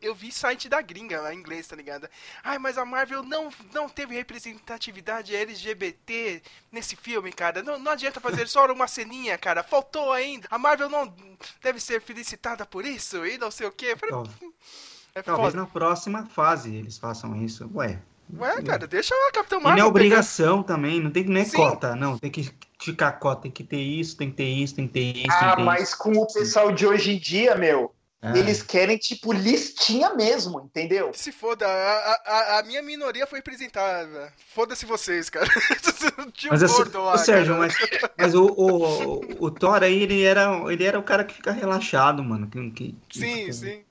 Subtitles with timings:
[0.00, 2.08] eu vi site da gringa, em inglês, tá ligado?
[2.42, 7.62] Ai, mas a Marvel não, não teve representatividade LGBT nesse filme, cara.
[7.62, 9.62] Não, não adianta fazer só uma ceninha, cara.
[9.62, 10.46] Faltou ainda.
[10.50, 11.12] A Marvel não
[11.62, 13.96] deve ser felicitada por isso e não sei o quê.
[13.96, 14.14] Falei,
[15.14, 15.62] é Talvez foda.
[15.62, 17.70] na próxima fase eles façam isso.
[17.74, 17.98] Ué.
[18.38, 19.78] Ué, cara, deixa a Capitão Marvel.
[19.78, 20.74] E não é obrigação pegar...
[20.74, 22.18] também, não tem nem é cota, não.
[22.18, 25.16] Tem que ficar cota, tem que ter isso, tem que ter isso, tem que ter
[25.16, 25.26] isso.
[25.30, 25.98] Ah, ter mas isso.
[25.98, 28.36] com o pessoal de hoje em dia, meu, ah.
[28.36, 31.10] eles querem, tipo, listinha mesmo, entendeu?
[31.14, 34.32] Se foda, a, a, a minha minoria foi representada.
[34.54, 35.46] Foda-se vocês, cara.
[36.32, 37.74] Tinha mas, um gordo lá, Sérgio, mas,
[38.18, 42.24] mas o, o, o, Thor aí, ele era, ele era o cara que fica relaxado,
[42.24, 42.48] mano.
[42.48, 43.82] Que, que, sim, que, sim.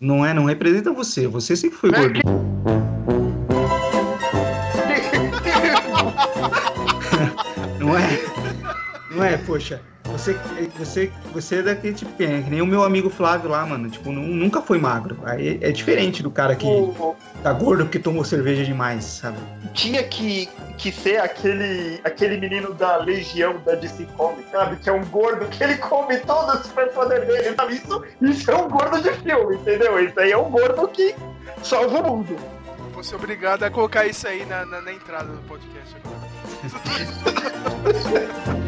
[0.00, 1.26] Não é, não representa você.
[1.26, 2.20] Você sempre foi gordo.
[7.78, 8.08] não é?
[9.10, 9.82] Não é, poxa.
[10.16, 10.34] Você,
[10.78, 13.90] você, você é daquele tipo, é, que nem o meu amigo Flávio lá, mano.
[13.90, 15.18] Tipo, nunca foi magro.
[15.24, 16.66] Aí é diferente do cara que
[17.42, 19.36] tá gordo porque tomou cerveja demais, sabe?
[19.74, 24.76] Tinha que, que ser aquele, aquele menino da Legião da DC Comics, sabe?
[24.76, 27.74] Que é um gordo que ele come todo o superpoder dele, sabe?
[27.74, 30.02] Isso, isso é um gordo de filme, entendeu?
[30.02, 31.14] Isso aí é um gordo que
[31.62, 32.36] salva o mundo.
[32.92, 36.16] Vou ser obrigado a colocar isso aí na, na, na entrada do podcast agora.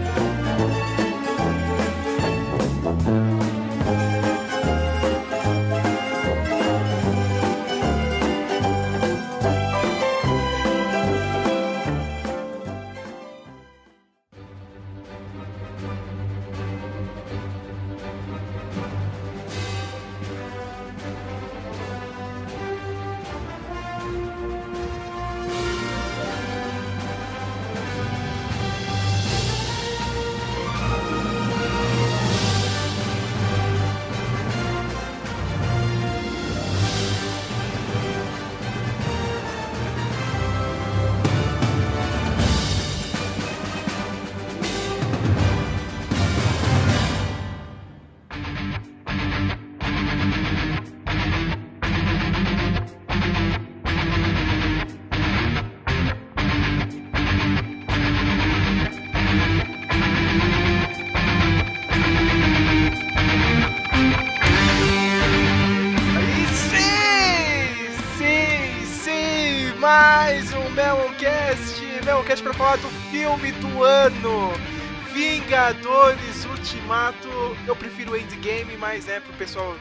[75.15, 77.27] Vingadores Ultimato.
[77.67, 79.75] Eu prefiro Endgame, mas é pro pessoal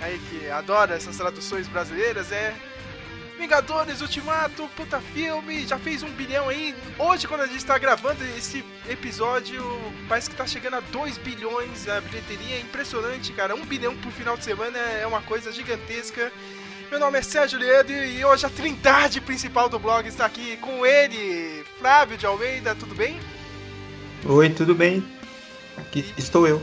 [0.00, 2.56] aí que adora essas traduções brasileiras, é.
[3.38, 6.74] Vingadores Ultimato, puta filme, já fez um bilhão aí.
[6.98, 9.64] Hoje, quando a gente tá gravando esse episódio,
[10.08, 12.56] parece que tá chegando a 2 bilhões a bilheteria.
[12.56, 13.54] É impressionante, cara.
[13.54, 16.32] Um bilhão por final de semana é uma coisa gigantesca.
[16.90, 20.84] Meu nome é Sérgio Leandro e hoje a trindade principal do blog está aqui com
[20.84, 23.18] ele, Flávio de Almeida, tudo bem?
[24.26, 25.02] Oi, tudo bem?
[25.78, 26.60] Aqui estou eu.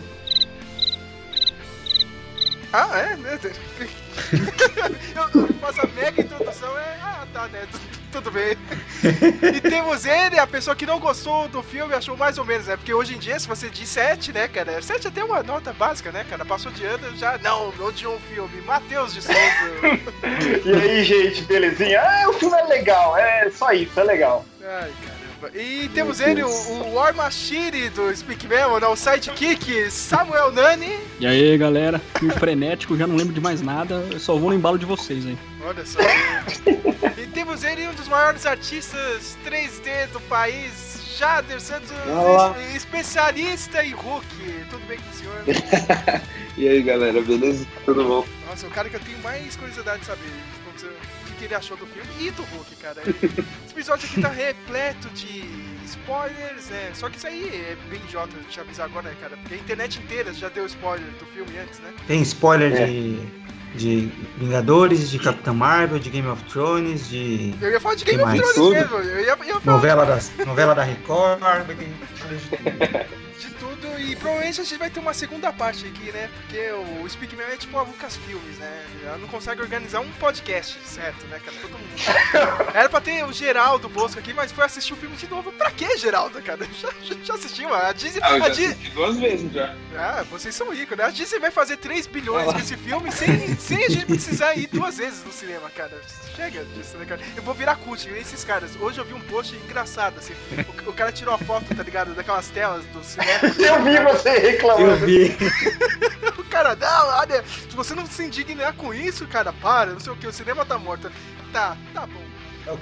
[2.72, 3.16] Ah, é?
[3.16, 3.40] Né?
[5.42, 7.00] eu faço a mega introdução, é.
[7.02, 7.68] Ah, tá, né?
[8.12, 8.56] Tudo bem.
[9.56, 12.78] E temos ele, a pessoa que não gostou do filme, achou mais ou menos, né?
[12.78, 14.80] Porque hoje em dia, se você diz 7, né, cara?
[14.80, 16.46] 7 é até uma nota básica, né, cara?
[16.46, 17.40] Passou de ano, já.
[17.40, 18.62] Não, não de um filme.
[18.62, 19.34] Matheus de Souza.
[20.64, 22.02] e aí, gente, belezinha?
[22.02, 24.46] Ah, o filme é legal, é só isso, é legal.
[24.70, 25.58] Ai, cara.
[25.58, 31.00] E temos ele, o, o War Machine do Speak Memo, né, o sidekick Samuel Nani.
[31.22, 32.02] E aí, galera?
[32.20, 35.26] Fui frenético, já não lembro de mais nada, eu só vou no embalo de vocês
[35.26, 35.38] aí.
[35.64, 36.00] Olha só.
[37.18, 42.54] e temos ele, um dos maiores artistas 3D do país, Jader Santos, Olá.
[42.76, 44.26] especialista em Hulk.
[44.70, 45.44] Tudo bem com o senhor?
[46.58, 47.66] e aí, galera, beleza?
[47.86, 48.26] Tudo bom?
[48.50, 50.30] Nossa, o cara que eu tenho mais curiosidade de saber
[51.38, 53.02] que ele achou do filme e do Hulk, cara.
[53.08, 55.44] Esse episódio aqui tá repleto de
[55.86, 56.92] spoilers, é.
[56.94, 59.38] Só que isso aí é bem idiota te avisar agora, né, cara?
[59.38, 61.94] Porque a internet inteira já deu spoiler do filme antes, né?
[62.08, 62.86] Tem spoiler é.
[62.86, 63.20] de,
[63.76, 67.54] de Vingadores, de Capitã Marvel, de Game of Thrones, de.
[67.62, 68.72] Eu ia falar de Game of Thrones Tudo?
[68.72, 68.96] mesmo.
[68.98, 69.62] Eu ia, ia falar.
[69.64, 71.40] Novela, das, novela da Record.
[74.00, 76.30] e provavelmente a gente vai ter uma segunda parte aqui, né?
[76.36, 78.86] Porque o Speakman é tipo a Lucas Filmes, né?
[79.04, 81.58] Ela não consegue organizar um podcast, certo, né, cara?
[81.62, 82.72] Todo mundo.
[82.74, 85.52] Era pra ter o Geraldo Bosco aqui, mas foi assistir o filme de novo.
[85.52, 86.66] Pra que, Geraldo, cara?
[87.04, 87.74] Já, já assistiu?
[87.74, 88.22] A Disney.
[88.24, 88.90] Ah, eu a já Disney...
[88.92, 89.76] duas vezes já.
[89.96, 91.06] Ah, vocês são ricos, né?
[91.06, 94.68] A Disney vai fazer 3 bilhões com esse filme sem, sem a gente precisar ir
[94.68, 96.00] duas vezes no cinema, cara.
[96.36, 97.22] Chega disso, né, cara?
[97.36, 98.72] Eu vou virar cult, esses caras.
[98.80, 100.34] Hoje eu vi um post engraçado, assim.
[100.86, 102.14] O, o cara tirou a foto, tá ligado?
[102.14, 103.27] Daquelas telas do cinema
[103.58, 105.06] Eu vi você Eu reclamando.
[105.06, 105.36] vi.
[106.38, 110.14] O cara, não, olha, se você não se indignar com isso, cara, para, não sei
[110.14, 111.12] o que, o cinema tá morto.
[111.52, 112.78] Tá, tá bom.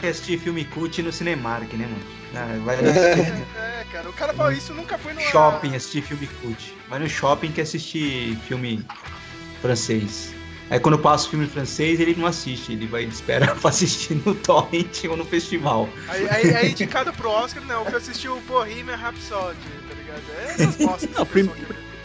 [0.00, 2.04] Quer assistir filme cult no Cinemark, né, mano?
[2.34, 6.26] Ah, vai no É, cara, o cara fala isso nunca foi no shopping assistir filme
[6.42, 6.76] cult.
[6.88, 8.84] Vai no shopping que assistir filme
[9.62, 10.34] francês.
[10.68, 14.34] Aí quando passa o filme francês, ele não assiste, ele vai espera pra assistir no
[14.34, 15.88] torrent ou no festival.
[16.08, 19.56] Aí, aí, aí indicado pro Oscar, não, que assistiu o Bohemian Rhapsody,
[19.88, 20.22] tá ligado?
[20.38, 21.50] É essas bostas que Não, prim-.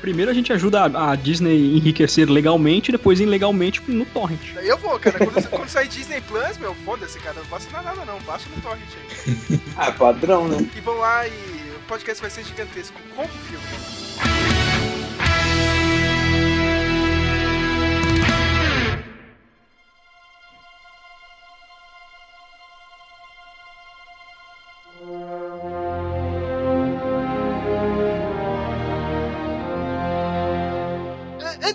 [0.02, 4.40] Primeiro a gente ajuda a, a Disney enriquecer legalmente, depois ilegalmente no torrent.
[4.56, 8.20] Eu vou, cara, quando, quando sair Disney Plus, meu, foda-se, cara, não basta nada não,
[8.22, 9.60] baixa no torrent aí.
[9.78, 10.68] Ah, padrão, né?
[10.76, 11.32] E vão lá e
[11.76, 14.01] o podcast vai ser gigantesco, como o filme.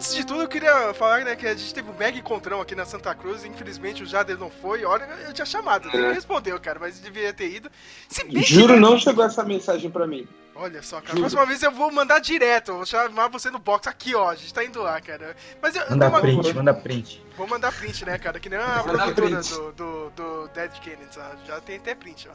[0.07, 2.77] Antes de tudo, eu queria falar né, que a gente teve um mega encontrão aqui
[2.77, 3.45] na Santa Cruz.
[3.45, 4.85] Infelizmente o Jader não foi.
[4.85, 7.69] Olha, eu tinha chamado, ele não respondeu, cara, mas devia ter ido.
[8.31, 10.25] Bem Juro, não chegou essa mensagem pra mim.
[10.59, 11.09] Olha só, cara.
[11.11, 11.21] Juro.
[11.21, 12.73] Próxima vez eu vou mandar direto.
[12.73, 14.31] Vou chamar você no box aqui, ó.
[14.31, 15.37] A gente tá indo lá, cara.
[15.61, 17.23] Mas eu, Manda uma- print, manda print.
[17.37, 18.41] Vou mandar print, né, cara?
[18.41, 21.19] Que nem a produtora do, do, do Dead Kennedy.
[21.47, 22.33] Já tem até print, ó.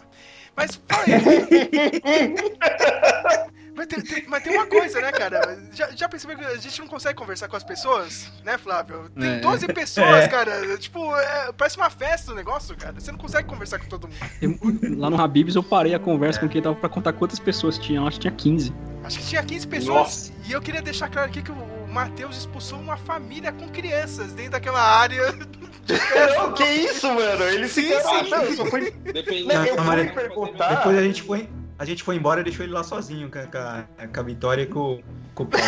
[0.56, 1.12] Mas, fala aí.
[3.76, 5.58] mas, tem, tem- mas tem uma coisa, né, cara?
[5.72, 9.10] Já, já percebeu que a gente não consegue conversar com as pessoas, né, Flávio?
[9.18, 9.40] Tem É.
[9.40, 10.28] 12 pessoas, É.
[10.28, 10.78] cara.
[10.78, 13.00] Tipo, é, parece uma festa o negócio, cara.
[13.00, 14.20] Você não consegue conversar com todo mundo.
[14.42, 14.60] Eu-
[15.00, 18.06] lá no Habibs eu parei a conversa com quem tava pra contar quantas pessoas tinham.
[18.12, 18.74] Acho que tinha 15.
[19.04, 19.96] Acho que tinha 15 pessoas.
[19.98, 20.32] Nossa.
[20.48, 24.52] E eu queria deixar claro aqui que o, Matheus expulsou uma família com crianças dentro
[24.52, 25.32] daquela área.
[26.38, 27.44] Não, que isso, mano?
[27.44, 28.30] Ele Sim, se sim.
[28.30, 28.92] Não, fui.
[28.92, 29.44] Depende.
[29.46, 30.76] Não, eu Não, fui perguntar.
[30.76, 31.50] Depois a gente foi.
[31.78, 34.24] A gente foi embora e deixou ele lá sozinho com a, com a- com a
[34.24, 35.02] Vitória e com,
[35.34, 35.66] com o Paulo.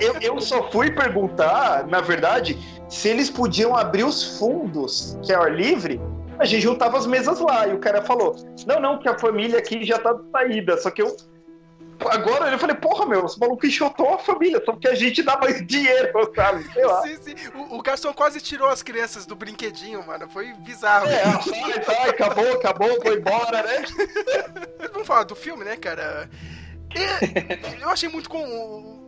[0.00, 2.58] Eu, eu só fui perguntar, na verdade,
[2.90, 5.98] se eles podiam abrir os fundos, que é ar livre,
[6.38, 7.66] a gente juntava as mesas lá.
[7.66, 8.36] E o cara falou:
[8.66, 10.76] não, não, que a família aqui já tá de saída.
[10.78, 11.16] Só que eu.
[12.10, 15.38] Agora eu falei, porra, meu, os malucos enxotou a família, só porque a gente dá
[15.38, 16.64] mais dinheiro, sabe?
[16.72, 17.02] Sei lá.
[17.02, 17.34] Sim, sim.
[17.54, 20.28] O, o garçom quase tirou as crianças do brinquedinho, mano.
[20.28, 21.06] Foi bizarro.
[21.06, 23.84] É, sai, sai, acabou, acabou, foi embora, né?
[24.92, 26.28] Vamos falar do filme, né, cara?
[26.94, 29.01] É, eu achei muito com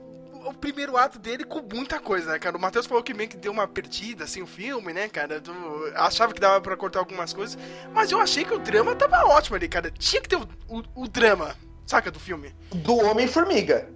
[0.50, 2.56] o, primeiro ato dele com muita coisa, né, cara?
[2.56, 5.40] O Matheus falou que meio que deu uma perdida, assim, o filme, né, cara?
[5.40, 7.58] Do- achava que dava pra cortar algumas coisas.
[7.92, 9.90] Mas eu achei que o drama tava ótimo ali, cara.
[9.90, 11.54] Tinha que ter o, o, o drama,
[11.86, 12.54] saca, do filme.
[12.74, 13.88] Do Homem-Formiga.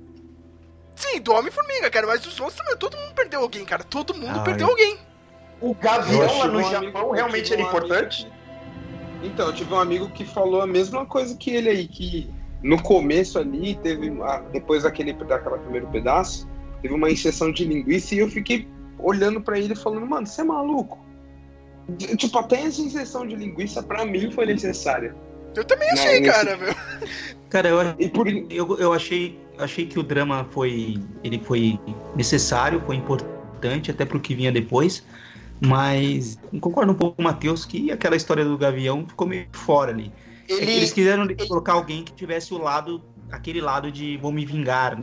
[0.97, 2.06] Sim, do Homem-Formiga, cara.
[2.06, 3.85] Mas os outros também, todo mundo perdeu alguém, cara.
[3.85, 4.99] Todo mundo Ah, perdeu eu- alguém.
[5.61, 8.23] O Gavião lá no um Japão amigo- realmente era um importante?
[8.27, 8.39] amigo
[9.25, 12.31] Então, eu tive um amigo que falou a mesma coisa que ele aí, que
[12.62, 14.10] no começo ali, teve
[14.52, 16.49] depois daquele, daquela primeiro pedaço,
[16.82, 18.66] teve uma injeção de linguiça e eu fiquei
[18.99, 20.99] olhando pra ele falando, mano, você é maluco?
[22.16, 25.14] Tipo, até essa injeção de linguiça pra mim foi necessária.
[25.56, 26.75] Eu também Não, achei, nesse- cara, meu.
[27.49, 30.99] Cara, eu, E por eu, eu achei, achei que o drama foi.
[31.25, 31.81] Ele foi
[32.14, 35.02] necessário, foi importante, até pro que vinha depois.
[35.60, 39.90] Mas concordo um pouco com o Matheus que aquela história do Gavião ficou meio fora
[39.90, 40.12] ali.
[40.49, 44.33] É que Ele, eles quiseram colocar alguém que tivesse o lado, aquele lado de vou
[44.33, 45.03] me vingar, né?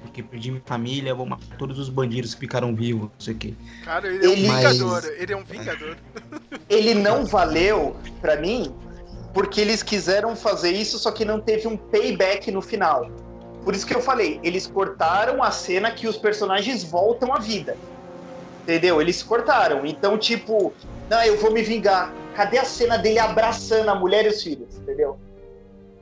[0.00, 3.36] porque perdi minha família, vou matar todos os bandidos que ficaram vivos, não sei o
[3.38, 3.54] quê.
[3.84, 5.04] Cara, ele é um Ele- vingador.
[5.16, 5.96] Ele é um vingador.
[6.68, 8.74] ele não valeu pra mim
[9.32, 13.10] porque eles quiseram fazer isso, só que não teve um payback no final.
[13.64, 17.76] Por isso que eu falei, eles cortaram a cena que os personagens voltam à vida.
[18.62, 19.00] Entendeu?
[19.00, 19.86] Eles cortaram.
[19.86, 20.72] Então, tipo,
[21.08, 22.12] não, eu vou me vingar.
[22.40, 24.78] Cadê a cena dele abraçando a mulher e os filhos?
[24.78, 25.18] Entendeu?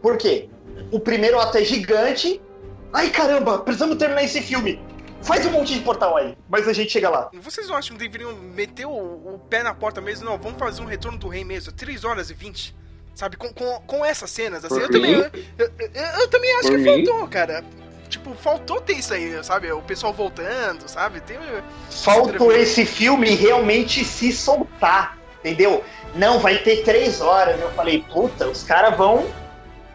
[0.00, 0.48] Por quê?
[0.92, 2.40] O primeiro ato é gigante.
[2.92, 4.80] Ai, caramba, precisamos terminar esse filme.
[5.20, 6.38] Faz um monte de portal aí.
[6.48, 7.28] Mas a gente chega lá.
[7.42, 10.26] Vocês não acham que deveriam meter o, o pé na porta mesmo?
[10.26, 11.72] Não, vamos fazer um retorno do rei mesmo.
[11.72, 12.72] 3 horas e 20.
[13.16, 15.22] Sabe, com, com, com essas cenas, assim, Por eu também, eu,
[15.58, 17.04] eu- eu- eu também acho Por que mim?
[17.04, 17.64] faltou, cara.
[18.08, 19.72] Tipo, faltou ter isso aí, sabe?
[19.72, 21.20] O pessoal voltando, sabe?
[21.22, 21.36] Tem,
[21.90, 25.82] Faltou esse filme realmente se soltar, entendeu?
[26.14, 27.60] Não, vai ter três horas.
[27.60, 29.26] Eu falei, puta, os caras vão,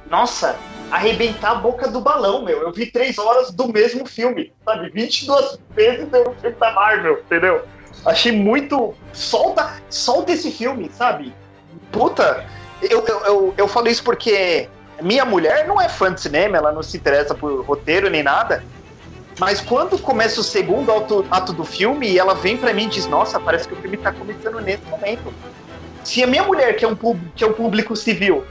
[0.09, 0.57] nossa,
[0.91, 2.61] arrebentar a boca do balão, meu.
[2.61, 4.89] Eu vi três horas do mesmo filme, sabe?
[4.89, 7.63] 22 vezes deu um filme da Marvel, entendeu?
[8.05, 8.93] Achei muito.
[9.11, 11.33] Solta, solta esse filme, sabe?
[11.91, 12.45] Puta,
[12.81, 14.67] eu, eu, eu, eu falo isso porque
[15.01, 18.63] minha mulher não é fã de cinema, ela não se interessa por roteiro nem nada.
[19.39, 23.07] Mas quando começa o segundo ato, ato do filme ela vem pra mim e diz:
[23.07, 25.33] Nossa, parece que o filme tá começando nesse momento.
[26.03, 26.95] Se a minha mulher, que é um,
[27.35, 28.45] que é um público civil,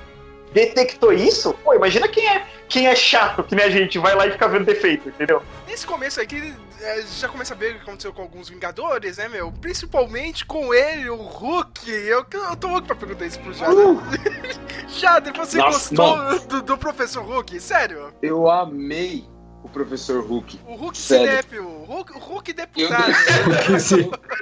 [0.52, 4.26] detectou isso, pô, imagina quem é quem é chato, que nem a gente, vai lá
[4.26, 5.42] e fica vendo defeito, entendeu?
[5.68, 9.28] Nesse começo aqui, é, já começa a ver o que aconteceu com alguns Vingadores, né,
[9.28, 9.52] meu?
[9.52, 11.90] Principalmente com ele, o Hulk.
[11.90, 13.76] Eu, eu tô louco pra perguntar isso pro Jader.
[13.76, 14.00] Uh!
[14.88, 17.60] Jader, você Nossa, gostou do, do Professor Hulk?
[17.60, 18.14] Sério?
[18.22, 19.26] Eu amei
[19.64, 20.58] o professor Hulk.
[20.66, 23.12] O Hulk cinéfilo, o Hulk, o Hulk Eu, deputado.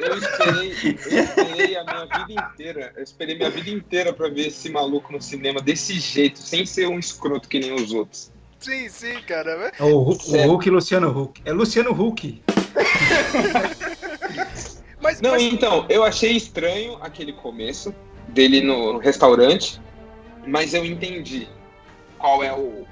[0.00, 2.92] eu, eu esperei, eu esperei a minha vida inteira.
[2.96, 6.86] Eu esperei minha vida inteira pra ver esse maluco no cinema desse jeito, sem ser
[6.88, 8.32] um escroto que nem os outros.
[8.58, 9.72] sim, sim, cara.
[9.78, 10.46] É o, Hulk- o.
[10.46, 11.42] Hulk e Luciano Hulk.
[11.44, 12.42] É Luciano Hulk.
[15.02, 17.94] Mas, Não, mas- então, eu achei estranho aquele começo
[18.28, 19.80] dele no restaurante,
[20.46, 21.48] mas eu entendi
[22.18, 22.86] qual é o,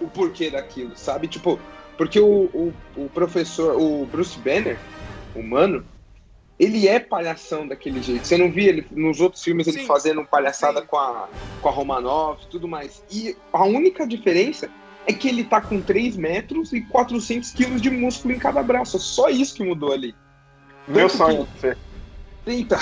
[0.00, 1.28] o porquê daquilo, sabe?
[1.28, 1.58] Tipo,
[1.96, 4.78] porque o, o, o professor, o Bruce Banner,
[5.34, 5.84] humano,
[6.58, 8.26] ele é palhação daquele jeito.
[8.26, 10.86] Você não via ele nos outros filmes ele Sim, fazendo palhaçada sim.
[10.86, 11.28] com a,
[11.60, 13.02] com a Romanoff e tudo mais.
[13.10, 14.70] E a única diferença
[15.06, 18.96] é que ele tá com 3 metros e 400 quilos de músculo em cada braço.
[18.96, 20.14] É só isso que mudou ali.
[20.86, 21.48] Meu Tanto sonho.
[21.56, 21.76] Fê.
[22.46, 22.78] Eita.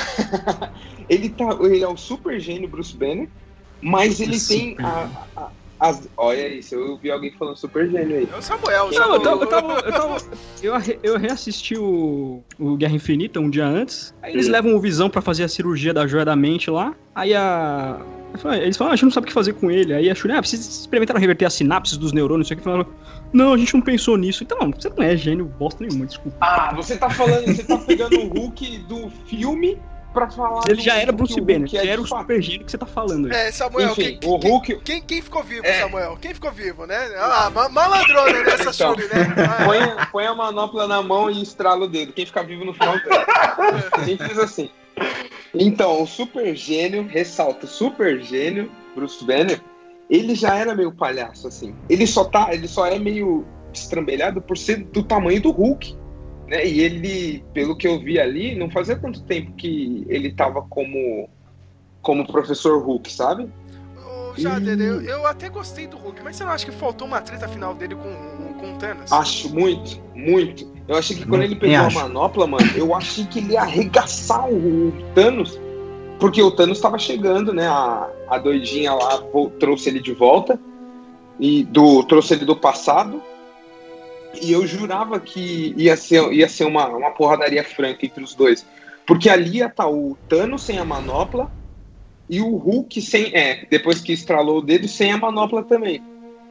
[1.09, 3.29] ele, tá, ele é o super gênio Bruce Banner,
[3.81, 5.51] mas ele tem a, a-
[5.83, 6.09] as.
[6.17, 8.29] Olha isso, eu vi alguém falando super gênio aí.
[8.33, 9.21] É o Samuel, o Não, eu Samuel.
[9.21, 9.43] tava.
[9.45, 10.17] Eu, tava, eu, tava-
[10.63, 14.15] eu eu reassisti o, o Guerra Infinita um dia antes.
[14.23, 14.53] Aí eles Hum.
[14.53, 16.95] levam o Visão pra fazer a cirurgia da joia da mente lá.
[17.15, 18.01] Aí a.
[18.63, 19.93] Eles falam, ah, a gente não sabe o que fazer com ele.
[19.93, 22.63] Aí a Shuri, ah, precisa experimentar reverter as sinapses dos neurônios, isso aqui.
[22.63, 22.87] Falaram,
[23.31, 24.43] não, a gente não pensou nisso.
[24.43, 26.39] Então, você não é gênio bosta nenhuma, desculpa.
[26.41, 29.79] Ah, você tá falando, você tá pegando o Hulk do filme
[30.13, 30.63] pra falar.
[30.69, 32.21] Ele já era Bruce Banner, já é era o fato.
[32.23, 33.33] super gênio que você tá falando aí.
[33.33, 34.81] É, Samuel, Enfim, quem, o quem- Hulk.
[34.85, 35.81] Quem, quem ficou vivo, É.
[35.81, 36.17] Samuel?
[36.21, 36.97] Quem ficou vivo, né?
[37.17, 38.95] Ah, ma malandrona nessa Então.
[38.95, 39.35] Shuri, né?
[39.39, 42.13] Ah, Põe, a- põe a manopla na mão e estrala o dedo.
[42.13, 43.27] Quem ficar vivo no final ganha.
[44.05, 44.71] Simples assim.
[45.55, 49.61] Então, o super gênio, ressalta, o super gênio, Bruce Banner,
[50.09, 51.75] ele já era meio palhaço, assim.
[51.89, 55.97] Ele só tá, ele só é meio estrambelhado por ser do tamanho do Hulk.
[56.53, 56.67] Né?
[56.67, 61.27] E ele, pelo que eu vi ali, não fazia tanto tempo que ele tava como
[62.03, 63.49] como professor Hulk, sabe?
[64.37, 67.47] Jader, eu, eu até gostei do Hulk, mas você não acha que faltou uma treta
[67.47, 69.13] final dele com, com o Thanos?
[69.13, 70.71] Acho muito, muito.
[70.89, 73.61] Eu achei que quando Nem ele pegou a manopla, mano, eu achei que ele ia
[73.61, 75.59] arregaçar o, o Thanos.
[76.19, 77.69] Porque o Thanos tava chegando, né?
[77.69, 79.23] A, a doidinha lá
[79.61, 80.59] trouxe ele de volta.
[81.39, 83.23] E do, trouxe ele do passado.
[84.41, 88.65] E eu jurava que ia ser, ia ser uma, uma porradaria franca entre os dois.
[89.07, 91.51] Porque ali ia estar o Thanos sem a manopla
[92.29, 93.35] e o Hulk sem.
[93.35, 96.01] É, depois que estralou o dedo, sem a manopla também.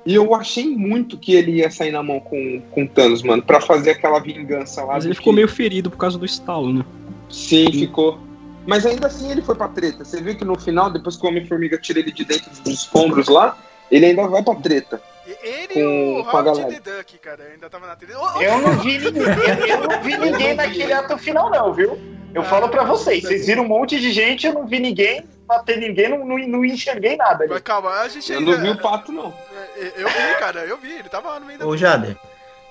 [0.06, 3.42] E eu achei muito que ele ia sair na mão com, com o Thanos, mano,
[3.44, 4.94] pra fazer aquela vingança lá.
[4.94, 6.86] Mas ele ficou que- meio ferido por causa do estalo, né?
[7.30, 8.20] Sim, ficou.
[8.66, 10.04] Mas ainda assim ele foi pra treta.
[10.04, 13.28] Você viu que no final, depois que o Homem-Formiga tira ele de dentro dos escombros
[13.28, 13.58] lá,
[13.90, 15.02] ele ainda vai pra treta.
[15.44, 17.94] Ele com- e o Howard the Duck, cara, ainda tava na.
[18.20, 21.74] Ô, ô, Eu não vi ninguém, eu, eu não vi ninguém naquele ato final, não,
[21.74, 22.00] viu?
[22.34, 25.28] Eu Ah, falo pra vocês, vocês viram um monte de gente, eu não vi ninguém
[25.46, 27.52] bater ninguém, não, não, não enxerguei nada ali.
[27.54, 28.52] Mas calma, a gente Eu ainda...
[28.58, 29.34] não vi o pato, não.
[29.76, 32.16] É, Eu vi, cara, eu vi, ele tava lá no meio da Ô, Jader,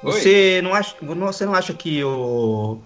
[0.02, 0.12] Oi.
[0.12, 2.79] você não acha, você não acha que o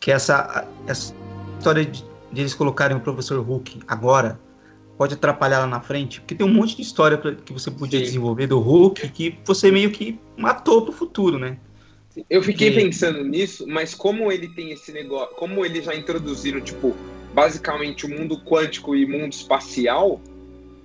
[0.00, 1.14] que essa, essa
[1.58, 4.38] história de, de eles colocarem o professor Hulk agora
[4.96, 6.20] pode atrapalhar lá na frente?
[6.20, 8.04] Porque tem um monte de história pra- que você podia Sim.
[8.06, 11.58] desenvolver do Hulk que você meio que matou pro futuro, né?
[12.30, 16.60] Eu fiquei Porque- pensando nisso, mas como ele tem esse negócio, como eles já introduziram,
[16.62, 16.96] tipo,
[17.34, 20.18] basicamente o mundo quântico e mundo espacial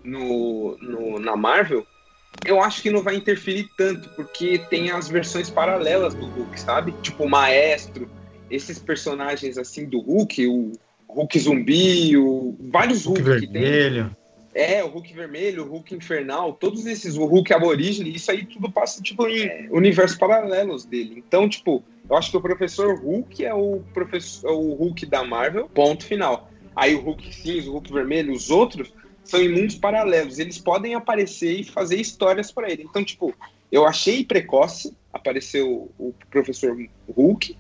[0.04, 1.86] no, no- na Marvel,
[2.46, 6.94] eu acho que não vai interferir tanto, porque tem as versões paralelas do Hulk, sabe?
[7.02, 8.10] Tipo, o Maestro,
[8.50, 10.72] esses personagens assim do Hulk, o
[11.14, 13.62] Hulk zumbi, o, vários Hulk Hulk, que tem.
[13.62, 14.16] vermelho.
[14.54, 18.70] É, o Hulk vermelho, o Hulk infernal, todos esses, o Hulk aborígene, isso aí tudo
[18.70, 21.24] passa, tipo, em universos paralelos dele.
[21.26, 25.24] Então, tipo, eu acho que o professor Hulk é o, professor, é o Hulk da
[25.24, 26.50] Marvel, ponto final.
[26.76, 30.40] Aí o Hulk cinza, o Hulk vermelho, os outros são em mundos paralelos.
[30.40, 32.84] Eles podem aparecer e fazer histórias para ele.
[32.84, 33.34] Então, tipo,
[33.72, 36.78] eu achei precoce aparecer o, o professor
[37.10, 37.56] Hulk,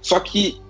[0.00, 0.60] só que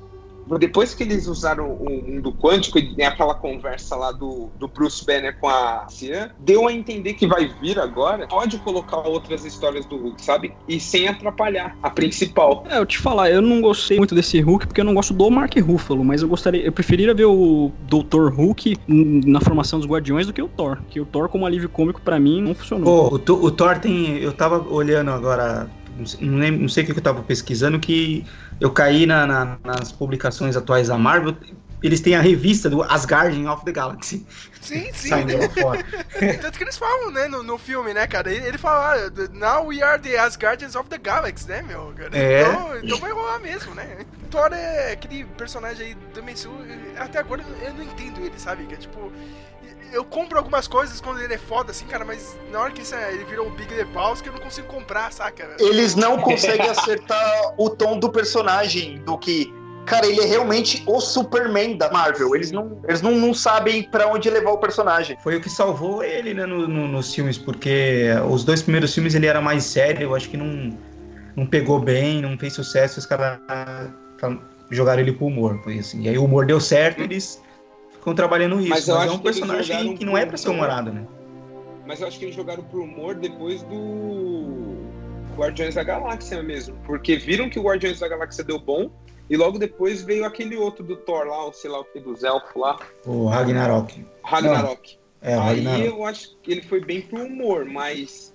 [0.59, 5.05] depois que eles usaram o mundo quântico e tem aquela conversa lá do, do Bruce
[5.05, 9.87] Banner com a Cian, deu a entender que vai vir agora, pode colocar outras histórias
[9.87, 10.55] do Hulk, sabe?
[10.69, 12.65] E sem atrapalhar a principal.
[12.69, 15.31] É, eu te falar, eu não gostei muito desse Hulk porque eu não gosto do
[15.31, 18.29] Mark Ruffalo, mas eu gostaria, eu preferiria ver o Dr.
[18.35, 22.01] Hulk na formação dos Guardiões do que o Thor, que o Thor como alívio cômico
[22.01, 23.09] pra mim não funcionou.
[23.09, 24.19] Pô, o, Thor- o Thor tem.
[24.19, 25.69] Eu tava olhando agora,
[26.21, 28.25] não lembro- não sei o que eu tava pesquisando, que
[28.61, 31.37] eu caí na- na- nas publicações atuais da Marvel.
[31.83, 34.25] eles têm a revista do Asgardian of the Galaxy.
[34.59, 35.09] Sim, sim.
[35.11, 35.85] Saindo lá fora.
[36.41, 38.33] Tanto que eles falam, né, no, no filme, né, cara?
[38.33, 41.93] Ele, ele fala, ah, now we are the Asgardians of the Galaxy, né, meu?
[41.95, 42.17] Cara?
[42.17, 42.41] É.
[42.41, 43.99] Então, então vai rolar mesmo, né?
[44.31, 46.57] Thor é aquele personagem aí do MCU,
[46.97, 48.65] até agora eu não entendo ele, sabe?
[48.65, 49.13] Que é tipo.
[49.95, 52.95] Eu compro algumas coisas quando ele é foda, assim, cara, mas na hora que isso
[52.95, 55.55] é- ele virou o Big Lebowski, eu não consigo comprar, saca?
[55.61, 59.53] Eles não conseguem acertar o tom do personagem, do que.
[59.87, 62.35] Cara, ele é realmente o Superman da Marvel.
[62.35, 65.17] Eles não, eles não, não sabem pra onde levar o personagem.
[65.23, 69.15] Foi o que salvou ele, né, no- no- nos filmes, porque os dois primeiros filmes
[69.15, 70.77] ele era mais sério, eu acho que não,
[71.37, 73.39] não pegou bem, não fez sucesso, os caras
[74.19, 74.39] fal-
[74.71, 76.03] jogaram ele pro humor, foi assim.
[76.03, 77.43] E aí o humor deu certo, eles
[78.05, 78.69] ficam trabalhando isso.
[78.69, 80.59] Mas Mas, é um que personagem que não é pro pra ser humor.
[80.69, 81.07] humorado, né?
[81.87, 84.77] Mas eu acho que eles jogaram pro humor depois do
[85.37, 86.77] Guardiões da Galáxia mesmo.
[86.87, 88.91] Porque viram que o Guardiões da Galáxia deu bom.
[89.29, 92.23] E logo depois veio aquele outro do Thor lá, ou sei lá o que, dos
[92.23, 94.05] elfos lá, O Ragnarok.
[94.23, 94.99] Ragnarok.
[95.23, 95.87] É, Aí Ragnarok.
[95.87, 98.35] eu acho que ele foi bem pro humor, mas.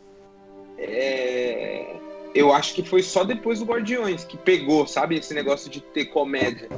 [0.79, 1.95] é,
[2.33, 5.17] eu acho que foi só depois do Guardiões que pegou, sabe?
[5.17, 6.69] Esse negócio de ter comédia.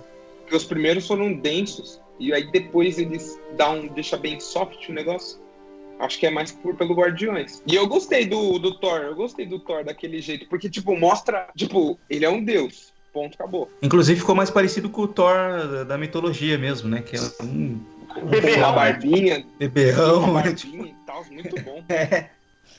[0.42, 2.02] Porque os primeiros foram densos.
[2.22, 5.42] E aí depois eles dão, deixa bem soft o negócio.
[6.00, 7.64] Acho que é mais por pelo Guardiões.
[7.66, 10.48] E eu gostei do, do Thor, eu gostei do Thor daquele jeito.
[10.48, 11.48] Porque, tipo, mostra.
[11.56, 12.94] Tipo, ele é um deus.
[13.12, 13.70] Ponto, acabou.
[13.82, 17.02] Inclusive ficou mais parecido com o Thor da, mitologia mesmo, né?
[17.02, 17.80] Que é um
[18.30, 20.54] Beberrão, a barbinha, beberrão, uma né?
[20.54, 21.84] Tipo, barbinha e tal, muito bom.
[21.90, 22.30] é.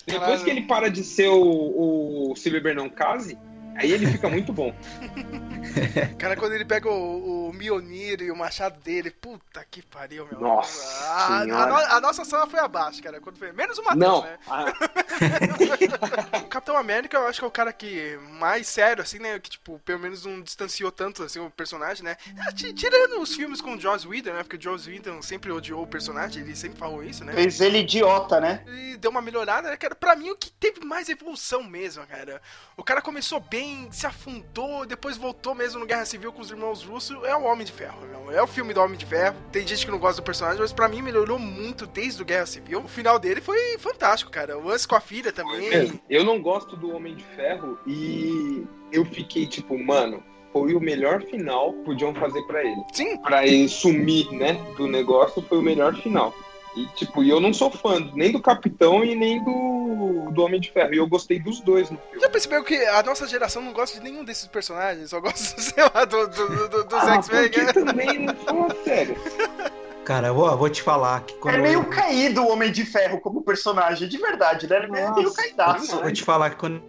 [0.07, 3.39] Depois que ele para de ser o, o Silver não case,
[3.77, 4.75] aí ele fica muito bom.
[6.19, 10.41] Cara, quando ele pega o, o Mjolnir e o machado dele, puta que pariu, meu.
[10.41, 11.67] Nossa a, a, Senhora.
[11.71, 13.21] no- a nossa sala foi abaixo, cara.
[13.21, 14.39] Quando foi, menos o Matheus, Não, né?
[14.49, 14.65] ah,
[16.43, 19.39] O Capitão América, eu acho que é o cara que mais sério, assim, né?
[19.39, 22.17] Que, tipo, pelo menos não distanciou tanto, assim, o personagem, né?
[22.39, 24.43] Ah, ti- Tirando os filmes com o Joss Whedon, né?
[24.43, 27.33] Porque o Joss Whedon sempre odiou o personagem, ele sempre falou isso, né?
[27.33, 28.63] Fez ele idiota, né?
[28.67, 29.95] E deu uma melhorada, né, cara?
[29.95, 32.41] Pra mim, o que teve mais evolução mesmo, cara.
[32.77, 36.83] O cara começou bem, se afundou, depois voltou mesmo no Guerra Civil com os irmãos
[36.85, 37.17] russos.
[37.25, 38.31] É o Homem de Ferro, meu.
[38.31, 39.37] É o filme do Homem de Ferro.
[39.51, 42.47] Tem gente que não gosta do personagem, mas pra mim melhorou muito desde o Guerra
[42.47, 42.81] Civil.
[42.81, 44.57] O final dele foi fantástico, cara.
[44.59, 46.01] O lance com a filha também.
[46.09, 50.23] eu não gosto do Homem de Ferro e eu fiquei tipo, mano,
[50.53, 52.83] foi o melhor final que podiam fazer pra ele.
[52.93, 56.35] Sim, Pra ele sumir, né, do negócio, foi o melhor final.
[56.75, 60.59] E, tipo, e eu não sou fã nem do Capitão e nem do, do Homem
[60.61, 60.95] de Ferro.
[60.95, 62.21] E eu gostei dos dois no filme.
[62.21, 65.11] já percebeu que a nossa geração não gosta de nenhum desses personagens?
[65.11, 67.51] Só gosta, sei lá, do, do- do- dos Ah, X-Men.
[67.51, 67.73] né?
[67.75, 69.17] também não fala sério.
[70.05, 72.73] Cara, eu vou, eu vou te falar que quando É meio eu, caído o Homem
[72.73, 74.77] de Ferro como personagem, de verdade, né?
[74.79, 76.01] Ele é meio Nossa, caidaço.
[76.01, 76.83] vou te falar que quando,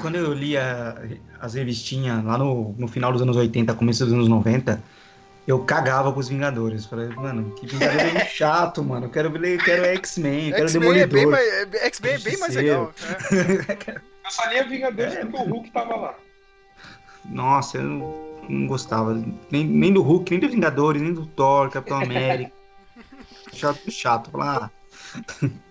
[0.00, 0.96] quando eu li a-
[1.40, 4.82] as revistinhas lá no, no final dos anos 80, começo dos anos 90,
[5.46, 6.86] eu cagava pros Vingadores.
[6.86, 9.06] Falei, mano, que Vingador é chato, mano.
[9.06, 11.30] Eu quero ver, eu quero X-Men, eu quero X-Men é bem Demolidor.
[11.32, 12.92] mais, é- X-Men é bem mais legal.
[13.30, 14.00] né?
[14.24, 16.14] Eu só lia Vingadores É, porque o Hulk tava lá.
[17.26, 18.14] Nossa, eu não,
[18.48, 19.14] não gostava
[19.50, 22.52] nem, nem do Hulk, nem dos Vingadores, nem do Thor, Capitão América.
[23.52, 24.30] Chato, chato.
[24.30, 24.70] Falar,
[25.14, 25.20] ah,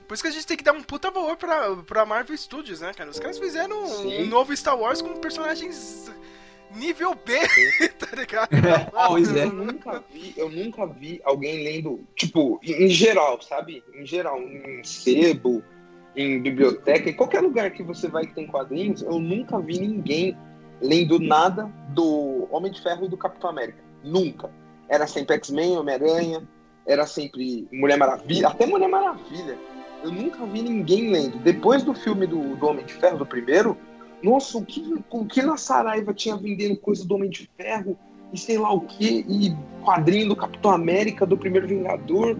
[0.07, 2.79] Por isso que a gente tem que dar um puta valor pra, pra Marvel Studios,
[2.79, 3.09] né, cara?
[3.09, 4.23] Os caras fizeram Sim.
[4.23, 6.09] um novo Star Wars com personagens
[6.75, 7.33] nível B,
[7.99, 8.49] tá ligado?
[9.07, 9.45] Pois é.
[9.45, 13.83] Eu nunca vi, eu nunca vi alguém lendo, tipo, em em geral, sabe?
[13.93, 15.63] Em geral, em sebo,
[16.15, 20.37] em biblioteca, em qualquer lugar que você vai que tem quadrinhos, eu nunca vi ninguém
[20.81, 23.79] lendo nada do Homem de Ferro e do Capitão América.
[24.03, 24.49] Nunca.
[24.89, 26.47] Era sempre X-Men, Homem-Aranha,
[26.85, 29.57] era sempre Mulher Maravilha, até Mulher Maravilha.
[30.03, 31.37] Eu nunca vi ninguém lendo.
[31.39, 33.77] Depois do filme do, do Homem de Ferro, do primeiro,
[34.23, 37.97] nossa, o que, o que na Saraiva tinha vendendo coisa do Homem de Ferro
[38.31, 42.37] e sei lá o que, e quadrinho do Capitão América, do Primeiro Vingador.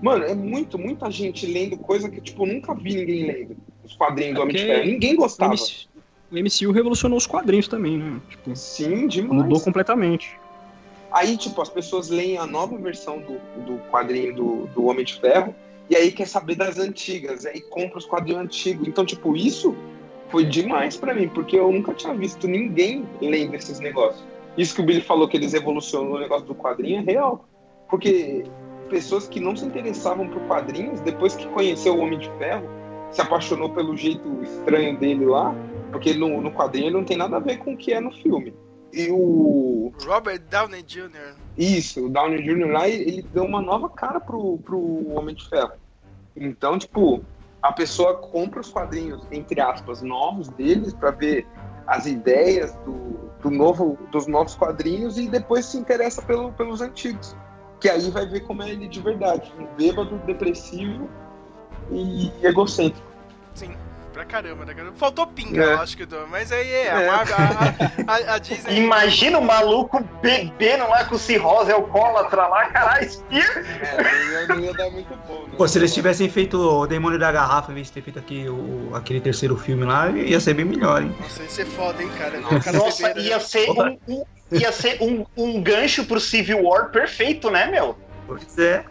[0.00, 3.56] Mano, é muito, muita gente lendo coisa que, tipo, nunca vi ninguém lendo.
[3.84, 4.90] Os quadrinhos do Homem de Porque Ferro.
[4.90, 5.54] Ninguém gostava.
[5.54, 8.20] O MCU revolucionou os quadrinhos também, né?
[8.30, 9.42] Tipo, Sim, demais.
[9.42, 10.38] mudou completamente.
[11.12, 15.14] Aí, tipo, as pessoas leem a nova versão do, do quadrinho do, do Homem de
[15.20, 15.54] Ferro
[15.88, 18.88] e aí quer saber das antigas, aí compra os quadrinhos antigos.
[18.88, 19.76] Então, tipo, isso
[20.28, 24.24] foi demais pra mim, porque eu nunca tinha visto ninguém lendo esses negócios.
[24.56, 27.48] Isso que o Billy falou que eles evolucionou o negócio do quadrinho é real.
[27.88, 28.44] Porque
[28.88, 32.68] pessoas que não se interessavam por quadrinhos, depois que conheceu o Homem de Ferro,
[33.10, 35.54] se apaixonou pelo jeito estranho dele lá,
[35.90, 38.12] porque no, no quadrinho ele não tem nada a ver com o que é no
[38.12, 38.52] filme.
[38.92, 41.34] E o, Robert Downey Jr.
[41.58, 42.70] isso, o Downey Jr.
[42.70, 45.72] lá, ele deu uma nova cara pro, pro Homem de Ferro.
[46.36, 47.24] Então, tipo,
[47.64, 51.46] a pessoa compra os quadrinhos, entre aspas, novos deles pra ver
[51.86, 57.34] as ideias do, do novo, dos novos quadrinhos e depois se interessa pelo, pelos antigos.
[57.70, 59.50] Porque aí vai ver como é ele de verdade.
[59.58, 61.08] Um bêbado, depressivo
[61.90, 63.08] e egocêntrico.
[63.54, 63.74] Sim,
[64.14, 64.72] pra caramba, né?
[64.72, 64.92] cara?
[64.96, 65.72] Faltou pinga, É.
[65.74, 66.26] eu acho que do.
[66.28, 67.08] Mas aí é, a, É.
[67.10, 68.78] A, a, a Disney.
[68.80, 73.42] Imagina o maluco bebendo lá com o cirrose alcoólatra lá, caralho, espia.
[73.42, 75.54] É, não ia, ia dar muito bom, né?
[75.58, 78.48] Pô, se eles tivessem feito o Demônio da Garrafa em vez de ter feito aqui
[78.48, 81.14] o, aquele terceiro filme lá, ia ser bem melhor, hein?
[81.20, 82.38] Nossa, isso é foda, hein, cara?
[82.40, 82.72] Nossa.
[82.72, 83.40] Nossa, ia né?
[83.40, 87.98] ser um, um- ia ser um, um gancho pro Civil War perfeito, né, meu?
[88.26, 88.84] Pois é.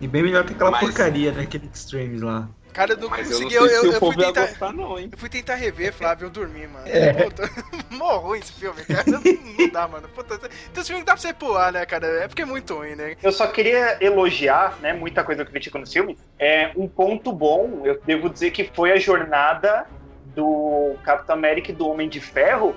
[0.00, 2.48] E bem melhor que aquela Mas- porcaria daquele Extremes lá.
[2.72, 3.54] Cara, eu não Mas eu não consegui.
[3.54, 4.46] Eu, se eu, o eu fui tentar.
[4.46, 5.08] gostar, não, hein?
[5.10, 6.86] Eu fui tentar rever, Flávio, eu dormi, mano.
[6.86, 7.12] É.
[7.12, 7.50] Puta,
[7.90, 9.04] mó ruim esse filme, cara.
[9.06, 10.08] Não, não dá, mano.
[10.08, 12.06] Puta, tem uns filmes que dá pra você pular, né, cara?
[12.24, 13.16] É porque é muito ruim, né?
[13.22, 16.16] Eu só queria elogiar, né, muita coisa que eu critico nos filmes.
[16.38, 19.86] É um ponto bom, eu devo dizer que foi a jornada
[20.34, 22.76] do Capitão América e do Homem de Ferro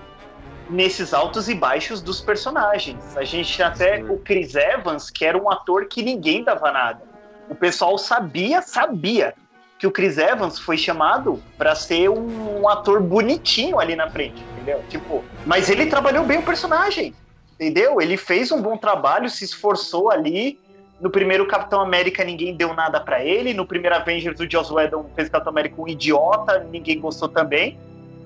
[0.69, 3.15] nesses altos e baixos dos personagens.
[3.15, 4.09] A gente tinha até Sim.
[4.09, 7.01] o Chris Evans, que era um ator que ninguém dava nada.
[7.49, 9.35] O pessoal sabia, sabia
[9.81, 14.81] que o Chris Evans foi chamado pra ser um ator bonitinho ali na frente, entendeu?
[14.87, 17.13] Tipo, mas ele trabalhou bem o personagem
[17.61, 18.01] entendeu?
[18.01, 20.59] Ele fez um bom trabalho, se esforçou ali.
[20.99, 23.53] No primeiro Capitão América ninguém deu nada pra ele.
[23.53, 27.79] No primeiro Avengers o Joss Whedon fez Capitão América um idiota, ninguém gostou também.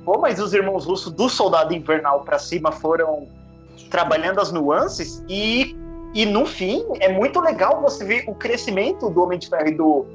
[0.06, 3.28] Pô, mas os irmãos russos do Soldado Invernal pra cima foram
[3.90, 5.76] trabalhando as nuances e
[6.14, 9.74] e no fim é muito legal você ver o crescimento do Homem de Ferro e
[9.74, 10.06] do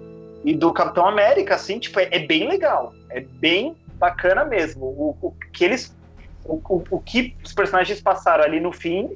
[0.45, 4.85] e do Capitão América, assim, tipo, é, é bem legal, é bem bacana mesmo.
[4.85, 5.95] O, o que eles
[6.45, 9.11] o, o, o que os personagens passaram ali no fim,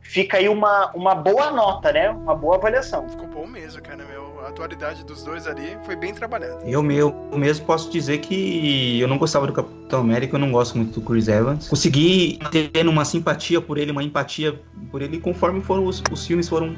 [0.00, 2.10] fica aí uma, uma boa nota, né?
[2.10, 3.08] Uma boa avaliação.
[3.08, 4.24] Ficou bom mesmo, cara, meu.
[4.44, 6.58] A atualidade dos dois ali foi bem trabalhada.
[6.66, 10.52] Eu, meu, eu mesmo posso dizer que eu não gostava do Capitão América, eu não
[10.52, 11.66] gosto muito do Chris Evans.
[11.66, 14.60] Consegui ter uma simpatia por ele, uma empatia
[14.90, 16.76] por ele, conforme foram os, os filmes foram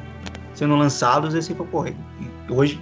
[0.55, 2.81] sendo lançados, assim, foi, porra, e hoje,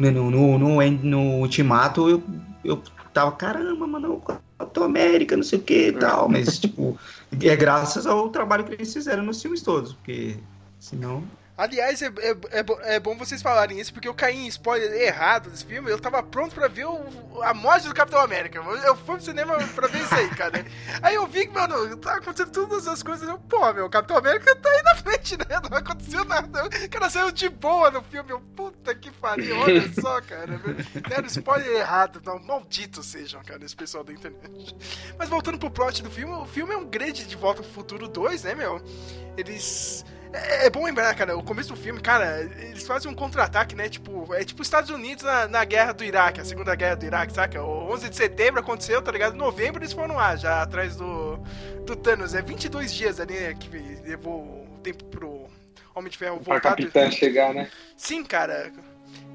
[0.00, 2.22] no, no, no, no, Ultimato, eu,
[2.64, 2.82] eu
[3.12, 4.22] tava, caramba, mano,
[4.58, 6.98] Capitão América, não sei o que e tal, mas, tipo,
[7.42, 10.36] é graças ao trabalho que eles fizeram nos filmes todos, porque
[10.78, 11.22] senão...
[11.60, 15.50] Aliás, é, é, é, é bom vocês falarem isso, porque eu caí em spoiler errado
[15.50, 15.90] desse filme.
[15.90, 18.58] Eu tava pronto pra ver o, a morte do Capitão América.
[18.58, 20.64] Eu fui pro cinema pra ver isso aí, cara.
[21.02, 23.28] Aí eu vi que, mano, tá acontecendo todas as coisas.
[23.28, 25.60] Eu, pô, meu, o Capitão América tá aí na frente, né?
[25.70, 26.64] Não aconteceu nada.
[26.66, 28.30] O cara saiu de boa no filme.
[28.30, 30.58] Eu, puta que pariu, olha só, cara.
[31.08, 32.22] Deram spoiler errado.
[32.24, 34.74] Não, malditos sejam, cara, esse pessoal da internet.
[35.18, 38.08] Mas voltando pro plot do filme, o filme é um grande De Volta pro Futuro
[38.08, 38.82] 2, né, meu?
[39.36, 40.04] Eles.
[40.32, 43.88] É, é bom lembrar, cara, o começo do filme, cara, eles fazem um contra-ataque, né?
[43.88, 47.04] Tipo, é tipo os Estados Unidos na, na guerra do Iraque, a segunda guerra do
[47.06, 47.62] Iraque, saca?
[47.62, 49.34] O 11 de setembro aconteceu, tá ligado?
[49.34, 51.36] Em novembro eles foram lá, já atrás do,
[51.84, 52.34] do Thanos.
[52.34, 53.68] É 22 dias ali né, que
[54.06, 54.40] levou
[54.72, 55.46] o tempo pro
[55.94, 56.70] Homem de Ferro Pra voltar.
[56.76, 57.68] do- capitã chegar, né?
[57.96, 58.70] Sim, cara.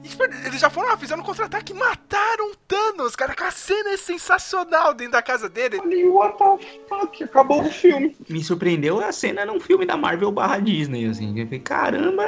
[0.05, 3.33] E, tipo, eles já foram lá, fizeram um contra-ataque e mataram o Thanos, cara.
[3.33, 5.77] Que a cena é sensacional dentro da casa dele.
[5.77, 7.23] Falei, what the fuck?
[7.23, 8.15] Acabou o filme.
[8.29, 11.39] me surpreendeu a cena num filme da Marvel barra Disney, assim.
[11.39, 12.23] Eu falei, caramba,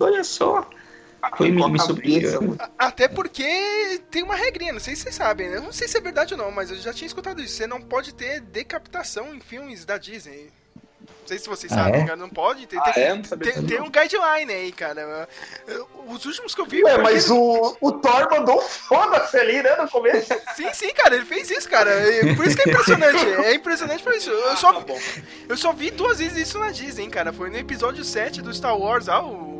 [0.00, 0.66] olha só.
[1.36, 2.56] Foi me, me surpreendeu.
[2.78, 5.60] Até porque tem uma regrinha, não sei se vocês sabem, né?
[5.60, 7.56] Não sei se é verdade ou não, mas eu já tinha escutado isso.
[7.56, 10.50] Você não pode ter decapitação em filmes da Disney.
[11.06, 12.04] Não sei se vocês Ah, sabem, é?
[12.04, 12.16] cara.
[12.16, 12.66] Não pode.
[12.66, 13.16] Tem, Ah, tem, é?
[13.16, 15.28] Tem, tem um guideline aí, cara.
[15.66, 16.84] Eu- Os últimos que eu vi.
[16.84, 20.34] Ué, porque mas ele- o, o Thor mandou um foda-se ali, né, no começo.
[20.54, 21.90] Sim, sim, cara, ele fez isso, cara.
[22.36, 23.24] Por isso que é impressionante.
[23.44, 24.30] É impressionante por isso.
[24.30, 24.98] Eu só, Tá bom.
[25.48, 27.32] eu só vi duas vezes isso na Disney, hein, cara.
[27.32, 29.53] Foi no episódio 7 do Star Wars, ah, o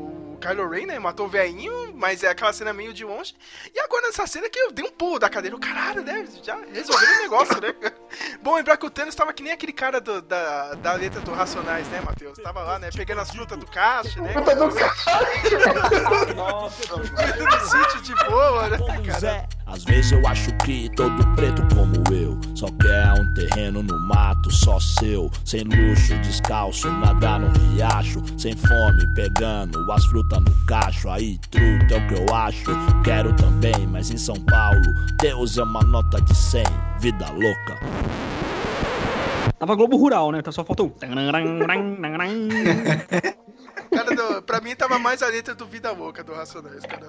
[0.44, 0.98] Kylo Ren, né?
[0.98, 3.34] Matou o velhinho, mas é aquela cena meio de longe.
[3.74, 5.58] E agora nessa cena que eu dei um pulo da cadeira.
[5.58, 6.26] Caralho, né?
[6.42, 7.74] Já resolveram o negócio, né?
[8.42, 11.32] Bom lembrar que o Thanos tava que nem aquele cara do- da, da letra do
[11.32, 12.36] Racionais, né, Matheus?
[12.38, 12.90] Tava lá, né?
[12.94, 14.32] Pegando as frutas do caixa, né?
[14.34, 16.34] Puta do caralho.
[16.36, 19.48] Nossa, no sítio de boa, né, cara?
[19.66, 22.23] Às vezes eu acho que todo preto como eu
[22.64, 28.56] só quer um terreno no mato só seu, sem luxo, descalço, nadar no riacho, sem
[28.56, 31.10] fome, pegando as frutas no cacho.
[31.10, 32.70] Aí, truta é o que eu acho,
[33.02, 34.80] quero também, mas em São Paulo,
[35.20, 36.64] Deus é uma nota de 100,
[37.00, 37.78] vida louca.
[39.58, 40.40] Tava Globo Rural, né?
[40.40, 40.94] Tá só faltou.
[41.02, 41.66] um
[43.90, 47.06] Cara, do- pra mim tava mais a letra do Vida Louca do Racionais, cara.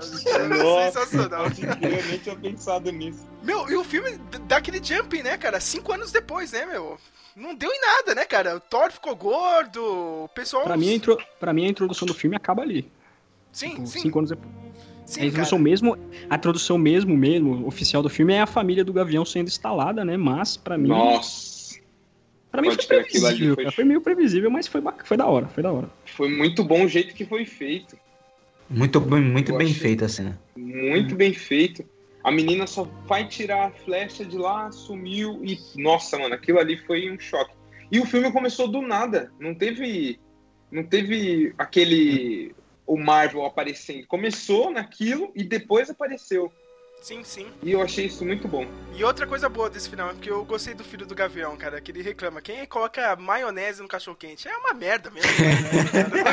[0.47, 1.45] Nossa, Sensacional.
[1.45, 3.25] eu nem tinha pensado nisso.
[3.43, 5.59] Meu, e o filme d- dá aquele jump, né, cara?
[5.59, 6.97] Cinco anos depois, né, meu?
[7.35, 8.55] Não deu em nada, né, cara?
[8.55, 9.81] O Thor ficou gordo,
[10.23, 10.63] o pessoal.
[10.63, 11.17] Pra mim, a intro...
[11.39, 12.89] pra mim, a introdução do filme acaba ali.
[13.51, 13.99] Sim, Tipo, sim.
[14.01, 14.51] Cinco anos depois.
[15.05, 15.69] sim, a introdução cara.
[15.69, 15.97] mesmo,
[16.29, 20.15] a introdução mesmo, mesmo, oficial do filme é a família do Gavião sendo instalada, né?
[20.17, 21.54] Mas, pra mim, Nossa.
[22.55, 23.71] Pra mim Pode foi previsível, foi-.
[23.71, 25.89] Foi meio previsível, mas foi, bac- foi da hora, foi da hora.
[26.05, 27.97] Foi muito bom o jeito que foi feito.
[28.69, 30.39] Muito, bem- muito Eu bem feita a cena.
[30.55, 31.83] Muito bem feito.
[32.23, 35.59] A menina só vai tirar a flecha de lá, sumiu e.
[35.75, 37.53] Nossa, mano, aquilo ali foi um choque.
[37.91, 39.31] E o filme começou do nada.
[39.39, 40.17] Não teve.
[40.71, 42.55] Não teve aquele.
[42.87, 44.07] O Marvel aparecendo.
[44.07, 46.51] Começou naquilo e depois apareceu.
[47.05, 47.45] Sim, sim.
[47.61, 48.65] E eu achei isso muito bom.
[48.95, 51.79] E outra coisa boa desse final é porque eu gostei do filho do Gavião, cara,
[51.79, 52.41] que ele reclama.
[52.41, 54.47] Quem é que coloca maionese no cachorro quente?
[54.47, 55.29] É uma merda mesmo.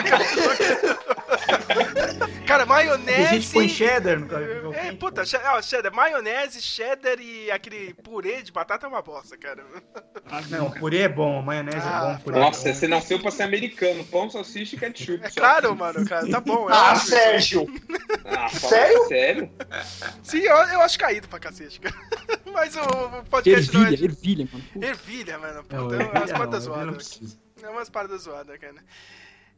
[0.09, 0.25] Cara,
[2.47, 3.23] cara E maionese.
[3.23, 4.97] a gente põe cheddar no cachorro É, quente.
[4.97, 9.63] puta, che- ó, cheddar, maionese, cheddar e aquele purê de batata é uma bosta, cara.
[10.49, 12.79] Não, purê é bom, maionese Ah, é bom, purê Nossa, é bom.
[12.79, 14.05] você nasceu pra ser americano.
[14.05, 15.23] Pão, salsicha e ketchup.
[15.23, 15.41] É só.
[15.41, 16.71] claro, mano, cara, tá bom.
[16.71, 16.97] é Ah.
[16.97, 17.67] Sérgio!
[18.25, 19.09] Ah, Sério?
[19.09, 19.51] Sério?
[20.23, 21.95] Sim, eu, eu acho caído pra cacete, cara.
[22.53, 24.05] Mas o, o podcast não é Ervilha, de...
[24.05, 24.65] ervilha, mano.
[24.73, 24.87] Puta.
[24.87, 25.55] Ervilha, mano.
[25.55, 27.39] Não, Puta, é ervilha umas não, paradas ervilha zoadas.
[27.63, 28.85] É umas paradas zoadas, cara.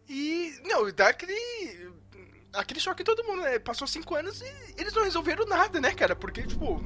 [0.08, 1.90] E, não, dá aquele...
[2.52, 3.58] Aquele choque em todo mundo, né?
[3.58, 6.14] Passou cinco anos e eles não resolveram nada, né, cara?
[6.14, 6.80] Porque, tipo,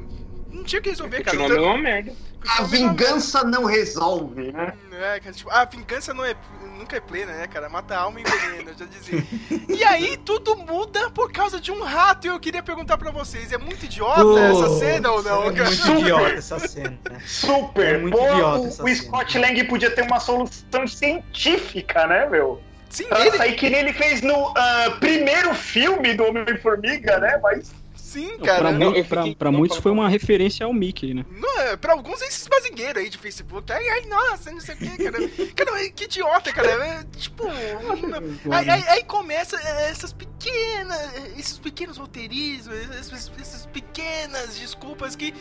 [0.50, 1.36] não tinha o que resolver, cara.
[1.36, 2.16] Continua a Então- mesma merda.
[2.56, 4.72] A vingança não resolve, né?
[4.92, 6.34] É, cara, tipo, a vingança não é,
[6.78, 7.68] nunca é plena, né, cara?
[7.68, 9.22] Mata a alma e envenena, eu já dizia.
[9.68, 12.26] E aí tudo muda por causa de um rato.
[12.26, 15.52] E eu queria perguntar pra vocês, é muito idiota Pô, essa cena ou não, é
[15.52, 15.70] cara?
[15.70, 16.98] muito idiota essa cena.
[17.10, 17.20] né?
[17.26, 17.96] Super!
[17.96, 18.96] É muito Pô, idiota o, essa o cena.
[18.96, 22.62] Scott Lang podia ter uma solução científica, né, meu?
[22.88, 27.38] Sim, ele, sair que nem ele fez no ah, primeiro filme do Homem-Formiga, né?
[27.42, 27.70] Mas
[28.08, 28.58] sim, Não, cara.
[28.58, 31.24] pra, não, eu pra- fiquei- pra não, muitos fala, foi uma referência ao Mickey, né?
[31.30, 33.70] Não, é, pra alguns é esses bazingueiros aí de Facebook.
[33.72, 35.18] Ai, ai, nossa, não sei o que, cara.
[35.54, 36.68] Cara, que idiota, cara.
[36.86, 37.44] É, tipo.
[38.50, 40.98] Aí, aí- aí começa essas pequenas.
[41.38, 45.34] Esses pequenos roteirismos, essas, essas pequenas desculpas que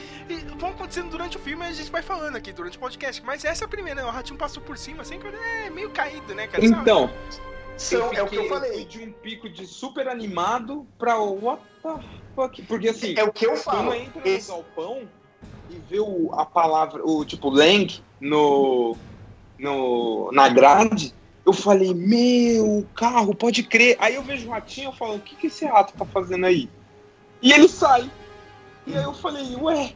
[0.60, 3.24] vão acontecendo durante o filme e a gente vai falando aqui durante o podcast.
[3.24, 4.08] Mas essa é a primeira, né?
[4.08, 6.68] O ratinho passou por cima, assim, cara, é meio caído, né, cara?
[6.68, 6.82] Sabe?
[6.82, 7.10] Então,
[7.78, 8.72] são, é o que eu fiquei- falei.
[8.74, 11.90] fui de um pico de super animado pra what the
[12.38, 12.62] fuck.
[12.64, 13.94] Porque assim, É o que eu quando falo.
[13.96, 15.02] entra no Esse- galpão
[15.70, 18.96] e vê o, a palavra, o tipo Lang no,
[19.60, 21.14] no, na grade,
[21.46, 23.98] eu falei, meu, carro, pode crer.
[24.00, 26.70] Aí eu vejo o ratinho e falo, o que, que esse rato tá fazendo aí?
[27.42, 28.10] E ele sai.
[28.86, 29.94] E aí eu falei, ué,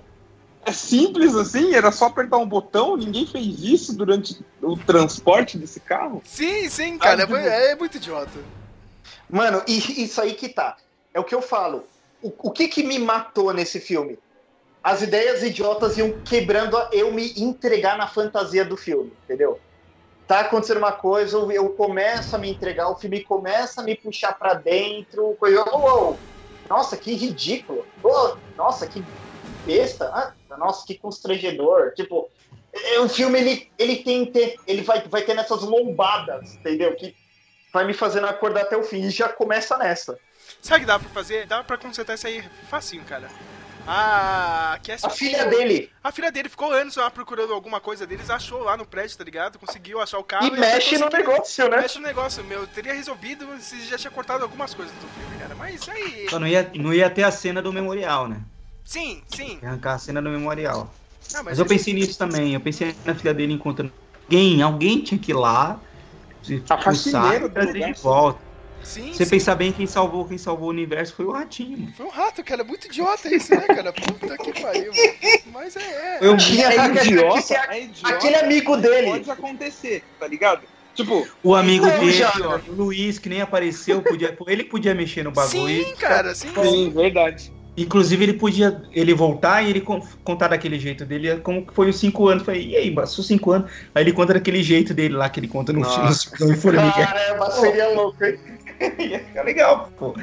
[0.66, 1.74] é simples assim?
[1.74, 2.98] Era só apertar um botão?
[2.98, 6.22] Ninguém fez isso durante o transporte desse carro?
[6.26, 7.26] Sim, sim, cara.
[7.30, 8.38] Ah, é, é muito idiota.
[9.30, 10.76] Mano, e isso aí que tá.
[11.14, 11.84] É o que eu falo.
[12.22, 14.18] O, o que que me matou nesse filme?
[14.84, 19.60] As ideias idiotas iam quebrando a eu me entregar na fantasia do filme, entendeu?
[20.28, 24.34] Tá acontecendo uma coisa, eu- começo a me entregar, o filme começa a me puxar
[24.38, 25.64] pra dentro, coisa.
[25.72, 25.78] Oh,
[26.12, 26.18] oh,
[26.70, 27.86] nossa, que ridículo.
[28.02, 29.06] Oh, nossa, que
[29.66, 30.10] besta.
[30.14, 31.94] Ah, nossa, que constrangedor.
[31.96, 32.30] Tipo,
[32.74, 34.32] é, o filme ele, ele tem
[34.66, 36.96] ele vai, vai ter nessas lombadas, entendeu?
[36.96, 37.16] Que
[37.74, 39.02] vai me fazendo acordar até o fim.
[39.02, 40.18] E já começa nessa.
[40.62, 41.46] Sabe o que dá pra fazer?
[41.48, 43.28] Dá pra consertar isso aí facinho, cara.
[43.88, 45.90] A Cassie A ficou- filha dele.
[46.04, 49.24] A filha dele ficou anos lá procurando alguma coisa deles, achou lá no prédio, tá
[49.24, 49.58] ligado?
[49.58, 50.46] Conseguiu achar o carro.
[50.46, 51.78] E mexe no negócio, né?
[51.78, 52.68] Mexe no negócio, meu.
[52.68, 55.56] Teria resolvido se já tinha cortado algumas coisas do filme, cara.
[55.56, 56.28] Mas aí.
[56.30, 58.38] Só não ia, não ia ter a cena do memorial, né?
[58.86, 59.58] Sim, sim.
[59.64, 60.94] Ia Arrancar a cena do memorial.
[61.34, 62.54] Ah, Mas eu eles- pensei nisso também.
[62.54, 63.92] Eu pensei na filha dele encontrando
[64.26, 64.62] alguém.
[64.62, 65.80] Alguém tinha que ir lá.
[66.44, 67.94] Se A faxineira e do lugar.
[67.94, 68.51] de volta.
[68.84, 69.30] Sim, Você sim.
[69.32, 71.78] pensar bem, quem salvou, quem salvou o universo foi o ratinho.
[71.80, 71.94] mano.
[71.96, 72.64] Foi um rato, cara.
[72.64, 73.94] Muito idiota isso, né, cara?
[73.94, 74.92] Puta que pariu.
[74.92, 75.40] mano.
[75.54, 76.20] Mas é.
[76.22, 76.30] é.
[76.30, 78.16] Um Tinha É idiota, ser é idiota.
[78.16, 79.08] aquele amigo dele.
[79.12, 80.62] Pode acontecer, tá ligado?
[80.94, 82.34] Tipo, O amigo Não, dele, já.
[82.44, 85.86] ó, o Luiz, que nem apareceu, podia, ele podia mexer no bagulho.
[85.86, 86.50] Sim, cara, sim.
[86.62, 87.52] sim, verdade.
[87.78, 91.90] Inclusive, ele podia ele voltar e ele con- contar daquele jeito dele, como que foi
[91.90, 92.44] os cinco anos.
[92.44, 93.72] Falei, e aí, passou cinco anos.
[93.96, 96.30] Aí ele conta daquele jeito dele lá, que ele conta no filme Nossa.
[96.46, 96.92] no Formiga.
[96.92, 98.38] Caramba, seria louco, hein?
[99.00, 100.16] Ia ficar legal, pô.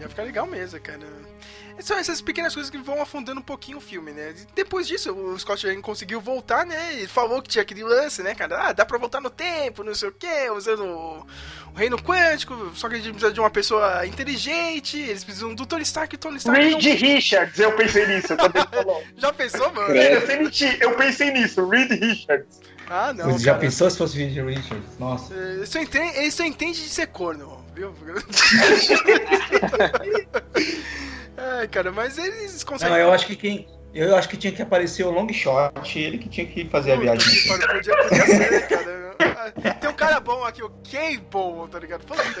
[0.00, 1.06] Ia ficar legal mesmo, cara.
[1.80, 4.34] São essas pequenas coisas que vão afundando um pouquinho o filme, né?
[4.54, 6.94] Depois disso, o Scott Lang conseguiu voltar, né?
[6.94, 8.68] E falou que tinha aquele lance, né, cara?
[8.68, 11.26] Ah, dá pra voltar no tempo, não sei o quê, usando o
[11.74, 15.82] reino quântico, só que a gente precisa de uma pessoa inteligente, eles precisam do Tony
[15.82, 16.76] Stark e o Tony Stark não...
[16.80, 19.04] Reed Richards, eu pensei nisso quando ele falou.
[19.16, 19.94] Já pensou, mano?
[19.94, 20.20] Eu,
[20.80, 22.60] eu pensei nisso, Reed Richards.
[22.92, 23.60] Ah, não, já cara.
[23.60, 24.98] pensou se fosse Reed Richards?
[24.98, 25.32] Nossa.
[25.32, 27.94] É, Ele só, entende, ele só entende de ser corno, viu?
[31.36, 32.92] Ai, cara, mas eles conseguem...
[32.94, 33.68] Não, eu acho que quem.
[33.94, 36.94] Eu acho que tinha que aparecer o long shot, ele que tinha que fazer a
[36.96, 37.42] Puta viagem.
[37.42, 39.09] que pariu, Podia, podia ser, cara.
[39.80, 42.04] Tem um cara bom aqui, o Cable, tá ligado?
[42.04, 42.40] Puta que...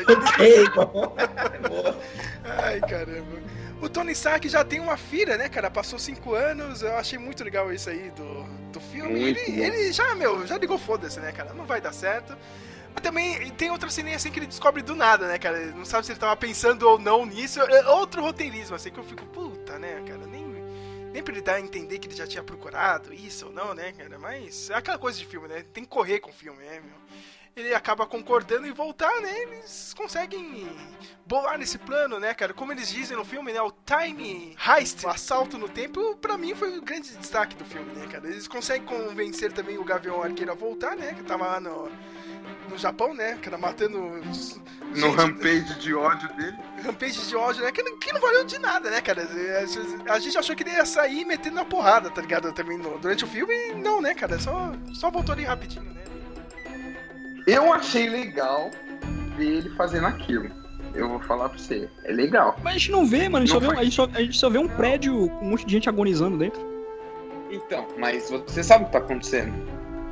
[2.62, 3.40] Ai, caramba.
[3.80, 5.70] O Tony Stark já tem uma filha, né, cara?
[5.70, 9.18] Passou cinco anos, eu achei muito legal isso aí do, do filme.
[9.18, 11.54] Ele, ele já, meu, já ligou foda-se, né, cara?
[11.54, 12.36] Não vai dar certo.
[12.92, 15.58] Mas também tem outra cena assim que ele descobre do nada, né, cara?
[15.58, 17.60] Ele não sabe se ele tava pensando ou não nisso.
[17.60, 20.26] É outro roteirismo, assim, que eu fico, puta, né, cara?
[20.26, 20.39] Nem,
[21.12, 23.92] nem pra ele dar a entender que ele já tinha procurado isso ou não, né,
[23.92, 24.18] cara?
[24.18, 25.64] Mas é aquela coisa de filme, né?
[25.72, 27.00] Tem que correr com o filme, né, meu?
[27.56, 29.42] Ele acaba concordando em voltar, né?
[29.42, 30.68] Eles conseguem
[31.26, 32.54] bolar nesse plano, né, cara?
[32.54, 33.60] Como eles dizem no filme, né?
[33.60, 37.92] O time heist, o assalto no tempo, pra mim foi o grande destaque do filme,
[37.92, 38.26] né, cara?
[38.28, 41.12] Eles conseguem convencer também o Gavião Arqueiro a voltar, né?
[41.12, 41.90] Que tava lá no,
[42.68, 43.38] no Japão, né?
[43.42, 43.98] Cara, matando
[44.30, 44.60] os.
[44.90, 46.56] No gente- rampage de ódio dele.
[46.84, 47.70] rampage de ódio, né?
[47.72, 49.26] Que, não- que não valeu de nada, né, cara?
[50.08, 52.52] A gente achou que ele ia sair metendo na porrada, tá ligado?
[52.52, 54.38] Também no- durante o filme, e não, né, cara?
[54.38, 56.00] Só, só voltou ali rapidinho, né?
[57.46, 58.70] Eu achei legal
[59.36, 60.50] ver ele fazendo aquilo.
[60.94, 61.88] Eu vou falar pra você.
[62.04, 62.56] É legal.
[62.62, 63.44] Mas a gente não vê, mano.
[63.44, 65.46] A gente, Não só vê, a, gente só, a gente só vê um prédio com
[65.46, 66.60] um monte de gente agonizando dentro.
[67.50, 69.52] Então, mas você sabe o que tá acontecendo.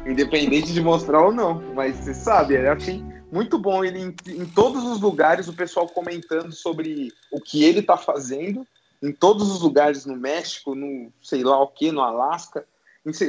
[0.09, 1.63] Independente de mostrar ou não.
[1.75, 5.87] Mas você sabe, eu achei muito bom ele em, em todos os lugares, o pessoal
[5.87, 8.67] comentando sobre o que ele tá fazendo.
[9.03, 12.67] Em todos os lugares, no México, no sei lá o que, no Alasca,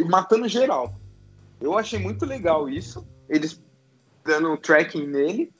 [0.07, 0.95] matando geral.
[1.61, 3.05] Eu achei muito legal isso.
[3.27, 3.61] Eles
[4.23, 5.51] dando um tracking nele.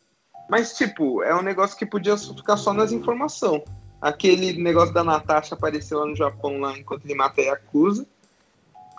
[0.49, 3.63] Mas, tipo, é um negócio que podia ficar só nas informações.
[4.01, 8.07] Aquele negócio da Natasha apareceu lá no Japão, lá enquanto ele mata a Yakuza.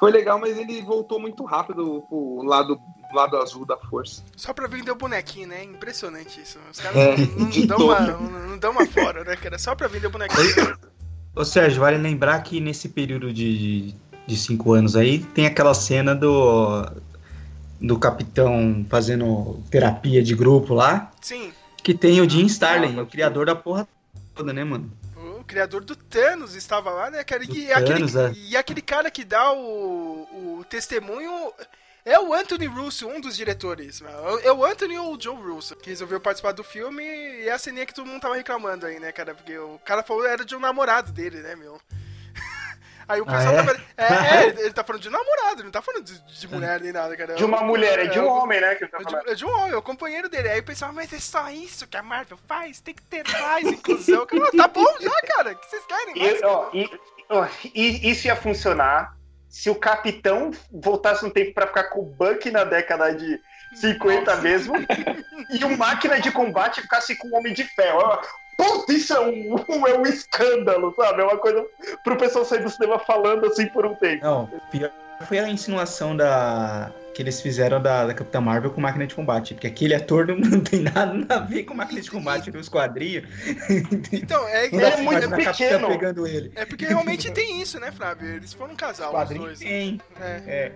[0.00, 2.80] Foi legal, mas ele voltou muito rápido pro lado,
[3.12, 4.22] lado azul da força.
[4.34, 5.62] Só pra vender o bonequinho, né?
[5.62, 6.58] Impressionante isso.
[6.72, 9.58] Os caras É, não, não dão uma, não, não dão uma fora, né, cara?
[9.58, 10.78] Só pra vender o bonequinho.
[11.36, 13.94] Ô Sérgio, vale lembrar que nesse período de,
[14.26, 16.90] de cinco anos aí, tem aquela cena do,
[17.78, 23.06] do capitão fazendo terapia de grupo lá, Sim, que tem o Jim Starlin, Ah, o
[23.06, 23.86] criador da porra
[24.34, 24.90] toda, né, mano?
[25.50, 27.42] O criador do Thanos estava lá, né, cara?
[27.42, 28.32] E, Do aquele, Thanos, é.
[28.34, 31.52] e aquele cara que dá o, o testemunho
[32.04, 34.00] é o Anthony Russo, um dos diretores.
[34.44, 37.58] É o Anthony ou o Joe Russo, que resolveu participar do filme e é a
[37.58, 39.34] ceninha que todo mundo tava reclamando aí, né, cara?
[39.34, 41.80] Porque o cara falou que era de um namorado dele, né, meu?
[43.10, 43.56] Aí o Ah, pessoal é?
[43.56, 43.80] tava.
[43.96, 46.80] É, é, ele, ele tá falando de namorado, ele não tá falando de, de mulher
[46.80, 47.34] nem nada, cara.
[47.34, 48.74] De uma mulher, é de um homem, né?
[48.76, 49.24] Que ele tá é falando.
[49.24, 50.48] de, é de um homem, é o companheiro dele.
[50.48, 52.80] Aí o pessoal, mas é só isso que a Marvel faz?
[52.80, 54.26] Tem que ter mais inclusão.
[54.30, 55.52] Ah, tá bom já, cara.
[55.52, 56.14] O que vocês querem?
[56.16, 59.16] Mais, E, ó, e- ó, e- isso ia funcionar
[59.48, 63.40] se o capitão voltasse no tempo pra ficar com o Buck na década de
[63.74, 64.74] 50 mesmo
[65.50, 68.20] e o máquina de combate ficasse com o Homem de Ferro.
[68.62, 71.22] Puta, isso é um, um- é um escândalo, sabe?
[71.22, 71.64] É uma coisa
[72.04, 74.24] pro pessoal sair do cinema falando assim por um tempo.
[74.24, 74.90] Não, pior
[75.26, 79.52] foi a insinuação da que eles fizeram da, da Capitã Marvel com máquina de combate,
[79.54, 83.24] porque aquele ator não, não tem nada a ver com máquina de combate nos quadrinhos.
[84.12, 85.88] Então, é, é, é muito Capitã pequeno.
[85.88, 86.52] pegando ele.
[86.54, 88.28] é porque realmente tem isso, né, Flávio?
[88.28, 89.58] Eles foram um casal, Os dois.
[89.58, 90.00] tem.
[90.20, 90.42] É.
[90.46, 90.72] É.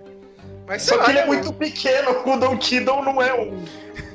[0.67, 3.65] Mas Só lá, que ele é né, muito pequeno, o Don Kiddle não é um.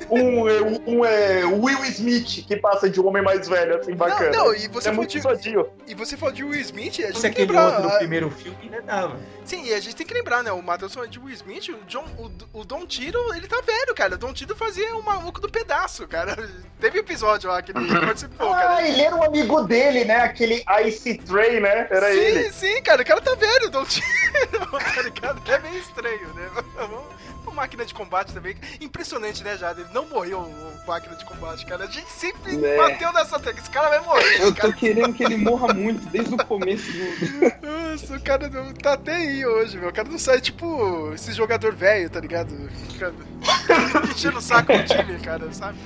[0.10, 4.32] Um, é, um é, Will Smith que passa de um homem mais velho, assim, bacana.
[4.32, 5.70] Não, não, e você é falou muito de, sadio.
[5.88, 7.66] e você falou de Will Smith, a gente Se tem que lembrar.
[7.68, 9.18] outro do a- primeiro filme ainda dava.
[9.46, 10.52] Sim, e a gente tem que lembrar, né?
[10.52, 13.96] O Matheus falou de Will Smith, o, John, o, o Don Tiro, ele tá velho,
[13.96, 14.16] cara.
[14.16, 16.38] O Don Tiro fazia o maluco do pedaço, cara.
[16.80, 18.76] Teve episódio lá que ele participou, cara.
[18.78, 20.18] Ah, ele era um amigo dele, né?
[20.22, 21.88] Aquele Ice Tray, né?
[21.90, 22.52] Era sim, ele.
[22.52, 24.06] sim, cara, o cara tá velho, o Don Tiro,
[24.96, 25.42] tá ligado?
[25.52, 26.50] É meio estranho, né?
[26.78, 27.19] Vamos-
[27.50, 28.56] O máquina de combate também.
[28.80, 29.82] Impressionante, né, Jada?
[29.82, 31.84] Ele não morreu, o máquina de combate, cara.
[31.86, 32.78] A gente sempre É.
[32.78, 33.60] bateu nessa tecla.
[33.60, 34.42] Esse cara vai morrer.
[34.42, 34.72] Eu cara.
[34.72, 37.00] tô querendo que ele morra muito, desde o começo do.
[37.92, 39.90] Nossa, o cara não tá até aí hoje, meu.
[39.90, 42.54] O cara não sai, tipo, esse jogador velho, tá ligado?
[44.14, 45.78] Enchendo o saco do time, cara, sabe?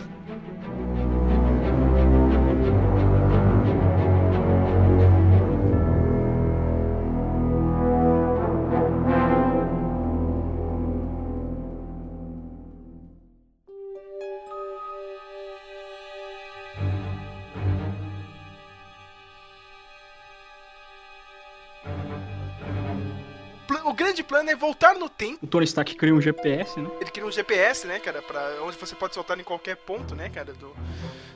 [24.34, 25.38] Plano é voltar no tempo.
[25.46, 26.90] O Tony Stark cria um GPS, né?
[27.00, 30.28] Ele cria um GPS, né, cara, pra onde você pode soltar em qualquer ponto, né,
[30.30, 30.76] cara, do-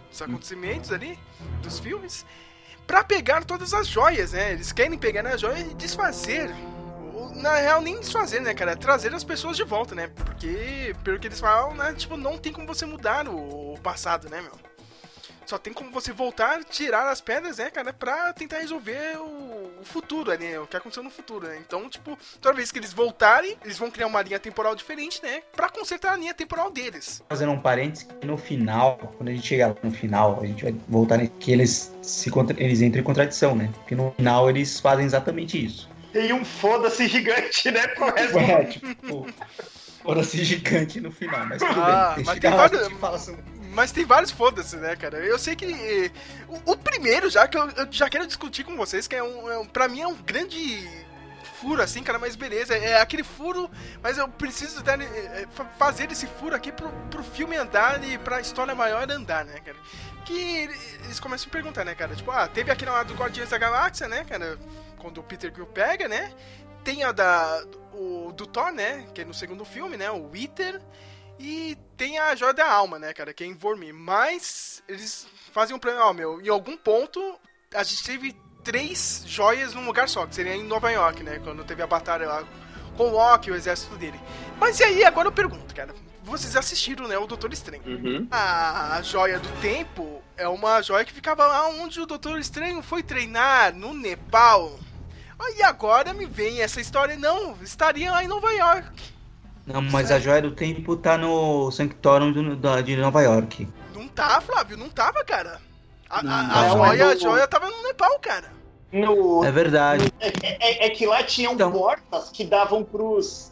[0.10, 1.18] dos acontecimentos ali,
[1.62, 2.26] dos filmes,
[2.88, 4.54] pra pegar todas as joias, né?
[4.54, 6.50] Eles querem pegar na joia e desfazer.
[7.36, 8.76] Na real, nem desfazer, né, cara?
[8.76, 10.08] Trazer as pessoas de volta, né?
[10.16, 14.42] Porque, pelo que eles falam, né, tipo, não tem como você mudar o passado, né,
[14.42, 14.54] meu?
[15.48, 19.84] Só tem como você voltar, tirar as pedras, né, cara, pra tentar resolver o, o
[19.86, 20.60] futuro, né?
[20.60, 21.58] O que aconteceu no futuro, né?
[21.66, 25.42] Então, tipo, toda vez que eles voltarem, eles vão criar uma linha temporal diferente, né?
[25.56, 27.24] Pra consertar a linha temporal deles.
[27.30, 30.76] Fazendo um parênteses, que no final, quando a gente chegar no final, a gente vai
[30.90, 33.70] voltar que eles, se, contra- eles entram em contradição, né?
[33.74, 35.90] Porque no final eles fazem exatamente isso.
[36.12, 37.88] Tem um foda-se gigante, né?
[37.88, 39.26] Pro resto É, tipo,
[40.04, 42.26] foda-se gigante no final, mas tudo Ah, bem.
[42.26, 45.18] mas Deixa tem eu vários- a gente fala sobre- Mas tem vários foda-se, né, cara?
[45.18, 45.66] Eu sei que.
[45.66, 46.12] eh,
[46.48, 49.50] O, o primeiro, já que eu, eu já quero discutir com vocês, que é um,
[49.52, 49.66] é um.
[49.66, 50.88] Pra mim é um grande
[51.60, 52.76] furo, assim, cara, mas beleza.
[52.76, 53.70] É aquele furo,
[54.02, 58.04] mas eu preciso dar, eh, eh, fa- fazer esse furo aqui pro, pro filme andar
[58.04, 59.78] e pra história maior andar, né, cara?
[60.26, 60.70] Que
[61.04, 62.16] eles começam a perguntar, né, cara?
[62.16, 64.58] Tipo, ah, teve aquele lá do Guardiões da Galáxia, né, cara?
[64.98, 66.32] Quando o Peter Quill pega, né?
[66.84, 67.64] Tem a da.
[67.94, 69.08] O, do Thor, né?
[69.14, 70.10] Que é no segundo filme, né?
[70.12, 70.80] O Wither.
[71.40, 73.34] E tem a Joia da Alma, né, cara?
[73.34, 73.94] Que é em Vormir.
[73.94, 77.40] Mas eles fazem um plano, ó, meu, em algum ponto
[77.74, 81.40] a gente teve três joias num lugar só, que seria em Nova York, né?
[81.44, 82.44] Quando teve a batalha lá
[82.96, 84.20] com o Loki e o exército dele.
[84.60, 85.94] Mas e aí, agora eu pergunto, cara.
[86.24, 87.84] Vocês assistiram, né, o Doutor Estranho.
[87.86, 88.28] Uhum.
[88.30, 93.02] A joia do tempo é uma joia que ficava lá onde o Doutor Estranho foi
[93.02, 94.78] treinar, no Nepal.
[95.40, 99.17] Aí agora me vem essa história, não, estaria lá em Nova York.
[99.68, 103.68] Não, mas a joia do tempo tá no Sanctorum do- da- de Nova York.
[103.94, 105.60] Não tá, Flávio, não tava, cara.
[106.10, 108.52] A, a- Não, a não, joia, é a joia tava no Nepal, cara.
[108.94, 110.12] no, É verdade.
[110.22, 111.70] É, é que lá tinham Então.
[111.72, 113.52] portas que davam pros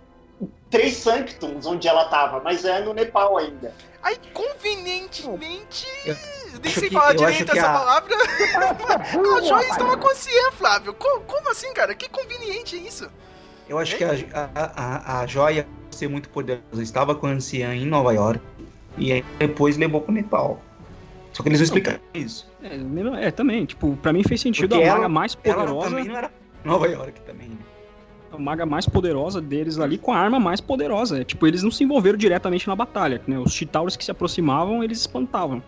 [0.70, 3.74] três Sanctums onde ela tava, mas é no Nepal ainda.
[4.01, 8.16] Aí, convenientemente, Eu nem sei falar direito que essa a- palavra,
[9.38, 10.93] a joia estava com a Cian, Flávio.
[10.93, 11.93] Co- Como, assim, cara?
[11.93, 13.09] Que conveniente isso.
[13.68, 17.74] Eu acho que a, a, a, a joia, ser muito poderosa, estava com a anciã
[17.74, 18.41] em Nova York
[18.97, 20.59] e aí depois levou pro Nepal.
[21.34, 22.49] Só que eles não explicaram isso.
[22.63, 25.55] É, mesmo- é, também, tipo, pra mim fez sentido Porque a ela- maga mais Ela
[25.55, 26.32] poderosa, também não era
[26.63, 27.55] Nova York também, né?
[28.32, 31.22] a maga mais poderosa deles ali com a arma mais poderosa.
[31.22, 33.39] É, tipo, eles não se envolveram diretamente na batalha, né?
[33.39, 35.63] Os Chitauros que se aproximavam, eles espantavam.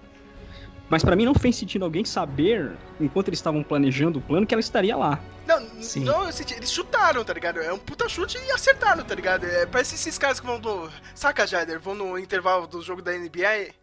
[0.89, 4.53] Mas pra mim não fez sentido alguém saber, enquanto eles estavam planejando o plano, que
[4.53, 5.19] ela estaria lá.
[5.45, 6.03] Não, Sim.
[6.05, 7.59] não, eu senti, eles chutaram, tá ligado?
[7.59, 9.45] É um puta chute e acertaram, tá ligado?
[9.45, 10.89] É, parece esses caras que vão do.
[11.13, 11.79] Saca, Jader?
[11.79, 13.73] Vão no intervalo do jogo da NBA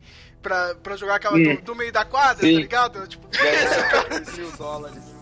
[0.42, 2.54] pra, pra jogar aquela do, do meio da quadra, Sim.
[2.54, 3.06] tá ligado?
[3.06, 4.36] Tipo, foi isso, cara.
[4.36, 5.13] mil dólares.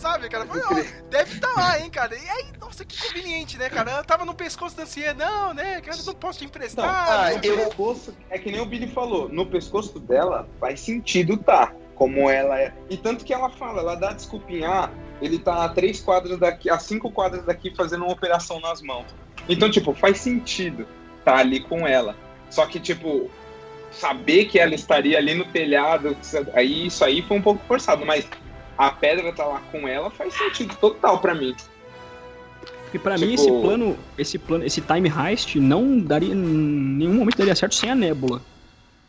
[0.00, 0.46] Sabe, cara?
[0.46, 2.16] Foi, ó, deve estar lá, hein, cara.
[2.16, 3.90] E aí, nossa, que conveniente, né, cara?
[3.90, 6.88] Ela tava no pescoço da Cia, não, né, cara, eu não posso te emprestar.
[6.88, 10.80] Ah, não o eu pescoço, é que nem o Billy falou, no pescoço dela faz
[10.80, 12.72] sentido tá, como ela é.
[12.88, 14.90] E tanto que ela fala, ela dá desculpinha, ah,
[15.20, 19.04] ele tá a três quadras daqui, a cinco quadras daqui fazendo uma operação nas mãos.
[19.50, 20.88] Então, tipo, faz sentido
[21.26, 22.16] tá ali com ela.
[22.48, 23.30] Só que, tipo,
[23.90, 26.16] saber que ela estaria ali no telhado,
[26.54, 28.26] aí isso aí foi um pouco forçado, mas
[28.80, 31.54] a pedra tá lá com ela faz sentido total pra mim.
[32.84, 37.12] Porque pra Tipo- mim esse plano, esse plano, esse time heist não daria, em nenhum
[37.14, 38.40] momento daria certo sem a Nebula.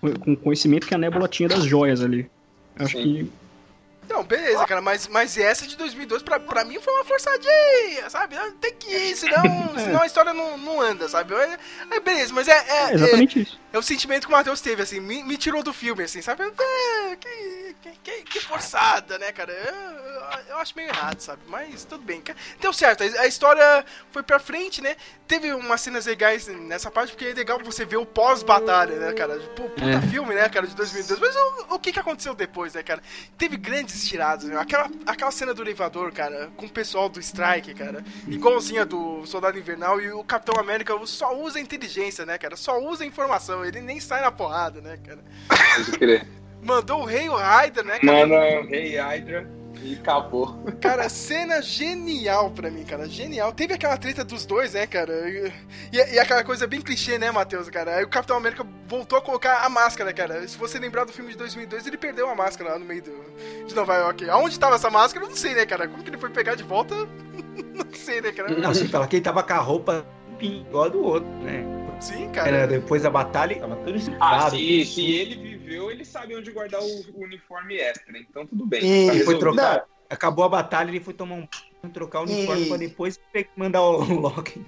[0.02, 2.30] Com o conhecimento que a Nebula tinha das joias ali.
[2.76, 3.04] Acho Sim.
[3.04, 3.32] que
[4.10, 8.36] Não, beleza, cara, mas, mas essa de 2002 pra, pra mim foi uma forçadinha, sabe?
[8.60, 9.42] Tem que ir, senão,
[9.78, 11.34] senão a história não, não anda, sabe?
[11.34, 11.58] É,
[11.92, 13.60] é beleza, mas é, é, é é, exatamente isso.
[13.72, 16.44] é o sentimento que o Matheus teve, assim, me, me tirou do filme, assim, sabe?
[16.44, 19.54] É, que, que, que, forçada, né, cara?
[19.54, 21.42] Eu, eu- acho meio errado, sabe?
[21.48, 22.22] Mas tudo bem.
[22.60, 24.96] Deu certo, a, história foi pra frente, né?
[25.28, 29.40] Teve umas cenas legais nessa parte, porque é legal você ver o pós-batalha, né, cara?
[29.56, 30.02] Pô, puta É.
[30.10, 31.20] filme, né, cara, de 2002.
[31.20, 33.02] Mas o, o que que aconteceu depois, né, cara?
[33.38, 34.58] Teve grandes tiradas, né?
[34.58, 39.58] Aquela, aquela cena do elevador, cara, com o pessoal do Strike, cara, igualzinha do Soldado
[39.58, 42.56] Invernal, e o Capitão América só usa inteligência, né, cara?
[42.56, 45.20] Só usa informação, ele nem sai na porrada, né, cara?
[45.48, 46.28] Pode crer.
[46.64, 48.28] Mandou o Rei o Ryder, né, cara?
[48.28, 50.56] Manda o Rei Hydra e acabou.
[50.80, 53.08] Cara, cena genial pra mim, cara.
[53.08, 53.52] Genial.
[53.52, 55.14] Teve aquela treta dos dois, né, cara?
[55.92, 57.98] E, e aquela coisa bem clichê, né, Matheus, cara?
[57.98, 60.48] Aí o Capitão América voltou a colocar a máscara, cara.
[60.48, 63.66] Se você lembrar do filme de 2002, ele perdeu a máscara lá no meio do,
[63.66, 64.30] de Nova York.
[64.30, 65.88] Aonde tava essa máscara, eu não sei, né, cara?
[65.88, 66.96] Como que ele foi pegar de volta,
[67.74, 68.50] não sei, né, cara?
[68.58, 70.06] Não, você fala que ele tava com a roupa
[70.40, 71.64] igual a do outro, né?
[72.00, 72.68] Sim, Era cara.
[72.68, 77.02] depois da batalha, tava tudo Ah, se, se ele viveu, ele sabe onde guardar o,
[77.14, 78.82] o uniforme extra, então tudo bem.
[78.84, 79.86] E- tá foi trocar.
[80.10, 83.20] Acabou a batalha, ele foi tomar um trocar o uniforme E- pra depois
[83.56, 84.64] mandar o Loki.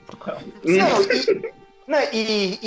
[0.63, 1.51] Não, e,
[1.85, 2.59] não, e-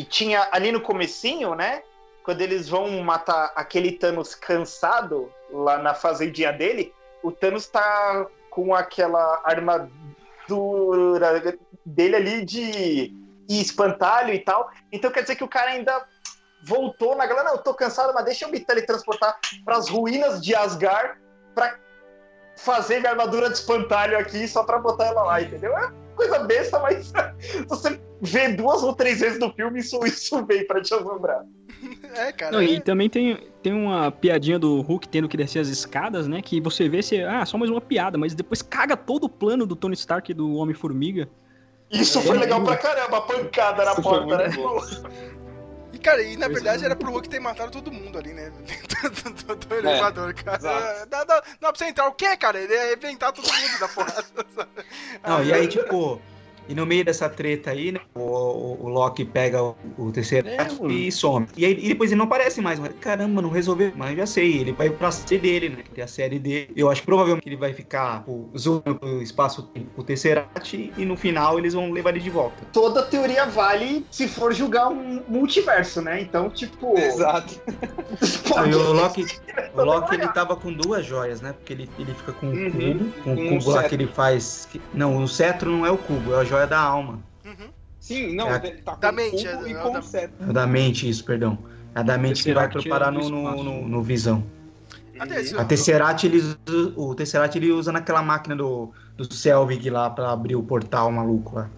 [0.00, 1.82] e tinha ali no comecinho, né?
[2.24, 8.74] Quando eles vão matar aquele Thanos cansado lá na fazendinha dele, o Thanos tá com
[8.74, 11.42] aquela armadura
[11.84, 13.14] dele ali de
[13.48, 14.70] espantalho e tal.
[14.90, 16.04] Então quer dizer que o cara ainda
[16.66, 17.48] voltou na galera.
[17.48, 21.18] Não, eu tô cansado, mas deixa eu me teletransportar pras ruínas de Asgard
[21.54, 21.78] pra
[22.56, 25.76] fazer minha armadura de espantalho aqui só pra botar ela lá, entendeu?
[25.76, 27.12] É coisa besta, mas
[27.68, 31.42] você vê duas ou três vezes no filme, isso, isso vem pra te assombrar.
[32.14, 32.52] É, cara.
[32.52, 36.26] Não, é- e também tem, tem uma piadinha do Hulk tendo que descer as escadas,
[36.26, 36.40] né?
[36.40, 37.22] Que você vê se.
[37.22, 40.34] Ah, só mais uma piada, mas depois caga todo o plano do Tony Stark e
[40.34, 41.28] do Homem-Formiga.
[41.90, 44.48] Isso foi legal pra caramba, a pancada na porta, né?
[46.06, 46.86] cara, e na Pois verdade é.
[46.86, 48.50] era pro Hulk ter matado todo mundo ali, né?
[48.64, 50.56] Dentro do, do- do É, elevador, cara.
[50.56, 51.06] exato.
[51.08, 52.58] Dá, dá, dá pra você entrar o quê, cara?
[52.58, 54.24] Ele ia arrebentar todo mundo da porrada.
[55.26, 56.20] Não, e aí, tipo,
[56.68, 60.48] e no meio dessa treta aí, né, o, o, o Loki pega o, o terceiro
[60.48, 61.46] É, e some.
[61.56, 62.78] E, aí, e depois ele não aparece mais.
[62.78, 63.92] Mas, caramba, não resolveu.
[63.96, 65.82] Mas eu já sei, ele vai pra série dele, né?
[65.94, 66.68] Tem a série dele.
[66.76, 71.16] Eu acho que provavelmente ele vai ficar pô, zoando o espaço o Tesseract e no
[71.16, 72.64] final eles vão levar ele de volta.
[72.72, 76.20] Toda teoria vale se for julgar um multiverso, né?
[76.20, 76.96] Então, tipo.
[76.96, 77.54] Exato.
[78.48, 79.26] pode- Aí o Loki,
[79.74, 81.52] o Loki ele tava com duas joias, né?
[81.52, 84.06] Porque ele, ele fica com o Uhum, cubo, com o com cubo lá que ele
[84.08, 84.68] faz.
[84.94, 87.20] Não, o cetro não é o cubo, é a joia da alma.
[87.44, 87.68] Uhum.
[88.00, 88.60] Sim, não, É.
[88.64, 90.00] ele tá com Da o mente, cubo é, e é com da-.
[90.20, 91.58] É da mente, isso, perdão.
[91.92, 94.44] É da mente que vai Tesseract parar é no, no, no, no Visão.
[95.58, 96.40] A Tesseract, ele,
[96.94, 101.56] o Tesseract ele usa naquela máquina do, do Selvig lá pra abrir o portal maluco
[101.56, 101.70] lá.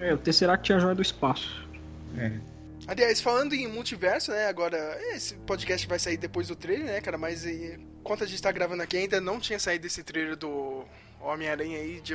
[0.00, 1.66] É, o Tesseract é a joia do espaço.
[2.86, 4.46] Aliás, falando em multiverso, né?
[4.46, 7.18] Agora, esse podcast vai sair depois do trailer, né, cara?
[7.18, 10.84] Mas enquanto a gente tá gravando aqui, ainda não tinha saído esse trailer do
[11.26, 12.14] Homem-Aranha aí de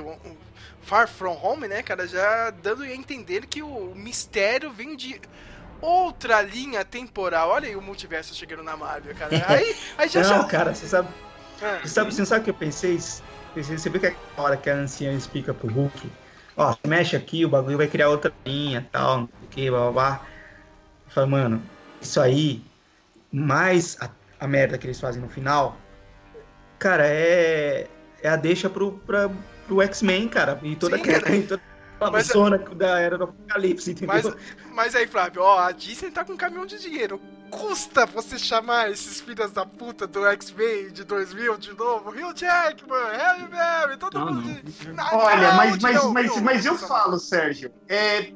[0.81, 2.07] Far From Home, né, cara?
[2.07, 5.21] Já dando a entender que o mistério vem de
[5.81, 7.49] outra linha temporal.
[7.49, 9.33] Olha aí o multiverso chegando na Marvel, cara.
[9.49, 10.47] Aí, aí já Não, já.
[10.47, 11.09] cara, você sabe,
[11.61, 12.97] Ah, você sabe, você sabe o que eu pensei?
[13.53, 16.11] pensei você viu que a hora que a anciã explica pro Hulk,
[16.57, 19.79] ó, mexe aqui, o bagulho vai criar outra linha, tal, não sei o que, blá,
[19.81, 20.27] blá, blá.
[21.07, 21.63] Fala, mano,
[22.01, 22.63] isso aí,
[23.31, 25.77] mais a, a merda que eles fazem no final,
[26.79, 27.87] cara, é,
[28.21, 29.29] é a deixa pro, pra,
[29.67, 31.35] pro X-Men, cara, e toda Sim, aquela, cara.
[31.35, 31.61] e toda
[32.11, 34.15] Mas- zona da era do apocalipse, entendeu?
[34.23, 34.35] Mas,
[34.73, 37.21] mas aí, Flávio, ó, a Disney tá com um caminhão de dinheiro.
[37.51, 42.09] Custa você chamar esses filhos da puta do X-Men de 2000 de novo?
[42.09, 44.47] Hugh Jackman, Harry Berry, todo Não, mundo.
[44.47, 44.53] não.
[44.63, 46.41] de- Na- Olha, não, mas, mas, novo, mas, viu?
[46.43, 48.31] mas eu falo, Sérgio, é,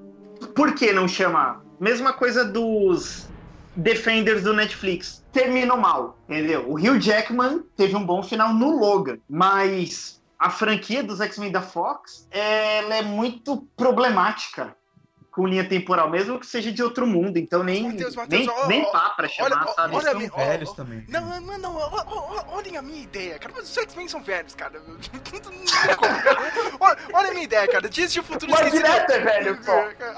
[0.54, 1.62] por que não chamar?
[1.80, 3.26] Mesma coisa dos
[3.76, 5.24] Defenders do Netflix.
[5.32, 6.70] Terminam mal, entendeu?
[6.70, 11.62] O Hugh Jackman teve um bom final no Logan, mas a franquia dos X-Men da
[11.62, 14.76] Fox ela é muito problemática
[15.36, 18.68] com linha temporal, mesmo que seja de outro mundo, então nem, Matheus, Matheus, nem, ó,
[18.68, 19.96] nem pá pra chamar, olha, sabe?
[19.96, 21.06] olha são velhos ó, também.
[21.10, 23.54] Não, não, não, ó, ó, ó, olhem a minha ideia, cara.
[23.56, 24.80] Mas os X-Men são velhos, cara.
[24.80, 25.60] Não tem como.
[26.80, 27.90] olha, olha a minha ideia, cara.
[27.90, 28.86] Dias de um futuro Mas esquecido.
[28.88, 29.72] direto é velho, pô.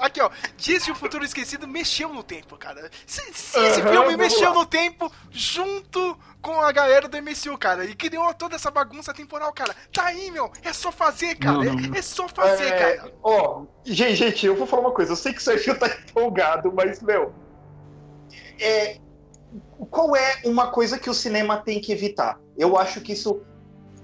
[0.04, 0.30] Aqui, ó.
[0.56, 2.88] Dias de um futuro esquecido mexeu no tempo, cara.
[3.04, 4.54] Se, se esse Aham, filme mexeu lá.
[4.54, 9.52] no tempo junto com a galera do MCU, cara, e criou toda essa bagunça temporal,
[9.52, 9.74] cara.
[9.92, 10.50] Tá aí, meu.
[10.62, 11.56] É só fazer, cara.
[11.56, 11.94] Não, É- não.
[11.94, 13.12] É, só fazer, É, cara.
[13.22, 15.12] Ó, gente, gente, eu vou falar uma coisa.
[15.12, 17.32] Eu sei que o Sérgio tá empolgado, mas, meu.
[18.60, 18.98] É,
[19.90, 22.38] qual é uma coisa que o cinema tem que evitar?
[22.56, 23.40] Eu acho que isso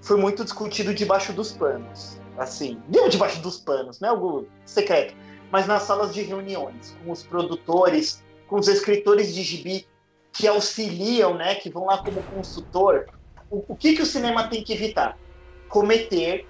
[0.03, 2.19] foi muito discutido debaixo dos panos.
[2.37, 5.15] Assim, não debaixo dos panos, não é algo secreto,
[5.53, 9.87] mas nas salas de reuniões, com os produtores, com os escritores de gibi
[10.35, 13.07] que auxiliam, né, que vão lá como consultor.
[13.49, 15.17] O, o que, que o cinema tem que evitar?
[15.69, 16.47] Cometer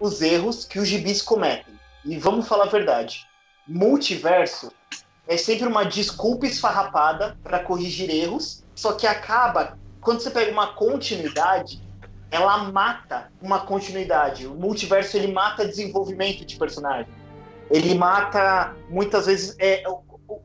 [0.00, 1.74] os erros que os gibis cometem.
[2.04, 3.26] E vamos falar a verdade:
[3.68, 4.72] multiverso
[5.28, 10.74] é sempre uma desculpa esfarrapada para corrigir erros, só que acaba, quando você pega uma
[10.74, 11.80] continuidade,
[12.30, 14.46] ela mata uma continuidade.
[14.46, 17.12] O multiverso ele mata desenvolvimento de personagem.
[17.70, 19.84] Ele mata, muitas vezes, é,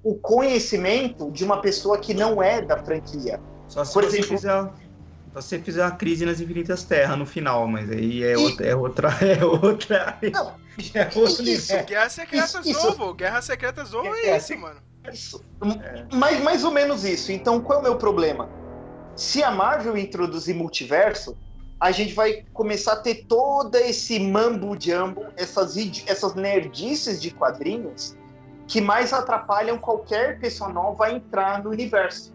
[0.03, 3.39] o, conhecimento de uma pessoa que não é da franquia.
[3.67, 4.71] Só se Por você exemplo- fizer.
[5.33, 8.35] Só se você fizer a crise nas infinitas terras no final, mas aí é, E-
[8.35, 9.09] outra, é outra.
[9.21, 10.17] É outra.
[10.31, 10.53] Não,
[10.93, 11.85] é outro isso- universo.
[11.85, 13.13] Guerra Secretas Isso-.
[13.15, 14.79] Guerra Secretas novo é, É, esse, mano.
[15.11, 15.43] Isso.
[16.13, 17.31] Mais, mais ou menos isso.
[17.31, 18.49] Então, qual é o meu problema?
[19.15, 21.37] Se a Marvel introduzir multiverso,
[21.79, 25.75] a gente vai começar a ter todo esse mambo-jambo, essas,
[26.07, 28.15] essas nerdices de quadrinhos
[28.67, 32.33] que mais atrapalham qualquer pessoa nova a entrar no universo.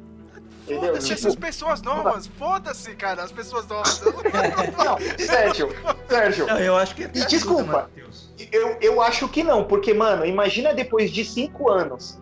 [0.66, 2.26] Foda-se Tipo, essas pessoas novas.
[2.28, 4.00] Foda-se, cara, as pessoas novas.
[4.84, 5.68] não, Sérgio,
[6.08, 7.62] Sérgio, Não, eu acho que até Desculpa.
[7.62, 8.30] ajuda, Matheus.
[8.52, 12.18] Eu, eu acho que não, porque, mano, imagina depois de cinco anos.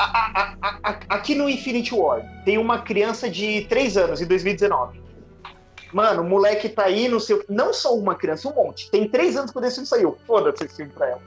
[0.00, 4.26] a- a- a- a- aqui no Infinity War, tem uma criança de três anos, em
[4.26, 5.02] 2019.
[5.92, 7.44] Mano, o moleque tá aí no seu.
[7.48, 8.90] Não só uma criança, um monte.
[8.90, 10.16] Tem três anos quando esse filme saiu.
[10.26, 11.22] Foda-se esse filme pra elas.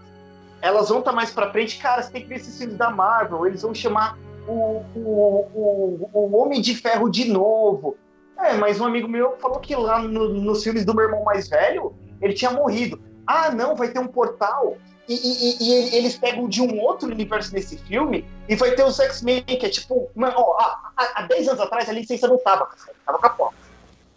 [0.61, 1.77] Elas vão estar mais pra frente.
[1.79, 3.45] Cara, você tem que ver esses filmes da Marvel.
[3.47, 7.97] Eles vão chamar o, o, o, o Homem de Ferro de novo.
[8.39, 11.47] É, mas um amigo meu falou que lá no- nos filmes do meu irmão mais
[11.47, 12.99] velho, ele tinha morrido.
[13.27, 14.77] Ah, não, vai ter um portal.
[15.07, 18.99] E, e- e- eles pegam de um outro universo nesse filme e vai ter os
[18.99, 20.09] X-Men, que é tipo.
[20.15, 22.67] Mano, ó, há, há- há 10 anos atrás a licença não tava,
[23.05, 23.55] tava com a Fox.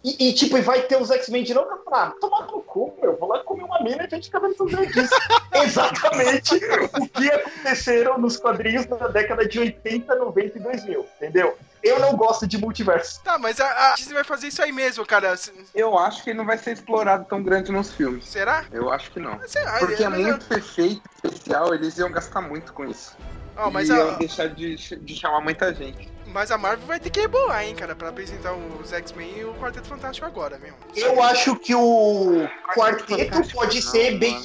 [0.05, 1.67] E, e, tipo, e vai ter os X-Men de novo.
[1.67, 3.17] Eu falei, ah, tomar no cu, meu.
[3.17, 5.15] Vou lá comer uma mina e a gente fica vendo tudo disso.
[5.51, 6.55] Exatamente
[6.93, 11.57] o que aconteceram nos quadrinhos da década de 80, 90 e 2000, entendeu?
[11.81, 13.19] Eu não gosto de multiverso.
[13.23, 15.33] Tá, mas a, a Disney vai fazer isso aí mesmo, cara.
[15.73, 18.25] Eu acho que não vai ser explorado tão grande nos filmes.
[18.25, 18.63] Será?
[18.71, 19.39] Eu acho que não.
[19.79, 23.17] Porque é mas, muito efeito especial, eles iam gastar muito com isso.
[23.57, 26.13] ó, mas, e iam a, deixar de, de chamar muita gente.
[26.35, 29.53] Mas a Marvel vai ter que rebolar, hein, cara, pra apresentar os X-Men e o
[29.53, 30.75] Quarteto Fantástico agora, mesmo.
[30.93, 34.37] Eu acho que o quarteto pode Não, ser bem,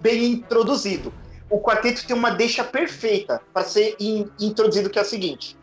[0.00, 1.12] bem introduzido.
[1.50, 5.54] O quarteto tem uma deixa perfeita para ser in- introduzido, que é a seguinte: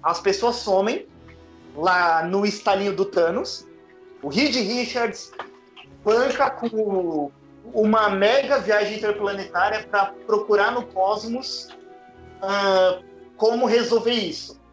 [0.00, 1.08] as pessoas somem
[1.74, 3.66] lá no estalinho do Thanos.
[4.22, 5.32] O Reed Richards
[6.04, 7.32] banca com
[7.74, 11.68] uma mega viagem interplanetária para procurar no cosmos
[12.40, 13.00] ah,
[13.36, 14.64] como resolver isso.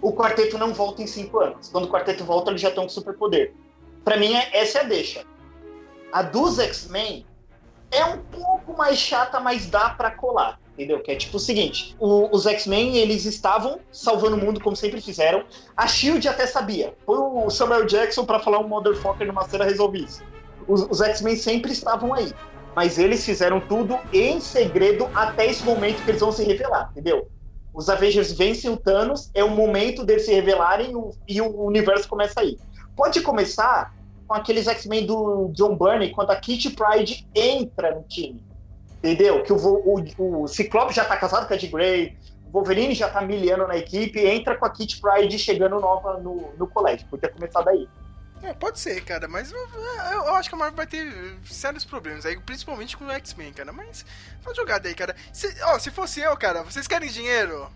[0.00, 1.68] O quarteto não volta em cinco anos.
[1.68, 3.52] Quando o quarteto volta, eles já estão com superpoder.
[4.04, 5.24] Pra mim, é- essa é a deixa.
[6.12, 7.26] A dos X-Men
[7.90, 10.58] é um pouco mais chata, mas dá pra colar.
[10.74, 11.00] Entendeu?
[11.02, 15.00] Que é tipo o seguinte: o- os X-Men eles estavam salvando o mundo como sempre
[15.00, 15.44] fizeram.
[15.76, 16.94] A Shield até sabia.
[17.04, 20.22] Foi o Samuel Jackson pra falar um motherfucker numa cena resolver isso.
[20.68, 22.32] Os, os X-Men sempre estavam aí.
[22.76, 27.28] Mas eles fizeram tudo em segredo até esse momento que eles vão se revelar, entendeu?
[27.78, 32.08] Os Avengers vencem o Thanos, é o momento deles se revelarem o- e o universo
[32.08, 32.58] começa aí.
[32.96, 33.94] Pode começar
[34.26, 38.42] com aqueles X-Men do John Burney, quando a Kitty Pride entra no time.
[38.98, 39.44] Entendeu?
[39.44, 42.16] Que o, o, o Ciclope já tá casado com a Jean Grey,
[42.48, 46.50] o Wolverine já tá miliano na equipe, entra com a Kitty Pride chegando nova no,
[46.58, 47.06] no colégio.
[47.08, 47.86] Podia começar daí.
[48.42, 49.58] É, pode ser, cara, mas eu,
[50.12, 51.12] eu- acho que a Marvel vai ter
[51.44, 53.72] sérios problemas aí, principalmente com o X-Men, cara.
[53.72, 54.04] Mas
[54.44, 55.14] tá jogada aí, cara.
[55.32, 57.68] Se, ó, se fosse eu, cara, vocês querem dinheiro?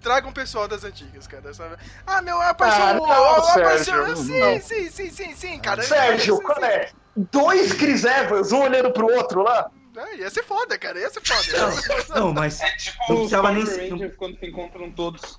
[0.00, 1.76] Tragam o pessoal das antigas, cara, sabe?
[2.06, 2.82] Ah, meu, apareceu.
[2.82, 4.60] Ah, não, ó, apareceu Sérgio, sim, não.
[4.62, 5.82] sim, sim, sim, sim, cara.
[5.82, 6.64] Sérgio, Sim, qual sim.
[6.64, 6.90] é?
[7.30, 9.70] Dois Chris Evans, um olhando pro outro lá.
[9.94, 12.18] É, ia ser foda, cara, ia ser foda.
[12.18, 15.36] Não, mas É tipo Não precisava nem ser- quando se encontram todos.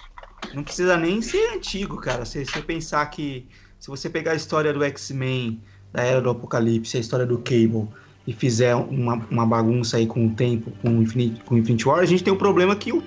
[0.53, 2.23] não precisa nem ser antigo, cara.
[2.25, 3.49] Se você pensar que.
[3.81, 5.59] Se você pegar a história do X-Men,
[5.91, 7.87] da Era do Apocalipse, a história do Cable,
[8.27, 11.87] e fizer uma, uma bagunça aí com o tempo, com o Infinity, com o Infinity
[11.87, 13.01] War, a gente tem um problema que o.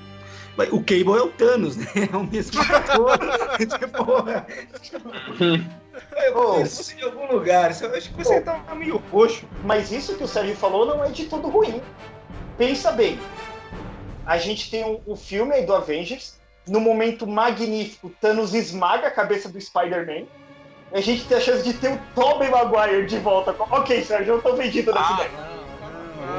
[0.72, 1.87] O Cable é o Thanos, né?
[2.12, 3.18] É o mesmo ator.
[6.27, 7.70] Eu penso isso em algum lugar.
[7.70, 9.45] isso- acho que você tá meio roxo.
[9.64, 11.81] Mas isso que o Sérgio falou não é de tudo ruim.
[12.59, 13.18] Pensa bem.
[14.27, 16.37] A gente tem um, um filme aí do Avengers.
[16.68, 20.25] No momento magnífico, Thanos esmaga a cabeça do Spider-Man.
[20.95, 23.53] A gente tem a chance de ter o Tobey Maguire de volta.
[23.59, 25.55] Ok, Sérgio, eu tô vendido nessa Ah, ideia.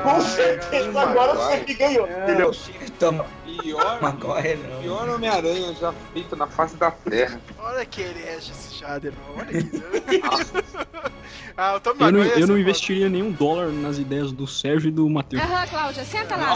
[0.02, 1.66] Com certeza Tobey agora você Maguire.
[1.68, 2.52] me ganhou, entendeu?
[2.98, 4.80] Toma, Pior, Maguire não.
[4.82, 7.40] pior Homem-Aranha já feito na face da Terra.
[7.60, 9.40] Olha que herege esse Jader, mano.
[9.40, 9.84] Olha que.
[11.58, 14.32] ah, o Tom Eu não, Maguire ia eu não ser investiria nenhum dólar nas ideias
[14.32, 15.44] do Sérgio e do Matheus.
[15.44, 16.54] Aham, Cláudia, senta lá.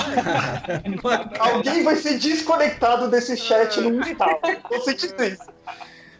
[1.39, 4.39] Alguém vai ser desconectado desse chat no instalo.
[4.69, 5.43] Tô sentindo isso.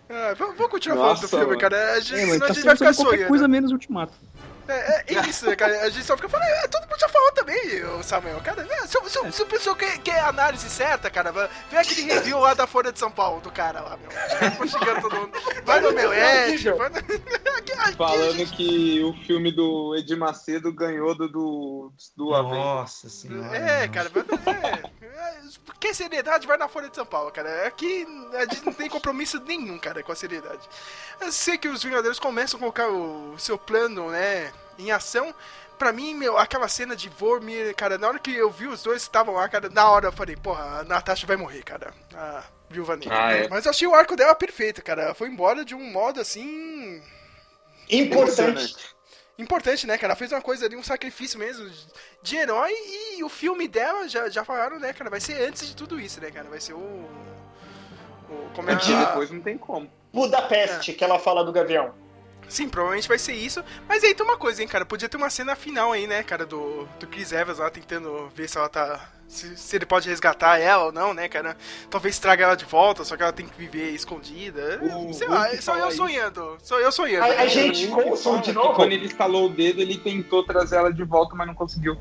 [0.10, 1.94] Ah, vamos, vamos continuar Nossa, falando do filme, cara.
[1.94, 3.28] A gente, É, senão tá a gente vai ficar sonhando.
[3.28, 4.14] coisa menos Ultimato.
[4.74, 5.82] É, é isso, né, cara.
[5.82, 8.40] A gente só fica falando, é, todo mundo já falou também, ô Samuel.
[8.42, 12.02] Cara, é, se, se, se o pessoal quer, quer análise certa, cara, vai- vê aquele
[12.04, 14.68] review lá da Folha de São Paulo, do cara lá, meu.
[14.68, 15.32] Xingando todo mundo.
[15.66, 16.96] Vai no meu Ed, vai no...
[17.58, 22.30] aqui, aqui, Falando gente- que o filme do Edir Macedo ganhou do, do, do.
[22.30, 23.56] Nossa senhora.
[23.58, 23.94] É, não.
[23.94, 24.24] cara, vai-
[24.56, 25.42] é, é,
[25.80, 27.68] quer seriedade, vai na Folha de São Paulo, cara.
[27.68, 30.68] Aqui a gente não tem compromisso nenhum, cara, com a seriedade.
[31.22, 35.34] Eu sei que os Vingadores começam a colocar o seu plano, né, em ação.
[35.78, 39.04] Pra mim, meu, aquela cena de Vormir, cara, na hora que eu vi os dois
[39.04, 41.94] que estavam lá, cara, na hora eu falei, porra, a Natasha vai morrer, cara.
[42.14, 43.18] A Viúva Negra.
[43.28, 43.48] Ah, é.
[43.48, 45.04] Mas eu achei o arco dela perfeito, cara.
[45.04, 47.02] Ela foi embora de um modo assim.
[47.90, 48.76] Importante.
[49.38, 50.12] importante, né, cara?
[50.12, 51.70] Ela fez uma coisa ali, um sacrifício mesmo
[52.22, 52.72] de herói
[53.16, 55.10] e o filme dela, já, já falaram, né, cara?
[55.10, 56.50] Vai ser antes de tudo isso, né, cara?
[56.50, 56.78] Vai ser o.
[56.78, 59.90] o como é a- depois não tem como.
[60.12, 61.94] Budapeste, que ela fala do Gavião.
[62.50, 63.64] Sim, provavelmente vai ser isso.
[63.88, 64.86] Mas aí tem uma coisa, hein, cara?
[64.86, 68.50] Podia ter uma cena final aí, né, cara, do, do Chris Evans lá tentando ver
[68.50, 69.10] se ela tá.
[69.28, 71.56] Se, se ele pode resgatar ela ou não, né, cara?
[71.88, 74.80] Talvez traga ela de volta, só que ela tem que viver escondida.
[74.82, 76.58] O- Sei o lá, que sou eu sonhando.
[76.64, 77.26] Sou eu sonhando.
[77.26, 78.74] A- a gente- com o som de novo?
[78.74, 81.96] Quando ele instalou o dedo, ele tentou trazer ela de volta, mas não conseguiu.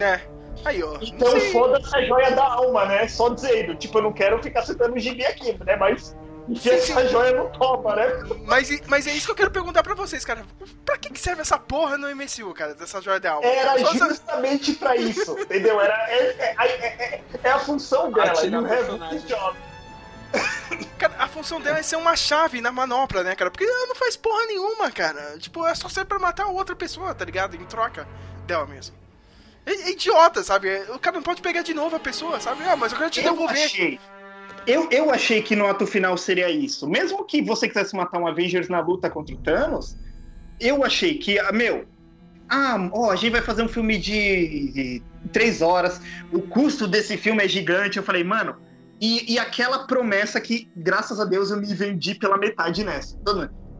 [0.00, 0.20] É.
[0.64, 0.96] Aí, ó.
[1.00, 3.06] Então foda-se a joia da alma, né?
[3.06, 3.76] Só dizendo.
[3.76, 5.76] Tipo, eu não quero ficar citando o gibi aqui, né?
[5.76, 6.16] Mas
[6.48, 8.06] Enfia Sim, essa joia no toba, né?
[8.44, 10.44] Mas, e- mas é isso que eu quero perguntar pra vocês, cara.
[10.84, 13.46] Pra que, que serve essa porra no MCU, cara, dessa joia da alma?
[13.48, 15.80] Era justamente pra isso, entendeu?
[15.80, 18.32] Era, é, é- é- é- é a função dela.
[18.32, 19.18] Atira you o have personagem.
[19.20, 19.56] this job.
[20.98, 23.50] Cara, a função dela é ser uma chave na manopla, né, cara?
[23.50, 25.38] Porque ela não faz porra nenhuma, cara.
[25.38, 27.54] Tipo, é só ser pra matar outra pessoa, tá ligado?
[27.56, 28.06] Em troca
[28.46, 28.96] dela mesmo.
[29.66, 30.68] É, é idiota, sabe?
[30.90, 32.64] O cara não pode pegar de novo a pessoa, sabe?
[32.64, 33.64] Ah, mas eu quero te Eu devolver.
[33.64, 34.00] achei.
[34.66, 36.88] Eu, eu achei que no ato final seria isso.
[36.88, 39.96] Mesmo que você quisesse matar um Avengers na luta contra o Thanos,
[40.58, 41.84] eu achei que, ah, meu,
[42.48, 45.02] ah, ó, a gente vai fazer um filme de,
[45.32, 46.00] três horas,
[46.32, 47.98] o custo desse filme é gigante.
[47.98, 48.56] Eu falei, mano,
[49.00, 53.18] e, e aquela promessa que, graças a Deus, eu me vendi pela metade nessa.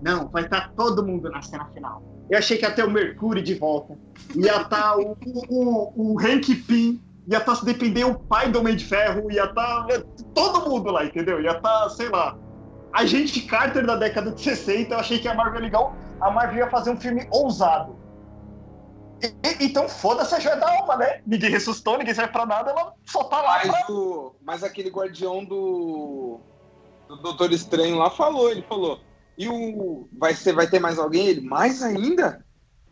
[0.02, 2.02] Não, vai estar todo mundo na cena final.
[2.28, 3.96] Eu achei que ter o Mercúrio de volta.
[4.34, 8.58] Ia estar o, o, o, o Hank Pym, ia estar se depender o pai do
[8.60, 9.86] Homem de Ferro, ia estar
[10.34, 11.40] todo mundo lá, entendeu?
[11.40, 12.36] Ia estar, sei lá,
[12.92, 14.94] Agente Carter da década de 60.
[14.94, 17.96] Eu achei que a Marvel ia ligar, a Marvel ia fazer um filme ousado.
[19.22, 21.20] E- então foda-se a joia da alma, né?
[21.26, 23.58] Ninguém ressuscitou, ninguém serve pra nada, ela só tá lá.
[23.60, 26.40] pra- Mas, o, mas aquele guardião do,
[27.08, 29.00] do Doutor Estranho lá falou, ele falou.
[29.36, 30.08] E o.
[30.16, 31.26] Vai, ser, vai ter mais alguém?
[31.26, 32.44] Ele, mais ainda?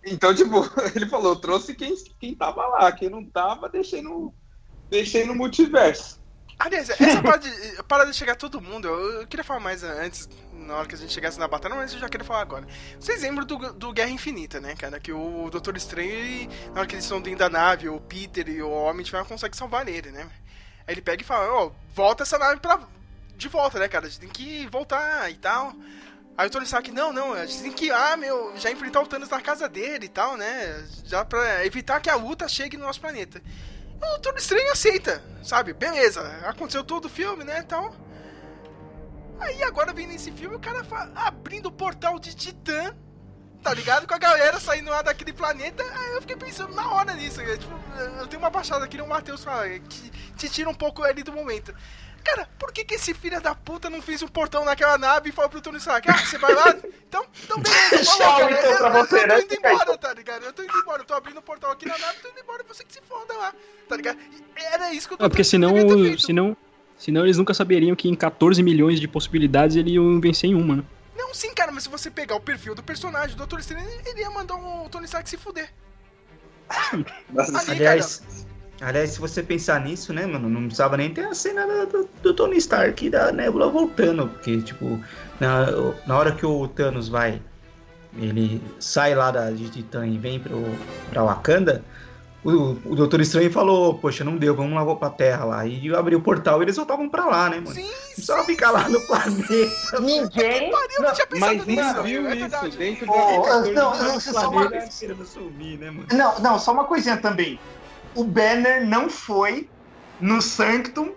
[0.05, 0.57] Então, tipo,
[0.95, 4.35] ele falou, trouxe quem, quem tava lá, quem não tava, deixei no.
[4.91, 6.21] Deixei no multiverso.
[6.59, 10.29] Aliás, essa parada de, parada de chegar todo mundo, eu, eu queria falar mais antes,
[10.53, 12.67] na hora que a gente chegasse na batalha, mas eu já queria falar agora.
[13.01, 15.01] Vocês lembram do, do Guerra Infinita, né, cara?
[15.01, 18.49] Que o Doutor Estranho, ele- na hora que eles estão dentro da nave, o Peter
[18.49, 20.31] e o Homem de Ferro conseguem salvar ele, né?
[20.87, 22.81] Aí ele pega e fala, ó, volta essa nave pra,
[23.37, 24.07] de volta, né, cara?
[24.07, 25.73] A gente tem que voltar e tal.
[26.37, 29.07] Aí o Tony Stark, não, não, a gente tem que, ah, meu, já enfrentar o
[29.07, 30.85] Thanos na casa dele e tal, né?
[31.05, 33.43] Já pra evitar que a luta chegue no nosso planeta.
[33.97, 35.73] O Doutor Estranho aceita, sabe?
[35.75, 37.95] Beleza, aconteceu todo o filme, né, tal.
[39.41, 40.83] Aí agora vem nesse filme o cara
[41.15, 42.95] abrindo o portal de Titã,
[43.63, 44.07] tá ligado?
[44.07, 45.83] Com a galera saindo lá daquele planeta.
[45.83, 47.43] Aí eu fiquei pensando na hora nisso.
[47.43, 47.57] né?
[47.57, 47.73] Tipo,
[48.19, 51.33] eu tenho uma baixada aqui no Matheus fala, que te tira um pouco ali do
[51.33, 51.75] momento.
[52.25, 55.33] Cara, por que, que esse filho da puta não fez um portão naquela nave e
[55.33, 56.75] falou pro Tony Stark, ah, você vai lá?
[57.09, 58.53] Então, então beleza, falou, Tchau, cara.
[58.53, 59.35] então, eu, pra eu- você, eu né?
[59.35, 60.45] tô indo Fica aí, embora, tá ligado?
[60.45, 62.65] Eu tô indo embora, eu tô abrindo o portal aqui na nave, tô indo embora,
[62.69, 63.53] você que se foda lá,
[63.89, 64.19] tá ligado?
[64.21, 65.75] E Era isso que eu tô É, porque senão,
[66.19, 66.57] senão,
[66.97, 70.77] senão eles nunca saberiam que em 14 milhões de possibilidades ele iam vencer em uma,
[70.77, 70.85] né?
[71.17, 74.21] Não, sim, cara, mas se você pegar o perfil do personagem, do Doutor Estranho, ele
[74.21, 75.71] ia mandar o Tony Stark se fuder.
[76.69, 77.05] Ali,
[77.69, 78.23] Aliás,
[78.83, 82.09] aliás, se você pensar nisso, né, mano, não precisava nem ter a cena do, do-
[82.23, 85.01] do Tony Stark e da Nebula voltando, porque, tipo,
[85.41, 85.67] na,
[86.07, 87.41] na hora que o Thanos vai,
[88.19, 90.63] ele sai lá da, de Titã e vem pro,
[91.11, 91.83] pra Wakanda,
[92.45, 96.19] o, o Doutor Estranho falou, poxa, não deu, vamos lá pra Terra lá, e abriu
[96.19, 97.73] o portal e eles voltavam pra lá, né, mano?
[97.73, 97.89] Sim,
[98.21, 100.01] Só ficar lá no planeta.
[100.01, 100.71] Ninguém.
[100.73, 103.13] eu não tinha pensado Mas nisso, não viu é isso dentro do.
[103.73, 106.07] não, não, só uma- né, mano?
[106.13, 107.61] Não, não, só uma coisinha também.
[108.15, 109.69] O Banner não foi
[110.21, 111.13] no Sanctum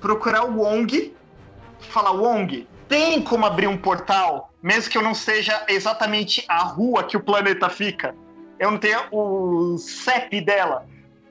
[0.00, 1.14] procurar o Wong.
[1.80, 7.04] Falar, Wong, tem como abrir um portal, mesmo que eu não seja exatamente a rua
[7.04, 8.14] que o planeta fica?
[8.58, 10.86] Eu não tenho o CEP dela.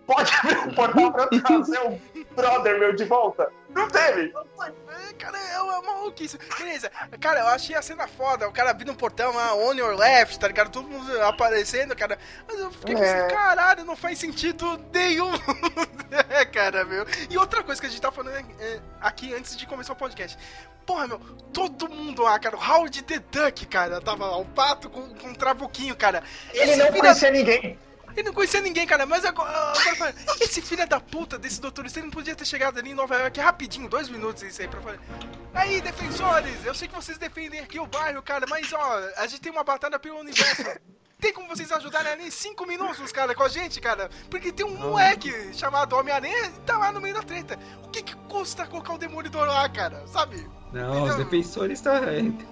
[0.06, 2.00] Pode abrir um portal pra eu trazer o
[2.36, 3.52] brother meu de volta?
[3.76, 4.34] Não teve.
[4.64, 6.40] É, Cara, é uma maluquice.
[6.58, 6.90] Beleza.
[7.20, 8.48] Cara, eu achei a cena foda.
[8.48, 10.72] O cara abrindo um portão lá, on your left, tá ligado?
[10.72, 12.18] Todo mundo aparecendo, cara.
[12.48, 13.00] Mas eu fiquei É.
[13.00, 15.30] pensando, caralho, não faz sentido nenhum.
[16.30, 17.06] é, cara, meu.
[17.30, 20.38] E outra coisa que a gente tá falando é, aqui antes de começar o podcast.
[20.86, 21.20] Porra, meu,
[21.52, 22.56] todo mundo lá, cara.
[22.56, 24.38] O Howard the Duck, cara, tava lá.
[24.38, 26.24] O pato com, com um trabuquinho, cara.
[26.54, 27.78] Ele Esse não conhecia ninguém.
[28.16, 31.86] Ele não conhecia ninguém, cara, mas agora, agora fala, esse filho da puta desse doutor
[31.86, 34.82] Estranho não podia ter chegado ali em Nova York rapidinho, dois minutos isso aí pra
[34.82, 35.00] falar.
[35.54, 39.42] Aí, defensores, eu sei que vocês defendem aqui o bairro, cara, mas ó, a gente
[39.42, 40.64] tem uma batalha pelo universo.
[41.20, 44.10] Tem como vocês ajudarem ali em cinco minutos, cara, com a gente, cara?
[44.30, 47.58] Porque tem um moleque chamado Homem-Aranha e tá lá no meio da treta.
[47.84, 50.06] O que que custa colocar o Demolidor lá, cara?
[50.08, 50.46] Sabe?
[50.76, 52.02] Não, os defensores tá.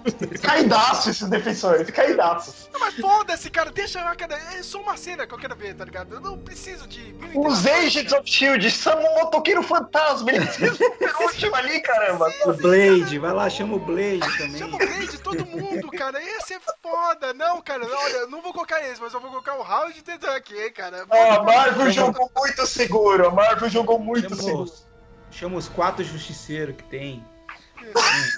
[0.42, 2.70] Caidaço esses defensores, caidaço.
[2.72, 4.34] Não, mas foda-se, cara, deixa cara.
[4.58, 6.14] É só uma cena que eu quero ver, tá ligado?
[6.14, 7.14] Eu não preciso de.
[7.34, 8.22] Os Agents cara.
[8.22, 12.32] of Shield, chama o motoqueiro fantasma, ele fez o último ali, caramba.
[12.46, 14.56] O Blade, vai lá, chama o Blade também.
[14.56, 16.22] Chama o Blade, todo mundo, cara.
[16.22, 17.34] Ia ser foda.
[17.34, 20.02] Não, cara, não, olha, eu não vou colocar esse, mas eu vou colocar o Howard
[20.02, 21.04] the Duck, hein, cara.
[21.10, 24.62] Ah, a Marvel jogou muito seguro, a Marvel jogou muito Chama seguro.
[24.62, 24.86] os,
[25.30, 27.33] chama os quatro justiceiros que tem.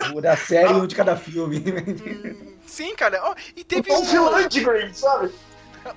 [0.02, 1.62] Um, um da série e um de cada filme.
[2.66, 3.20] Sim, cara.
[3.22, 4.48] Ó, e teve O um.
[4.48, 5.32] Green, sabe?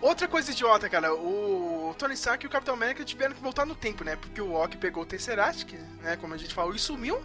[0.02, 3.74] Outra coisa idiota, cara, o Tony Stark e o Capitão América tiveram que voltar no
[3.74, 4.16] tempo, né?
[4.16, 7.20] Porque o Walk pegou o Tesseract, né, como a gente falou, e sumiu.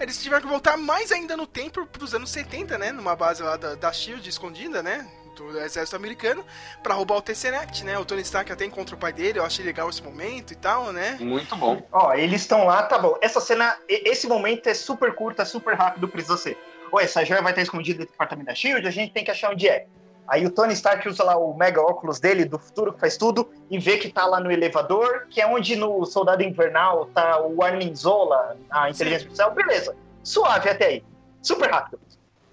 [0.00, 2.90] Eles tiveram que voltar mais ainda no tempo pros anos 70, né?
[2.92, 5.06] Numa base lá da, da SHIELD escondida, né?
[5.36, 6.44] Do exército americano,
[6.82, 7.98] pra roubar o Tesseract, né?
[7.98, 10.92] O Tony Stark até encontra o pai dele, eu achei legal esse momento e tal,
[10.92, 11.18] né?
[11.20, 11.82] Muito bom.
[11.92, 13.18] Ó, eles estão lá, tá bom.
[13.20, 16.58] Essa cena, esse momento é super curto, é super rápido, precisa ser.
[16.90, 19.50] Ou essa joia vai estar escondida no departamento da SHIELD, a gente tem que achar
[19.52, 19.86] onde é.
[20.26, 23.50] Aí o Tony Stark usa lá o mega óculos dele, do futuro, que faz tudo,
[23.70, 27.62] e vê que tá lá no elevador, que é onde no Soldado Invernal tá o
[27.62, 29.50] Armin Zola, a inteligência artificial.
[29.52, 31.04] Beleza, suave até aí.
[31.42, 32.00] Super rápido.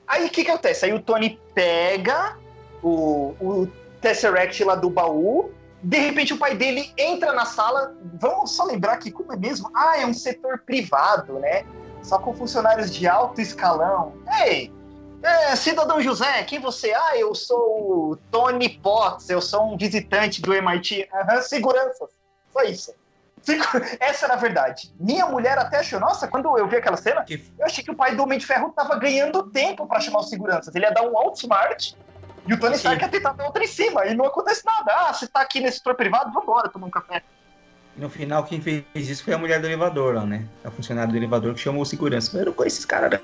[0.05, 0.85] Aí o que que acontece?
[0.85, 2.37] Aí o Tony pega
[2.83, 3.67] o, o
[4.01, 7.95] Tesseract lá do baú, de repente o pai dele entra na sala.
[8.19, 9.71] Vamos só lembrar que, como é mesmo?
[9.75, 11.65] Ah, é um setor privado, né?
[12.01, 14.13] Só com funcionários de alto escalão.
[14.45, 14.71] Ei,
[15.23, 16.93] é, cidadão José, quem você?
[16.93, 21.07] Ah, eu sou o Tony Potts, eu sou um visitante do MIT.
[21.13, 22.09] Aham, seguranças.
[22.51, 22.93] Só isso.
[23.99, 24.93] Essa era a verdade.
[24.99, 28.15] Minha mulher até achou, nossa, quando eu vi aquela cena, eu achei que o pai
[28.15, 30.73] do Homem de Ferro tava ganhando tempo pra chamar os seguranças.
[30.75, 31.93] Ele ia dar um outsmart
[32.47, 34.91] e o Tony Stark ia tentar dar outra em cima e não acontece nada.
[34.93, 37.23] Ah, você tá aqui nesse setor privado, vambora tomar um café.
[37.95, 40.47] E no final, quem fez isso foi a mulher do elevador lá, né?
[40.63, 42.35] A funcionária do elevador que chamou o segurança.
[42.37, 43.21] Eu não conheço esses caras, né?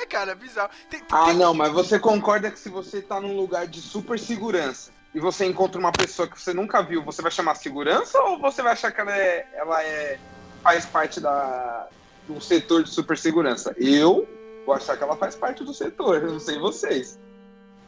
[0.00, 0.70] É, cara, bizarro.
[0.88, 4.18] Tem, tem- Ah, não, mas você concorda que se você tá num lugar de super
[4.18, 8.38] segurança e você encontra uma pessoa que você nunca viu, você vai chamar segurança ou
[8.38, 10.18] você vai achar que ela é, ela é
[10.62, 11.88] faz parte da,
[12.28, 13.74] do setor de super segurança?
[13.76, 14.26] Eu
[14.64, 17.18] vou achar que ela faz parte do setor, eu não sei vocês.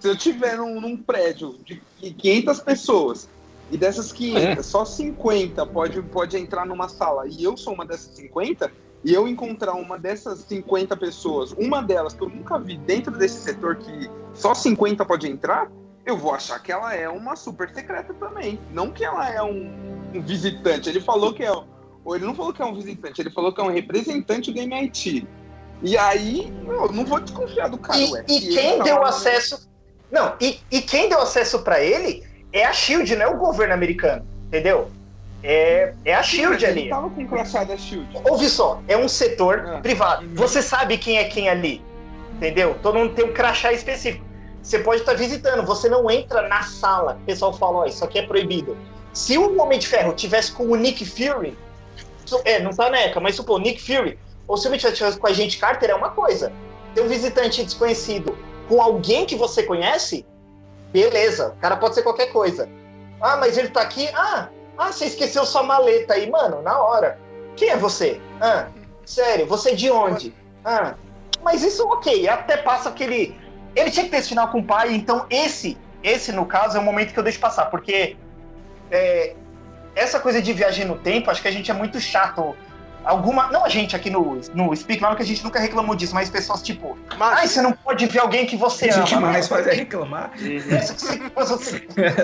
[0.04, 3.26] Se eu tiver num, num prédio de 500 pessoas
[3.70, 8.14] e dessas 500, só 50 pode, pode entrar numa sala e eu sou uma dessas
[8.14, 8.70] 50,
[9.02, 13.40] e eu encontrar uma dessas 50 pessoas, uma delas que eu nunca vi dentro desse
[13.40, 15.72] setor que só 50 pode entrar,
[16.04, 18.60] eu vou achar que ela é uma super secreta também.
[18.74, 19.72] Não que ela é um,
[20.14, 20.90] um visitante.
[20.90, 21.50] Ele falou que é.
[21.50, 24.60] Ou ele não falou que é um visitante, ele falou que é um representante do
[24.60, 25.26] MIT.
[25.82, 28.24] E aí, eu não vou desconfiar do cara, E, ué.
[28.28, 29.72] e quem tá deu acesso.
[30.10, 33.74] Não, e, e quem deu acesso pra ele é a Shield, não é o governo
[33.74, 34.24] americano.
[34.46, 34.90] Entendeu?
[35.42, 36.88] É, é a Shield Ele ali.
[36.88, 38.08] tava com o crachá da Shield.
[38.24, 39.80] Ouve só, é um setor Ah.
[39.80, 40.24] privado.
[40.24, 40.34] Uhum.
[40.34, 41.82] Você sabe quem é quem ali.
[42.36, 42.76] Entendeu?
[42.82, 44.24] Todo mundo tem um crachá específico.
[44.62, 47.18] Você pode estar visitando, você não entra na sala.
[47.22, 48.76] O pessoal fala, ó, isso aqui é proibido.
[49.12, 51.56] Se o Homem de Ferro tivesse com o Nick Fury,
[52.44, 55.18] é, não tá neca, mas supor, Nick Fury, ou se o Homem de Ferro tivesse
[55.18, 56.50] com a gente Carter, é uma coisa.
[56.94, 58.36] Ter um visitante desconhecido
[58.68, 60.26] com alguém que você conhece,
[60.92, 62.68] beleza, o cara pode ser qualquer coisa.
[63.20, 67.18] Ah, mas ele tá aqui, ah, ah, você esqueceu sua maleta aí, mano, na hora.
[67.56, 68.20] Quem é você?
[68.40, 68.66] Ah,
[69.04, 70.34] sério, você é de onde?
[70.64, 70.94] Ah,
[71.42, 73.38] mas isso ok, até passa aquele.
[73.76, 76.80] Ele tinha que ter esse final com o pai, então esse, esse no caso, é
[76.80, 78.16] o momento que eu deixo passar, porque
[78.90, 79.34] é,
[79.94, 82.56] essa coisa de viagem no tempo, acho que a gente é muito chato.
[83.04, 83.48] Alguma.
[83.52, 86.30] Não a gente aqui no, no Speak, claro que a gente nunca reclamou disso, mas
[86.30, 89.28] pessoas tipo, Mas, ai, você não pode ver alguém que você A gente ama.
[89.28, 90.30] mais faz é reclamar.
[90.38, 91.82] Se, se- você,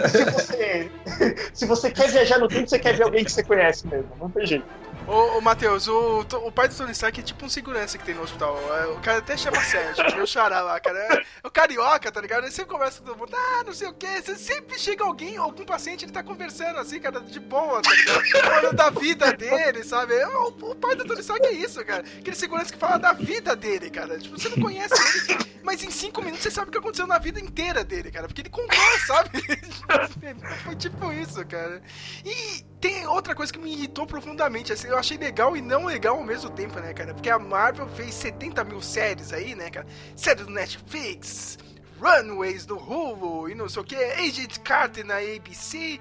[0.08, 0.90] se, você,
[1.52, 4.08] se você quer viajar no tempo, você quer ver alguém que você conhece mesmo.
[4.18, 4.64] Não tem jeito.
[5.06, 8.14] Ô, ô Matheus, o, o pai do Tony Stark é tipo um segurança que tem
[8.14, 8.56] no hospital.
[8.76, 10.98] É, O cara até chama Sérgio, meu xará lá, cara.
[10.98, 12.44] É, é o carioca, tá ligado?
[12.44, 14.22] Ele sempre conversa com todo mundo, ah, não sei o quê.
[14.22, 18.22] Você sempre chega alguém, algum paciente, ele tá conversando assim, cara, de boa, tá ligado?
[18.30, 20.14] Falando da vida dele, sabe?
[20.24, 22.04] O, o pai do Tony Stark é isso, cara.
[22.18, 24.16] Aquele segurança que fala da vida dele, cara.
[24.18, 24.94] Tipo, você não conhece
[25.28, 28.28] ele, mas em cinco minutos você sabe o que aconteceu na vida inteira dele, cara.
[28.28, 29.30] Porque ele contou, sabe?
[30.62, 31.82] Foi tipo isso, cara.
[32.24, 36.16] E tem outra coisa que me irritou profundamente, assim, eu achei legal e não legal
[36.16, 37.12] ao mesmo tempo, né, cara?
[37.14, 39.86] Porque a Marvel fez 70 mil séries aí, né, cara?
[40.14, 41.58] Série do Netflix,
[42.00, 45.98] Runaways no Hulu e não sei o que, Agent Carter na ABC.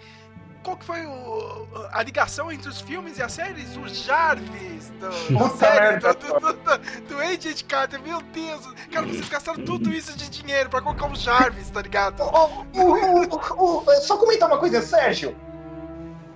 [0.62, 3.78] Qual que foi o- a ligação entre os filmes e as séries?
[3.78, 8.66] O Jarvis do, Puta série merda, do, do, do- do Agent Carter, meu Deus!
[8.92, 12.22] Cara, vocês gastaram tudo isso de dinheiro pra colocar o Jarvis, tá ligado?
[12.24, 15.34] Ô, ô, ô, só comentar uma coisa, Sérgio.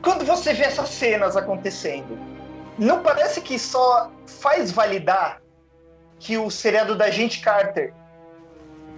[0.02, 2.18] Quando você vê essas cenas acontecendo,
[2.78, 5.42] não parece que só faz validar
[6.20, 7.94] que o seriado da Agente Carter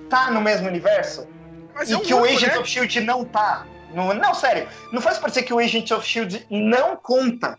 [0.09, 1.27] tá no mesmo universo?
[1.73, 2.59] Mas e é um que o Agent né?
[2.59, 3.65] of Shield não tá.
[3.93, 4.67] Não, não, sério.
[4.91, 7.57] Não faz parecer que o Agent of Shield não conta,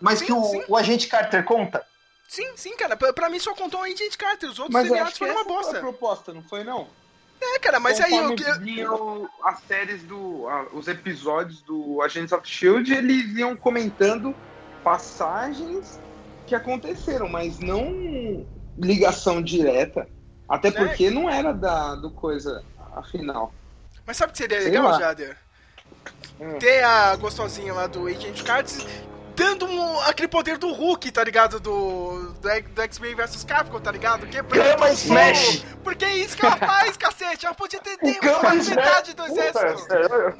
[0.00, 0.64] mas Sim, que o, sim.
[0.68, 1.84] o Agente Carter conta.
[2.28, 2.96] Sim, sim, cara.
[2.96, 4.48] Pra, pra mim só contou o Agent Carter.
[4.50, 5.76] Os outros Mas seriados foram uma essa foi bosta.
[5.76, 6.88] a proposta, não foi não?
[7.40, 10.46] É, cara, mas aí eu, Conforme vinham as séries do.
[10.48, 14.34] a- os episódios do Agents of Shield, eles iam comentando
[14.82, 16.00] passagens
[16.46, 18.44] que aconteceram, mas não
[18.78, 20.08] ligação direta.
[20.48, 20.72] Até É.
[20.72, 22.62] porque não era da do coisa
[22.96, 23.52] afinal.
[24.06, 24.98] Mas sabe o que seria Sei legal, lá.
[24.98, 25.36] Jader?
[26.40, 26.58] Hum.
[26.58, 28.86] ter a gostosinha lá do Agent Cards
[29.40, 31.58] dando um- aquele poder do Hulk, tá ligado?
[31.58, 34.26] Do, do, X- do X-Men vs Capcom, tá ligado?
[34.26, 35.64] Quebrando Gama todo Smash.
[35.82, 37.46] Porque é isso que ela faz, cacete.
[37.46, 38.68] Ela podia ter Gama pra Smash.
[38.76, 39.80] metade do exército.
[39.86, 40.36] sério.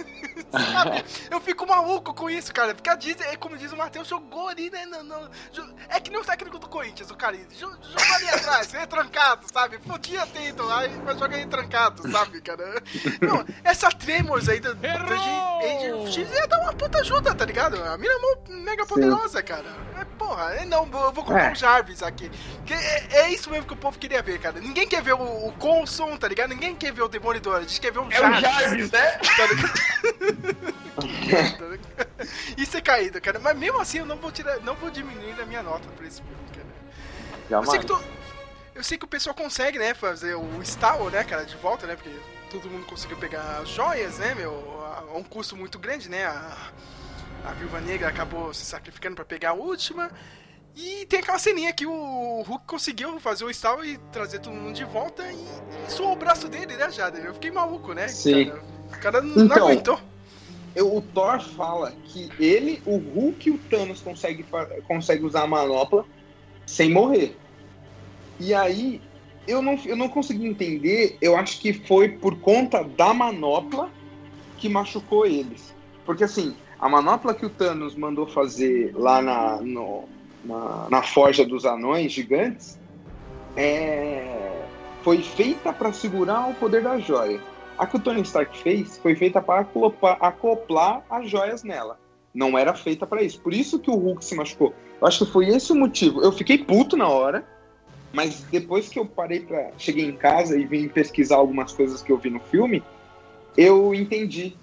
[0.50, 1.04] Sabe?
[1.30, 2.74] Eu fico maluco com isso, cara.
[2.74, 4.84] Porque a Disney, é como diz o Matheus, jogou ali, né?
[4.86, 7.36] No- jo- é que nem o técnico do Corinthians, o cara.
[7.36, 9.78] jo- Jogou ali atrás, retrancado, sabe?
[9.78, 12.82] Podia ter ido lá, mas joga aí trancado, sabe, cara?
[13.20, 15.00] Não, essa Tremors aí do, do Agent
[15.62, 17.80] Agent X ia dar uma puta ajuda, tá ligado?
[17.84, 19.64] A mina é mó mega poderosa, cara.
[20.00, 21.52] É, porra, é, não, eu vou colocar É.
[21.52, 22.30] o Jarvis aqui.
[22.66, 24.60] Que é, é isso mesmo que o povo queria ver, cara.
[24.60, 26.50] Ninguém quer ver o, o Coulson, tá ligado?
[26.50, 28.42] Ninguém quer ver o Demolidor, a gente quer ver o É o Jarvis.
[28.42, 29.20] Jarvis, né?
[29.36, 31.00] Tá ligado?
[32.56, 33.38] Isso é caído, cara.
[33.38, 36.20] Mas mesmo assim eu não vou tirar, não vou diminuir a minha nota pra esse
[36.20, 37.60] filme, cara.
[37.60, 38.02] Eu sei, que tu-
[38.74, 41.96] eu sei que o pessoal consegue, né, fazer o estalo, né, cara, de volta, né?
[41.96, 42.10] Porque
[42.50, 44.52] todo mundo conseguiu pegar as joias, né, meu?
[44.84, 46.26] A, a um custo muito grande, né?
[46.26, 46.56] A,
[47.44, 50.10] a Viúva Negra acabou se sacrificando pra pegar a última.
[50.76, 54.74] E tem aquela ceninha que o Hulk conseguiu fazer o estalo e trazer todo mundo
[54.74, 57.24] de volta e, e suou o braço dele, né, Jader?
[57.24, 58.06] Eu fiquei maluco, né?
[58.08, 58.46] Sim.
[58.46, 58.62] Cara?
[58.86, 60.00] O cara não Então, aguentou.
[60.74, 64.46] Eu- o Thor fala que ele, o Hulk e o Thanos conseguem
[64.86, 66.04] consegue usar a manopla
[66.64, 67.36] sem morrer.
[68.38, 69.02] E aí,
[69.48, 73.90] eu não, eu não consegui entender, eu acho que foi por conta da manopla
[74.56, 75.74] que machucou eles.
[76.06, 80.04] Porque assim, a manopla que o Thanos mandou fazer lá na, no-
[80.44, 82.78] na, na forja dos anões gigantes
[83.56, 84.64] é,
[85.02, 87.40] foi feita para segurar o poder da joia.
[87.78, 91.98] A que o Tony Stark fez foi feita para acoplar, acoplar as joias nela.
[92.32, 93.40] Não era feita para isso.
[93.40, 94.74] Por isso que o Hulk se machucou.
[95.00, 96.22] Eu acho que foi esse o motivo.
[96.22, 97.44] Eu fiquei puto na hora,
[98.12, 102.12] mas depois que eu parei para cheguei em casa e vim pesquisar algumas coisas que
[102.12, 102.82] eu vi no filme,
[103.56, 104.56] eu entendi.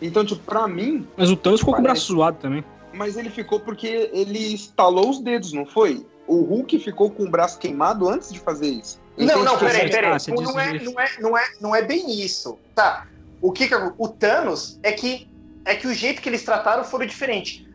[0.00, 2.00] Então, tipo, pra mim, Mas o Thanos ficou com o Parece.
[2.02, 2.64] braço zoado também.
[2.92, 6.06] mas ele ficou porque ele estalou os dedos, não foi?
[6.26, 8.98] O Hulk ficou com o braço queimado antes de fazer isso.
[9.16, 10.12] Não, Então, não, tipo, peraí, Ah, peraí.
[10.20, 12.58] você Não, disse é, não, é, não, é, não é bem isso.
[12.74, 13.06] Tá.
[13.40, 15.28] O que, que o Thanos é que
[15.64, 17.66] é que o jeito que eles trataram foram diferente.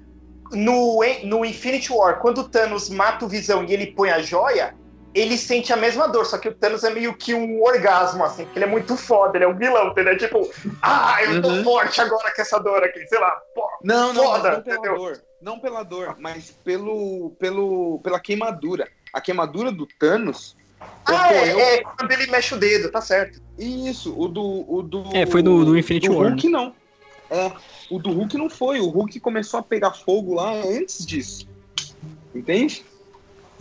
[0.53, 4.73] No, no Infinity War, quando o Thanos mata o Visão e ele põe a joia,
[5.13, 8.45] ele sente a mesma dor, só que o Thanos é meio que um orgasmo, assim,
[8.45, 10.17] porque ele é muito foda, ele é um vilão, entendeu?
[10.17, 10.49] Tipo,
[10.81, 11.63] ah, eu tô Uhum.
[11.63, 13.67] forte agora com essa dor aqui, sei lá, pô.
[13.83, 14.95] Não, não, Foda, não pela entendeu?
[14.95, 15.23] dor.
[15.41, 18.87] Não pela dor, mas pelo, pelo, pela queimadura.
[19.11, 20.55] A queimadura do Thanos
[21.05, 21.59] Ah, ocorreu.
[21.59, 23.41] é, é, quando ele mexe o dedo, tá certo.
[23.57, 24.65] Isso, o do.
[24.67, 26.75] O do É, foi do- do Infinity do War, Hulk não.
[27.29, 27.51] É,
[27.89, 28.79] o do Hulk não foi.
[28.79, 31.47] O Hulk começou a pegar fogo lá antes disso.
[32.33, 32.85] Entende?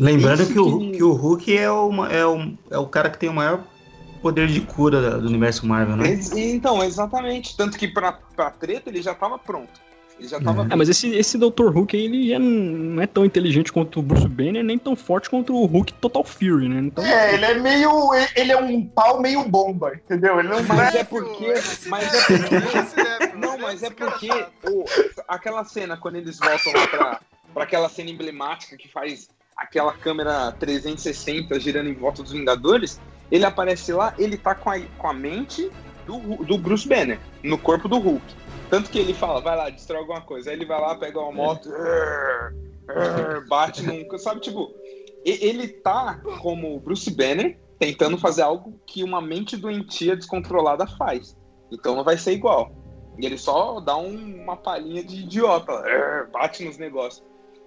[0.01, 3.11] Lembrando Isso que o, que- que o Hulk é o, é, o, é o cara
[3.11, 3.61] que tem o maior
[4.23, 6.19] poder de cura do universo Marvel, né?
[6.37, 7.57] Então, exatamente.
[7.57, 9.81] Tanto que pra, pra treta ele já tava pronto.
[10.19, 10.67] Ele já tava.
[10.71, 11.69] É, mas esse, esse Dr.
[11.73, 15.31] Hulk aí, ele já não é tão inteligente quanto o Bruce Banner, nem tão forte
[15.31, 16.81] quanto o Hulk Total Fury, né?
[16.81, 17.91] Então, É, ele é meio.
[18.37, 20.39] Ele é um pau meio bomba, entendeu?
[20.39, 20.99] Ele não Mas é.
[20.99, 21.55] é porque.
[21.89, 23.37] Mas é porque.
[23.39, 24.51] Não, mas é porque chato.
[24.67, 24.85] o-
[25.27, 27.21] aquela cena, quando eles voltam lá pra,
[27.55, 29.31] pra aquela cena emblemática que faz
[29.61, 32.99] aquela câmera 360 girando em volta dos Vingadores,
[33.31, 35.71] ele aparece lá, ele tá com a, com a mente
[36.07, 38.25] do, do Bruce Banner, no corpo do Hulk.
[38.71, 40.51] Tanto que ele fala, vai lá, destrói alguma coisa.
[40.51, 42.55] Aí ele vai lá, pega uma moto, "Arr,
[42.89, 44.19] arr", bate num.
[44.19, 44.73] Sabe, tipo,
[45.25, 51.37] ele tá como o Bruce Banner tentando fazer algo que uma mente doentia descontrolada faz.
[51.71, 52.73] Então não vai ser igual.
[53.19, 55.73] E ele só dá um- uma palhinha de idiota,
[56.33, 57.25] bate nos negócios.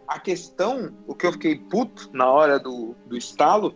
[0.08, 3.76] A questão, o que eu fiquei puto na hora do, do estalo,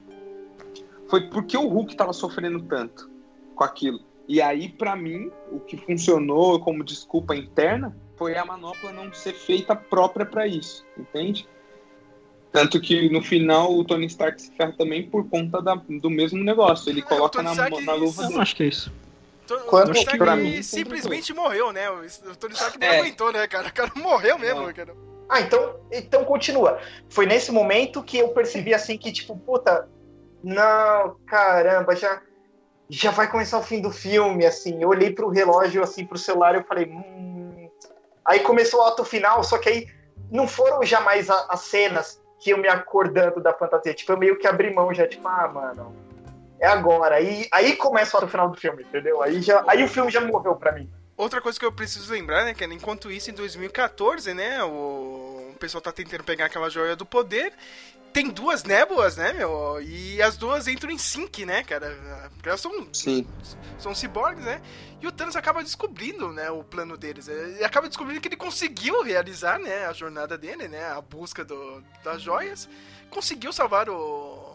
[1.10, 3.10] foi porque o Hulk tava sofrendo tanto
[3.56, 4.00] com aquilo.
[4.28, 9.34] E aí, pra mim, o que funcionou como desculpa interna foi a manopla não ser
[9.34, 11.48] feita própria pra isso, entende?
[12.52, 16.44] Tanto que no final o Tony Stark se ferra também por conta da- do mesmo
[16.44, 16.90] negócio.
[16.90, 18.34] Ele É, coloca Tony na, Stark- na luva eu dele.
[18.36, 18.92] não acho que é isso.
[19.46, 21.90] To- Quando- o Tony Stark mim, simplesmente morreu, né?
[21.90, 23.00] O Tony Stark nem É.
[23.00, 23.68] aguentou, né, cara?
[23.70, 24.74] O cara morreu mesmo, Não.
[24.74, 24.94] cara.
[25.30, 26.80] Ah, então, então continua.
[27.10, 29.88] Foi nesse momento que eu percebi assim que, tipo, puta,
[30.44, 32.22] não, caramba, já,
[32.90, 34.82] já vai começar o fim do filme, assim.
[34.82, 37.70] Eu olhei pro relógio, assim, pro celular e eu falei, hum.
[38.26, 39.88] Aí começou o ato final, só que aí
[40.32, 43.94] não foram jamais as cenas que eu me acordando da fantasia.
[43.94, 45.96] Tipo, eu meio que abri mão já, tipo, ah, mano,
[46.60, 47.16] é agora.
[47.16, 49.22] Aí, aí começa o ato final do filme, entendeu?
[49.22, 50.90] Aí, já, aí o filme já morreu pra mim.
[51.18, 55.82] Outra coisa que eu preciso lembrar, né, que enquanto isso, em 2014, né, o pessoal
[55.82, 57.52] tá tentando pegar aquela joia do poder.
[58.14, 59.82] Tem duas nébulas, né, meu?
[59.82, 62.30] E as duas entram em sync, né, cara?
[62.36, 63.28] Porque elas são, Sim.
[63.80, 64.62] são ciborgues, né?
[65.02, 67.28] E o Thanos acaba descobrindo, né, o plano deles.
[67.28, 71.84] Ele acaba descobrindo que ele conseguiu realizar, né, a jornada dele, né, a busca do,
[72.04, 72.70] das joias.
[73.10, 74.48] Conseguiu salvar o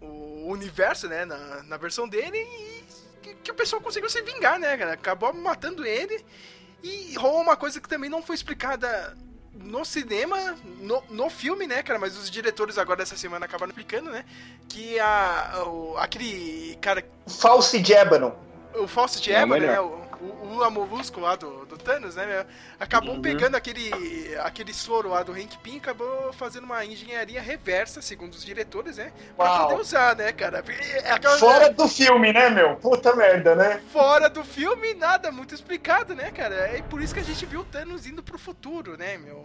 [0.00, 2.79] o universo, né, na, na versão dele e
[3.22, 4.92] que, que o pessoal conseguiu se vingar, né, cara?
[4.94, 6.24] Acabou matando ele
[6.82, 9.16] e rolou uma coisa que também não foi explicada
[9.52, 11.98] no cinema, no, no filme, né, cara?
[11.98, 14.24] Mas os diretores agora dessa semana acabaram explicando, né?
[14.68, 18.32] Que a, o, aquele cara False Jebanon.
[18.74, 19.66] o Fawcett É, Eva, né?
[19.66, 20.00] melhor.
[20.20, 22.26] O, o Lula Molusco lá do, do Thanos, né?
[22.26, 22.44] meu?
[22.78, 23.22] Acabou Uhum.
[23.22, 23.90] pegando aquele,
[24.38, 28.96] aquele soro lá do Hank Pym e acabou fazendo uma engenharia reversa, segundo os diretores,
[28.98, 29.12] né?
[29.36, 29.68] Pra Uau.
[29.68, 30.62] poder usar, né, cara?
[31.02, 32.76] É aquela- Fora do filme, né, meu?
[32.76, 33.80] Puta merda, né?
[33.92, 36.54] fora do filme, nada muito explicado, né, cara?
[36.54, 39.44] É por isso que a gente viu o Thanos indo pro futuro, né, meu?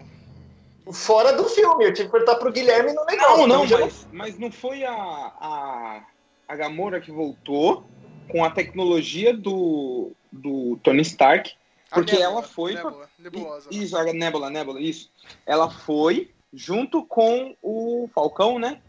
[0.91, 1.86] Fora do filme.
[1.86, 3.38] Eu tive que perguntar pro Guilherme no negócio.
[3.38, 6.01] Não, não, então já mas, mas não foi a, a,
[6.47, 7.84] a Gamora que voltou
[8.30, 11.53] com a tecnologia do, do Tony Stark.
[11.89, 13.69] Porque nébula, ela foi pra- nébula, nebulosa.
[13.71, 15.09] E- Isso, a Nebula, Nebula, isso.
[15.45, 18.81] Ela foi junto com o Falcão, né?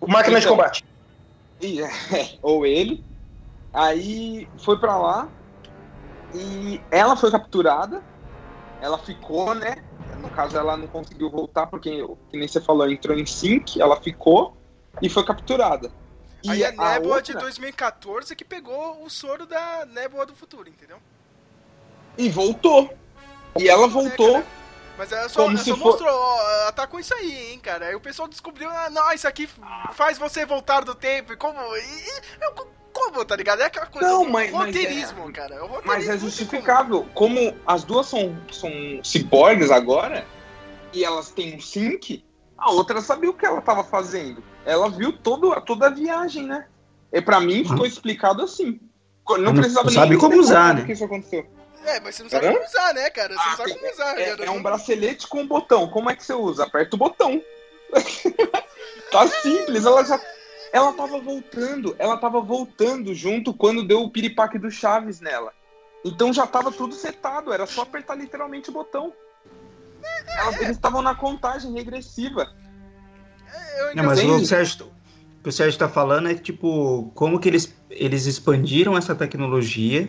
[0.00, 0.56] O máquina de Então.
[0.56, 0.84] combate.
[1.60, 1.88] E, é,
[2.42, 3.04] ou ele.
[3.72, 5.28] Aí foi pra lá
[6.32, 8.02] e ela foi capturada.
[8.80, 9.76] Ela ficou, né?
[10.18, 13.96] No caso, ela não conseguiu voltar porque, que nem você falou, entrou em sync, ela
[13.96, 14.54] ficou
[15.00, 15.90] e foi capturada.
[16.42, 20.68] E Aí a nébula outra- de 2014 que pegou o soro da nébula do futuro,
[20.68, 20.98] entendeu?
[22.18, 22.92] E voltou.
[23.58, 24.32] E ela Né, voltou.
[24.34, 24.46] cara?
[24.98, 27.52] Mas ela só, Como ela se só for- mostrou, ó, ela tá com isso aí,
[27.52, 27.86] hein, cara.
[27.86, 29.48] Aí o pessoal descobriu, ah, não, isso aqui
[29.94, 31.32] faz você voltar do tempo.
[31.32, 31.58] E como.
[31.76, 33.62] E, e- eu- como, tá ligado?
[33.62, 35.64] É aquela coisa Não, do mas- mas roteirismo, cara.
[35.64, 37.08] O roteirismo Mas é justificável.
[37.14, 38.70] Como as duas são, são
[39.02, 40.26] ciborgues agora,
[40.92, 42.22] e elas têm um sync,
[42.62, 44.42] a outra sabia o que ela tava fazendo.
[44.64, 46.66] Ela viu todo, toda a viagem, né?
[47.12, 48.80] E pra mim ficou explicado assim.
[49.28, 50.84] Não Não precisava nem sabe como usar, né?
[50.84, 51.46] que isso aconteceu.
[51.84, 52.52] É, mas você não sabe Hã?
[52.52, 53.34] como usar, né, cara?
[53.34, 54.18] Você Ah, não sabe como usar.
[54.20, 54.44] É, cara.
[54.44, 55.88] é um bracelete com um botão.
[55.88, 56.64] Como é que você usa?
[56.64, 57.42] Aperta o botão.
[59.10, 59.84] tá simples.
[59.84, 60.20] Ela já.
[60.72, 61.94] Ela tava voltando.
[61.98, 65.52] Ela tava voltando junto quando deu o piripaque do Chaves nela.
[66.04, 67.52] Então já tava tudo setado.
[67.52, 69.12] Era só apertar literalmente o botão.
[70.60, 72.48] Eles estavam na contagem regressiva.
[73.78, 76.34] Eu ainda Não, mas o que o Sérgio, o que o Sérgio tá falando é
[76.34, 80.08] tipo, como que eles, eles expandiram essa tecnologia.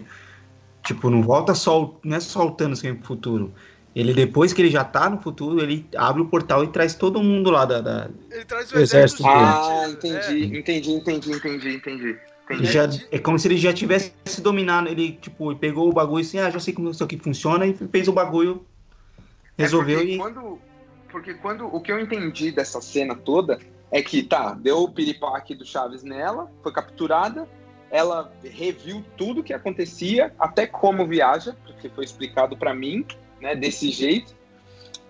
[0.83, 3.53] Tipo, não volta só, não é só o Thanos que vem pro futuro.
[3.95, 7.21] Ele, depois que ele já tá no futuro, ele abre o portal e traz todo
[7.21, 7.79] mundo lá da.
[7.79, 9.23] da- Ele traz o exército exército.
[9.23, 9.35] dele.
[9.35, 12.19] Ah, entendi, entendi, entendi, entendi, entendi.
[12.49, 14.89] ele já, é como se ele já tivesse dominado.
[14.89, 18.07] Ele, tipo, pegou o bagulho assim, ah, já sei como isso aqui funciona, e fez
[18.07, 18.65] o bagulho,
[19.57, 20.17] resolveu É porque e.
[20.17, 20.61] Quando,
[21.09, 23.59] porque quando o que eu entendi dessa cena toda
[23.91, 27.47] é que, tá, deu o piripaque do Chaves nela, foi capturada,
[27.91, 33.05] ela reviu tudo que acontecia, até como viaja, porque foi explicado pra mim,
[33.39, 34.35] né, desse jeito.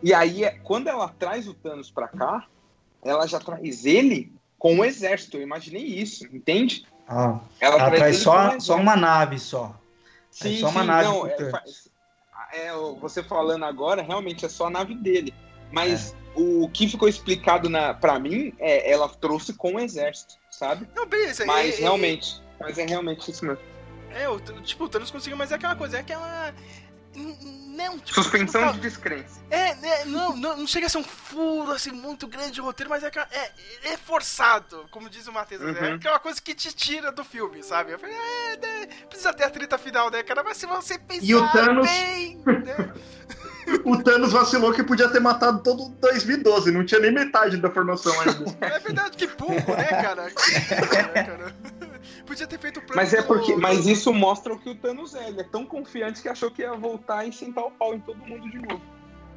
[0.01, 2.45] E aí, é- quando ela traz o Thanos pra cá,
[3.01, 5.37] ela já traz ele com o exército.
[5.37, 6.85] Eu imaginei isso, entende?
[7.07, 9.73] Ah, Ela, ela traz o só, só uma nave só.
[10.29, 11.89] Sim, É só uma sim, nave não, é, faz-
[12.53, 15.33] é, você falando agora, realmente é só a nave dele.
[15.71, 20.87] Mas o que ficou explicado na, pra mim é ela trouxe com o exército, sabe?
[20.95, 21.45] Não, beleza.
[21.45, 23.63] Mas e- e- realmente, mas é realmente isso mesmo.
[24.11, 26.53] É, o, tipo, o Thanos conseguiu, mas é aquela coisa, é aquela.
[27.15, 29.39] Não, tipo, Suspensão de descrença.
[29.49, 32.89] É, né, não, não, não chega a ser um furo assim muito grande de roteiro,
[32.89, 33.51] mas é, é,
[33.93, 35.61] é forçado, como diz o Matheus.
[35.61, 35.95] É Uhum.
[35.95, 37.91] aquela coisa que te tira do filme, sabe?
[37.93, 40.43] Eu falei, é, né, precisa ter a treta final, né, cara?
[40.43, 42.93] Mas se você pensar E o Thanos- bem, né?
[43.85, 48.11] O Thanos vacilou que podia ter matado todo 2012, não tinha nem metade da formação
[48.21, 48.57] ainda.
[48.61, 50.29] É verdade, que burro, né, cara?
[50.29, 51.55] Que burro, né, cara?
[52.33, 55.13] Podia ter feito o plano Mas é porque, mas isso mostra o que o Thanos
[55.13, 55.27] é.
[55.27, 58.17] Ele é tão confiante que achou que ia voltar e sentar o pau em todo
[58.25, 58.81] mundo de novo.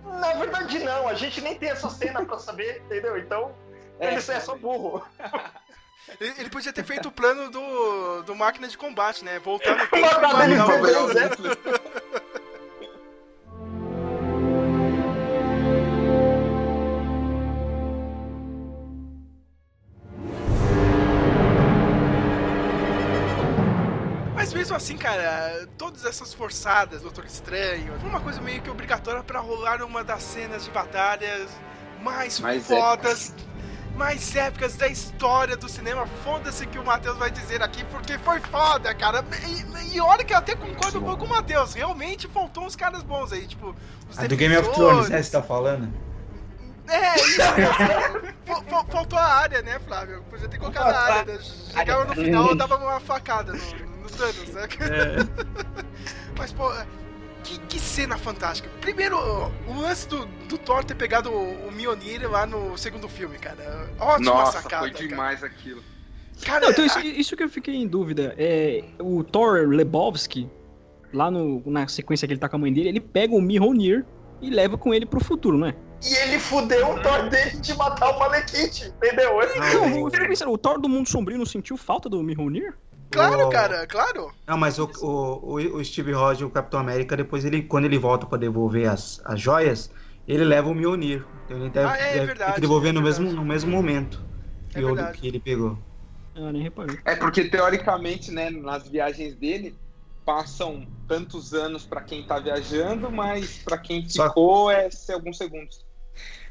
[0.03, 1.07] Na verdade, não.
[1.07, 3.19] A gente nem tem essa cena pra saber, entendeu?
[3.19, 3.55] Então,
[4.01, 5.07] É, ele é só burro.
[6.21, 9.41] Ele, podia ter feito o plano do, do máquina de combate, né?
[9.41, 10.55] Voltar no tempo Matar ele
[24.77, 24.85] matar por o- vez?
[24.85, 29.23] Mas mesmo assim, cara, todas essas forçadas, Doutor Estranho, foi uma coisa meio que obrigatória
[29.23, 31.51] pra rolar uma das cenas de batalhas
[32.03, 33.35] mais Mais fodas
[33.97, 36.07] mais épicas da história do cinema.
[36.23, 39.25] Foda-se que o Matheus vai dizer aqui, porque foi foda, cara.
[39.91, 41.73] E, e olha que eu até concordo um pouco com o Matheus.
[41.73, 43.75] Realmente faltou uns caras bons aí, tipo.
[44.11, 45.23] Os A do Game of Thrones, né?
[45.23, 45.91] Você tá falando?
[46.89, 47.41] É, isso
[48.91, 50.23] Faltou a área, né, Flávio?
[50.31, 51.35] Podia ter colocado a área.
[51.35, 51.41] Né?
[51.43, 53.59] Chegava no final, eu dava uma facada no,
[54.07, 54.69] no Thanos, né?
[56.39, 56.71] Mas, pô,
[57.43, 58.69] que, que cena fantástica.
[58.81, 63.39] Primeiro, o lance do, do Thor ter pegado o, o Mjolnir lá no segundo filme,
[63.39, 63.89] cara.
[63.99, 64.83] Ótima Nossa, sacada.
[64.83, 65.09] foi cara.
[65.09, 65.83] demais aquilo.
[66.45, 68.35] Cara, Não, então isso, isso que eu fiquei em dúvida.
[68.37, 70.51] É, o Thor Lebowski,
[71.13, 74.05] lá no, na sequência que ele tá com a mãe dele, ele pega o Mjolnir
[74.43, 75.75] e leva com ele pro futuro, não é?
[76.05, 79.41] E ele fudeu o Thor dele de matar o Malekith, entendeu?
[79.41, 82.77] Ah, eu fico pensando, o Thor do Mundo Sombrio não sentiu falta do Mjolnir?
[83.11, 84.33] Claro, o- cara, claro.
[84.49, 87.99] Não, mas o, o, o, o Steve Rogers, o Capitão América, depois ele, quando ele
[87.99, 89.91] volta pra devolver as, as joias,
[90.27, 91.29] ele leva o Mjolnir.
[91.35, 93.71] Então ele deve, Ah, é deve verdade, ter que devolver é no, mesmo, no mesmo
[93.71, 94.25] momento
[94.69, 95.19] que, É o, verdade.
[95.19, 95.85] que ele pegou.
[96.35, 96.97] Ah, nem reparei.
[97.05, 99.81] É porque teoricamente, né, nas viagens dele
[100.25, 105.39] passam tantos anos pra quem tá viajando, mas pra quem Só- ficou é ser alguns
[105.39, 105.87] segundos.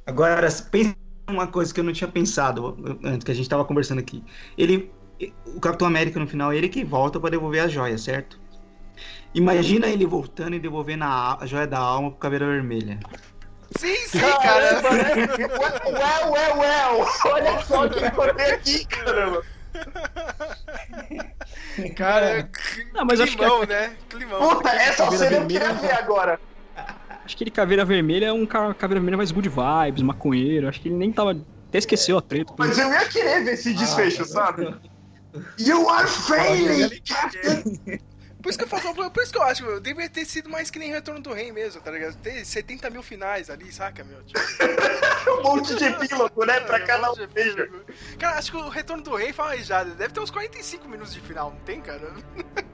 [0.05, 0.95] Agora, pensa
[1.29, 4.23] uma coisa que eu não tinha pensado antes, que a gente tava conversando aqui.
[4.57, 4.94] Ele,
[5.45, 8.39] o Capitão América no final, ele que volta pra devolver as joias, certo?
[9.33, 12.99] Imagina ele voltando e devolvendo a, a joia da alma pro Caveira Vermelha.
[13.77, 14.81] Sim, sim, cara.
[14.81, 15.13] Caramba, né?
[15.87, 17.07] Well, well, well.
[17.25, 19.43] Olha só o que eu encontrei aqui, caramba.
[21.95, 22.49] Cara,
[22.93, 23.95] Não, mas acho que climão, né?
[24.09, 24.39] Climão.
[24.55, 26.39] Puta, essa Caveira cena eu queria ver agora.
[27.25, 30.67] Acho que ele Caveira Vermelha é um ca- Caveira Vermelha mais good vibes, maconheiro.
[30.69, 31.31] Acho que ele nem tava.
[31.67, 32.53] Até esqueceu a treta.
[32.57, 34.73] Mas eu ia querer ver esse desfecho, sabe?
[35.59, 37.99] You are failing, Captain!
[38.45, 40.69] Por isso que eu falo, por isso que eu acho, meu, deveria ter sido mais
[40.69, 42.15] que nem Retorno do Rei mesmo, tá ligado?
[42.17, 44.23] Ter 70 mil finais ali, saca, meu?
[44.23, 44.39] Tipo,
[45.39, 46.59] Um monte de epílogo, né?
[46.59, 47.15] Pra cada um.
[48.19, 51.11] Cara, acho que o Retorno do Rei fala aí já, deve ter uns 45 minutos
[51.11, 52.13] de final, não tem, cara?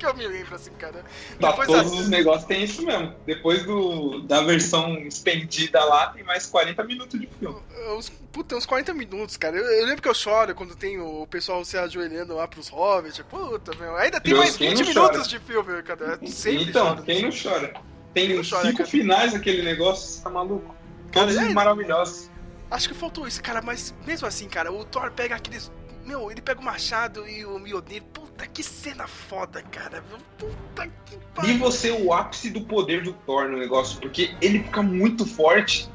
[0.02, 1.04] Que eu me lembro assim, cara.
[1.40, 3.14] Tá, Depois todos a- os negócios tem isso mesmo.
[3.26, 7.60] Depois do, da versão expandida lá, tem mais 40 minutos de filme.
[7.96, 9.56] Uns, puta, uns 40 minutos, cara.
[9.58, 13.20] Eu, eu lembro que eu choro quando tem o pessoal se ajoelhando lá pros hobbits.
[13.30, 13.96] Puta, meu.
[13.96, 15.08] Ainda tem Deus, mais quem 20 não chora?
[15.12, 16.20] minutos de filme, cara.
[16.22, 17.04] Eu sempre então, choro.
[17.04, 17.74] quem não chora?
[18.14, 18.90] Tem Quem não chora, cinco cara?
[18.90, 20.76] finais aquele negócio, você tá maluco?
[21.12, 22.30] Todos Cara, é- maravilhosos.
[22.70, 25.72] Acho que faltou isso, cara, mas mesmo assim, cara, o Thor pega aqueles.
[26.06, 28.02] Meu, ele pega o machado e o Mjolnir.
[28.42, 30.04] Puta, que cena foda, cara.
[30.38, 31.58] Puta que E pariu.
[31.60, 35.88] você, o ápice do poder do Thor no negócio, porque ele fica muito forte.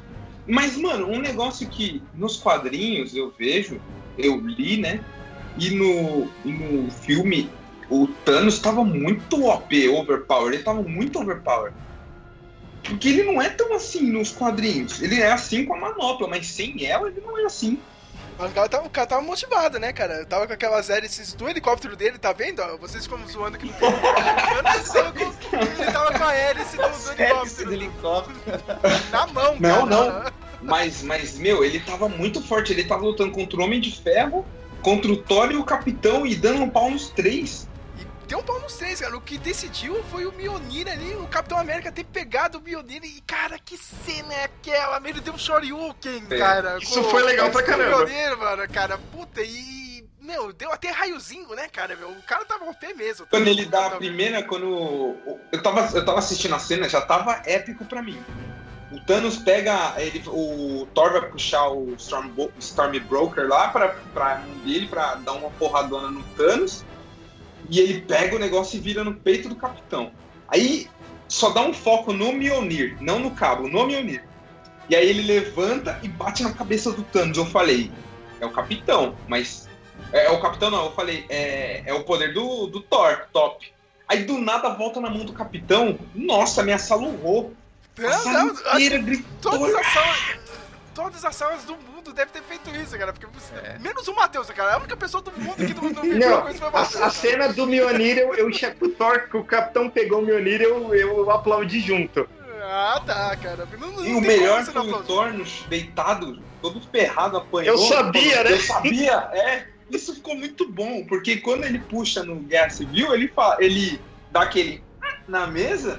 [0.47, 3.81] Mas, mano, um negócio que nos quadrinhos eu vejo,
[4.17, 5.03] eu li, né?
[5.57, 7.49] E no, e no filme,
[7.89, 10.53] o Thanos tava muito OP, overpower.
[10.53, 11.73] Ele tava muito overpower.
[12.83, 15.01] Porque ele não é tão assim nos quadrinhos.
[15.01, 17.77] Ele é assim com a manopla, mas sem ela ele não é assim.
[18.37, 20.25] Mas o cara, tava, o cara tava motivado, né, cara?
[20.25, 22.61] Tava com aquelas hélices do helicóptero dele, tá vendo?
[22.61, 22.77] ó?
[22.77, 23.89] Vocês ficam zoando que não tem.
[23.89, 25.01] Eu não sei,
[25.81, 28.39] ele tava com a hélice do, do Hélice do helicóptero helicóptero.
[29.11, 30.33] na mão, Não, cara.
[30.61, 32.73] Mas, mas, meu, ele tava muito forte.
[32.73, 34.45] Ele tava lutando contra o Homem de Ferro,
[34.81, 37.67] contra o Thor e o Capitão e dando um pau nos três.
[38.27, 39.15] Deu um pau nos três, cara.
[39.15, 43.01] O que decidiu foi o Mjolnir ali, o Capitão América ter pegado o Mjolnir.
[43.05, 44.97] E, cara, que cena é aquela?
[45.07, 46.77] Ele deu um Shoryuken, É, cara.
[46.81, 48.03] isso com- foi legal pra caramba.
[48.05, 48.97] Mjolnir, mano, cara.
[49.11, 50.05] Puta, e...
[50.19, 51.95] Meu, deu até raiozinho, né, cara?
[51.95, 53.25] Meu, o cara tava OP mesmo.
[53.27, 55.15] Quando ele dá a primeira, quando.
[55.53, 58.21] Eu tava, eu tava assistindo a cena, já tava épico pra mim.
[58.91, 59.93] O Thanos pega.
[59.95, 62.29] Ele, o Thor vai puxar o Storm,
[62.59, 66.83] Stormbroker lá pra, pra mão dele pra dar uma porradona no Thanos.
[67.69, 70.11] E ele pega o negócio e vira no peito do capitão.
[70.47, 70.87] Aí
[71.27, 74.23] só dá um foco no Mjolnir, não no cabo, no Mjolnir.
[74.89, 77.37] E aí ele levanta e bate na cabeça do Thanos.
[77.37, 77.91] Eu falei,
[78.39, 79.67] é o capitão, mas.
[80.13, 83.73] É, é o capitão não, eu falei, é, é o poder do, do Thor, top.
[84.07, 85.99] Aí do nada volta na mão do capitão.
[86.15, 86.61] Nossa.
[87.99, 89.51] A Não, sala acho inteira gritou.
[89.51, 90.39] Todas as salas.
[90.93, 93.11] Todas as salas do mundo devem ter feito isso, cara.
[93.13, 93.77] Porque você- É.
[93.79, 94.73] Menos o Matheus, cara.
[94.75, 97.01] A única pessoa do mundo que não, não com isso foi o a, Matheus.
[97.03, 100.93] a cena do Mjolnir, eu, eu o Thor, que o capitão pegou o Mjolnir, eu,
[100.93, 102.27] eu aplaudi junto.
[102.69, 103.67] Ah, tá, cara.
[103.79, 105.03] Não, não E o melhor foi não o.
[105.03, 107.75] Thor no- deitado, todo ferrado, apanhou.
[107.75, 108.51] Eu sabia, né?
[108.51, 109.67] Eu sabia, é.
[109.89, 114.01] Isso ficou muito bom, porque quando ele puxa no Guerra Civil, ele, fala, ele
[114.31, 115.97] dá aquele "Ah", na mesa,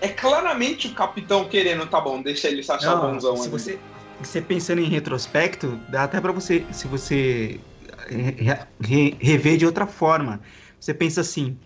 [0.00, 3.50] é claramente o capitão querendo, tá bom, deixa ele se achar Não, bonzão se ali.
[3.50, 3.78] você,
[4.18, 7.60] você pensando em retrospecto, dá até pra você, se você
[8.08, 10.40] re- re- rever de outra forma.
[10.80, 11.58] Você pensa assim,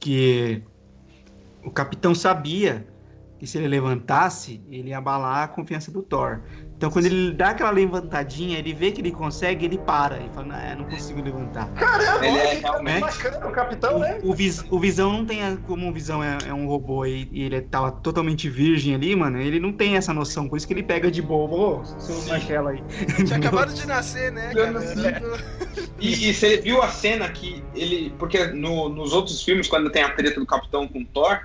[0.00, 0.62] que
[1.64, 2.86] o capitão sabia
[3.38, 6.42] que se ele levantasse, ele ia abalar a confiança do Thor.
[6.82, 10.16] Então quando ele dá aquela levantadinha, ele vê que ele consegue, ele para.
[10.16, 11.68] Ele fala, não, não consigo levantar.
[11.74, 14.18] Caramba, Ele é olha que cara realmente- bacana, o capitão, né?
[14.20, 17.06] O, o, Vis- o Visão não tem, a- como o Visão é, é um robô
[17.06, 20.66] e, e ele tava totalmente virgem ali, mano, ele não tem essa noção, por isso
[20.66, 22.82] que ele pega de bobo, ô, seu martelo aí.
[23.24, 24.50] Tinha acabado de nascer, né.
[26.00, 28.12] E, e você viu a cena que ele.
[28.18, 31.42] Porque no- nos outros filmes, quando tem a treta do Capitão com o Thor,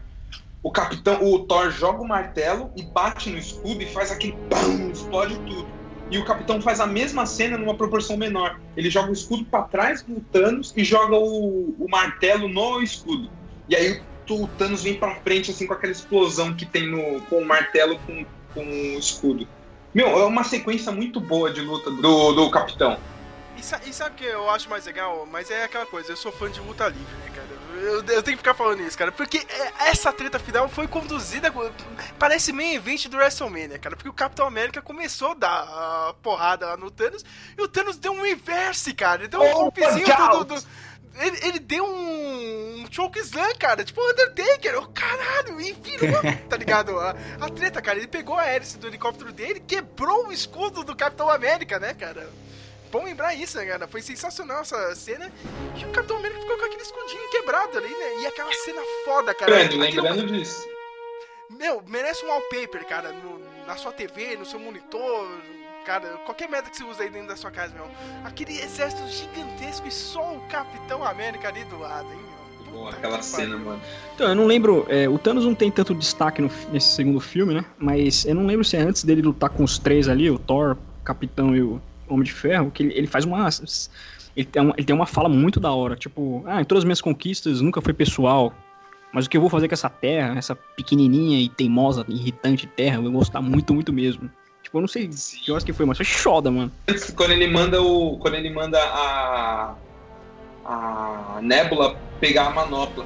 [0.68, 4.92] o Capitão, o Thor joga o martelo e bate no escudo e faz aquele BAM,
[4.92, 5.66] explode tudo.
[6.12, 8.60] E o Capitão faz a mesma cena numa proporção menor.
[8.76, 13.30] Ele joga o escudo pra trás do Thanos e joga o, o martelo no escudo.
[13.70, 17.22] E aí o, o Thanos vem pra frente, assim, com aquela explosão que tem no,
[17.22, 19.48] com o martelo com, com o escudo.
[19.94, 22.98] Meu, é uma sequência muito boa de luta do, do Capitão.
[23.58, 25.26] E, sa- e sabe o que eu acho mais legal?
[25.26, 27.48] Mas é aquela coisa, eu sou fã de luta livre, né, cara?
[27.82, 29.12] Eu, eu tenho que ficar falando isso, cara.
[29.12, 31.52] Porque é, essa treta final foi conduzida.
[32.18, 33.96] Parece meio evento do WrestleMania, cara.
[33.96, 37.24] Porque o Capitão América começou a dar a porrada lá no Thanos.
[37.58, 39.22] E o Thanos deu um reverse, cara.
[39.22, 40.48] Ele deu um Oh, golpezinho God.
[40.48, 40.56] do.
[40.56, 40.68] do-
[41.20, 43.84] ele, ele deu um, um choke slam, cara.
[43.84, 44.78] Tipo o Undertaker.
[44.80, 46.98] Oh, caralho, e virou, tá ligado?
[47.00, 47.98] A, a treta, cara.
[47.98, 52.28] Ele pegou a hélice do helicóptero dele quebrou o escudo do Capitão América, né, cara?
[52.92, 53.88] Bom lembrar isso, né, cara?
[53.88, 55.32] Foi sensacional essa cena.
[55.76, 58.22] E o Capitão América ficou com aquele escudinho quebrado ali, né?
[58.22, 59.52] E aquela cena foda, cara.
[59.52, 60.66] Lembrando, Aquilo- lembrando disso.
[61.50, 65.28] Meu, merece um wallpaper, cara, no- na sua TV, no seu monitor,
[65.86, 67.88] cara, qualquer merda que você usa aí dentro da sua casa, meu.
[68.24, 72.72] Aquele exército gigantesco e só o Capitão América ali do lado, hein, meu.
[72.74, 73.66] Bom, aquela que cena, pariu.
[73.66, 73.82] mano.
[74.14, 74.86] Então, eu não lembro.
[74.90, 77.64] é, o Thanos não tem tanto destaque no- nesse segundo filme, né?
[77.78, 80.76] Mas eu não lembro se é antes dele lutar com os três ali, o Thor,
[81.00, 83.48] o Capitão e o Homem de Ferro, que ele, ele faz uma.
[84.36, 86.86] Ele tem, uma, ele tem uma fala muito da hora, tipo, ah, em todas as
[86.86, 88.54] minhas conquistas nunca foi pessoal.
[89.12, 92.98] Mas o que eu vou fazer com essa terra, essa pequenininha e teimosa, irritante terra,
[92.98, 94.30] eu vou gostar muito, muito mesmo.
[94.62, 96.72] Tipo, eu não sei que horas que foi, mas foi choda, mano.
[96.88, 98.18] Antes, quando ele manda o.
[98.18, 99.76] Quando ele manda a.
[100.66, 103.06] A Nebula pegar a manopla.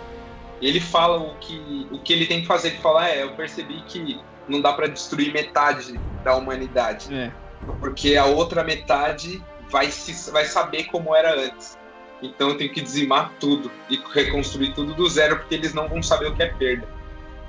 [0.59, 2.69] Ele fala o que, o que ele tem que fazer.
[2.69, 7.13] Ele fala, é, eu percebi que não dá pra destruir metade da humanidade.
[7.13, 7.31] É.
[7.79, 11.77] Porque a outra metade vai, se, vai saber como era antes.
[12.21, 16.03] Então eu tenho que dizimar tudo e reconstruir tudo do zero, porque eles não vão
[16.03, 16.87] saber o que é perda.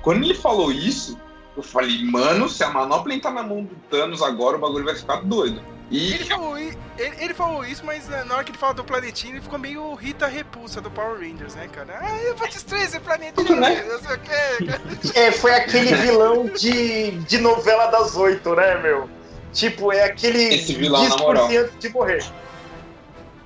[0.01, 1.19] Quando ele falou isso,
[1.55, 4.95] eu falei, mano, se a manopla entrar na mão do Thanos agora, o bagulho vai
[4.95, 5.61] ficar doido.
[5.91, 8.83] E Ele falou, ele, ele falou isso, mas né, na hora que ele fala do
[8.83, 11.99] planetinho, ele ficou meio Rita Repulsa do Power Rangers, né, cara?
[12.01, 13.83] Ah, eu vou destruir esse planetinho, Né?
[13.83, 14.81] não sei o cara.
[15.13, 19.07] É, foi aquele vilão de, de novela das oito, né, meu?
[19.53, 21.47] Tipo, é aquele Esse vilão, na moral.
[21.47, 22.23] antes de morrer.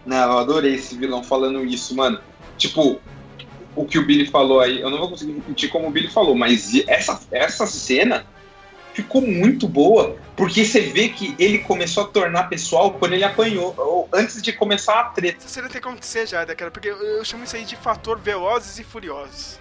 [0.05, 2.19] Não, eu adorei esse vilão falando isso, mano.
[2.57, 2.99] Tipo,
[3.75, 6.33] o que o Billy falou aí, eu não vou conseguir repetir como o Billy falou,
[6.33, 8.25] mas essa, essa cena
[8.93, 13.75] ficou muito boa, porque você vê que ele começou a tornar pessoal quando ele apanhou,
[13.77, 15.37] ou antes de começar a treta.
[15.37, 16.71] Essa cena tem que acontecer já, né, cara?
[16.71, 19.59] Porque eu, eu chamo isso aí de fator velozes e furiosos.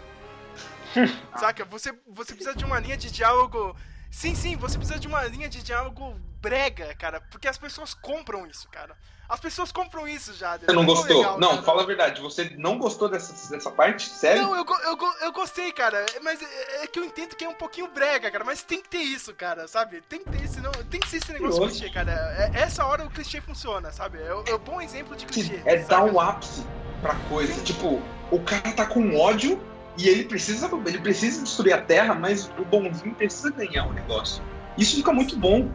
[1.38, 1.66] Saca?
[1.66, 3.76] Você, você precisa de uma linha de diálogo.
[4.10, 6.16] Sim, sim, você precisa de uma linha de diálogo
[6.46, 7.20] brega, cara.
[7.30, 8.96] Porque as pessoas compram isso, cara.
[9.28, 10.56] As pessoas compram isso já.
[10.56, 11.16] Você não Ficou gostou?
[11.16, 11.62] legal, não, cara.
[11.64, 14.08] fala a verdade, você não gostou dessa, dessa parte?
[14.08, 14.42] Sério?
[14.42, 16.06] Não, eu, eu, eu gostei, cara.
[16.22, 18.44] Mas é, é que eu entendo que é um pouquinho brega, cara.
[18.44, 20.00] Mas tem que ter isso, cara, sabe?
[20.02, 21.72] Tem que ter isso, não, tem que ser esse negócio Nossa.
[21.72, 22.12] clichê, cara.
[22.38, 24.18] É, essa hora o clichê funciona, sabe?
[24.18, 25.60] É, é um bom exemplo de clichê.
[25.64, 26.10] é dar sabe?
[26.10, 26.64] um ápice
[27.02, 27.60] pra coisa.
[27.64, 28.00] Tipo,
[28.30, 29.60] o cara tá com ódio
[29.98, 34.40] e ele precisa, ele precisa destruir a Terra, mas o bonzinho precisa ganhar o negócio.
[34.78, 35.68] Isso fica muito bom.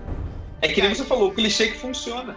[0.62, 2.36] É que nem você falou, o clichê que funciona.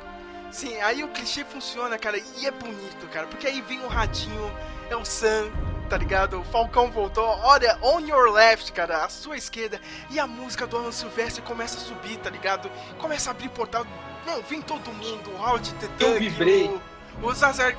[0.51, 4.53] Sim, aí o clichê funciona, cara, e é bonito, cara, porque aí vem o radinho,
[4.89, 5.51] é o Sam,
[5.91, 6.41] tá ligado?
[6.41, 9.81] O Falcão voltou, olha, on your left, cara, à sua esquerda,
[10.11, 12.71] e a música do Alan Silvestre começa a subir, tá ligado?
[12.99, 13.85] Começa a abrir portal,
[14.25, 16.67] não, vem todo mundo, o Howard the Eu Duck, vibrei.
[16.69, 16.81] o-
[17.29, 17.77] os Asgard,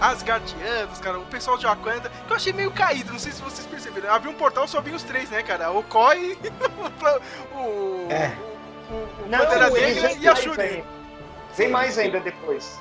[0.00, 3.66] Asgardianos, cara, o pessoal de Wakanda, que eu achei meio caído, não sei se vocês
[3.66, 4.12] perceberam.
[4.12, 5.70] Abriu um portal, só vinha os três, né, cara?
[5.70, 6.38] O Koi,
[7.54, 7.56] o,
[8.08, 8.36] o, É.
[8.90, 10.60] o, o Não, Pantera Negra vem e a mais Shuri.
[10.60, 10.84] ainda.
[11.56, 12.80] Vem mais ainda depois.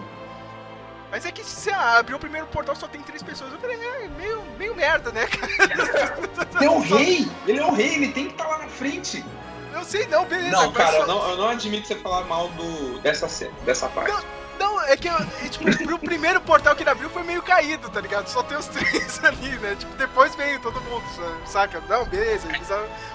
[1.12, 3.54] Mas é que se abriu o primeiro portal só tem três pessoas.
[3.54, 6.14] Eu falei, é meio, meio merda, né, cara?
[6.58, 7.28] Ele é o rei!
[7.46, 9.24] Ele é o rei, ele tem que estar lá na frente.
[9.72, 10.52] Eu sei, não, beleza.
[10.52, 13.88] Não, cara, só- eu não, eu não admito você falar mal do, dessa cena, dessa
[13.90, 14.12] parte.
[14.12, 17.90] Não, é que, eu, é, tipo, pro primeiro portal que ele abriu foi meio caído,
[17.90, 18.28] tá ligado?
[18.28, 19.76] Só tem os três ali, né?
[19.78, 21.04] Tipo, depois veio todo mundo,
[21.46, 21.82] saca?
[21.88, 22.68] Não, beleza, eles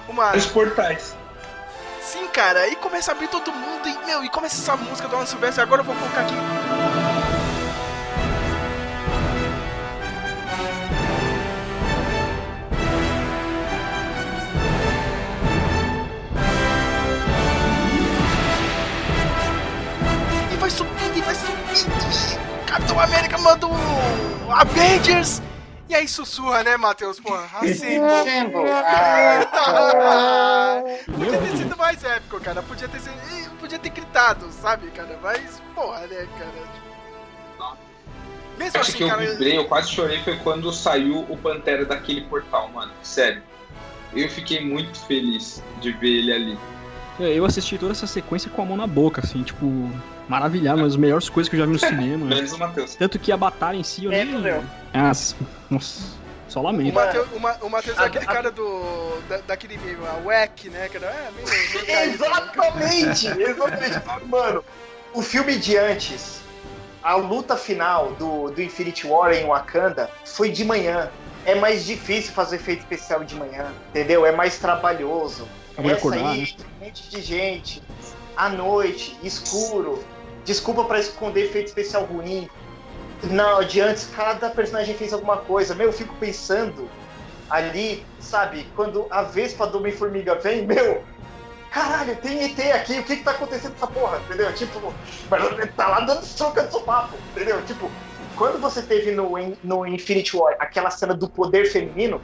[0.07, 0.35] uma...
[0.35, 1.15] Os portais.
[2.01, 5.15] Sim, cara, aí começa a abrir todo mundo e, meu, e começa essa música do
[5.15, 6.33] Alan Silvestre, agora eu vou colocar aqui.
[20.51, 22.65] E vai subindo, e vai subindo.
[22.65, 25.41] Capitão América manda o Avengers
[25.89, 27.19] e aí sussurra, né, Matheus?
[27.19, 27.99] Pô, assim,
[31.11, 32.61] Podia ter sido mais épico, cara.
[32.61, 33.57] Podia ter sido.
[33.59, 35.19] Podia ter gritado, sabe, cara?
[35.21, 36.79] Mas, porra, né, cara?
[38.59, 39.25] Mesmo Acho assim, que eu cara.
[39.25, 42.91] vibrei, eu quase chorei foi quando saiu o Pantera daquele portal, mano.
[43.01, 43.41] Sério.
[44.13, 46.59] Eu fiquei muito feliz de ver ele ali.
[47.19, 49.65] É, Eu assisti toda essa sequência com a mão na boca, assim, tipo,
[50.27, 52.25] maravilhado, uma das melhores coisas que eu já vi no cinema.
[52.33, 52.95] Menos o Matheus.
[52.95, 54.39] Tanto que a batalha em si eu É, nem.
[54.39, 54.63] meu.
[54.93, 55.11] Ah,
[55.69, 56.17] nossa,
[56.47, 56.97] só lamento.
[57.33, 59.19] O Ma- o Matheus é A- aquele a- cara do.
[59.27, 60.87] Da, daquele meme, a Wack, né?
[60.89, 62.29] Cara, é, meio, meio caído, né?
[62.31, 63.27] Exatamente!
[63.41, 64.01] Exatamente.
[64.27, 64.63] Mano,
[65.13, 66.41] o filme de antes,
[67.03, 71.09] a luta final do, do Infinity War em Wakanda foi de manhã.
[71.45, 74.25] É mais difícil fazer efeito especial de manhã, entendeu?
[74.25, 75.47] É mais trabalhoso.
[75.77, 76.65] Essa acordar, aí, né?
[76.89, 77.83] Monte de gente,
[78.35, 80.03] à noite, escuro.
[80.43, 82.49] Desculpa pra esconder efeito especial ruim.
[83.23, 85.75] Não, de antes, cada personagem fez alguma coisa.
[85.75, 86.89] Meu, eu fico pensando
[87.49, 91.03] ali, sabe, quando a Vespa do Homem-Formiga vem, meu,
[91.71, 94.53] caralho, tem ET aqui, o que que tá acontecendo com essa porra, entendeu?
[94.53, 94.93] Tipo,
[95.75, 97.61] tá lá dando soca de sopapo, entendeu?
[97.65, 97.91] Tipo,
[98.35, 99.33] quando você teve no,
[99.63, 102.21] no Infinity War aquela cena do poder feminino,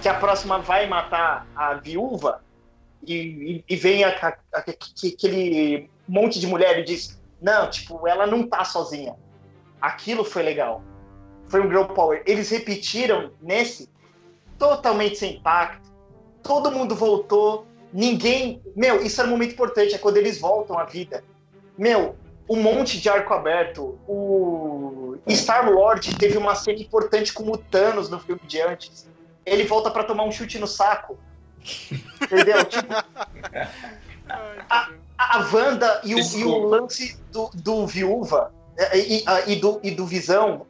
[0.00, 2.40] que a próxima vai matar a viúva,
[3.06, 8.26] e, e- vem a- a- a- aquele monte de mulher e diz, não, tipo, ela
[8.26, 9.14] não tá sozinha.
[9.80, 10.82] Aquilo foi legal.
[11.48, 12.22] Foi um girl power.
[12.26, 13.88] Eles repetiram nesse
[14.58, 15.90] totalmente sem impacto.
[16.42, 17.66] Todo mundo voltou.
[17.92, 18.62] Ninguém.
[18.76, 21.22] Meu, isso era um momento importante, é quando eles voltam à vida.
[21.76, 22.16] Meu,
[22.48, 23.98] um monte de arco aberto.
[24.06, 29.08] O Star Lord teve uma cena importante com o Thanos no filme de antes.
[29.44, 31.18] Ele volta pra tomar um chute no saco.
[32.20, 32.64] Entendeu?
[32.66, 33.68] Tipo, Deus.
[35.18, 39.80] a Wanda e o, e o lance do, do Viúva é, e, a- e do,
[39.82, 40.66] e do Visão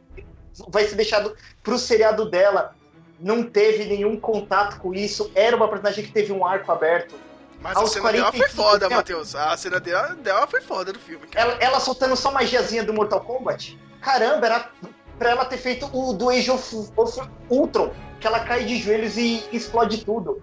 [0.67, 2.75] vai ser deixado pro seriado dela.
[3.19, 5.31] Não teve nenhum contato com isso.
[5.33, 7.15] Era uma personagem que teve um arco aberto.
[7.61, 8.89] Mas a aos cena dela foi 45 foda.
[8.89, 9.35] Matheus.
[9.35, 11.51] A cena dela, dela foi foda do filme, cara.
[11.51, 13.79] Ela, ela soltando só magiazinha do Mortal Kombat.
[14.01, 14.69] Caramba, era
[15.17, 19.15] pra ela ter feito o do Age of, of Ultron, que ela cai de joelhos
[19.17, 20.41] e explode tudo.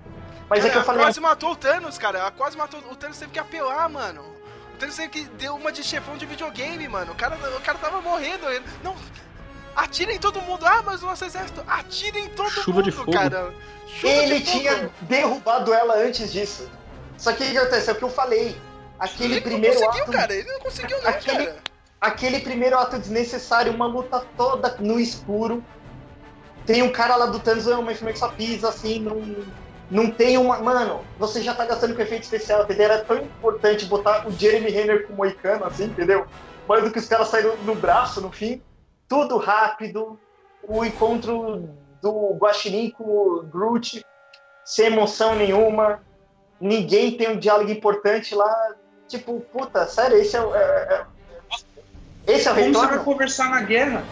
[0.50, 2.18] Mas é Cara, que eu falei, Ela quase matou o Thanos, cara.
[2.18, 2.80] Ela quase matou.
[2.90, 4.20] O Thanos teve que apelar, mano.
[4.74, 7.12] O Thanos teve que deu uma de chefão de videogame, mano.
[7.12, 8.50] O cara, o cara tava morrendo.
[8.50, 8.96] Ele, não.
[9.76, 10.66] Atirem todo mundo.
[10.66, 11.62] Ah, mas o nosso exército.
[11.68, 13.12] Atirem todo Chuva mundo, de fogo.
[13.12, 13.54] cara.
[13.86, 14.58] Chuva ele de fogo.
[14.58, 16.68] tinha derrubado ela antes disso.
[17.16, 17.88] Só que o que acontece?
[17.88, 18.60] É o que eu falei.
[18.98, 20.12] Aquele Ele primeiro não conseguiu, ato.
[20.12, 20.34] cara.
[20.34, 21.56] Ele não conseguiu, não, Aquele- cara.
[22.00, 25.62] Aquele primeiro ato desnecessário, uma luta toda no escuro.
[26.66, 29.22] Tem um cara lá do Thanos, "Ah, mas como é que só pisa assim, não,
[29.90, 30.58] não tem uma.
[30.60, 32.84] Mano, você já tá gastando com efeito especial, entendeu?
[32.84, 36.26] Era tão importante botar o Jeremy Renner com o Moicano, assim, entendeu?
[36.68, 38.62] Mais do que os caras saíram no braço no fim.
[39.08, 40.18] Tudo rápido.
[40.62, 41.68] O encontro
[42.00, 44.04] do Guaxinim com o Groot,
[44.64, 46.00] sem emoção nenhuma.
[46.60, 48.74] Ninguém tem um diálogo importante lá.
[49.08, 50.54] Tipo, puta, sério, esse é o.
[50.54, 51.06] é- é-
[52.32, 54.04] esse é o Como você vai conversar na guerra?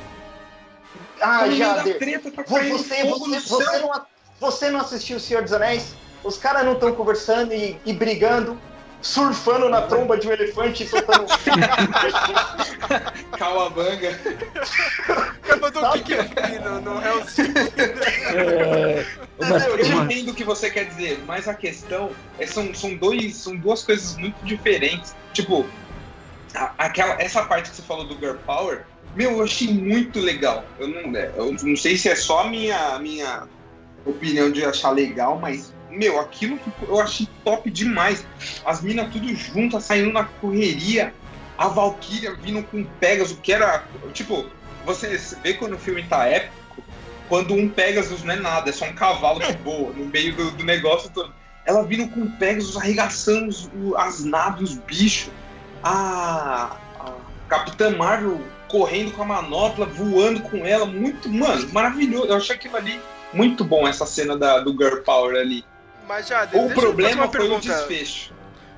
[1.20, 1.98] Ah, da Jader.
[1.98, 3.92] treta, tá Você, você, você, não,
[4.40, 5.94] você não assistiu O Senhor dos Anéis?
[6.24, 8.60] Os caras não estão conversando e, e brigando,
[9.00, 11.26] surfando na tromba de um elefante e soltando.
[13.38, 14.10] Calabanga.
[14.10, 17.36] O cara mandou um kick free no, no Hell's
[19.38, 23.36] Não, eu entendo o que você quer dizer, mas a questão é são, são, dois,
[23.36, 25.14] são duas coisas muito diferentes.
[25.32, 25.64] Tipo,
[26.54, 28.84] a- aquela, essa parte que você falou do Girl Power,
[29.14, 30.64] meu, eu achei muito legal.
[30.78, 33.46] Eu não, é, eu não sei se é só a minha, a minha
[34.10, 38.24] opinião de achar legal, mas, meu, aquilo ficou- eu achei top demais.
[38.64, 41.14] As minas tudo juntas, saindo na correria,
[41.56, 44.46] a Valkyria vindo com o Pegasus, que era, tipo,
[44.86, 46.82] você vê quando o filme tá épico,
[47.28, 50.50] quando um Pegasus não é nada, é só um cavalo que voa no meio do,
[50.52, 51.32] do negócio todo.
[51.66, 55.30] Ela vindo com o Pegasus arregaçando os- as naves, os bichos.
[55.82, 57.12] A, a
[57.48, 60.86] Capitã Marvel correndo com a manopla, voando com ela.
[60.86, 62.26] Muito, mano, maravilhoso.
[62.26, 63.00] Eu achei aquilo ali
[63.32, 65.64] muito bom, essa cena da, do Girl Power ali.
[66.06, 68.32] Mas, Jader, O problema foi o desfecho.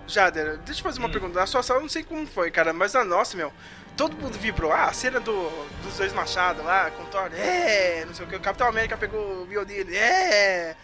[0.06, 1.12] Jader, deixa eu fazer uma Hum.
[1.12, 1.38] pergunta.
[1.38, 3.52] Na sua sala eu não sei como foi, cara, mas na nossa, meu,
[3.96, 4.72] todo mundo vibrou.
[4.72, 5.48] Ah, a cena do,
[5.84, 8.34] dos dois machados lá, com Thor, é, não sei o que.
[8.36, 10.74] O Capitão América pegou o violino, é.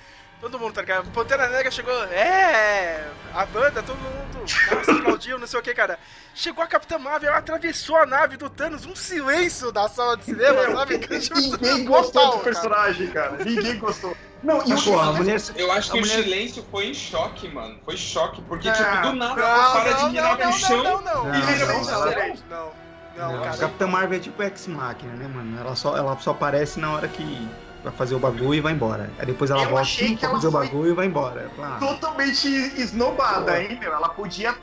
[0.40, 1.10] Todo mundo, tá ligado?
[1.12, 3.08] Pantera Negra chegou, é.
[3.34, 4.38] A banda, todo mundo,
[4.74, 5.98] nossa, aplaudiu, não sei o que, cara.
[6.34, 10.24] Chegou a Capitã Marvel, ela atravessou a nave do Thanos, um silêncio da sala de
[10.26, 10.98] cinema, sabe?
[10.98, 13.32] Ninguém gostou Total, do personagem, cara.
[13.44, 14.14] Ninguém gostou.
[14.42, 15.40] Não, e pô, a mulher.
[15.56, 17.80] Eu acho que A o mulher- silêncio foi em choque, mano.
[17.84, 20.52] Foi choque, porque, Ah, tipo, do nada Não, ela para não, de mirar não, pro
[20.58, 20.82] chão.
[20.82, 22.36] não, não, não, Não, não, não, não, não.
[22.50, 22.72] não.
[23.16, 23.56] Não, Não, a cara.
[23.56, 25.58] Capitã Marvel é tipo Ex-Máquina, né, mano?
[25.58, 27.48] Ela só, ela só aparece na hora que
[27.86, 29.10] vai fazer o bagulho e vai embora.
[29.18, 31.50] Aí depois ela Eu volta achei que pra ela fazer o bagulho e vai embora.
[31.56, 33.92] Falo, ah, Totalmente esnobada, hein, meu?
[33.92, 34.54] Ela podia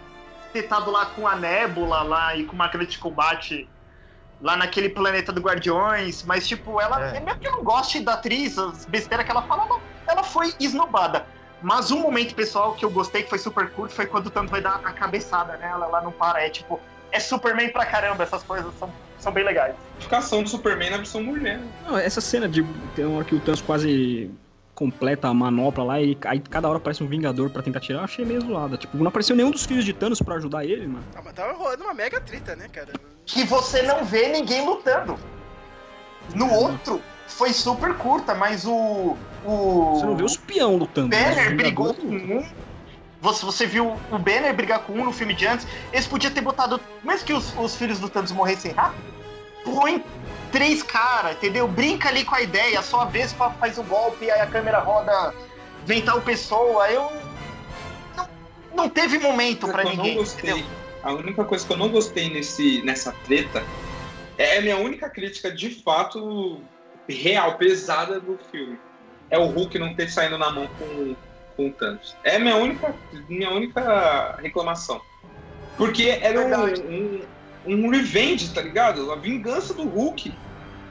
[0.51, 3.69] ter estado lá com a Nébula lá e com máquina de combate
[4.41, 7.19] lá naquele planeta do Guardiões, mas tipo, ela, É.
[7.21, 10.53] mesmo que eu não goste da atriz, as besteiras que ela fala, ela, ela foi
[10.59, 11.25] esnobada.
[11.61, 14.51] Mas um momento, pessoal, que eu gostei, que foi super curto, foi quando o Thanos
[14.51, 16.77] vai dar a cabeçada nela, ela não para, é tipo,
[17.13, 19.75] é Superman pra caramba, essas coisas são, são bem legais.
[19.97, 21.59] Indicação do Superman na versão mulher.
[21.85, 22.65] Não, essa cena de
[22.95, 24.29] tem uma hora que o Thanos quase
[24.75, 28.03] completa a manopla lá e aí cada hora aparece um Vingador pra tentar tirar, eu
[28.03, 28.75] achei meio zoada.
[28.75, 31.05] Tipo, não apareceu nenhum dos filhos de Thanos pra ajudar ele, mano.
[31.15, 32.91] Ah, mas tava rolando uma mega treta, né, cara?
[33.25, 35.17] que você não vê ninguém lutando.
[36.35, 39.15] No outro, foi super curta, mas o.
[39.45, 41.15] o Você não vê os peão lutando.
[41.15, 42.45] os Banner brigou com um.
[43.23, 45.65] Você, você viu o Banner brigar com um no filme de antes.
[45.93, 46.79] Eles podiam ter botado.
[47.01, 49.01] Mesmo que os, os filhos do Thanos morressem rápido,
[49.63, 50.03] põe
[50.51, 51.65] três caras, entendeu?
[51.65, 55.33] Brinca ali com a ideia, só a Vespa faz o golpe, aí a câmera roda,
[55.85, 56.91] vem tal pessoa.
[56.91, 57.09] Eu.
[58.17, 58.29] Não,
[58.75, 60.15] não teve momento pra eu ninguém.
[60.15, 60.49] não gostei.
[60.51, 60.69] entendeu?
[61.01, 63.63] A única coisa que eu não gostei nesse, nessa treta
[64.37, 66.59] é a minha única crítica de fato
[67.07, 68.77] real, pesada do filme.
[69.29, 71.15] É o Hulk não ter saído na mão com,
[71.55, 72.15] com o Thanos.
[72.23, 72.93] É a minha única,
[73.27, 75.01] minha única reclamação.
[75.77, 77.21] Porque era um,
[77.65, 79.11] um, um revenge, tá ligado?
[79.11, 80.33] A vingança do Hulk.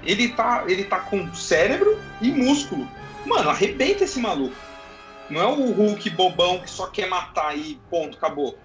[0.03, 2.89] Ele tá, ele tá com cérebro e músculo.
[3.25, 4.57] Mano, arrebenta esse maluco.
[5.31, 8.59] Não é o Hulk bobão que só quer matar e ponto, acabou.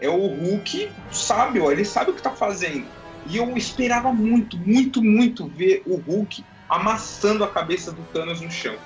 [0.00, 2.86] É o Hulk sábio, ele sabe o que tá fazendo.
[3.26, 8.50] E eu esperava muito, muito, muito ver o Hulk amassando a cabeça do Thanos no
[8.50, 8.76] chão.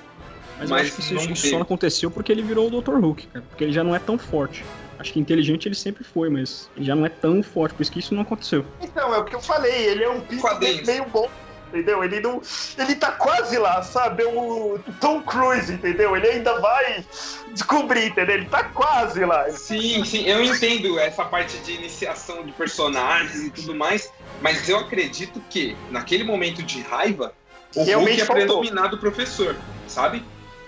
[0.59, 2.95] Mas, eu Mas acho que isso, isso só não aconteceu porque ele virou o Dr.
[2.95, 3.45] Hulk, cara.
[3.49, 4.63] Porque ele já não é tão forte.
[4.99, 7.91] Acho que inteligente ele sempre foi, mas ele já não é tão forte, por isso
[7.91, 8.65] que isso não aconteceu.
[8.81, 10.45] Então, é o que eu falei, ele é um pico
[10.85, 11.29] meio bom,
[11.69, 12.03] entendeu?
[12.03, 12.41] Ele não.
[12.77, 14.23] Ele tá quase lá, sabe?
[14.23, 16.17] É o Tom Cruise, entendeu?
[16.17, 17.05] Ele ainda vai
[17.53, 18.35] descobrir, entendeu?
[18.35, 19.49] Ele tá quase lá.
[19.51, 24.11] Sim, sim, eu entendo essa parte de iniciação de personagens e tudo mais,
[24.41, 27.33] mas eu acredito que naquele momento de raiva,
[27.73, 28.59] o Realmente Hulk é faltou.
[28.59, 29.55] predominar do professor,
[29.87, 30.21] sabe?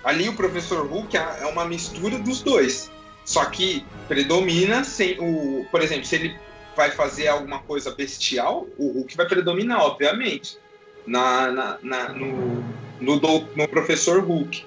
[0.03, 2.91] Ali o professor Hulk é é uma mistura dos dois.
[3.25, 5.65] Só que predomina sem o.
[5.69, 6.39] Por exemplo, se ele
[6.75, 10.57] vai fazer alguma coisa bestial, o Hulk vai predominar, obviamente.
[11.05, 12.63] Na, na, na- no,
[12.99, 14.65] no, dou- no professor Hulk.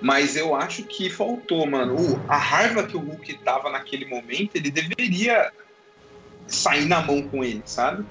[0.00, 1.94] Mas eu acho que faltou, mano.
[1.96, 5.50] O- a raiva que o Hulk tava naquele momento, ele deveria
[6.46, 8.04] sair na mão com ele, sabe?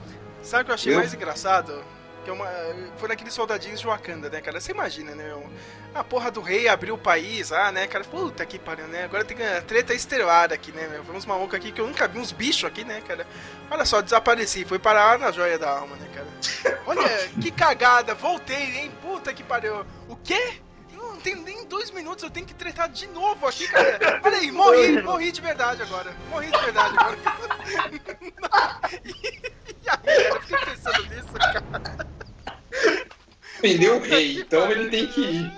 [0.44, 1.84] Sabe o que eu achei Eu- mais engraçado?
[2.28, 2.52] Que é uma...
[2.98, 4.60] Foi naqueles soldadinhos de Wakanda, né, cara?
[4.60, 5.34] Você imagina, né?
[5.96, 8.04] A porra do rei abriu o país, ah, né, cara?
[8.04, 9.06] Puta que pariu, né?
[9.06, 11.02] Agora tem a treta estelar aqui, né, meu?
[11.06, 13.26] Vamos malucos aqui que eu nunca vi uns bichos aqui, né, cara?
[13.72, 16.82] Olha só, desapareci, fui parar na joia da alma, né, cara?
[16.86, 17.08] Olha,
[17.42, 18.92] que cagada, voltei, hein?
[19.02, 19.86] Puta que pariu.
[20.10, 20.60] O quê?
[21.28, 24.22] Tenho nem dois minutos, eu tenho que tretar de novo aqui, cara.
[24.24, 26.16] Olha aí, morri, morri de verdade agora.
[26.30, 27.18] Morri de verdade agora.
[29.04, 32.08] E aí, cara, eu fiquei pensando nisso, cara.
[33.60, 35.54] Prendeu o Puta rei, então ele tem que ir.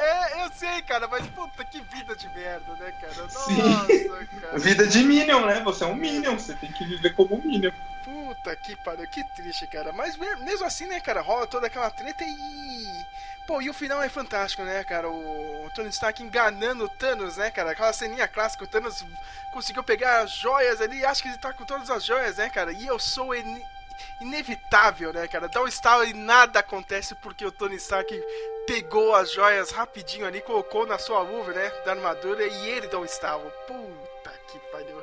[0.00, 3.22] É, eu sei, cara, mas puta que vida de merda, né, cara?
[3.22, 4.08] Nossa, Sim.
[4.40, 4.58] cara.
[4.58, 5.60] Vida de Minion, né?
[5.64, 7.70] Você é um Minion, você tem que viver como um Minion.
[8.04, 9.92] Puta que pariu, que triste, cara.
[9.92, 13.04] Mas me- mesmo assim, né, cara, rola toda aquela treta e.
[13.48, 15.08] Pô, e o final é fantástico, né, cara?
[15.08, 17.70] O Tony Stark enganando o Thanos, né, cara?
[17.70, 19.02] Aquela ceninha clássica, o Thanos
[19.54, 22.70] conseguiu pegar as joias ali, acho que ele tá com todas as joias, né, cara?
[22.72, 23.64] E eu sou ine-
[24.20, 25.48] inevitável, né, cara?
[25.48, 28.22] Dá um estalo e nada acontece porque o Tony Stark
[28.66, 32.98] pegou as joias rapidinho ali, colocou na sua luva, né, da armadura e ele dá
[32.98, 33.50] um estalo.
[33.66, 35.02] Puta que pariu.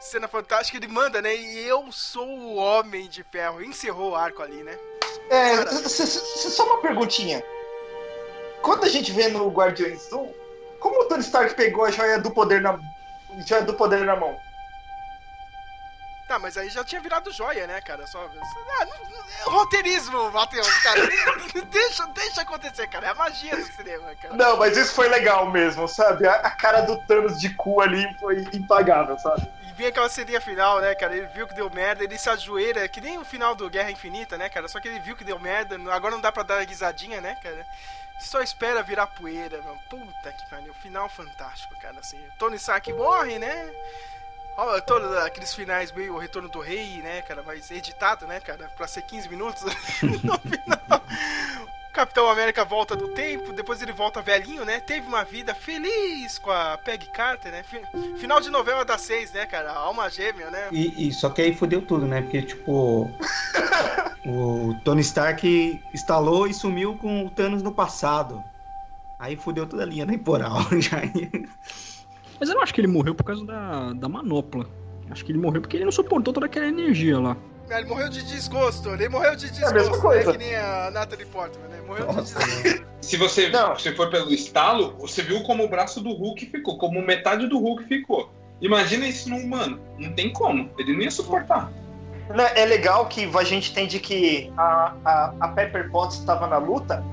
[0.00, 1.34] Cena fantástica, ele manda, né?
[1.34, 3.62] E eu sou o Homem de Ferro.
[3.62, 4.76] Encerrou o arco ali, né?
[5.30, 7.42] É, só uma perguntinha.
[8.64, 10.32] Quando a gente vê no Guardiões 1,
[10.80, 12.78] como o Tony Stark pegou a joia do poder na,
[13.46, 14.40] joia do poder na mão?
[16.26, 18.06] Tá, mas aí já tinha virado joia, né, cara?
[18.06, 18.26] Só.
[18.80, 20.98] Ah, não- roteirismo, Matheus, cara.
[21.70, 23.08] deixa, deixa acontecer, cara.
[23.08, 24.34] É a magia do cinema, cara.
[24.34, 26.26] Não, mas isso foi legal mesmo, sabe?
[26.26, 29.46] A, a cara do Thanos de cu ali foi impagável, sabe?
[29.68, 31.14] E vem aquela seria final, né, cara?
[31.14, 34.38] Ele viu que deu merda, ele se ajoelha, que nem o final do Guerra Infinita,
[34.38, 34.66] né, cara?
[34.68, 37.36] Só que ele viu que deu merda, agora não dá pra dar a guisadinha, né,
[37.42, 37.66] cara?
[38.20, 39.80] Só espera virar poeira, mano.
[39.88, 40.72] Puta que pariu.
[40.74, 42.18] Final fantástico, cara, assim.
[42.38, 43.72] Tony Stark morre, né?
[44.56, 47.42] Ó, todos aqueles finais meio o retorno do rei, né, cara?
[47.42, 48.68] Mas editado, né, cara?
[48.76, 49.62] Pra ser 15 minutos
[50.22, 51.02] no final.
[51.94, 54.80] Capitão América volta do tempo, depois ele volta velhinho, né?
[54.80, 57.62] Teve uma vida feliz com a Peggy Carter, né?
[57.62, 57.82] Fi-
[58.18, 59.72] Final de novela das seis, né, cara?
[59.72, 60.68] Alma gêmea, né?
[60.72, 62.20] E, e só que aí fodeu tudo, né?
[62.22, 63.08] Porque, tipo.
[64.26, 68.42] o Tony Stark instalou e sumiu com o Thanos no passado.
[69.18, 70.58] Aí fodeu toda a linha temporal.
[70.80, 70.96] Já.
[72.40, 74.66] Mas eu não acho que ele morreu por causa da, da manopla.
[75.10, 77.36] Acho que ele morreu porque ele não suportou toda aquela energia lá.
[77.70, 80.02] Ele morreu de desgosto, ele morreu de É a mesma desgosto, né?
[80.02, 80.32] coisa.
[80.32, 81.80] Que nem a Natalie Portman, né?
[81.86, 82.38] Morreu de Nossa.
[82.38, 82.86] desgosto.
[83.00, 83.78] Se você Não.
[83.78, 87.58] se for pelo estalo, você viu como o braço do Hulk ficou, como metade do
[87.58, 88.30] Hulk ficou.
[88.60, 89.80] Imagina isso num humano.
[89.98, 90.70] Não tem como.
[90.78, 91.70] Ele não ia suportar.
[92.28, 96.56] Né, É legal que a gente entende que a, a, a Pepper Potts estava na
[96.56, 97.04] luta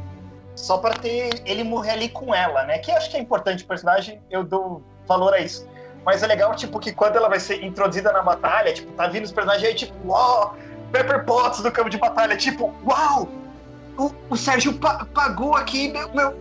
[0.56, 2.78] só para ter ele morrer ali com ela, né?
[2.78, 5.68] Que eu acho que é importante o personagem, eu dou valor a isso.
[6.06, 9.26] Mas é legal, tipo, que quando ela vai ser introduzida na batalha, tipo, tá vindo
[9.26, 10.56] os personagens aí, tipo, uau,
[10.92, 13.30] Pepper Potts no campo de batalha, tipo, uau,
[13.98, 16.36] o, o Sérgio pa- pagou aqui, meu, meu,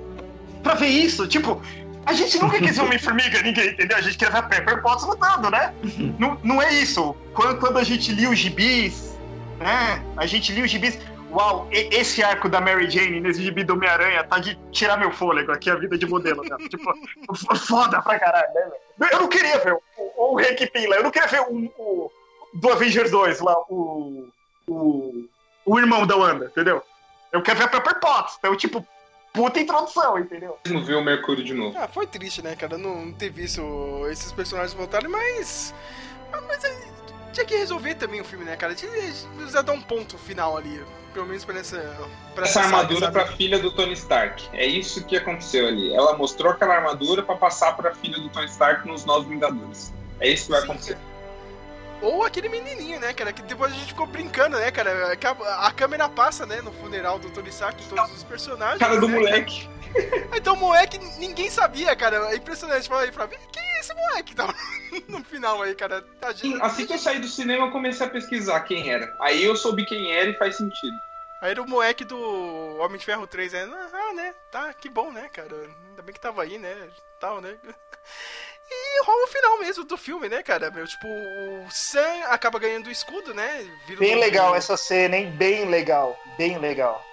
[0.62, 1.61] pra ver isso, tipo,
[2.07, 3.99] a gente nunca quis ver Homem-Formiga, ninguém, entendeu?
[3.99, 5.74] A gente queria ver a Pepper Potts lutando, né?
[6.19, 7.15] não, não é isso.
[7.35, 9.19] Quando, quando a gente lia os gibis,
[9.59, 10.03] né?
[10.16, 10.99] A gente lia os gibis.
[11.31, 15.52] Uau, esse arco da Mary Jane nesse gibi do Homem-Aranha tá de tirar meu fôlego
[15.52, 16.59] aqui, a vida de modelo dela.
[16.69, 16.93] tipo,
[17.57, 19.12] foda pra caralho, né, velho?
[19.12, 21.73] Eu não queria ver o, o, o Hank Pym lá, eu não queria ver o,
[21.78, 22.11] o
[22.55, 24.28] do Avengers 2 lá, o,
[24.69, 25.24] o,
[25.65, 26.82] o irmão da Wanda, entendeu?
[27.32, 28.36] Eu quero ver a Pepper Potts.
[28.39, 28.85] Então, tipo,
[29.32, 30.59] puta introdução, entendeu?
[30.66, 31.78] Não viu o Mercúrio de novo.
[31.78, 32.77] Ah, foi triste, né, cara?
[32.77, 33.62] Não, não ter visto
[34.11, 35.73] esses personagens voltarem, mas.
[36.48, 36.77] Mas é,
[37.32, 38.74] tinha que resolver também o filme, né, cara?
[38.74, 40.85] Tinha precisa dar um ponto final ali.
[41.12, 41.78] Pelo menos pra essa.
[42.35, 43.12] Pra Essa saga, armadura sabe?
[43.12, 44.49] pra filha do Tony Stark.
[44.53, 45.93] É isso que aconteceu ali.
[45.93, 49.93] Ela mostrou aquela armadura pra passar pra filha do Tony Stark nos Novos Vingadores.
[50.20, 50.66] É isso que vai Sim.
[50.69, 50.99] acontecer.
[52.03, 53.33] Ou aquele menininho, né, cara?
[53.33, 55.13] Que depois a gente ficou brincando, né, cara?
[55.13, 58.79] A, a câmera passa, né, no funeral do em todos os personagens.
[58.79, 59.69] Cara do né, moleque.
[60.37, 62.33] Então, o moleque, ninguém sabia, cara.
[62.33, 62.89] É impressionante.
[62.89, 64.35] Fala aí, Flávio, quem é esse moleque?
[64.35, 64.55] Tá
[65.09, 66.03] no final aí, cara.
[66.21, 66.63] Tadinho.
[66.63, 69.15] Assim que eu saí do cinema, eu comecei a pesquisar quem era.
[69.21, 70.97] Aí eu soube quem era e faz sentido.
[71.41, 72.19] Aí era o moleque do
[72.79, 73.89] Homem de Ferro 3, né?
[73.93, 74.35] Ah, né?
[74.51, 75.55] Tá, que bom, né, cara?
[75.89, 76.89] Ainda bem que tava aí, né?
[77.19, 77.57] Tal, né?
[78.73, 80.71] E rola o final mesmo do filme, né, cara?
[80.71, 83.67] Meu, tipo, o Sam acaba ganhando o escudo, né?
[83.87, 85.31] Vira Bem legal essa cena, hein?
[85.33, 87.05] Bem legal, bem legal.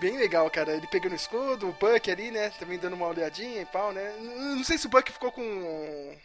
[0.00, 0.72] Bem legal, cara.
[0.72, 2.50] Ele pegando o escudo, o Buck ali, né?
[2.58, 4.14] Também dando uma olhadinha e pau, né?
[4.18, 6.16] Não sei se o Buck ficou com.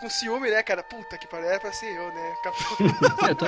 [0.00, 0.82] com ciúme, né, cara?
[0.82, 2.34] Puta que pariu, era pra ser eu, né?
[2.42, 2.76] Capitão.
[3.30, 3.46] É, tá,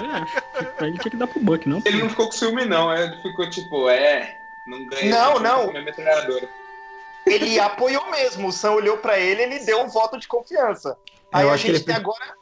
[0.60, 0.64] é.
[0.64, 1.82] Pra ele tinha que dar pro Buck, não.
[1.84, 2.94] Ele não ficou com ciúme, não.
[2.94, 4.38] Ele ficou tipo, é.
[4.68, 5.10] Não ganhei.
[5.10, 5.70] Não, não.
[5.72, 6.48] minha metralhadora.
[7.30, 8.48] Ele apoiou mesmo.
[8.48, 10.96] O Sam olhou pra ele ele deu um voto de confiança.
[11.32, 12.34] Aí Eu a gente ele- tem agora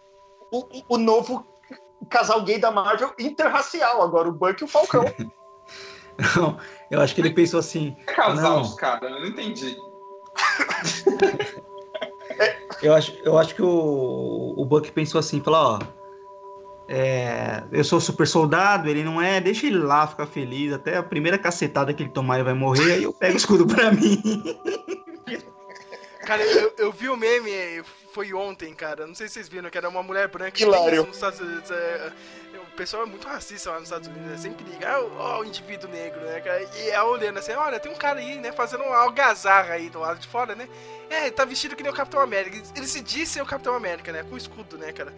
[0.53, 1.47] o, o- novo
[2.09, 4.03] casal gay da Marvel interracial.
[4.03, 5.05] Agora o Buck e o Falcão.
[6.37, 6.57] Não,
[6.91, 7.95] eu acho que ele pensou assim.
[8.07, 8.63] Casar Não.
[8.63, 9.77] os caras, eu não entendi.
[12.83, 15.96] Eu acho, eu acho que o, o Buck pensou assim, falou, ó.
[16.89, 21.03] É, eu sou super soldado, ele não é, deixa ele lá ficar feliz, até a
[21.03, 24.23] primeira cacetada que ele tomar ele vai morrer, aí eu pego o escudo pra mim.
[26.27, 29.07] Cara, eu, eu vi o meme, foi ontem, cara.
[29.07, 31.07] Não sei se vocês viram, que era uma mulher branca que Hilário.
[31.07, 31.71] nos Estados Unidos.
[31.71, 32.13] é,
[32.55, 34.37] é, o pessoal é muito racista lá nos Estados Unidos, né?
[34.37, 36.63] Sempre liga, ah, ó, o indivíduo negro, né, cara?
[36.63, 40.01] E ela olhando assim, olha, tem um cara aí, né, fazendo uma algazarra aí do
[40.01, 40.69] lado de fora, né?
[41.09, 42.61] É, ele tá vestido que nem o Capitão América.
[42.75, 44.25] Ele se diz ser o Capitão América, né?
[44.25, 45.15] Com escudo, né, cara?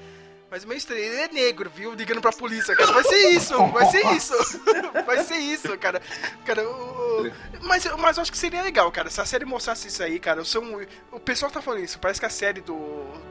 [0.51, 1.93] Mas meio estranho, ele é negro, viu?
[1.93, 2.91] Ligando pra polícia, cara.
[2.91, 4.33] Vai ser isso, vai ser isso.
[5.05, 6.01] Vai ser isso, cara.
[6.45, 7.31] Cara, o,
[7.63, 10.45] mas, mas eu acho que seria legal, cara, se a série mostrasse isso aí, cara.
[10.45, 10.81] São,
[11.13, 11.99] o pessoal tá falando isso.
[11.99, 12.77] Parece que a série do,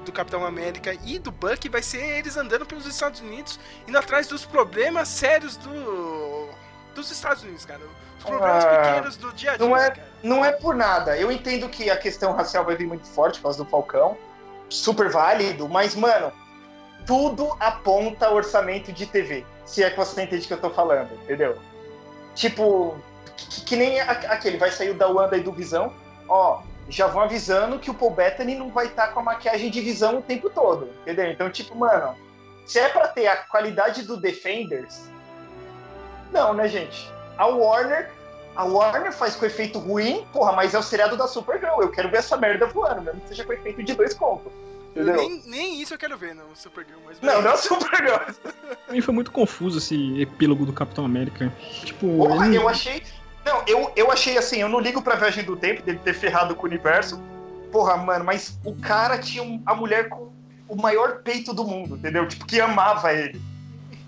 [0.06, 4.28] do Capitão América e do Buck vai ser eles andando pelos Estados Unidos, indo atrás
[4.28, 6.50] dos problemas sérios do,
[6.96, 7.82] dos Estados Unidos, cara.
[8.20, 10.12] Os problemas Ah, pequenos do dia a dia, não é- cara.
[10.24, 11.18] Não é por nada.
[11.18, 14.18] Eu entendo que a questão racial vai vir muito forte por causa do Falcão.
[14.70, 16.32] Super válido, mas, mano,
[17.08, 19.46] tudo aponta orçamento de TV.
[19.66, 21.58] Se é que você entende o que eu tô falando, entendeu?
[22.36, 22.98] Tipo,
[23.36, 25.94] que, que nem aquele, vai sair o da Wanda e do Visão.
[26.28, 29.82] Ó, já vão avisando que o Paul Bettany não vai estar com a maquiagem de
[29.82, 31.32] visão o tempo todo, entendeu?
[31.32, 32.16] Então, tipo, mano,
[32.66, 35.10] se é pra ter a qualidade do Defenders,
[36.32, 37.10] não, né, gente?
[37.38, 38.12] A Warner
[38.58, 41.80] a Warner faz com efeito ruim, porra, mas é o seriado da Supergirl.
[41.80, 44.52] Eu quero ver essa merda voando, mesmo que seja com efeito de dois contos.
[45.02, 45.16] Entendeu?
[45.16, 47.20] Nem, nem isso eu quero ver no Supergirl, mas.
[47.22, 48.18] Não, não é a Supergirl.
[48.86, 51.52] Pra mim foi muito confuso esse epílogo do Capitão América.
[51.86, 53.04] Tipo, Porra, ele- eu achei.
[53.46, 56.56] Não, eu, eu achei assim, eu não ligo pra viagem do tempo, dele ter ferrado
[56.56, 57.22] com o universo.
[57.72, 60.30] Porra, mano, mas o cara tinha um- a mulher com
[60.68, 62.28] o maior peito do mundo, entendeu?
[62.28, 63.42] Tipo, que amava ele.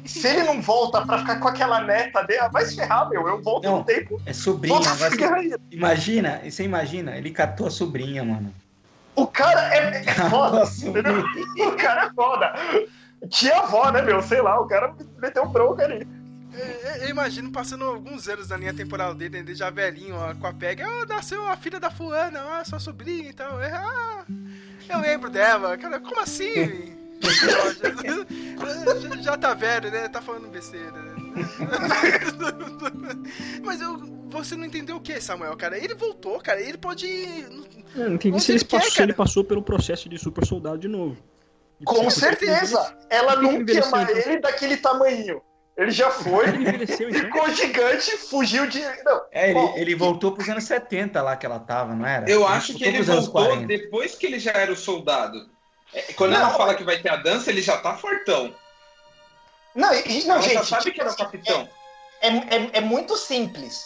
[0.05, 3.27] Se ele não volta pra ficar com aquela neta dele, ah, vai se ferrar, meu.
[3.27, 3.77] Eu volto Não.
[3.79, 4.19] no tempo.
[4.25, 4.79] É sobrinha.
[4.79, 8.53] Você imagina, você imagina, ele catou a sobrinha, mano.
[9.21, 10.63] O cara é, é foda.
[10.63, 11.23] Entendeu?
[11.67, 12.53] O cara é foda.
[13.29, 14.21] Tia avó, né, meu?
[14.21, 16.07] Sei lá, o cara meteu bronca ali.
[16.53, 20.47] Eu, eu imagino passando alguns anos na linha temporal dele, ele já velhinho, ó, com
[20.47, 20.87] a pega.
[20.87, 23.61] Ah, nasceu a filha da fulana, ah, sua sobrinha e tal.
[23.61, 24.25] É, ah,
[24.89, 25.77] eu lembro dela.
[25.77, 26.97] Cara, como assim?
[27.21, 30.07] já, já tá velho, né?
[30.07, 30.91] Tá falando besteira.
[30.91, 31.09] né?
[33.63, 33.97] Mas eu,
[34.29, 35.77] você não entendeu o que, Samuel, cara?
[35.77, 36.61] Ele voltou, cara.
[36.61, 37.05] Ele pode.
[37.95, 40.87] Eu não entendi se, ele quer, passou, ele passou pelo processo de super soldado de
[40.87, 41.17] novo.
[41.79, 42.97] De Com certeza.
[43.09, 44.31] Ela que não envelheceu, quer mais então?
[44.31, 45.41] ele daquele tamanho.
[45.77, 47.13] Ele já foi, Ele então.
[47.13, 48.81] ficou gigante, fugiu de.
[49.05, 52.29] Não, É, ele, Bom, ele voltou pros anos 70 lá que ela tava, não era?
[52.29, 53.65] Eu acho que ele voltou 40.
[53.65, 55.49] depois que ele já era o soldado.
[55.93, 56.41] É, Quando Não.
[56.41, 58.53] ela fala que vai ter a dança, ele já tá fortão.
[59.73, 60.53] não, e- não ela gente.
[60.55, 61.69] já sabe tipo que era o capitão.
[62.21, 63.85] é, é, é muito simples.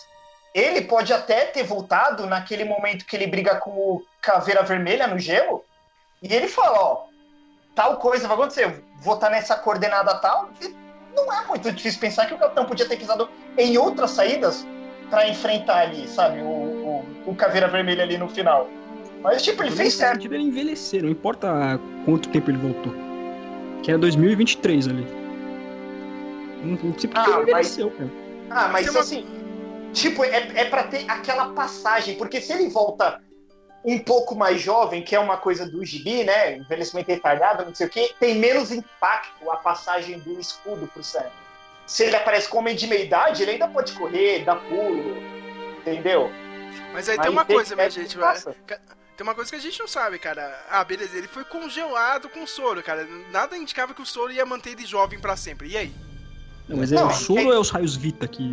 [0.54, 5.18] Ele pode até ter voltado naquele momento que ele briga com o Caveira Vermelha no
[5.18, 5.64] gelo.
[6.22, 7.04] E ele fala, ó,
[7.76, 10.50] tal coisa vai acontecer, vou estar nessa coordenada tal.
[10.62, 10.74] E
[11.16, 13.28] não é muito difícil pensar que o capitão podia ter pisado
[13.58, 14.66] em outras saídas
[15.10, 18.68] para enfrentar ali, sabe, o, o, o Caveira Vermelha ali no final.
[19.22, 20.26] Mas, tipo, ele fez certo.
[20.26, 22.94] ele envelhecer, não importa quanto tempo ele voltou.
[23.82, 25.08] Que era 2023 ali.
[26.62, 28.10] Não, não sei porque Ah, ele mas- envelheceu, cara.
[28.50, 29.26] Ah, mas é uma- assim,
[29.94, 33.22] tipo, é, é para ter aquela passagem, porque se ele volta
[33.86, 36.58] um pouco mais jovem, que é uma coisa do gibi, né?
[36.58, 41.26] Envelhecimento retardado, não sei o quê, tem menos impacto a passagem do escudo pro Sam.
[41.86, 45.18] Se ele aparece como homem de meia idade, ele ainda pode correr, dar pulo,
[45.80, 46.32] entendeu?
[46.94, 48.18] Mas aí tem uma coisa, minha é- gente.
[49.16, 50.60] Tem uma coisa que a gente não sabe, cara.
[50.72, 53.08] Ah, beleza, ele foi congelado com o soro, cara.
[53.32, 55.70] Nada indicava que o soro ia manter ele jovem pra sempre.
[55.70, 55.94] E aí?
[56.68, 58.44] Não, mas é Não, o soro é- ou é os raios Vita que.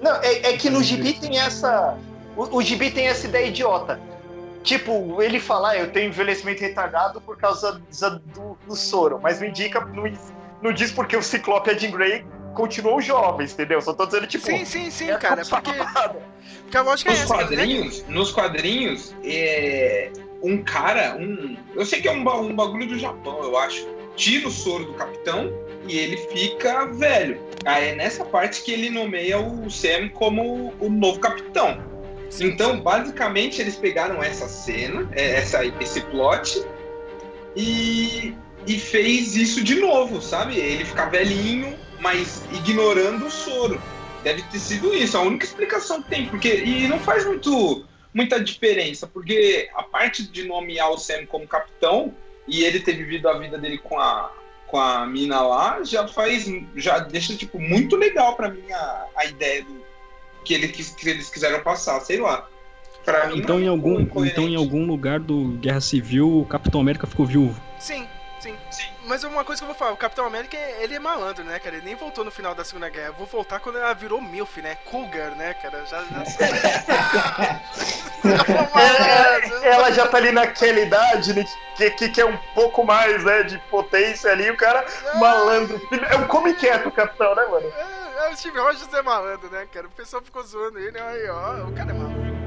[0.00, 1.96] Não, é, é que no gibi tem essa.
[2.36, 4.00] O, o gibi tem essa ideia idiota.
[4.62, 7.80] Tipo, ele falar, eu tenho envelhecimento retardado por causa
[8.34, 10.04] do, do soro, mas não indica, não,
[10.60, 13.80] não diz porque o Ciclope e a Jean Grey continuam jovens, entendeu?
[13.80, 14.44] Só tô dizendo, tipo.
[14.44, 15.42] sim, sim, sim, é cara.
[15.46, 15.70] Porque,
[16.62, 17.56] porque a lógica é Nos essa, cara, né?
[17.56, 20.12] quadrinhos, nos quadrinhos, é,
[20.42, 21.56] um cara, um.
[21.74, 23.88] Eu sei que é um, um bagulho do Japão, eu acho.
[24.16, 25.50] Tira o soro do capitão
[25.88, 27.40] e ele fica velho.
[27.64, 31.82] Aí é nessa parte que ele nomeia o Sam como o novo capitão.
[32.28, 32.82] Sim, então, sim.
[32.82, 36.64] basicamente, eles pegaram essa cena, é, essa, esse plot,
[37.56, 38.34] e,
[38.66, 40.56] e fez isso de novo, sabe?
[40.56, 43.80] Ele ficar velhinho, mas ignorando o soro.
[44.22, 48.42] Deve ter sido isso, a única explicação que tem, porque e não faz muito muita
[48.42, 52.12] diferença, porque a parte de nomear o Sam como capitão
[52.46, 54.32] e ele ter vivido a vida dele com a
[54.70, 59.24] com a mina lá já faz já deixa tipo muito legal pra mim a, a
[59.26, 59.80] ideia do
[60.44, 62.48] que, ele, que eles quiseram passar, sei lá.
[63.04, 64.32] Pra mim Então não é em, algum, incoerente.
[64.32, 67.60] então, em algum lugar do Guerra Civil, o Capitão América ficou viúvo.
[67.78, 68.06] Sim,
[68.40, 68.58] sim.
[68.70, 68.88] Sim.
[69.04, 71.76] Mas uma coisa que eu vou falar, o Capitão América, ele é malandro, né, cara?
[71.76, 73.08] Ele nem voltou no final da Segunda Guerra.
[73.08, 74.76] Eu vou voltar quando ela virou MILF, né?
[74.84, 75.84] Cougar, né, cara?
[75.86, 76.02] Já...
[76.04, 77.60] já...
[78.22, 81.44] É, ela já tá ali naquela idade, né,
[81.76, 84.84] que, que, que é um pouco mais, né, de potência ali, o cara
[85.18, 85.80] malandro.
[86.10, 87.66] É um come quieto o capitão, né, mano?
[87.66, 89.86] É, é, o Steve Rogers é malandro, né, cara?
[89.86, 92.39] O pessoal ficou zoando ele, aí, ó, o cara é malandro.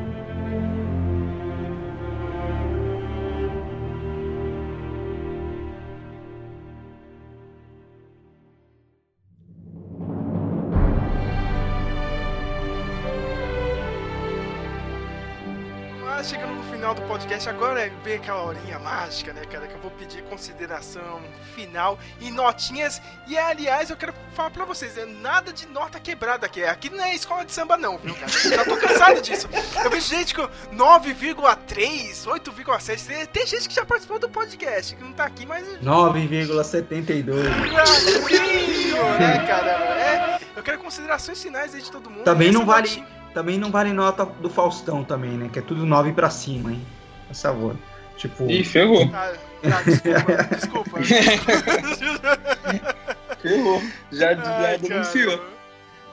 [16.23, 19.67] Mas chegando no final do podcast, agora vem aquela horinha mágica, né, cara?
[19.67, 21.19] Que eu vou pedir consideração
[21.53, 23.01] final e notinhas.
[23.27, 26.63] E aliás, eu quero falar pra vocês: é nada de nota quebrada aqui.
[26.63, 28.29] Aqui não é escola de samba, não, viu, cara?
[28.31, 29.49] Já tô cansado disso.
[29.83, 33.27] Eu vejo gente com 9,3, 8,7.
[33.27, 35.67] Tem- gente que já participou do podcast, que não tá aqui, mas.
[35.81, 37.43] 9,72.
[37.69, 39.71] Brasil, né, cara?
[39.99, 42.23] É, eu quero considerações finais aí de todo mundo.
[42.23, 45.49] Também não vale- notinha- Também não vale nota do Faustão também, né?
[45.51, 46.81] Que é tudo 9 pra cima, hein?
[47.27, 47.75] Por favor.
[48.17, 49.09] Tipo, Ih, ferrou.
[49.13, 50.99] Ah, tá, desculpa, desculpa.
[53.41, 53.81] Ferrou.
[54.11, 55.37] Já, já Ai, denunciou.
[55.37, 55.53] cara.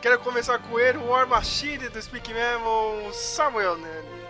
[0.00, 4.20] Quero começar com ele, o War Machine do Speak Memo, Samuel Nani.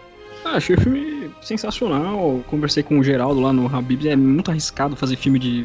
[0.45, 2.43] Ah, achei o filme sensacional.
[2.49, 4.07] Conversei com o Geraldo lá no Habibs.
[4.07, 5.65] É muito arriscado fazer filme de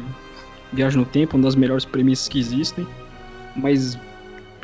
[0.72, 2.86] viagem no tempo, uma das melhores premissas que existem.
[3.56, 3.96] Mas,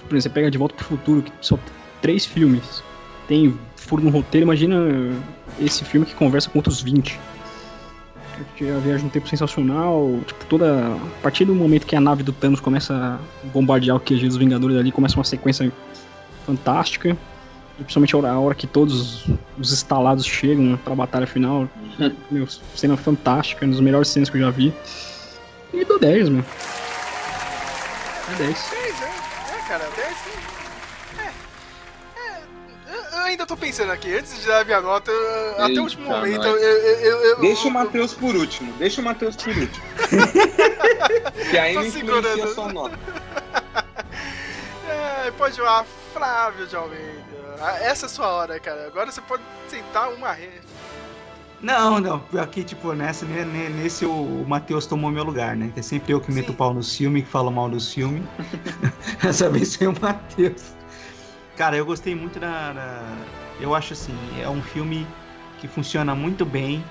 [0.08, 1.58] por exemplo, você pega De Volta pro Futuro, que só
[2.02, 2.82] três filmes.
[3.26, 4.76] Tem furo no roteiro, imagina
[5.58, 7.18] esse filme que conversa com outros 20.
[8.60, 10.18] A viagem no tempo sensacional.
[10.26, 10.94] Tipo, toda.
[10.94, 14.36] A partir do momento que a nave do Thanos começa a bombardear o QG dos
[14.36, 15.72] Vingadores ali, começa uma sequência
[16.44, 17.16] fantástica.
[17.78, 19.24] E principalmente a hora, que todos
[19.58, 21.68] os instalados chegam pra batalha final.
[22.30, 24.72] Meu, cena fantástica, uma das melhores cenas que eu já vi.
[25.72, 26.44] E dou 10, meu.
[28.30, 29.11] É 10.
[33.32, 36.16] Ainda tô pensando aqui, antes de dar a minha nota, eu- até o último Eita,
[36.16, 39.48] momento, eu, eu, eu, eu- Deixa o eu- Matheus por último, deixa o Matheus por
[39.56, 39.84] último.
[41.50, 42.42] que aí Tô não influencia segurando.
[42.44, 42.98] a sua nota.
[45.26, 47.22] É, pode jogar Flávio de Almeida.
[47.60, 48.86] Ah, Essa é a sua hora, cara.
[48.86, 50.60] Agora você pode sentar uma rede.
[51.60, 52.24] Não, não.
[52.40, 55.70] Aqui, tipo, nessa, ne- ne- nesse o, Matheus tomou meu lugar, né?
[55.72, 56.52] Que é sempre eu que meto Sim.
[56.52, 58.24] o pau no filme, que falo mal dos filmes.
[59.22, 60.62] Dessa vez foi o Matheus.
[61.62, 63.16] Cara, eu gostei muito da, da-
[63.60, 65.06] Eu acho assim, é um filme
[65.60, 66.84] que funciona muito bem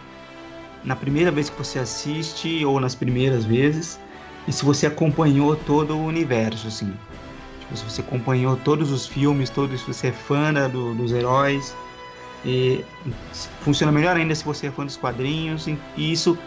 [0.85, 3.99] na primeira vez que você assiste ou nas primeiras vezes.
[4.48, 6.93] E se você acompanhou todo o universo, assim.
[7.60, 11.76] Tipo, se você acompanhou todos os filmes, todos, se você é fã do- dos heróis.
[12.45, 12.81] E
[13.60, 16.38] funciona melhor ainda se você é fã dos quadrinhos e e isso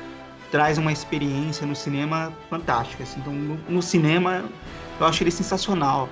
[0.50, 3.02] traz uma experiência no cinema fantástica.
[3.02, 3.20] assim.
[3.20, 4.42] Então, no, no cinema,
[4.98, 6.08] eu acho ele sensacional.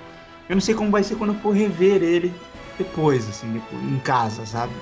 [0.49, 2.33] Eu não sei como vai ser quando eu for rever ele
[2.79, 4.73] depois, assim, depois, em casa, sabe?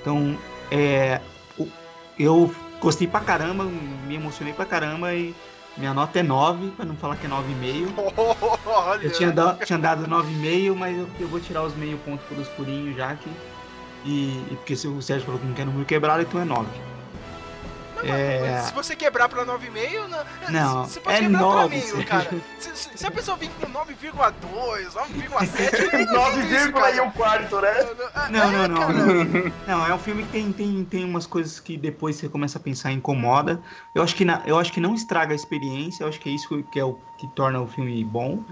[0.00, 0.36] Então,
[0.70, 1.20] é,
[2.18, 5.34] eu gostei pra caramba, me emocionei pra caramba e
[5.76, 7.88] minha nota é 9, pra não falar que é 9,5.
[8.66, 9.02] Olha.
[9.02, 12.48] Eu tinha, da- tinha dado 9,5, mas eu, eu vou tirar os meio pontos pelos
[12.48, 13.30] furinhos já que.
[14.04, 16.68] E, e porque se o Sérgio falou que não quer número quebrado, então é 9.
[18.04, 18.62] É.
[18.66, 20.50] Se você quebrar pra 9,5, não.
[20.50, 22.30] Não, você pode é quebrar pra nove, meio, cara.
[22.58, 27.00] Se, se- se a pessoa vir com 9,2, 9,7, eu não 9, entendo isso, e
[27.00, 27.74] um quarto, né?
[28.30, 28.80] Não, não, não.
[28.80, 28.92] cara.
[28.92, 32.58] Não, Não, é um filme que tem, tem, tem umas coisas que depois você começa
[32.58, 33.60] a pensar e incomoda.
[33.94, 36.32] Eu acho, que na- eu acho que não estraga a experiência, eu acho que é
[36.32, 38.42] isso que é o que torna o filme bom.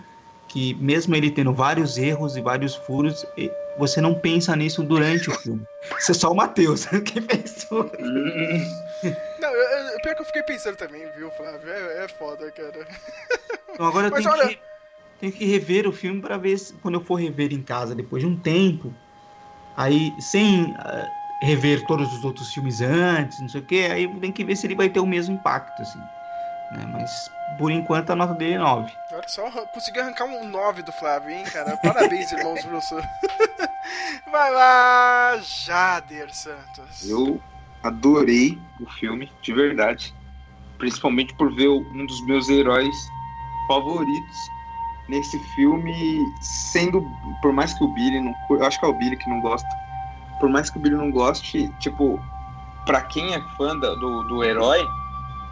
[0.49, 3.25] Que mesmo ele tendo vários erros e vários furos,
[3.79, 5.63] você não pensa nisso durante o filme.
[5.97, 7.89] Isso é só o Matheus que pensou.
[9.41, 11.71] Não, eu, eu- pior que eu fiquei pensando também, viu, Flávio?
[11.73, 12.87] É, é foda, cara.
[13.73, 14.61] Então agora eu Mas tenho, olha- que,
[15.21, 18.21] tenho que rever o filme para ver se, quando eu for rever em casa depois
[18.23, 18.93] de um tempo,
[19.77, 21.07] aí sem ah,
[21.41, 24.67] rever todos os outros filmes antes, não sei o que, aí tem que ver se
[24.67, 26.01] ele vai ter o mesmo impacto, assim.
[26.73, 26.85] né?
[26.93, 28.93] Mas por enquanto a nota dele é 9.
[29.13, 31.77] Olha só, consegui arrancar um 9 do Flávio, hein, cara?
[31.77, 32.97] Parabéns, irmãos Russo.
[34.31, 37.09] Vai lá, Jader Santos.
[37.09, 37.41] Eu
[37.83, 40.15] adorei o filme, de verdade.
[40.79, 42.97] Principalmente por ver um dos meus heróis
[43.69, 44.37] favoritos
[45.09, 45.93] nesse filme,
[46.73, 47.05] sendo.
[47.43, 48.35] Por mais que o Billy não.
[48.51, 49.69] Eu acho que é o Billy que não gosta.
[50.39, 52.19] Por mais que o Billy não goste, tipo,
[52.87, 54.81] pra quem é fã do, do herói,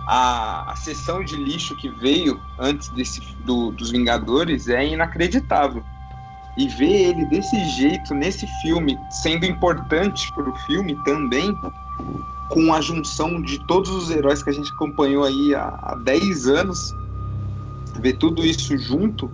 [0.06, 5.84] a, a sessão de lixo que veio antes desse, do, dos Vingadores é inacreditável.
[6.56, 11.54] E ver ele desse jeito nesse filme, sendo importante pro filme também,
[12.48, 16.48] com a junção de todos os heróis que a gente acompanhou aí há, há 10
[16.48, 16.94] anos,
[18.00, 19.30] ver tudo isso junto,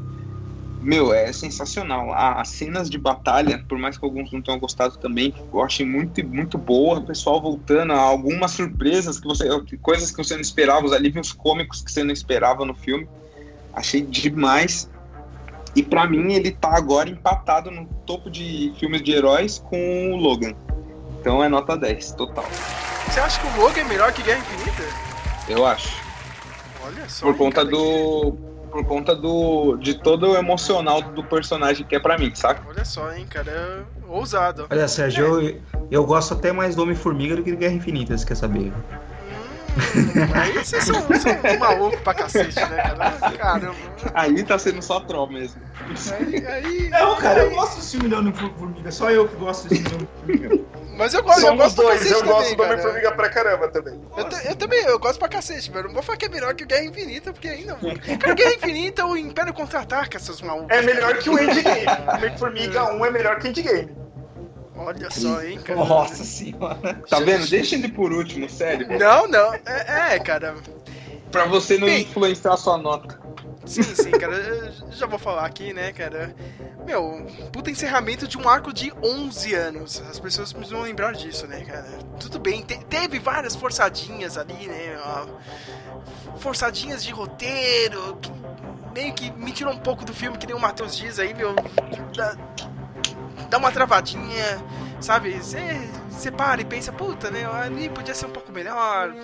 [0.85, 2.13] meu, é sensacional.
[2.13, 6.23] As cenas de batalha, por mais que alguns não tenham gostado também, eu achei muito,
[6.27, 6.99] muito boa.
[6.99, 9.49] O pessoal voltando a algumas surpresas, que você,
[9.81, 13.09] coisas que você não esperava, os alívios cômicos que você não esperava no filme.
[13.73, 14.91] Achei demais.
[15.75, 20.17] E pra mim ele tá agora empatado no topo de filmes de heróis com o
[20.17, 20.55] Logan.
[21.25, 22.45] Então é nota 10, total.
[23.09, 24.83] Você acha que o Logan é melhor que Guerra Infinita?
[25.49, 25.97] Eu acho.
[26.85, 27.25] Olha só.
[27.25, 28.33] Por conta do.
[28.71, 29.75] Por conta do.
[29.79, 32.61] de todo o emocional do personagem que é pra mim, saca?
[32.61, 33.51] que- Olha só, hein, cara.
[33.51, 34.67] É ousado.
[34.69, 35.61] Olha, Sérgio, eu,
[35.91, 38.71] eu gosto até mais do Homem-Formiga do que do Guerra Infinita, você quer saber?
[40.35, 43.11] Aí vocês são, são malucos pra cacete, né, cara?
[43.37, 43.75] Caramba.
[44.15, 45.61] Aí tá sendo só troll mesmo.
[46.19, 49.69] Aí, aí, Não, cara, eu aí- gosto do filme do Homem-Formiga, só eu que gosto
[49.69, 50.65] desse filme do Homem-Formiga.
[50.97, 52.73] Mas eu gosto, eu Somos gosto pra dois, eu gosto também, do cara.
[52.75, 54.01] Homem-Formiga pra caramba também.
[54.17, 56.29] Eu, ta- eu também, eu gosto pra cacete, mas eu não vou falar que é
[56.29, 57.77] melhor que o Guerra Infinita, porque ainda.
[58.21, 60.71] Cara, Guerra Infinita ou Império Contra-Ataca, seus malucos.
[60.71, 61.85] É melhor que o Endgame.
[62.17, 64.04] Homem-Formiga 1 é melhor que o Endgame.
[64.77, 65.79] Olha só, hein, cara.
[65.85, 66.95] Nossa senhora.
[67.09, 67.47] Tá vendo?
[67.49, 68.87] Deixa ele por último, sério.
[68.99, 69.55] Não, não.
[69.55, 70.55] É, é, cara.
[71.31, 72.03] Pra você não Bem.
[72.03, 73.19] influenciar a sua nota.
[73.65, 74.35] Sim, sim, cara.
[74.37, 76.35] Eu já vou falar aqui, né, cara.
[76.85, 80.03] Meu, puta encerramento de um arco de 11 anos.
[80.11, 81.87] As pessoas precisam lembrar disso, né, cara?
[82.21, 84.99] Tudo bem, te- teve várias forçadinhas ali, né?
[85.03, 85.27] ó,
[86.39, 88.31] forçadinhas de roteiro, que
[88.95, 91.55] meio que me tirou um pouco do filme, que nem o Matheus diz aí, meu.
[92.15, 92.37] Dá,
[93.49, 94.63] dá uma travadinha,
[95.01, 95.39] sabe?
[96.11, 97.45] Você para e pensa, puta, né?
[97.45, 99.15] Ali podia ser um pouco melhor.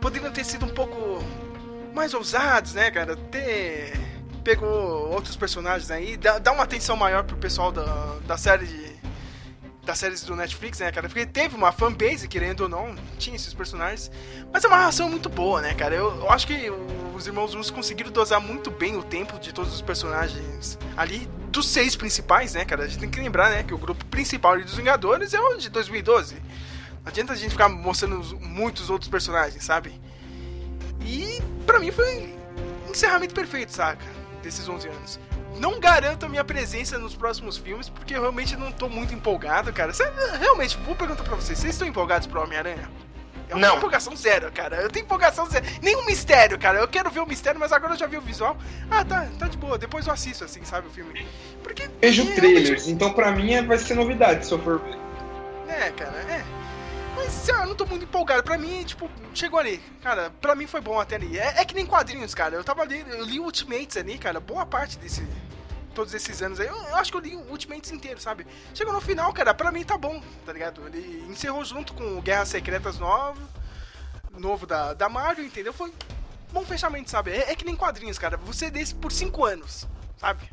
[0.00, 1.22] Poderiam ter sido um pouco
[1.94, 3.16] mais ousados, né, cara?
[3.16, 3.92] Ter
[4.48, 8.87] pegou outros personagens aí, dá, dá uma atenção maior pro pessoal da, da série de,
[9.88, 11.08] das séries do Netflix, né, cara?
[11.08, 14.10] Porque teve uma fanbase, querendo ou não, tinha esses personagens.
[14.52, 15.94] Mas é uma ração muito boa, né, cara?
[15.94, 16.70] Eu, eu acho que
[17.16, 21.66] os irmãos Russos conseguiram dosar muito bem o tempo de todos os personagens ali, dos
[21.66, 22.84] seis principais, né, cara?
[22.84, 25.70] A gente tem que lembrar, né, que o grupo principal dos Vingadores é o de
[25.70, 26.34] 2012.
[26.34, 26.42] Não
[27.06, 29.98] adianta a gente ficar mostrando muitos outros personagens, sabe?
[31.00, 32.36] E pra mim foi
[32.86, 34.04] um encerramento perfeito, saca?
[34.42, 35.18] Desses 11 anos.
[35.58, 39.72] Não garanto a minha presença nos próximos filmes, porque eu realmente não tô muito empolgado,
[39.72, 39.92] cara.
[39.92, 40.04] Cê,
[40.40, 42.88] realmente, vou perguntar pra vocês: vocês estão empolgados pro Homem-Aranha?
[43.50, 43.76] É uma Não.
[43.78, 44.76] empolgação zero, cara.
[44.76, 45.64] Eu tenho empolgação zero.
[45.82, 46.80] Nenhum mistério, cara.
[46.80, 48.58] Eu quero ver o mistério, mas agora eu já vi o visual.
[48.90, 49.78] Ah, tá, tá de boa.
[49.78, 51.26] Depois eu assisto, assim, sabe, o filme.
[51.62, 51.88] Porque.
[52.00, 54.98] Vejo é, realmente- trailers, então pra mim é- vai ser novidade se eu for ver.
[55.66, 56.44] É, cara, é.
[57.16, 58.42] Mas eu não tô muito empolgado.
[58.42, 59.82] Pra mim, tipo, chegou ali.
[60.02, 61.38] Cara, pra mim foi bom até ali.
[61.38, 62.54] É, é que nem quadrinhos, cara.
[62.54, 64.38] Eu tava ali, eu li Ultimates ali, cara.
[64.40, 65.26] Boa parte desse.
[65.98, 66.68] Todos esses anos aí.
[66.68, 68.46] Eu, eu acho que eu li o Ultimates inteiro, sabe?
[68.72, 70.86] Chegou no final, cara, pra mim tá bom, tá ligado?
[70.86, 73.40] Ele encerrou junto com Guerras Secretas novo.
[74.38, 75.72] Novo da, da Marvel, entendeu?
[75.72, 75.92] Foi
[76.52, 77.32] bom fechamento, sabe?
[77.32, 78.36] É, é que nem quadrinhos, cara.
[78.36, 80.48] Você desse por 5 anos, sabe?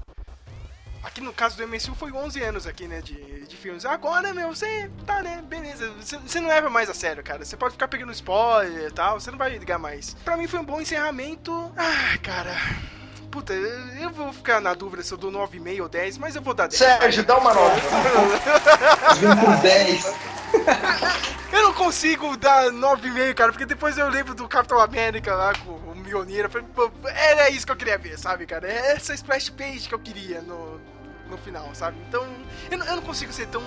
[1.04, 3.86] Aqui no caso do MCU foi 11 anos aqui, né, de, de filmes.
[3.86, 5.92] Agora, meu, você tá, né, beleza.
[5.92, 7.46] Você, você não leva mais a sério, cara.
[7.46, 10.16] Você pode ficar pegando spoiler e tal, você não vai ligar mais.
[10.26, 11.72] Pra mim foi um bom encerramento.
[11.78, 12.56] Ah, cara.
[13.32, 16.54] Puta, eu vou ficar na dúvida se eu dou 9,5 ou 10, mas eu vou
[16.54, 16.78] dar 10.
[16.78, 17.76] Sérgio, dá uma nota.
[19.20, 20.14] Vem por 10.
[21.52, 25.72] Eu não consigo dar 9,5, cara, porque depois eu lembro do Capitão América lá com
[25.72, 26.46] o Mjolnir.
[26.46, 28.68] eu falei, pô, Era isso que eu queria ver, sabe, cara?
[28.72, 30.80] É essa splash page que eu queria no,
[31.30, 31.98] no final, sabe?
[32.08, 32.26] Então,
[32.72, 33.62] eu, não- eu não consigo ser tão.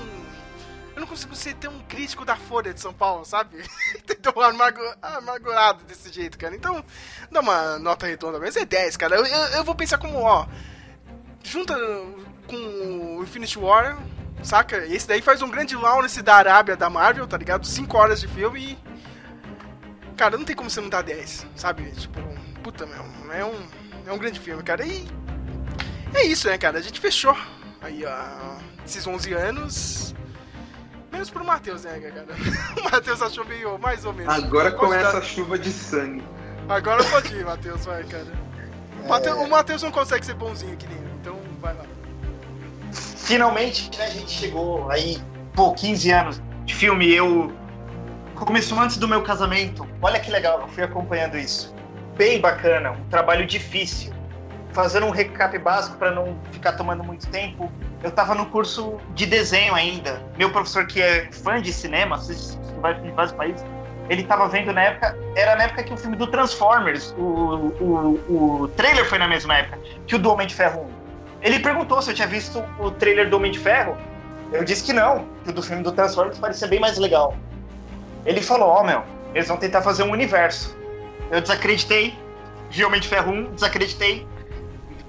[0.98, 3.62] Eu não consigo ser tão crítico da Folha de São Paulo, sabe?
[4.20, 6.56] tão amargo, amargurado desse jeito, cara.
[6.56, 6.84] Então,
[7.30, 9.14] dá uma nota redonda, mas é 10, cara.
[9.14, 10.44] Eu, eu, eu vou pensar como, ó.
[11.44, 11.76] Junta
[12.48, 12.56] com
[13.16, 13.96] o Infinity War,
[14.42, 14.84] saca?
[14.86, 17.64] Esse daí faz um grande Lawrence da Arábia da Marvel, tá ligado?
[17.64, 18.78] 5 horas de filme e.
[20.16, 21.92] Cara, não tem como você não dar 10, sabe?
[21.92, 22.20] Tipo,
[22.60, 23.04] puta, meu.
[23.32, 23.68] É um,
[24.04, 24.84] é um grande filme, cara.
[24.84, 25.06] E.
[26.12, 26.78] É isso, né, cara?
[26.78, 27.38] A gente fechou
[27.80, 28.58] aí, ó.
[28.84, 30.14] Esses 11 anos.
[31.18, 32.26] Menos pro Matheus, né, cara?
[32.80, 34.32] O Matheus achou meio mais ou menos.
[34.32, 36.22] Agora Pode começa dar- a chuva de sangue.
[36.68, 38.26] Agora pode ir, Matheus, vai, cara.
[39.04, 41.84] O Matheus- O Matheus não consegue ser bonzinho que nem eu, então vai lá.
[42.92, 45.18] Finalmente, né, a gente chegou aí,
[45.54, 47.12] pô, 15 anos de filme.
[47.12, 47.52] Eu.
[48.36, 49.84] Começou antes do meu casamento.
[50.00, 51.74] Olha que legal, eu fui acompanhando isso.
[52.16, 54.12] Bem bacana, um trabalho difícil.
[54.72, 57.72] Fazendo um recap básico para não ficar tomando muito tempo.
[58.02, 60.22] Eu tava no curso de desenho ainda.
[60.36, 62.56] Meu professor, que é fã de cinema, assiste
[63.04, 63.64] em vários países,
[64.08, 65.16] ele tava vendo na época.
[65.36, 67.22] Era na época que o filme do Transformers, o,
[67.80, 70.98] o, o trailer foi na mesma época que o do Homem de Ferro 1.
[71.42, 73.96] Ele perguntou se eu tinha visto o trailer do Homem de Ferro.
[74.52, 77.36] Eu disse que não, que o do filme do Transformers parecia bem mais legal.
[78.24, 79.02] Ele falou: Ó, meu,
[79.34, 80.76] eles vão tentar fazer um universo.
[81.30, 82.18] Eu desacreditei,
[82.70, 84.26] vi Homem de Ferro 1, desacreditei.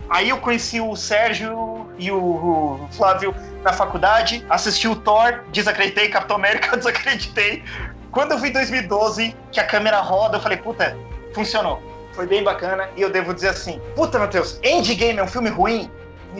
[0.09, 3.33] Aí eu conheci o Sérgio e o, Flávio
[3.63, 7.63] na faculdade, assisti o Thor, desacreditei, Capitão América, desacreditei.
[8.11, 10.97] Quando eu vi 2012, que a câmera roda, eu falei, puta,
[11.33, 11.81] funcionou.
[12.13, 15.91] Foi bem bacana e eu devo dizer assim, puta, Matheus, Endgame é um filme ruim?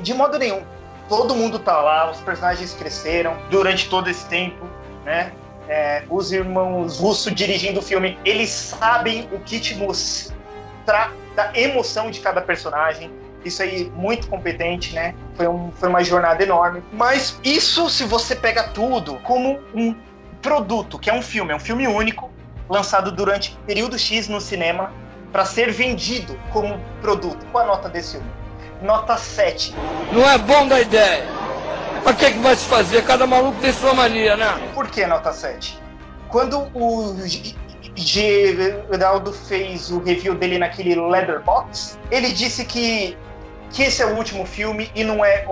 [0.02, 0.64] De modo nenhum.
[1.08, 4.66] Todo mundo tá lá, os personagens cresceram durante todo esse tempo,
[5.06, 5.32] né?
[5.68, 12.10] É, os irmãos Russo dirigindo o filme, eles sabem o que te mostrar da emoção
[12.10, 13.12] de cada personagem.
[13.44, 15.16] Isso aí, muito competente, né?
[15.36, 16.84] Foi, um, foi uma jornada enorme.
[16.91, 19.95] Mas isso, se você pega tudo como um
[20.41, 22.30] produto, que é um filme, é um filme único,
[22.70, 24.91] lançado durante período X no cinema,
[25.32, 27.45] para ser vendido como produto.
[27.52, 28.30] Qual a nota desse filme?
[28.82, 29.76] Nota 7.
[30.11, 31.26] Não é bom da ideia.
[32.03, 33.03] Mas o que, que vai se fazer?
[33.03, 34.72] Cada maluco tem sua mania, né?
[34.74, 35.80] Por que nota 7?
[36.30, 37.16] Quando o
[37.95, 43.18] Geraldo fez o review dele naquele Leatherbox, ele disse que,
[43.72, 45.46] que esse é o último filme e não é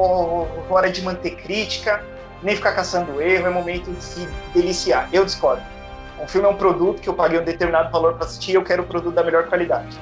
[0.69, 2.03] hora de manter crítica,
[2.41, 5.09] nem ficar caçando erro, é momento de se deliciar.
[5.11, 5.61] Eu discordo.
[6.19, 8.63] Um filme é um produto que eu paguei um determinado valor para assistir e eu
[8.63, 9.99] quero o produto da melhor qualidade.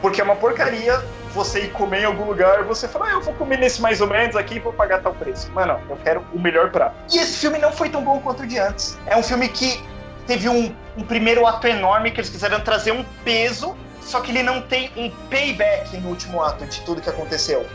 [0.00, 1.00] Porque é uma porcaria
[1.32, 4.00] você ir comer em algum lugar e você fala, ah, eu vou comer nesse mais
[4.00, 5.50] ou menos aqui e vou pagar tal preço.
[5.52, 6.94] Mano, eu quero o melhor prato.
[7.12, 8.98] E esse filme não foi tão bom quanto o de antes.
[9.06, 9.82] É um filme que
[10.26, 14.42] teve um, um primeiro ato enorme que eles quiseram trazer um peso, só que ele
[14.42, 17.66] não tem um payback no último ato de tudo que aconteceu.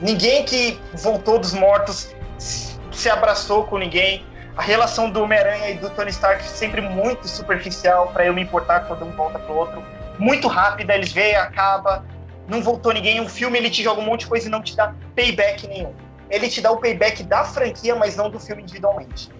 [0.00, 4.24] Ninguém que voltou dos mortos se abraçou com ninguém.
[4.56, 8.80] A relação do Homem-Aranha e do Tony Stark sempre muito superficial para eu me importar
[8.80, 9.82] quando um volta pro outro.
[10.18, 12.04] Muito rápida, eles veem, acaba,
[12.48, 13.20] não voltou ninguém.
[13.20, 15.92] O filme ele te joga um monte de coisa e não te dá payback nenhum.
[16.28, 19.30] Ele te dá o payback da franquia, mas não do filme individualmente.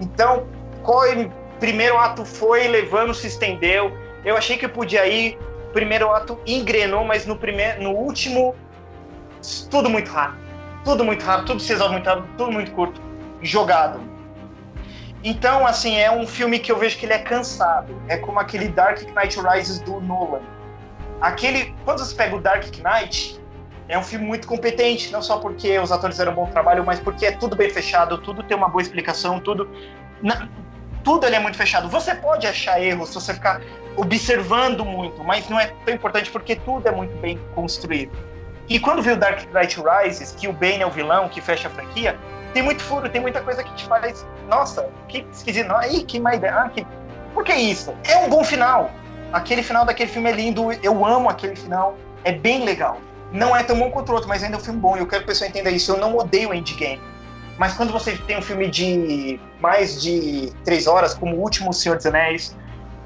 [0.00, 0.46] Então,
[0.82, 1.30] qual é
[1.60, 3.92] primeiro ato foi levando, se estendeu.
[4.24, 5.38] Eu achei que podia ir.
[5.74, 8.54] Primeiro ato engrenou, mas no primeiro, no último,
[9.68, 10.42] tudo muito rápido.
[10.84, 13.00] Tudo muito rápido, tudo se muito rápido, tudo muito curto,
[13.42, 14.00] jogado.
[15.22, 18.00] Então, assim, é um filme que eu vejo que ele é cansado.
[18.06, 20.42] É como aquele Dark Knight Rises do Nolan.
[21.20, 23.40] Aquele, quando você pega o Dark Knight,
[23.88, 27.00] é um filme muito competente, não só porque os atores fizeram um bom trabalho, mas
[27.00, 29.68] porque é tudo bem fechado, tudo tem uma boa explicação, tudo.
[30.22, 30.48] Na,
[31.04, 31.88] tudo ali é muito fechado.
[31.88, 33.60] Você pode achar erros se você ficar
[33.96, 38.12] observando muito, mas não é tão importante porque tudo é muito bem construído.
[38.68, 41.70] E quando viu Dark Knight Rises, que o Bane é o vilão que fecha a
[41.70, 42.18] franquia,
[42.54, 46.34] tem muito furo, tem muita coisa que te faz, nossa, que esquisito, aí, que má
[46.34, 46.86] ideia, ah, que...
[47.34, 47.94] por que isso?
[48.04, 48.90] É um bom final.
[49.32, 52.98] Aquele final daquele filme é lindo, eu amo aquele final, é bem legal.
[53.32, 55.06] Não é tão bom quanto o outro, mas ainda é um filme bom, e eu
[55.06, 55.90] quero que a pessoa entenda isso.
[55.90, 57.00] Eu não odeio Endgame.
[57.58, 61.96] Mas quando você tem um filme de mais de três horas, como o último Senhor
[61.96, 62.56] dos Anéis,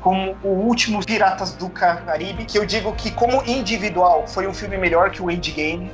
[0.00, 4.78] como o último Piratas do Caribe, que eu digo que como individual foi um filme
[4.78, 5.90] melhor que o Endgame.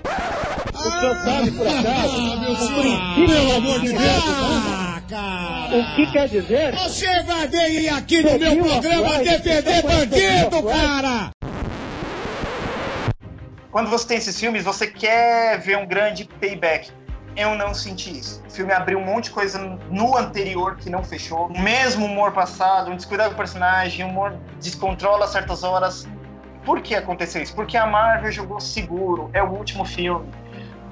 [0.73, 2.75] O senhor sabe por acaso
[3.15, 4.25] pelo amor de Deus,
[5.09, 5.77] cara.
[5.77, 6.73] O que quer dizer?
[6.77, 11.31] Você vai vir aqui no meu programa defender bandido, cara!
[13.73, 16.93] Quando você tem esses filmes, você quer ver um grande payback.
[17.37, 18.43] Eu não senti isso.
[18.47, 19.59] O filme abriu um monte de coisa
[19.91, 21.47] no anterior que não fechou.
[21.49, 26.07] O mesmo humor passado, um descuidado do personagem, um humor descontrola certas horas.
[26.65, 27.55] Por que aconteceu isso?
[27.55, 29.31] Porque a Marvel jogou seguro.
[29.33, 30.27] É o último filme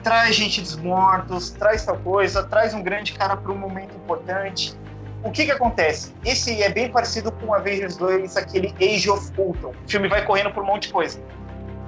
[0.03, 4.77] traz gente dos mortos, traz tal coisa, traz um grande cara para um momento importante.
[5.23, 6.13] O que que acontece?
[6.25, 9.71] Esse é bem parecido com Avengers 2, aquele Age of Ultron.
[9.71, 11.21] O filme vai correndo por um monte de coisa.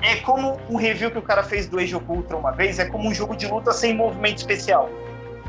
[0.02, 2.84] É como um review que o cara fez do Age of Ultron uma vez, é
[2.84, 4.90] como um jogo de luta sem movimento especial.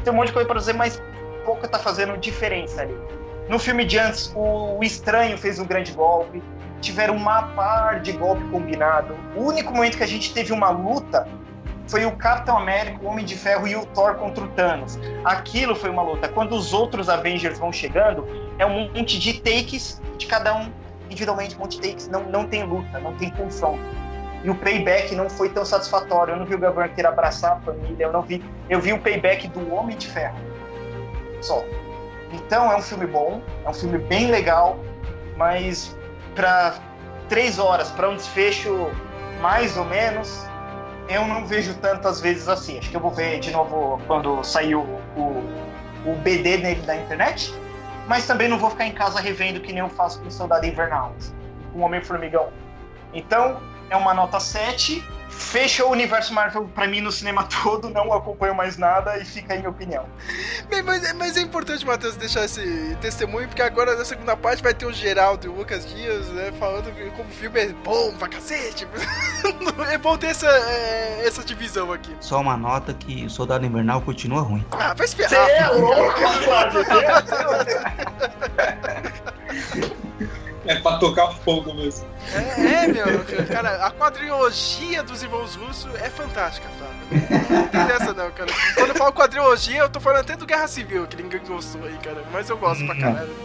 [0.04, 1.02] Tem um monte de coisa para dizer, mas
[1.46, 2.98] pouco tá fazendo diferença ali.
[3.48, 6.42] No filme de antes, o Estranho fez um grande golpe,
[6.82, 9.16] tiveram uma par de golpe combinado.
[9.36, 11.28] O único momento que a gente teve uma luta
[11.88, 14.98] foi o Capitão América, o Homem de Ferro e o Thor contra o Thanos.
[15.24, 16.28] Aquilo foi uma luta.
[16.28, 18.26] Quando os outros Avengers vão chegando,
[18.58, 20.72] é um monte de takes de cada um
[21.10, 22.08] individualmente, um monte de takes.
[22.08, 23.84] Não, não tem luta, não tem confronto.
[24.46, 26.34] E o payback não foi tão satisfatório.
[26.34, 28.46] Eu não vi o Gavião Arqueiro abraçar a família, eu não vi.
[28.70, 30.38] Eu vi o payback do Homem de Ferro.
[31.42, 31.66] Só.
[32.32, 34.78] Então é um filme bom, é um filme bem legal,
[35.36, 35.98] mas
[36.36, 36.76] para
[37.28, 38.92] três horas, para um desfecho
[39.42, 40.48] mais ou menos,
[41.10, 42.78] eu não vejo tantas vezes assim.
[42.78, 44.84] Acho que eu vou ver de novo quando sair o,
[45.16, 47.52] o, BD nele da internet.
[48.08, 50.68] Mas também não vou ficar em casa revendo que nem eu faço com o Soldado
[50.68, 51.16] Invernal,
[51.74, 52.50] com Homem-Formigão.
[53.12, 53.60] Então,
[53.90, 55.04] é uma nota 7
[55.36, 59.54] fecha o universo Marvel pra mim no cinema todo, não acompanho mais nada e fica
[59.54, 60.06] aí minha opinião.
[60.70, 64.74] Bem, mas, mas, é importante, Matheus, deixar esse testemunho, porque agora na segunda parte vai
[64.74, 68.28] ter o Geraldo e o Lucas Dias, né, falando como o filme é bom pra
[68.28, 68.88] cacete.
[69.92, 72.16] é bom ter essa, é, essa divisão aqui.
[72.20, 74.66] Só uma nota que o Soldado Invernal continua ruim.
[74.72, 75.46] Ah, vai se ferrar.
[75.46, 76.86] Você é louco, Flávio.
[80.66, 82.08] É pra tocar fogo mesmo.
[82.34, 86.96] É, é, meu, cara, a quadrilogia dos irmãos Russo é fantástica, Flávio.
[87.50, 88.52] Não tem dessa não, cara.
[88.74, 91.98] Quando eu falo quadrilogia, eu tô falando até do Guerra Civil, que ninguém gostou aí,
[92.04, 92.24] cara.
[92.32, 93.36] Mas eu gosto pra caralho.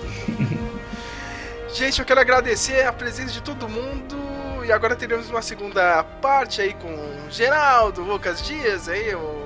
[1.72, 4.16] Gente, eu quero agradecer a presença de todo mundo.
[4.64, 9.39] E agora teremos uma segunda parte aí com Geraldo, Lucas Dias, aí, o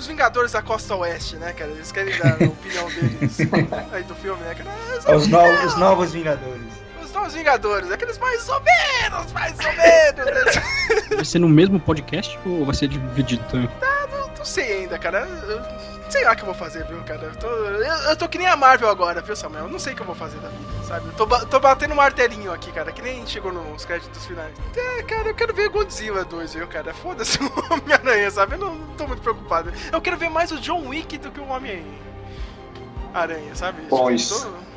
[0.00, 1.70] os Vingadores da Costa Oeste, né, cara?
[1.70, 3.38] Eles querem dar a opinião deles
[3.92, 4.54] aí do filme, né?
[4.54, 6.72] Cara, os, novos, os novos Vingadores.
[7.02, 11.14] Os novos Vingadores, aqueles mais ou menos, mais ou menos.
[11.14, 13.68] Vai ser no mesmo podcast ou vai ser dividido também?
[13.78, 15.28] Tá, não, não sei ainda, cara.
[15.28, 17.22] Eu, sei lá o que eu vou fazer, viu, cara?
[17.22, 19.64] Eu tô, eu, eu tô que nem a Marvel agora, viu, Samuel?
[19.64, 21.06] Eu não sei o que eu vou fazer da vida, sabe?
[21.06, 24.52] Eu tô, tô batendo um martelinho aqui, cara, que nem chegou nos créditos finais.
[24.76, 26.92] É, cara, eu quero ver Godzilla 2, viu, cara?
[26.92, 28.54] Foda-se o Homem-Aranha, sabe?
[28.54, 29.72] Eu não, não tô muito preocupado.
[29.92, 33.82] Eu quero ver mais o John Wick do que o Homem-Aranha, sabe?
[33.88, 34.40] Bom, tipo.
[34.40, 34.70] Tô...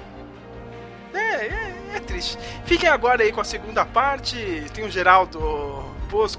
[1.18, 2.38] É, é, é triste.
[2.66, 4.66] Fiquem agora aí com a segunda parte.
[4.74, 5.84] Tem o Geraldo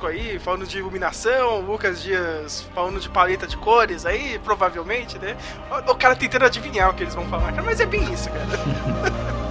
[0.06, 5.36] Aí, falando de iluminação, Lucas Dias falando de paleta de cores aí, provavelmente, né?
[5.88, 9.34] O, cara tentando adivinhar o que eles vão falar, mas é bem isso, cara.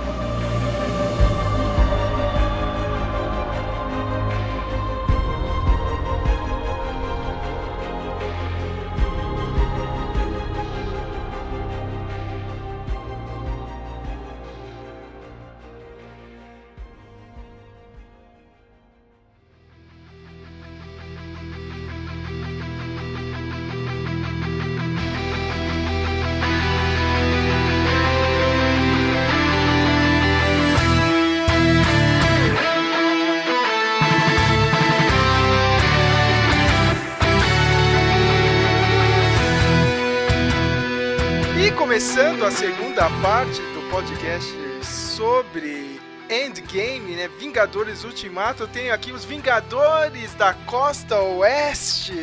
[41.94, 44.52] começando a segunda parte do podcast
[44.82, 47.30] sobre Endgame, né?
[47.40, 48.64] Vingadores Ultimato.
[48.64, 52.16] Eu tenho aqui os Vingadores da Costa Oeste,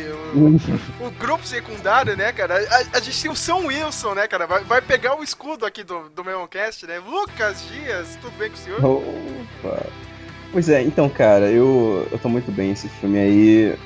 [1.00, 2.56] o, o grupo secundário, né, cara?
[2.56, 4.44] A, a, gente tem o São Wilson, né, cara?
[4.44, 6.98] Vai, vai pegar o escudo aqui do, do meu cast, né?
[6.98, 8.84] Lucas Dias, tudo bem com o senhor?
[8.84, 9.86] Opa.
[10.50, 13.78] Pois é, então, cara, eu, eu tô muito bem esse filme aí.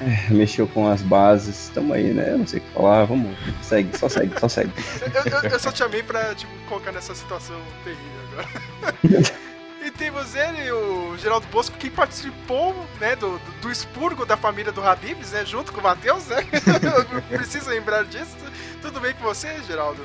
[0.00, 2.32] É, mexeu com as bases, tamo aí, né?
[2.32, 4.72] Eu não sei o que falar, vamos, segue, só segue, só segue.
[5.00, 8.94] eu, eu, eu, só te chamei pra, tipo, colocar nessa situação terrível agora.
[9.86, 14.82] e temos ele, o Geraldo Bosco, que participou, né, do, do expurgo da família do
[14.82, 16.44] Habibs, né, junto com o Matheus, né?
[17.30, 18.36] Preciso lembrar disso.
[18.82, 20.02] Tudo bem com você, Geraldo?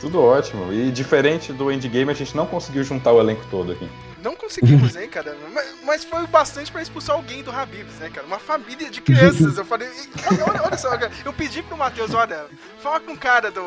[0.00, 0.72] Tudo ótimo.
[0.72, 3.88] E diferente do Endgame, a gente não conseguiu juntar o elenco todo aqui.
[4.22, 5.36] Não conseguimos, hein, cara.
[5.82, 8.26] Mas, foi bastante para expulsar alguém do Habibs, né, cara?
[8.26, 9.56] Uma família de crianças.
[9.56, 9.88] Eu falei,
[10.30, 11.10] olha, olha, olha só, cara.
[11.24, 12.46] Eu pedi pro Matheus, olha,
[12.82, 13.62] fala com o cara do,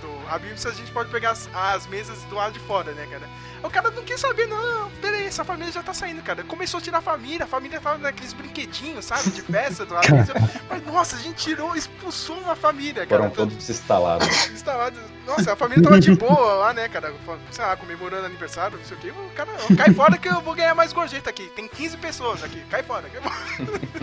[0.00, 3.28] do Habibs, a gente pode pegar as, as mesas do lado de fora, né, cara?
[3.64, 6.44] O cara não quis saber, não, não, peraí, essa família já tá saindo, cara.
[6.44, 10.28] Começou a tirar a família, a família tava naqueles brinquedinhos, sabe, de festa do Habibs.
[10.68, 13.22] Mas, nossa, a gente tirou, expulsou uma família, cara.
[13.22, 14.28] Foram todos instalados.
[14.52, 15.00] Instalados.
[15.26, 17.14] Nossa, a família tava de boa lá, né, cara?
[17.50, 19.10] Sei lá, comemorando aniversário, não sei o que.
[19.10, 21.50] O cara, cai fora que eu vou ganhar mais gorjeta aqui.
[21.56, 23.08] Tem 15 pessoas aqui, cai fora.
[23.08, 23.94] Cai fora.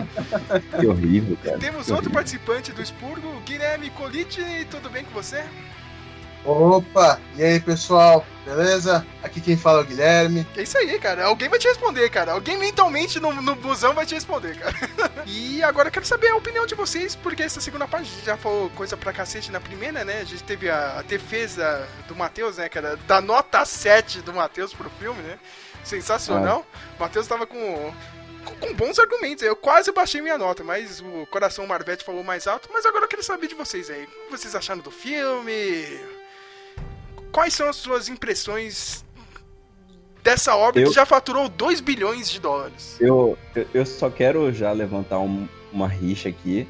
[0.80, 1.58] Que horrível, cara.
[1.58, 2.12] Temos que outro horrível.
[2.12, 5.44] participante do Expurgo, Guilherme Colite, tudo bem com você?
[6.44, 9.06] Opa, e aí pessoal, beleza?
[9.22, 10.46] Aqui quem fala é o Guilherme.
[10.56, 11.24] É isso aí, cara.
[11.24, 12.32] Alguém vai te responder, cara.
[12.32, 14.74] Alguém mentalmente no, no busão vai te responder, cara.
[15.26, 18.26] e agora eu quero saber a opinião de vocês, porque essa segunda parte a gente
[18.26, 20.20] já falou coisa pra cacete na primeira, né?
[20.20, 22.96] A gente teve a, a defesa do Matheus, né, cara?
[23.06, 25.38] Da nota 7 do Matheus pro filme, né?
[25.84, 26.66] Sensacional.
[26.96, 27.92] O Matheus tava com
[28.44, 29.44] com, com bons argumentos.
[29.44, 32.68] Eu quase baixei minha nota, mas o coração Marvete falou mais alto.
[32.72, 34.02] Mas agora eu quero saber de vocês aí.
[34.02, 35.86] O que vocês acharam do filme?
[37.32, 39.04] Quais são as suas impressões
[40.22, 42.96] dessa obra Eu- que já faturou 2 bilhões de dólares?
[43.00, 46.68] Eu, eu, eu só quero já levantar um- uma rixa aqui.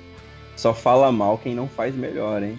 [0.57, 2.59] Só fala mal quem não faz melhor, hein?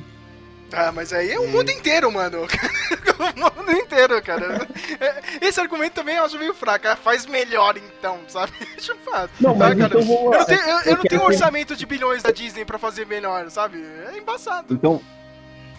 [0.75, 2.39] Ah, mas aí é o mundo inteiro, mano.
[2.47, 4.67] o mundo inteiro, cara.
[4.99, 6.87] É, Esse argumento também eu acho meio fraco.
[6.87, 8.51] Ah, Faz melhor então, sabe?
[8.75, 9.29] Deixa eu falar.
[9.39, 12.31] Não, Tá, então vamos Eu não tenho, eu- eu não tenho orçamento de bilhões da
[12.31, 13.83] Disney pra fazer melhor, sabe?
[14.11, 14.73] É embaçado.
[14.73, 14.99] Então,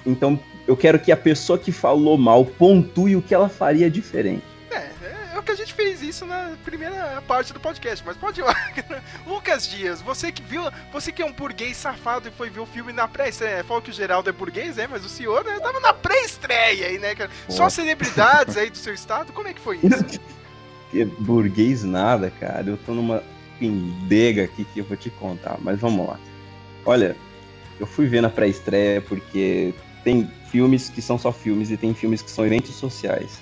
[0.06, 4.42] então eu quero que a pessoa que falou mal pontue o que ela faria diferente.
[4.70, 8.16] É, é, é o que a gente fez isso na primeira parte do podcast, mas
[8.16, 8.54] pode ir lá.
[9.26, 10.62] Lucas Dias, você que viu,
[10.92, 13.62] você que é um burguês safado e foi ver o filme na pré-estreia.
[13.64, 16.98] Falou que o Geraldo é burguês, é, mas o senhor né, tava na pré-estreia aí,
[16.98, 17.30] né, cara?
[17.48, 20.20] Só celebridades aí do seu estado, como é que foi isso?
[21.18, 22.70] Burguês nada, cara.
[22.70, 23.22] Eu tô numa
[23.58, 26.18] pindega aqui que eu vou te contar, mas vamos lá.
[26.86, 27.16] Olha,
[27.80, 29.74] eu fui ver na pré-estreia porque
[30.04, 33.40] tem filmes que são só filmes e tem filmes que são eventos sociais.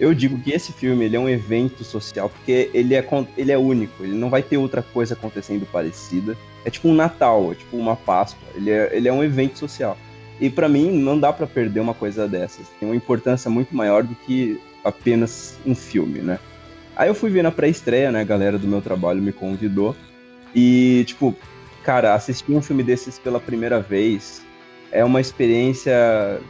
[0.00, 3.06] Eu digo que esse filme ele é um evento social porque ele é,
[3.36, 6.36] ele é único, ele não vai ter outra coisa acontecendo parecida.
[6.64, 9.96] É tipo um Natal, é tipo uma Páscoa, ele é, ele é um evento social.
[10.40, 12.66] E pra mim não dá pra perder uma coisa dessas.
[12.80, 16.40] Tem uma importância muito maior do que apenas um filme, né?
[16.96, 18.22] Aí eu fui ver na pré-estreia, né?
[18.22, 19.94] A galera do meu trabalho me convidou.
[20.52, 21.36] E, tipo,
[21.84, 24.42] cara, assistir um filme desses pela primeira vez
[24.92, 26.40] é uma experiência.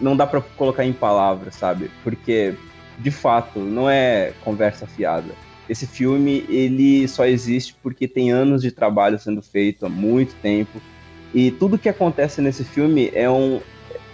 [0.00, 1.90] Não dá pra colocar em palavras, sabe?
[2.02, 2.54] Porque,
[2.98, 5.32] de fato, não é conversa fiada.
[5.68, 10.80] Esse filme, ele só existe porque tem anos de trabalho sendo feito há muito tempo.
[11.32, 13.60] E tudo que acontece nesse filme é um,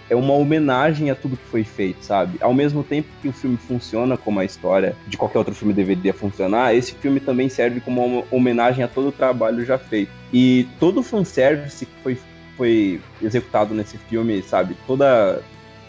[0.09, 2.37] é uma homenagem a tudo que foi feito, sabe?
[2.41, 6.13] Ao mesmo tempo que o filme funciona como a história de qualquer outro filme deveria
[6.13, 10.11] funcionar, esse filme também serve como uma homenagem a todo o trabalho já feito.
[10.33, 12.17] E todo o fanservice que foi,
[12.59, 14.75] foi executado nesse filme, sabe?
[14.85, 15.41] Toda,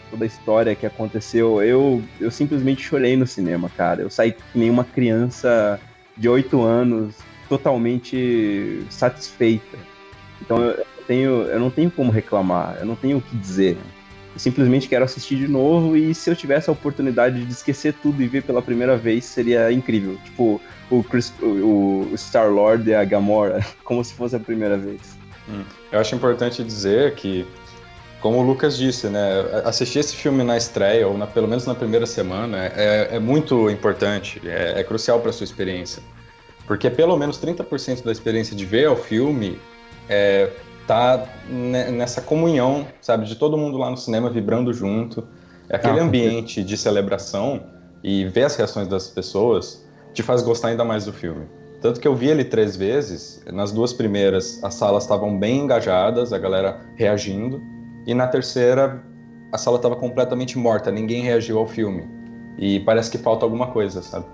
[0.09, 4.01] toda a história que aconteceu, eu, eu simplesmente chorei no cinema, cara.
[4.01, 5.77] Eu saí que nem uma criança
[6.15, 7.13] de 8 anos,
[7.49, 9.77] totalmente satisfeita.
[10.41, 13.77] Então eu, tenho, eu não tenho como reclamar, eu não tenho o que dizer.
[14.33, 18.23] Eu simplesmente quero assistir de novo e se eu tivesse a oportunidade de esquecer tudo
[18.23, 20.17] e ver pela primeira vez, seria incrível.
[20.23, 25.20] Tipo, o, Chris, o, o Star-Lord e a Gamora, como se fosse a primeira vez.
[25.51, 25.63] Hum.
[25.91, 27.45] Eu acho importante dizer que,
[28.21, 31.75] como o Lucas disse, né, assistir esse filme na estreia, ou na, pelo menos na
[31.75, 36.01] primeira semana, é, é muito importante, é, é crucial para sua experiência.
[36.65, 39.59] Porque pelo menos 30% da experiência de ver o filme
[40.07, 40.49] é,
[40.87, 45.27] tá nessa comunhão, sabe, de todo mundo lá no cinema vibrando junto.
[45.69, 47.63] É aquele Ah, ambiente de celebração
[48.03, 51.45] e ver as reações das pessoas te faz gostar ainda mais do filme.
[51.81, 56.31] Tanto que eu vi ele três vezes, nas duas primeiras as salas estavam bem engajadas,
[56.31, 57.61] a galera reagindo,
[58.05, 59.03] E na terceira,
[59.51, 62.07] a sala estava completamente morta, ninguém reagiu ao filme.
[62.57, 64.25] E parece que falta alguma coisa, sabe?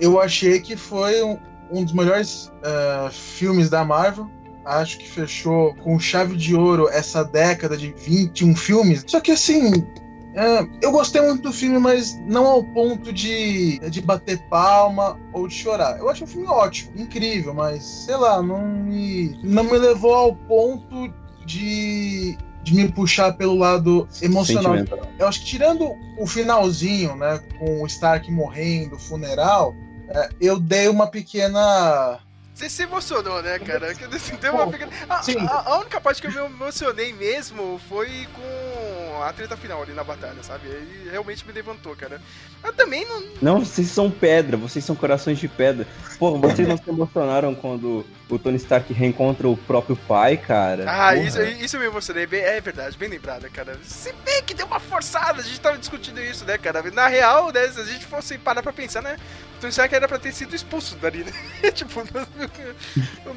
[0.00, 1.38] Eu achei que foi um,
[1.70, 4.28] um dos melhores uh, filmes da Marvel.
[4.64, 9.04] Acho que fechou com chave de ouro essa década de 21 filmes.
[9.06, 9.86] Só que assim,
[10.34, 15.48] uh, eu gostei muito do filme, mas não ao ponto de, de bater palma ou
[15.48, 15.98] de chorar.
[15.98, 20.34] Eu acho um filme ótimo, incrível, mas sei lá, não me, não me levou ao
[20.34, 21.12] ponto
[21.46, 24.74] de de me puxar pelo lado emocional.
[25.18, 29.74] Eu acho que tirando o finalzinho, né, com o Stark morrendo, o funeral,
[30.08, 32.18] é, eu dei uma pequena
[32.54, 33.92] você se emocionou, né, cara?
[34.40, 34.92] Deu uma pequena...
[35.08, 38.83] a, a, a, única parte que eu me emocionei mesmo foi com
[39.22, 40.68] a treta final ali na batalha, sabe?
[40.68, 42.20] Ele realmente me levantou, cara.
[42.62, 43.22] Mas também não.
[43.40, 45.86] Não, vocês são pedra, vocês são corações de pedra.
[46.18, 50.84] Pô, vocês não se emocionaram quando o Tony Stark reencontra o próprio pai, cara?
[50.88, 52.24] Ah, isso, isso eu me emocionei.
[52.24, 53.78] É verdade, bem lembrada, cara.
[53.82, 56.82] Se bem que deu uma forçada, a gente tava discutindo isso, né, cara?
[56.90, 59.16] Na real, né, se a gente fosse parar pra pensar, né?
[59.64, 61.32] O Tony Stark era pra ter sido expulso dali, né?
[61.72, 62.02] tipo,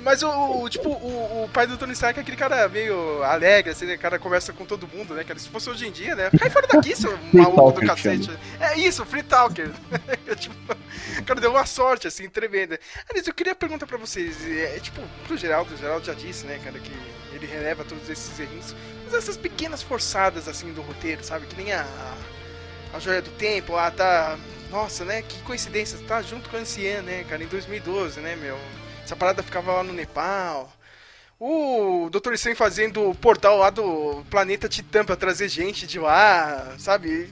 [0.03, 3.71] mas o, o tipo, o, o, pai do Tony Stark é aquele cara meio alegre,
[3.71, 3.95] assim, né?
[3.95, 5.39] O cara conversa com todo mundo, né, cara?
[5.39, 6.29] Se fosse hoje em dia, né?
[6.37, 8.29] Cai fora daqui, seu maluco do cacete.
[8.59, 9.71] É isso, free talker.
[10.37, 10.55] tipo,
[11.19, 12.77] o cara deu uma sorte, assim, tremenda.
[13.09, 16.59] Aliás, eu queria perguntar pra vocês, é, tipo, pro Geraldo, o Geraldo já disse, né,
[16.61, 16.91] cara, que
[17.31, 18.75] ele releva todos esses errinhos,
[19.05, 21.45] mas essas pequenas forçadas, assim, do roteiro, sabe?
[21.45, 21.85] Que nem a,
[22.97, 24.37] a Joia do Tempo, ah, tá...
[24.69, 25.21] Nossa, né?
[25.21, 28.57] Que coincidência, tá junto com a Anciã, né, cara, em 2012, né, meu?
[29.03, 30.69] Essa parada ficava lá no Nepal.
[31.39, 32.33] O Dr.
[32.33, 37.31] Strange fazendo o portal lá do planeta Titã pra trazer gente de lá, sabe?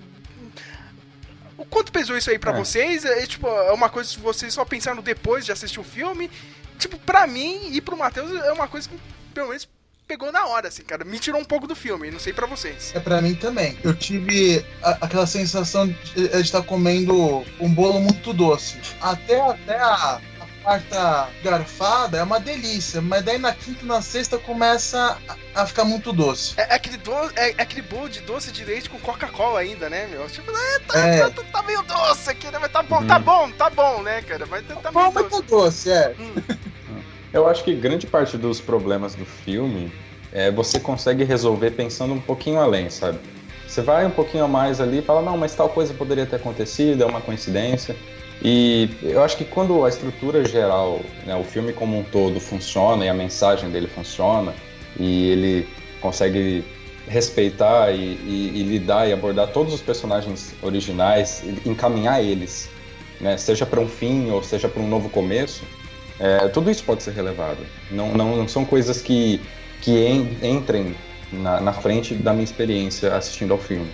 [1.58, 2.58] O quanto pesou isso aí pra é.
[2.58, 3.04] vocês?
[3.04, 6.30] É, tipo, é uma coisa que vocês só pensaram depois de assistir o filme?
[6.78, 8.98] Tipo, pra mim e pro Matheus é uma coisa que,
[9.34, 9.68] pelo menos,
[10.08, 11.04] pegou na hora, assim, cara.
[11.04, 12.92] Me tirou um pouco do filme, não sei para vocês.
[12.96, 13.78] É para mim também.
[13.84, 18.78] Eu tive a, aquela sensação de, de estar comendo um bolo muito doce.
[19.02, 20.22] Até, até a,
[20.66, 25.66] quarta garfada é uma delícia, mas daí na quinta e na sexta começa a, a
[25.68, 26.56] ficar muito doce.
[26.58, 29.88] É, é aquele do, é, é, aquele bolo de doce de leite com Coca-Cola ainda,
[29.92, 30.28] né, meu?
[30.28, 31.20] Tipo, é, tá, é.
[31.20, 32.58] Tá, tá, tá, meio doce aqui, né?
[32.60, 33.24] Mas tá bom, tá uhum.
[33.24, 34.48] bom, tá bom, né, cara?
[34.48, 36.16] Mas tá, tá bom, mas tá doce, é.
[36.20, 36.34] Hum.
[37.36, 39.92] Eu acho que grande parte dos problemas do filme
[40.32, 43.20] é, você consegue resolver pensando um pouquinho além, sabe?
[43.68, 46.38] Você vai um pouquinho a mais ali e fala, não, mas tal coisa poderia ter
[46.38, 47.94] acontecido, é uma coincidência.
[48.42, 53.04] E eu acho que quando a estrutura geral, né, o filme como um todo funciona
[53.04, 54.54] e a mensagem dele funciona,
[54.98, 55.68] e ele
[56.00, 56.64] consegue
[57.06, 62.70] respeitar e, e, e lidar e abordar todos os personagens originais, encaminhar eles,
[63.20, 65.66] né, seja para um fim ou seja para um novo começo,
[66.20, 67.60] é, tudo isso pode ser relevado.
[67.92, 69.42] Não, não, não são coisas que,
[69.82, 70.96] que en, entrem
[71.32, 73.90] na, na frente da minha experiência assistindo ao filme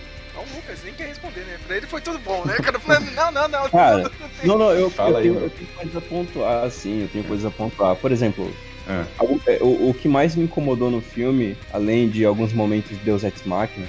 [1.72, 2.56] pra ele foi tudo bom, né?
[2.58, 2.80] Cara,
[3.16, 3.70] não, não, não.
[3.70, 4.12] Cara,
[4.44, 7.24] não, não, eu, Fala eu, aí, tenho, eu tenho coisa a pontuar, sim, eu tenho
[7.24, 7.96] coisa a pontuar.
[7.96, 8.52] Por exemplo,
[8.88, 9.58] é.
[9.62, 13.44] o, o que mais me incomodou no filme, além de alguns momentos de Deus Ex
[13.46, 13.88] Machina,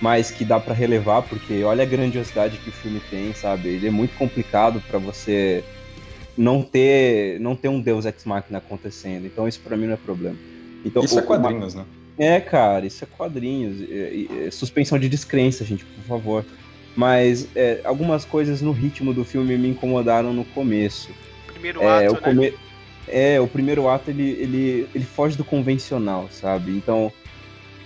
[0.00, 3.68] mas que dá para relevar, porque olha a grandiosidade que o filme tem, sabe?
[3.68, 5.62] Ele é muito complicado para você
[6.36, 9.26] não ter não ter um Deus Ex Machina acontecendo.
[9.26, 10.36] Então isso para mim não é problema.
[10.84, 11.86] Então, isso é quadrinhos, né?
[12.18, 13.80] É, cara, isso é quadrinhos.
[13.90, 16.44] É, é, suspensão de descrença, gente, por favor.
[16.94, 21.10] Mas é, algumas coisas no ritmo do filme me incomodaram no começo.
[21.46, 22.50] Primeiro é, ato, o come...
[22.50, 22.56] né?
[23.08, 26.72] É, o primeiro ato ele, ele, ele foge do convencional, sabe?
[26.72, 27.12] Então,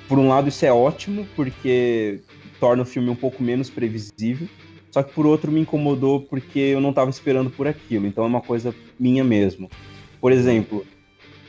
[0.09, 2.21] por um lado isso é ótimo, porque
[2.61, 4.49] torna o filme um pouco menos previsível.
[4.91, 8.07] Só que por outro me incomodou porque eu não estava esperando por aquilo.
[8.07, 9.71] Então é uma coisa minha mesmo.
[10.21, 10.85] Por exemplo,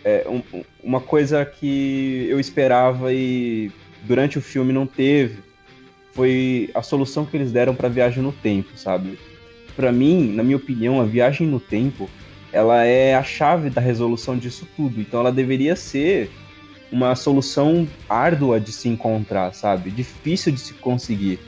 [0.04, 3.72] é, um, uma coisa que eu esperava e
[4.04, 5.40] durante o filme não teve
[6.12, 9.18] foi a solução que eles deram para a viagem no tempo, sabe?
[9.76, 12.10] Para mim, na minha opinião, a viagem no tempo,
[12.52, 15.00] ela é a chave da resolução disso tudo.
[15.00, 16.30] Então ela deveria ser
[16.92, 19.92] uma solução árdua de se encontrar, sabe?
[19.92, 21.40] Difícil de se conseguir.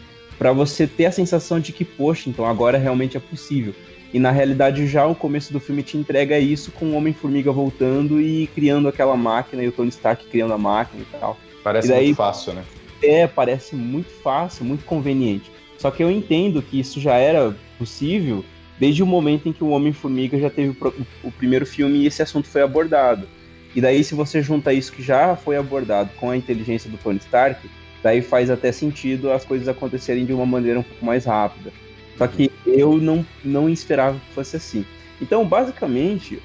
[0.41, 3.75] Para você ter a sensação de que, poxa, então agora realmente é possível.
[4.11, 8.19] E na realidade já o começo do filme te entrega isso com o Homem-Formiga voltando
[8.19, 11.37] e criando aquela máquina e o Tony Stark criando a máquina e tal.
[11.63, 12.63] Parece e daí, muito fácil, né?
[13.03, 15.51] É, parece muito fácil, muito conveniente.
[15.77, 18.43] Só que eu entendo que isso já era possível
[18.79, 20.75] desde o momento em que o Homem-Formiga já teve
[21.23, 23.27] o, primeiro filme e esse assunto foi abordado.
[23.75, 27.19] E daí, se você junta isso que já foi abordado com a inteligência do Tony
[27.19, 27.69] Stark,
[28.03, 31.71] daí faz até sentido as coisas acontecerem de uma maneira um pouco mais rápida.
[32.17, 34.85] Só que eu não, não esperava que fosse assim.
[35.21, 36.41] Então, basicamente,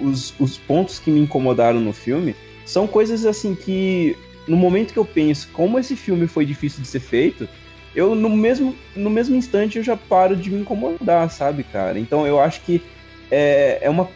[0.00, 2.34] os, os pontos que me incomodaram no filme
[2.64, 4.16] são coisas assim que
[4.48, 7.48] no momento que eu penso como esse filme foi difícil de ser feito,
[7.94, 11.98] eu no mesmo, no mesmo instante eu já paro de me incomodar, sabe, cara?
[11.98, 12.82] Então eu acho que
[13.30, 14.08] é, é, uma,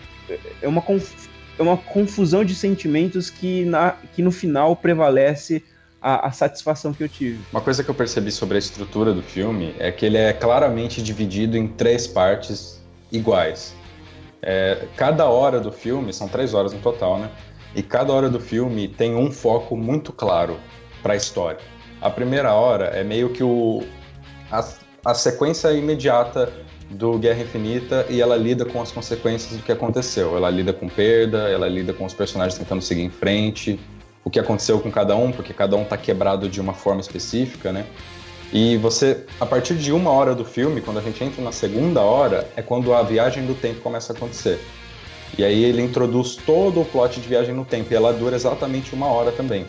[0.61, 5.63] é, uma, conf, é uma confusão de sentimentos que, na, que no final prevalece
[6.01, 7.41] a, a, satisfação que eu tive.
[7.53, 11.03] Uma coisa que eu percebi sobre a estrutura do filme é que ele é claramente
[11.03, 12.81] dividido em três partes
[13.13, 13.75] iguais.
[14.43, 17.31] É, cada hora do filme, são três horas no total, né?
[17.75, 20.59] E cada hora do filme tem um foco muito claro
[21.03, 21.61] para a história.
[22.01, 23.85] A primeira hora é meio que o,
[24.51, 24.67] a,
[25.05, 26.51] a sequência imediata
[26.91, 30.37] do Guerra Infinita e ela lida com as consequências do que aconteceu.
[30.37, 33.79] Ela lida com perda, ela lida com os personagens tentando seguir em frente,
[34.25, 37.73] o que aconteceu com cada um, porque cada um tá quebrado de uma forma específica,
[37.73, 37.87] né?
[38.53, 42.01] E você, a partir de uma hora do filme, quando a gente entra na segunda
[42.01, 44.61] hora, é quando a viagem do tempo começa a acontecer.
[45.39, 48.93] E aí ele introduz todo o plot de viagem no tempo, e ela dura exatamente
[48.93, 49.69] uma hora também.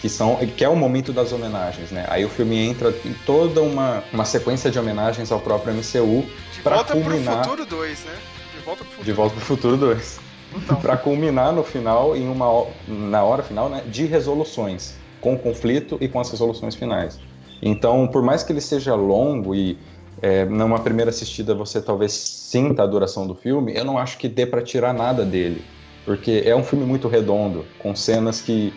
[0.00, 2.06] Que, são, que é o momento das homenagens, né?
[2.08, 6.26] Aí o filme entra em toda uma, uma sequência de homenagens ao próprio MCU
[6.64, 7.42] para culminar...
[7.42, 8.18] Pro futuro 2, né?
[8.56, 10.20] De volta pro futuro, de volta pro futuro 2.
[10.54, 10.80] Então.
[10.80, 15.98] para culminar no final, em uma, na hora final, né, de resoluções, com o conflito
[16.00, 17.20] e com as resoluções finais.
[17.60, 19.78] Então, por mais que ele seja longo e
[20.20, 24.28] é, numa primeira assistida você talvez sinta a duração do filme, eu não acho que
[24.28, 25.64] dê para tirar nada dele,
[26.04, 28.72] porque é um filme muito redondo, com cenas que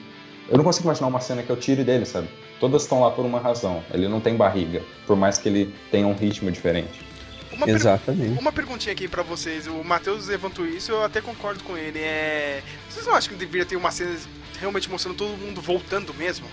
[0.49, 2.27] eu não consigo imaginar uma cena que eu tire dele, sabe?
[2.60, 3.84] Todas estão lá por uma razão.
[3.91, 7.03] Ele não tem barriga, por mais que ele tenha um ritmo diferente.
[7.56, 8.32] Uma Exatamente.
[8.32, 8.40] Per...
[8.40, 9.68] Uma perguntinha aqui para vocês.
[9.68, 11.99] O Matheus levantou isso, eu até concordo com ele.
[11.99, 12.61] É...
[12.90, 14.15] Vocês não acham que deveria ter uma cena
[14.60, 16.48] realmente mostrando todo mundo voltando mesmo?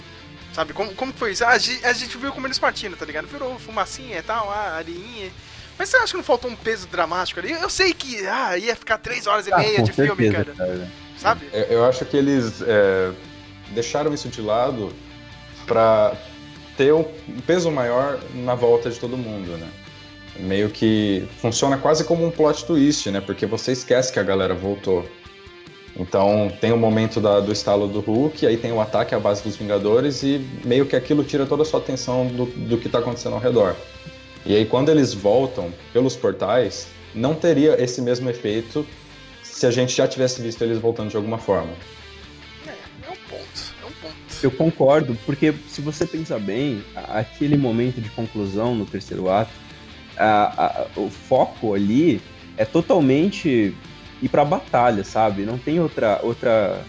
[0.52, 1.44] Sabe, como, como foi isso?
[1.44, 3.26] Ah, a, gente, a gente viu como eles partiram, tá ligado?
[3.26, 5.30] Virou fumacinha e tal, a areinha.
[5.78, 7.52] Mas você acha que não faltou um peso dramático ali?
[7.52, 10.54] Eu sei que ah, ia ficar três horas e ah, meia de certeza, filme, cara.
[10.56, 10.90] cara.
[11.16, 11.48] Sabe?
[11.52, 13.12] Eu, eu, acho que eles é,
[13.70, 14.94] deixaram isso de lado
[15.66, 16.14] pra
[16.76, 17.04] ter um
[17.46, 19.68] peso maior na volta de todo mundo, né?
[20.38, 23.20] Meio que funciona quase como um plot twist, né?
[23.20, 25.04] Porque você esquece que a galera voltou.
[25.96, 29.42] Então tem o momento da, do estalo do Hulk, aí tem o ataque à base
[29.42, 32.98] dos Vingadores e meio que aquilo tira toda a sua atenção do, do que está
[32.98, 33.76] acontecendo ao redor.
[34.46, 38.86] E aí quando eles voltam pelos portais, não teria esse mesmo efeito
[39.42, 41.72] se a gente já tivesse visto eles voltando de alguma forma.
[42.66, 44.14] É, é um ponto, é um ponto.
[44.42, 49.52] Eu concordo, porque se você pensar bem, aquele momento de conclusão no terceiro ato,
[50.16, 52.20] a, a, o foco ali
[52.56, 53.74] é totalmente
[54.20, 55.42] ir pra batalha, sabe?
[55.42, 56.80] Não tem outra, outra,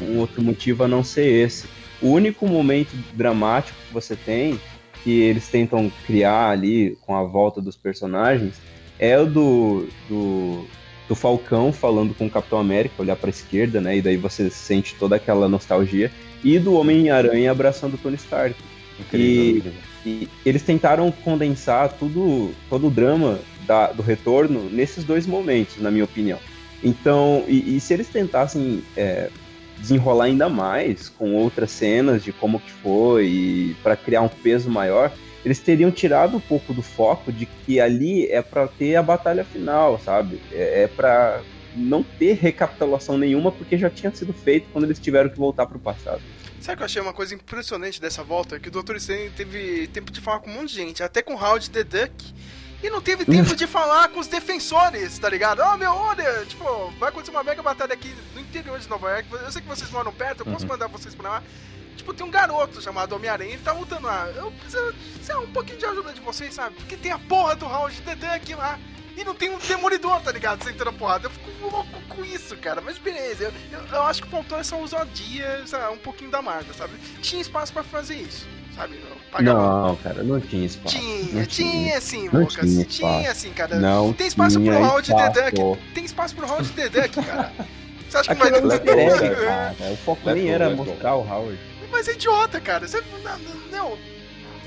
[0.00, 1.66] um outro motivo a não ser esse.
[2.00, 4.58] O único momento dramático que você tem,
[5.02, 8.54] que eles tentam criar ali com a volta dos personagens,
[8.98, 10.66] é o do, do,
[11.08, 13.98] do Falcão falando com o Capitão América, olhar para a esquerda, né?
[13.98, 16.10] E daí você sente toda aquela nostalgia.
[16.42, 18.54] E do Homem-Aranha abraçando o Tony Stark.
[19.00, 25.26] Incrível, e, e, eles tentaram condensar tudo, todo o drama da, do retorno nesses dois
[25.26, 26.38] momentos, na minha opinião.
[26.82, 29.30] Então, e, e se eles tentassem é,
[29.78, 35.10] desenrolar ainda mais com outras cenas de como que foi para criar um peso maior,
[35.44, 39.44] eles teriam tirado um pouco do foco de que ali é para ter a batalha
[39.44, 40.40] final, sabe?
[40.52, 41.42] É, é para
[41.74, 45.76] não ter recapitulação nenhuma porque já tinha sido feito quando eles tiveram que voltar para
[45.76, 46.22] o passado.
[46.64, 48.58] Sabe o que eu achei uma coisa impressionante dessa volta?
[48.58, 48.96] Que o Dr.
[48.96, 51.84] Strange teve tempo de falar com um monte de gente, até com o Howard the
[51.84, 52.34] Duck
[52.82, 55.60] e não teve tempo de falar com os defensores, tá ligado?
[55.60, 56.64] Ó, oh, meu, olha, tipo,
[56.98, 59.28] vai acontecer uma mega batalha aqui no interior de Nova York.
[59.30, 60.70] Eu sei que vocês moram perto, eu posso uhum.
[60.70, 61.42] mandar vocês pra lá.
[61.98, 64.26] Tipo, tem um garoto chamado Homem-Aranha, ele tá lutando lá.
[64.34, 66.76] Eu preciso, sei um pouquinho de ajuda de vocês, sabe?
[66.76, 68.78] Porque tem a porra do Howard the Duck lá.
[69.16, 70.64] E não tem um demolidor, tá ligado?
[70.64, 71.26] Sentando a porrada.
[71.26, 72.80] Eu fico louco com isso, cara.
[72.80, 75.94] Mas beleza, eu, eu, eu acho que faltou essa ousadia, sabe?
[75.94, 76.94] um pouquinho da marca, sabe?
[77.22, 79.00] Tinha espaço pra fazer isso sabe?
[79.40, 80.96] Não, cara, não tinha espaço.
[80.96, 82.70] Tinha, não tinha, sim, Lucas.
[82.70, 83.76] Tinha, tinha sim, cara.
[83.76, 85.80] Não tem espaço pro Howard the Duck.
[85.94, 87.52] Tem espaço pro Howard the Duck, cara.
[88.08, 89.92] Você acha que vai ter é, cara.
[89.92, 91.58] O foco nem era mostrar o Howard.
[91.90, 92.86] Mas é idiota, cara.
[92.86, 93.38] Você, não,
[93.70, 93.98] não,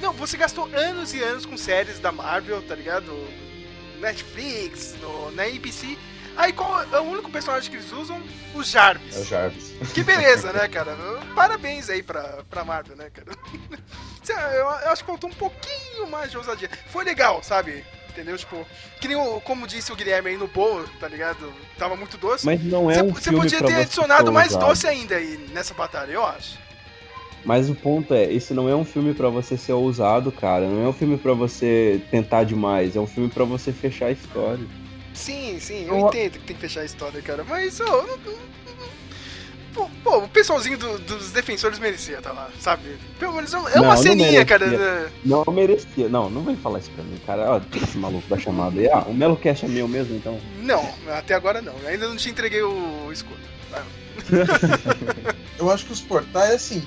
[0.01, 3.11] não, você gastou anos e anos com séries da Marvel, tá ligado?
[3.97, 5.97] Netflix, no, na ABC
[6.37, 8.21] Aí qual é o único personagem que eles usam?
[8.53, 9.17] O Jarvis.
[9.17, 9.73] É o Jarvis.
[9.91, 10.95] Que beleza, né, cara?
[11.35, 13.31] Parabéns aí pra, pra Marvel, né, cara?
[14.29, 16.69] Eu, eu acho que faltou um pouquinho mais de ousadia.
[16.89, 17.85] Foi legal, sabe?
[18.09, 18.37] entendeu?
[18.37, 18.67] Tipo,
[18.99, 21.53] que nem o, como disse o Guilherme aí no Boa, tá ligado?
[21.77, 22.45] Tava muito doce.
[22.45, 26.11] Mas não é cê, um Você podia ter adicionado mais doce ainda aí nessa batalha,
[26.11, 26.57] eu acho.
[27.47, 30.67] Mas o ponto é, esse não é um filme para você ser ousado, cara.
[30.67, 32.93] Não é um filme para você tentar demais.
[32.97, 34.65] É um filme para você fechar a história.
[35.13, 37.45] Sim, sim, eu, eu entendo que tem que fechar a história, cara.
[37.47, 38.17] Mas, oh,
[39.73, 42.97] Pô, pô, o pessoalzinho do- dos defensores merecia tá lá, sabe?
[43.17, 44.45] Pelo menos é uma Não, não ceninha, merecia.
[44.45, 44.67] cara.
[44.67, 45.09] né?
[45.23, 46.09] Não merecia.
[46.09, 47.49] Não, não vem falar isso pra mim, cara.
[47.53, 48.89] Ó, esse maluco da chamada aí.
[48.89, 50.37] Ah, o Melo Cash é meu mesmo, então.
[50.63, 51.75] Não, até agora não.
[51.87, 53.39] Ainda não te entreguei o escudo.
[55.57, 56.83] Eu acho que os portais, assim,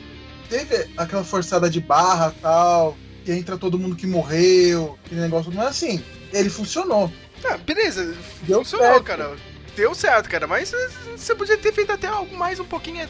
[0.51, 5.69] teve aquela forçada de barra tal, que entra todo mundo que morreu, aquele negócio, mas
[5.69, 6.03] assim,
[6.33, 7.11] ele funcionou.
[7.45, 9.05] Ah, beleza, Deu funcionou, certo.
[9.05, 9.37] cara.
[9.77, 10.75] Deu certo, cara, mas
[11.17, 13.09] você podia ter feito até algo mais um pouquinho.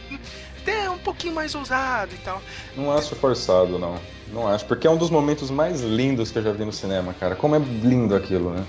[0.62, 2.40] Até um pouquinho mais ousado e tal.
[2.76, 3.98] Não acho forçado, não.
[4.30, 7.14] Não acho, porque é um dos momentos mais lindos que eu já vi no cinema,
[7.18, 7.34] cara.
[7.34, 8.64] Como é lindo aquilo, né?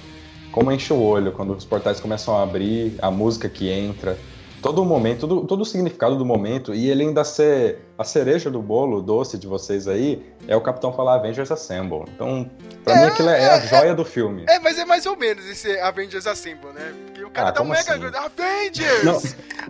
[0.51, 4.17] Como enche o olho quando os portais começam a abrir, a música que entra.
[4.61, 8.49] Todo o momento, todo, todo o significado do momento, e ele ainda ser a cereja
[8.49, 12.03] do bolo doce de vocês aí, é o Capitão falar Avengers Assemble.
[12.15, 12.49] Então,
[12.83, 14.45] pra mim aquilo é, é a joia do filme.
[14.49, 16.93] É, mas é mais ou menos esse Avengers Assemble, né?
[17.05, 17.93] Porque o cara Ah, dá um como mega.
[17.93, 18.17] assim?
[18.17, 19.03] Avengers!
[19.03, 19.21] Não,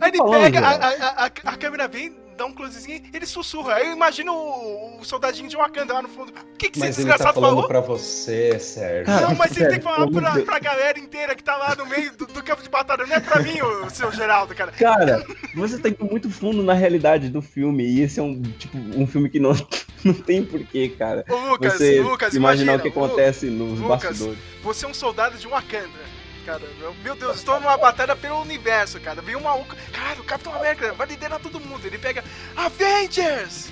[0.01, 3.75] Aí ele pega, a, a, a, a câmera vem, dá um closezinho, ele sussurra.
[3.75, 6.31] Aí eu imagino o, o soldadinho de Wakanda lá no fundo.
[6.31, 7.67] O que, que esse Mas ele tá desgraçado falando falou?
[7.67, 9.13] pra você, Sérgio.
[9.21, 12.15] Não, mas você tem que falar pra, pra galera inteira que tá lá no meio
[12.15, 13.05] do, do campo de batalha.
[13.05, 14.71] Não é pra mim, o seu Geraldo, cara.
[14.71, 15.25] Cara,
[15.55, 17.83] você tá indo muito fundo na realidade do filme.
[17.85, 19.51] E esse é um, tipo, um filme que não,
[20.03, 21.23] não tem porquê, cara.
[21.29, 24.39] Ô, Lucas, você Lucas, imaginar imagina, o que Lu- acontece nos Lucas, bastidores.
[24.63, 26.20] Você é um soldado de Wakanda.
[26.45, 26.61] Cara,
[27.03, 29.21] meu Deus, estou numa batalha pelo universo, cara.
[29.21, 29.75] Vem um maluco.
[29.91, 31.85] Cara, o Capitão América vai liderar todo mundo.
[31.85, 32.23] Ele pega
[32.55, 33.69] Avengers!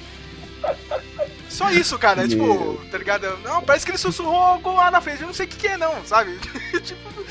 [1.49, 2.25] Só isso, cara.
[2.25, 3.37] É tipo, tá ligado?
[3.39, 5.21] Não, parece que ele sussurrou algo lá na frente.
[5.21, 6.37] Eu não sei o que, que é, não, sabe?
[6.83, 7.25] tipo,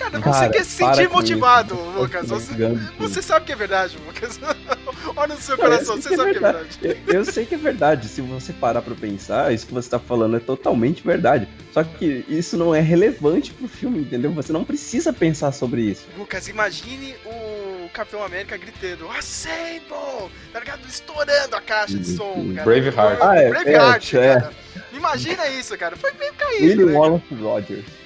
[0.00, 1.98] cara, você Cara, quer se sentir motivado, isso.
[1.98, 2.28] Lucas.
[2.28, 2.52] Você,
[2.98, 4.40] você sabe que é verdade, Lucas.
[5.16, 6.78] Olha no seu Cara, coração, você sabe que é verdade.
[6.82, 8.08] Eu, eu sei que é verdade.
[8.08, 11.48] Se você parar pra pensar, isso que você tá falando é totalmente verdade.
[11.72, 14.32] Só que isso não é relevante pro filme, entendeu?
[14.32, 16.06] Você não precisa pensar sobre isso.
[16.16, 20.30] Lucas, imagine o Capitão América gritando Assemble!
[20.52, 20.80] Tá ligado?
[20.88, 22.64] Estourando a caixa de som, cara.
[22.64, 23.18] Braveheart.
[23.20, 24.52] Ah, é, Braveheart, é, cara.
[24.92, 25.96] Imagina isso, cara.
[25.96, 26.98] Foi meio caído, William né?
[26.98, 27.99] Wallace Rogers.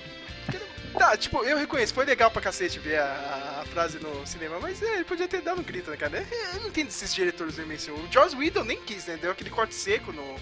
[0.98, 4.80] Tá, tipo, eu reconheço, foi legal pra cacete ver a, a frase no cinema, mas
[4.82, 6.18] é, ele podia ter dado um grito, né, cara?
[6.18, 7.92] É, Eu não entendo esses diretores do MCU.
[7.94, 9.16] O Joss Whedon nem quis, né?
[9.20, 10.36] Deu aquele corte seco no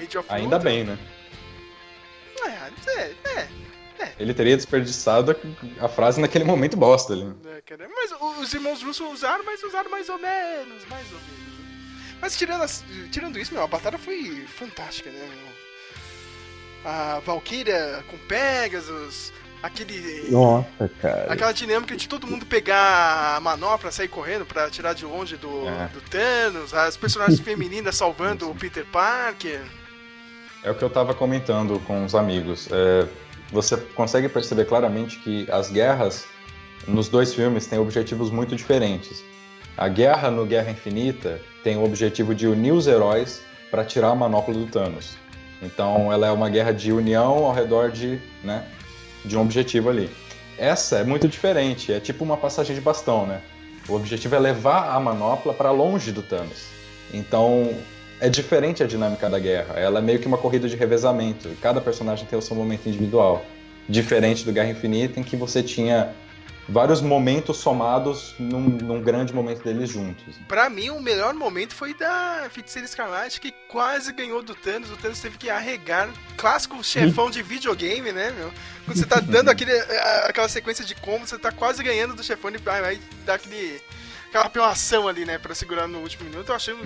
[0.00, 0.98] Age of Ainda bem, né?
[2.44, 2.90] É,
[3.30, 3.48] é,
[3.98, 4.12] é.
[4.18, 7.32] Ele teria desperdiçado a a frase naquele momento bosta ali.
[7.46, 12.18] É, Mas os irmãos russos usaram, mas usaram mais ou menos, mais ou menos.
[12.20, 15.58] Mas tirando, as- tirando isso, meu, a batalha foi fantástica, né, meu?
[16.84, 19.32] A Valkyria com Pegasus,
[19.62, 20.30] aquele...
[20.30, 21.32] Nossa, cara.
[21.32, 25.66] Aquela dinâmica de todo mundo pegar a manopla, sair correndo pra tirar de longe do,
[25.68, 25.88] É.
[25.88, 29.60] do Thanos, as personagens femininas salvando o Peter Parker.
[30.62, 32.68] É o que eu tava comentando com os amigos.
[32.70, 33.06] É,
[33.52, 36.26] você consegue perceber claramente que as guerras
[36.86, 39.22] nos dois filmes têm objetivos muito diferentes.
[39.76, 43.40] A guerra no Guerra Infinita tem o objetivo de unir os heróis
[43.70, 45.16] para tirar a manopla do Thanos.
[45.62, 48.64] Então ela é uma guerra de união ao redor de, né,
[49.24, 50.10] de um objetivo ali.
[50.56, 53.40] Essa é muito diferente, é tipo uma passagem de bastão, né?
[53.88, 56.66] O objetivo é levar a manopla para longe do Thanos.
[57.12, 57.74] Então
[58.20, 59.74] é diferente a dinâmica da guerra.
[59.74, 61.48] Ela é meio que uma corrida de revezamento.
[61.62, 63.44] Cada personagem tem o seu momento individual.
[63.88, 66.12] Diferente do Guerra Infinita, em que você tinha
[66.68, 70.36] vários momentos somados num, num grande momento deles juntos.
[70.46, 74.90] Pra mim, o melhor momento foi da Feiticeira Escarlate, que quase ganhou do Thanos.
[74.90, 76.10] O Thanos teve que arregar.
[76.36, 78.52] Clássico chefão de videogame, né, meu?
[78.84, 79.72] Quando você tá dando aquele,
[80.24, 83.80] aquela sequência de combos, você tá quase ganhando do chefão e vai, dar aquele,
[84.28, 86.50] aquela apelação ali, né, pra segurar no último minuto.
[86.50, 86.76] Eu achei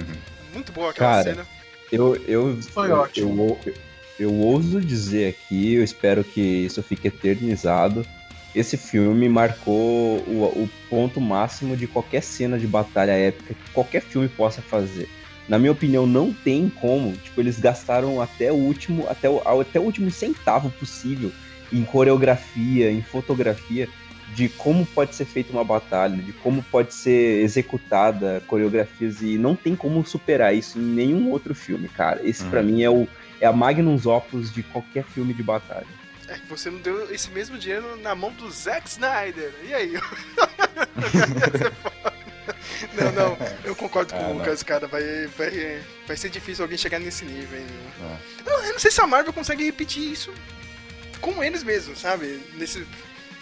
[0.53, 1.47] muito boa aquela Cara, cena.
[1.91, 3.61] Eu, eu, Foi eu, ótimo.
[3.67, 3.75] Eu,
[4.19, 8.07] eu ouso dizer aqui, eu espero que isso fique eternizado.
[8.55, 14.03] Esse filme marcou o, o ponto máximo de qualquer cena de batalha épica que qualquer
[14.03, 15.09] filme possa fazer.
[15.49, 17.17] Na minha opinião, não tem como.
[17.17, 21.33] Tipo, eles gastaram até o último, até o, até o último centavo possível
[21.73, 23.89] em coreografia, em fotografia,
[24.35, 29.57] de como pode ser feita uma batalha, de como pode ser executada coreografias e não
[29.57, 32.21] tem como superar isso em nenhum outro filme, cara.
[32.23, 32.51] Esse Uhum.
[32.51, 33.09] pra mim é o
[33.41, 36.02] é a magnus opus de qualquer filme de batalha.
[36.33, 39.53] É que você não deu esse mesmo dinheiro na mão do Zack Snyder.
[39.65, 39.93] E aí?
[42.95, 44.39] não, não, eu concordo com Ah, o não.
[44.39, 44.87] Lucas, cara.
[44.87, 47.59] Vai, vai, vai ser difícil alguém chegar nesse nível.
[47.59, 48.51] É.
[48.51, 50.33] Eu, eu não sei se a Marvel consegue repetir isso
[51.21, 52.41] com eles mesmos, sabe?
[52.55, 52.87] Nesses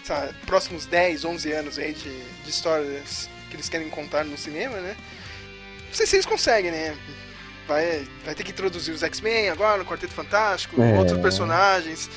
[0.03, 2.09] sabe, próximos 10, 11 anos aí de,
[2.43, 4.95] de histórias que eles querem contar no cinema, né?
[5.87, 6.95] Não sei se eles conseguem, né?
[7.67, 10.97] Vai, vai ter que introduzir os X-Men agora, no Quarteto Fantástico, É.
[10.97, 12.09] outros personagens.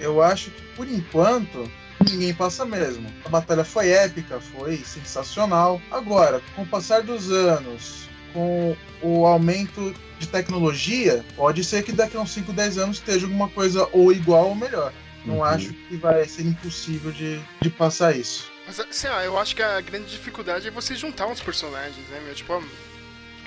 [0.00, 1.70] Eu acho que, por enquanto,
[2.10, 3.06] ninguém passa mesmo.
[3.24, 5.80] A batalha foi épica, foi sensacional.
[5.90, 12.16] Agora, com o passar dos anos, com o aumento de tecnologia, pode ser que daqui
[12.16, 14.92] a uns 5, 10 anos esteja alguma coisa ou igual ou melhor.
[15.24, 15.44] Não Uhum.
[15.44, 18.50] acho que vai ser impossível de, de passar isso.
[18.66, 22.20] Mas assim, ó, eu acho que a grande dificuldade é você juntar uns personagens, né,
[22.24, 22.34] meu?
[22.34, 22.62] Tipo,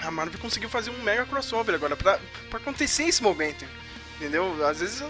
[0.03, 2.19] a Marvel conseguiu fazer um mega crossover agora pra,
[2.49, 3.65] pra acontecer esse momento.
[4.17, 4.53] Entendeu?
[4.67, 5.09] Às vezes, eu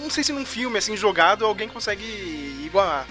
[0.00, 2.04] não sei se num filme, assim, jogado, alguém consegue
[2.64, 3.06] igualar.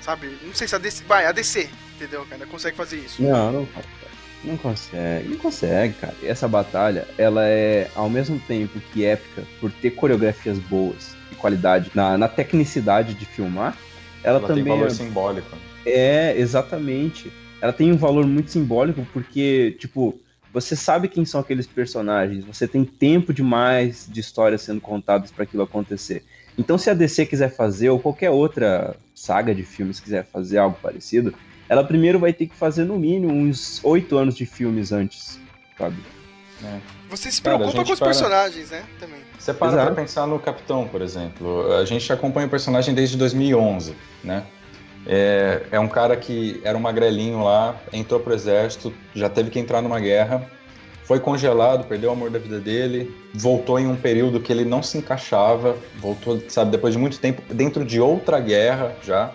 [0.00, 0.36] Sabe?
[0.42, 1.04] Não sei se a DC.
[1.04, 2.46] Vai, a DC, entendeu, cara?
[2.46, 3.22] Consegue fazer isso.
[3.22, 3.68] Não, não,
[4.44, 6.14] não consegue, não consegue, cara.
[6.22, 11.34] E essa batalha, ela é ao mesmo tempo que épica por ter coreografias boas e
[11.34, 13.76] qualidade na, na tecnicidade de filmar,
[14.22, 15.56] ela, Ela também tem valor é- simbólico.
[15.84, 17.32] É, exatamente.
[17.60, 20.18] Ela tem um valor muito simbólico porque, tipo,
[20.52, 25.44] você sabe quem são aqueles personagens, você tem tempo demais de histórias sendo contadas para
[25.44, 26.24] aquilo acontecer.
[26.58, 30.76] Então, se a DC quiser fazer, ou qualquer outra saga de filmes quiser fazer algo
[30.82, 31.32] parecido,
[31.68, 35.38] ela primeiro vai ter que fazer no mínimo uns oito anos de filmes antes,
[35.78, 35.96] sabe?
[37.08, 38.84] Você se Cara, preocupa gente com os para- personagens, né?
[38.98, 39.20] Também.
[39.38, 39.86] Você para Exato.
[39.86, 41.72] pra pensar no Capitão, por exemplo.
[41.72, 44.44] A gente acompanha o personagem desde 2011, né?
[45.06, 49.58] É, é um cara que era um magrelinho lá, entrou pro exército, já teve que
[49.58, 50.46] entrar numa guerra,
[51.04, 54.82] foi congelado, perdeu o amor da vida dele, voltou em um período que ele não
[54.82, 59.32] se encaixava, voltou, sabe, depois de muito tempo, dentro de outra guerra já,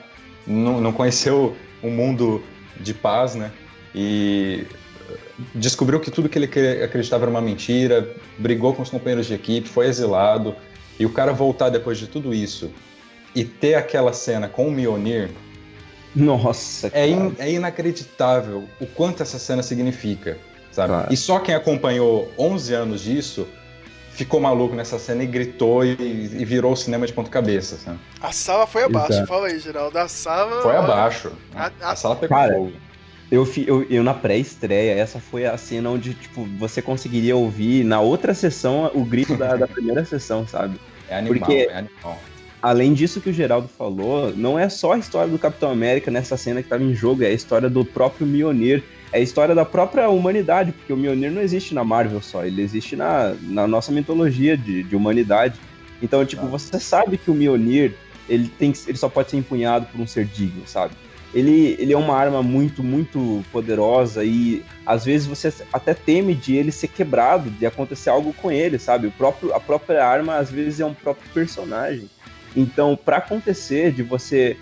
[0.48, 2.42] não, não conheceu um mundo
[2.80, 3.52] de paz, né?
[3.94, 4.66] E
[5.54, 9.34] descobriu que tudo que ele cre- acreditava era uma mentira, brigou com os companheiros de
[9.34, 10.56] equipe, foi exilado,
[11.00, 12.72] e o cara voltar depois de tudo isso
[13.36, 15.30] e ter aquela cena com o Mionir
[16.16, 20.38] Nossa, é, in- é inacreditável o quanto essa cena significa,
[20.72, 20.90] sabe?
[20.90, 21.14] Claro.
[21.14, 23.48] E só quem acompanhou 11 anos disso
[24.12, 28.00] ficou maluco nessa cena e gritou e, e virou o cinema de ponta cabeça, sabe?
[28.22, 29.12] A sala foi abaixo.
[29.12, 29.28] Exato.
[29.28, 29.98] Fala aí, Geraldo.
[30.00, 30.62] A sala.
[30.62, 31.32] Foi abaixo.
[31.54, 32.72] A- A, a- sala pegou Cara, fogo.
[33.32, 38.00] Eu, eu, eu na pré-estreia, essa foi a cena onde, tipo, você conseguiria ouvir na
[38.00, 40.80] outra sessão o grito da, da primeira sessão, sabe?
[41.10, 42.20] É animal, porque- é animal.
[42.66, 46.36] Além disso que o Geraldo falou, não é só a história do Capitão América nessa
[46.36, 49.64] cena que estava em jogo, é a história do próprio Mjolnir, é a história da
[49.64, 53.92] própria humanidade, porque o Mjolnir não existe na Marvel só, ele existe na, na nossa
[53.92, 55.60] mitologia de, de humanidade.
[56.02, 57.94] Então, tipo, você sabe que o Mjolnir,
[58.28, 60.96] ele, tem, ele só pode ser empunhado por um ser digno, sabe?
[61.36, 66.56] Ele, ele é uma arma muito, muito poderosa e às vezes você até teme de
[66.56, 69.06] ele ser quebrado, de acontecer algo com ele, sabe?
[69.06, 72.10] O próprio, a própria arma às vezes é um próprio personagem.
[72.56, 74.58] Então, pra acontecer de você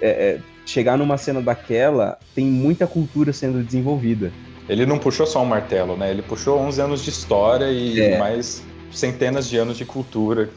[0.00, 4.32] é, é, chegar numa cena daquela, tem muita cultura sendo desenvolvida.
[4.68, 6.10] Ele não puxou só um martelo, né?
[6.10, 8.18] Ele puxou 11 anos de história e É.
[8.18, 8.62] mais
[8.92, 10.50] centenas de anos de cultura.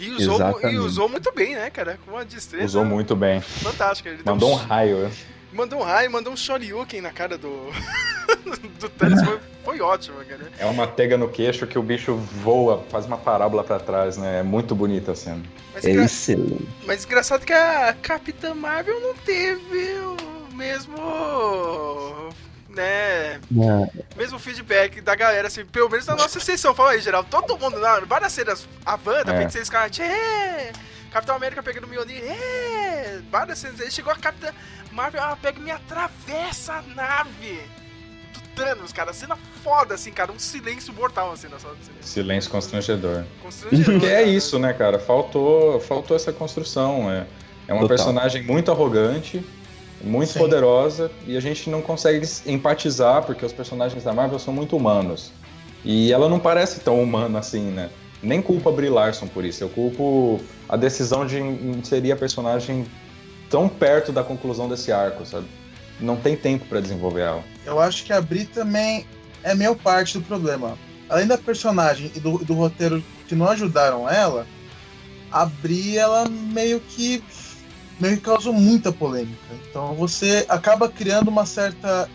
[0.00, 1.98] E usou, e usou muito bem, né, cara?
[2.04, 3.40] Com uma destreza Usou muito bem.
[3.40, 4.10] fantástica.
[4.10, 5.10] Deu Mandou um um, raio.
[5.52, 7.48] Mandou um raio, mandou um shoryuken na cara do.
[8.78, 9.22] do Thanos.
[9.22, 10.50] Foi, foi ótimo, cara.
[10.58, 14.40] É uma tega no queixo que o bicho voa, faz uma parábola pra trás, né?
[14.40, 15.42] É muito bonita a cena.
[15.74, 16.68] Mas, É excelente.
[16.86, 19.98] mas engraçado que a Capitã Marvel não teve
[20.50, 20.96] o mesmo.
[22.68, 23.40] né?
[24.16, 26.74] Mesmo feedback da galera, assim, pelo menos na nossa sessão.
[26.74, 29.36] Fala aí, geral, todo mundo, na, várias cenas, a Wanda, É.
[29.38, 30.72] Feiticeira Escarlate, é!
[31.10, 33.20] Capitão América pegando o Mjolnir, é!
[33.30, 34.52] Várias cenas, aí chegou a Capitã
[34.98, 37.60] Marvel, ela pega e me atravessa a nave
[38.34, 42.02] do Thanos, cara, cena foda, assim, cara, um silêncio mortal, assim, na sala do cinema.
[42.02, 43.24] Silêncio constrangedor.
[43.40, 44.98] Constrangedor, Porque é isso, né, cara?
[44.98, 47.08] Faltou, faltou essa construção.
[47.12, 47.26] É,
[47.68, 47.88] é uma Total.
[47.88, 49.40] personagem muito arrogante,
[50.02, 50.40] muito Sim.
[50.40, 55.30] poderosa, e a gente não consegue empatizar porque os personagens da Marvel são muito humanos.
[55.84, 57.88] E ela não parece tão humana assim, né?
[58.20, 59.62] Nem culpo a Brie Larson por isso.
[59.62, 62.84] Eu culpo a decisão de inserir a personagem
[63.50, 65.46] tão perto da conclusão desse arco, sabe?
[66.00, 67.44] Não tem tempo pra desenvolver ela.
[67.64, 69.06] Eu acho que a Bri também
[69.42, 70.78] é meio parte do problema.
[71.08, 74.46] Além da personagem e do, do roteiro que não ajudaram ela,
[75.30, 77.22] a Bri, ela meio que
[78.00, 79.36] meio que causou muita polêmica.
[79.68, 82.08] Então você acaba criando uma certa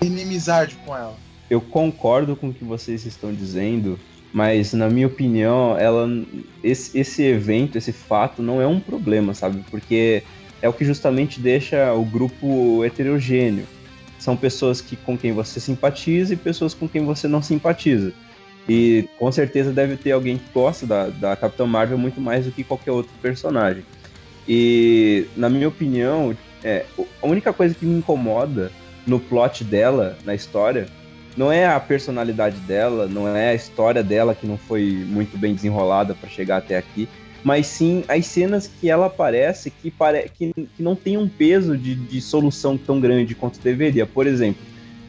[0.00, 1.16] inimizade com ela.
[1.50, 3.98] Eu concordo com o que vocês estão dizendo,
[4.32, 6.06] mas na minha opinião, ela
[6.62, 9.64] esse, esse evento, esse fato não é um problema, sabe?
[9.70, 10.22] Porque
[10.60, 13.64] é o que justamente deixa o grupo heterogêneo.
[14.18, 18.12] São pessoas que, com quem você simpatiza e pessoas com quem você não simpatiza.
[18.68, 22.52] E com certeza deve ter alguém que gosta da, da Capitã Marvel muito mais do
[22.52, 23.84] que qualquer outro personagem.
[24.46, 26.84] E, na minha opinião, é,
[27.22, 28.70] a única coisa que me incomoda
[29.06, 30.86] no plot dela, na história,
[31.36, 35.54] não é a personalidade dela, não é a história dela que não foi muito bem
[35.54, 37.08] desenrolada para chegar até aqui,
[37.44, 40.30] mas sim as cenas que ela aparece que, pare...
[40.34, 44.06] que, que não tem um peso de, de solução tão grande quanto deveria.
[44.06, 44.62] Por exemplo,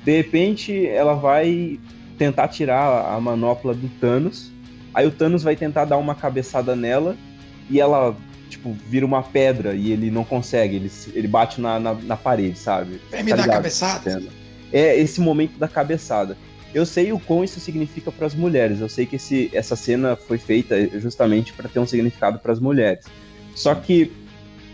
[0.04, 1.80] de repente ela vai
[2.18, 4.52] tentar tirar a manopla do Thanos,
[4.94, 7.16] aí o Thanos vai tentar dar uma cabeçada nela
[7.70, 8.16] e ela,
[8.50, 12.58] tipo, vira uma pedra e ele não consegue, ele, ele bate na, na, na parede,
[12.58, 13.00] sabe?
[13.10, 13.56] Vem me dar ligado?
[13.56, 14.24] cabeçada.
[14.72, 16.38] É esse momento da cabeçada.
[16.74, 18.80] Eu sei o quão isso significa para as mulheres.
[18.80, 22.60] Eu sei que esse, essa cena foi feita justamente para ter um significado para as
[22.60, 23.06] mulheres.
[23.56, 24.12] Só que,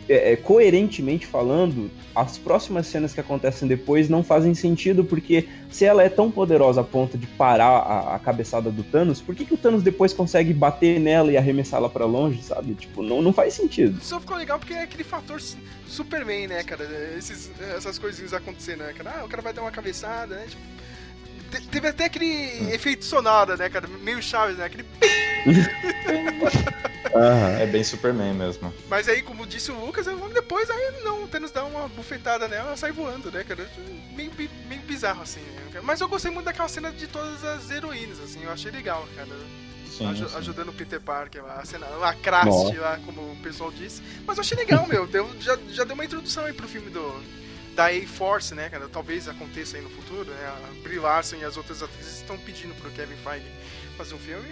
[0.09, 5.85] é, é, coerentemente falando, as próximas cenas que acontecem depois não fazem sentido, porque se
[5.85, 9.45] ela é tão poderosa a ponto de parar a, a cabeçada do Thanos, por que,
[9.45, 12.75] que o Thanos depois consegue bater nela e arremessá-la para longe, sabe?
[12.75, 13.99] Tipo, não, não faz sentido.
[14.01, 15.57] Só ficou legal porque é aquele fator su-
[15.87, 16.83] Superman, né, cara?
[17.17, 19.19] Esses, essas coisinhas acontecendo, né, cara?
[19.21, 20.45] Ah, o cara vai dar uma cabeçada, né?
[20.47, 20.61] Tipo,
[21.59, 23.87] te- teve até aquele efeito sonoro, né, cara?
[23.87, 24.65] Meio Chaves, né?
[24.65, 24.85] Aquele...
[27.61, 28.73] É bem Superman mesmo.
[28.89, 32.67] Mas aí, como disse o Lucas, depois, aí não, o Thanos dá uma bufetada nela,
[32.69, 33.69] ela sai voando, né, cara?
[34.15, 35.39] Meio, bi- meio bizarro, assim.
[35.39, 35.79] né?
[35.81, 39.29] Mas eu gostei muito daquela cena de todas as heroínas, assim, eu achei legal, cara.
[39.89, 40.37] Sim, Aju- sim.
[40.37, 44.01] ajudando o Peter Parker, a cena, a craste lá, como o pessoal disse.
[44.27, 45.07] Mas eu achei legal, meu.
[45.07, 47.23] Deu, já, já deu uma introdução aí pro filme do,
[47.75, 48.87] da A-Force, né, cara?
[48.87, 50.47] Talvez aconteça aí no futuro, né?
[50.47, 53.45] A Brie Larson e as outras atrizes estão pedindo pro Kevin Feige
[53.97, 54.47] fazer um filme.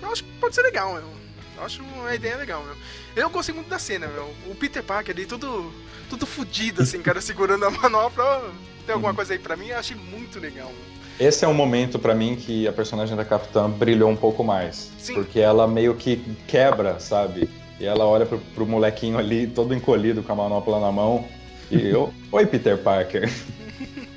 [0.00, 1.10] Eu acho que pode ser legal, meu.
[1.56, 2.76] Eu acho uma ideia legal, meu.
[3.14, 4.32] Eu gostei muito da cena, meu.
[4.48, 5.72] O Peter Parker ali, todo,
[6.08, 8.50] todo fudido, assim, cara, segurando a manopla.
[8.86, 9.68] Tem alguma coisa aí pra mim?
[9.68, 11.00] Eu achei muito legal, meu.
[11.26, 14.90] Esse é um momento pra mim que a personagem da Capitã brilhou um pouco mais.
[14.98, 15.14] Sim.
[15.14, 16.16] Porque ela meio que
[16.46, 17.50] quebra, sabe?
[17.78, 21.28] E ela olha pro, pro molequinho ali, todo encolhido, com a manopla na mão.
[21.70, 23.30] E eu, oi Peter Parker.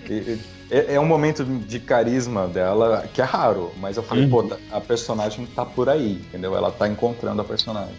[0.09, 0.37] E-
[0.69, 4.29] é, é um momento de carisma dela que é raro, mas eu falei, Uhum.
[4.49, 6.55] pô, a personagem tá por aí, entendeu?
[6.57, 7.93] Ela tá encontrando a personagem.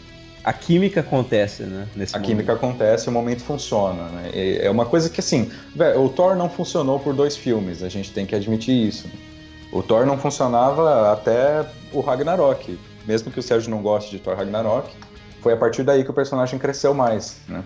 [0.45, 1.89] A química acontece, né?
[1.97, 2.29] Nesse A momento.
[2.31, 4.31] química acontece, o momento funciona, né?
[4.35, 5.51] E É uma coisa que, assim,
[5.97, 9.09] o Thor não funcionou por dois filmes, a gente tem que admitir isso.
[9.73, 12.79] O Thor não funcionava até o Ragnarok.
[13.07, 14.91] Mesmo que o Sérgio não goste de Thor Ragnarok,
[15.41, 17.65] foi a partir daí que o personagem cresceu mais, né?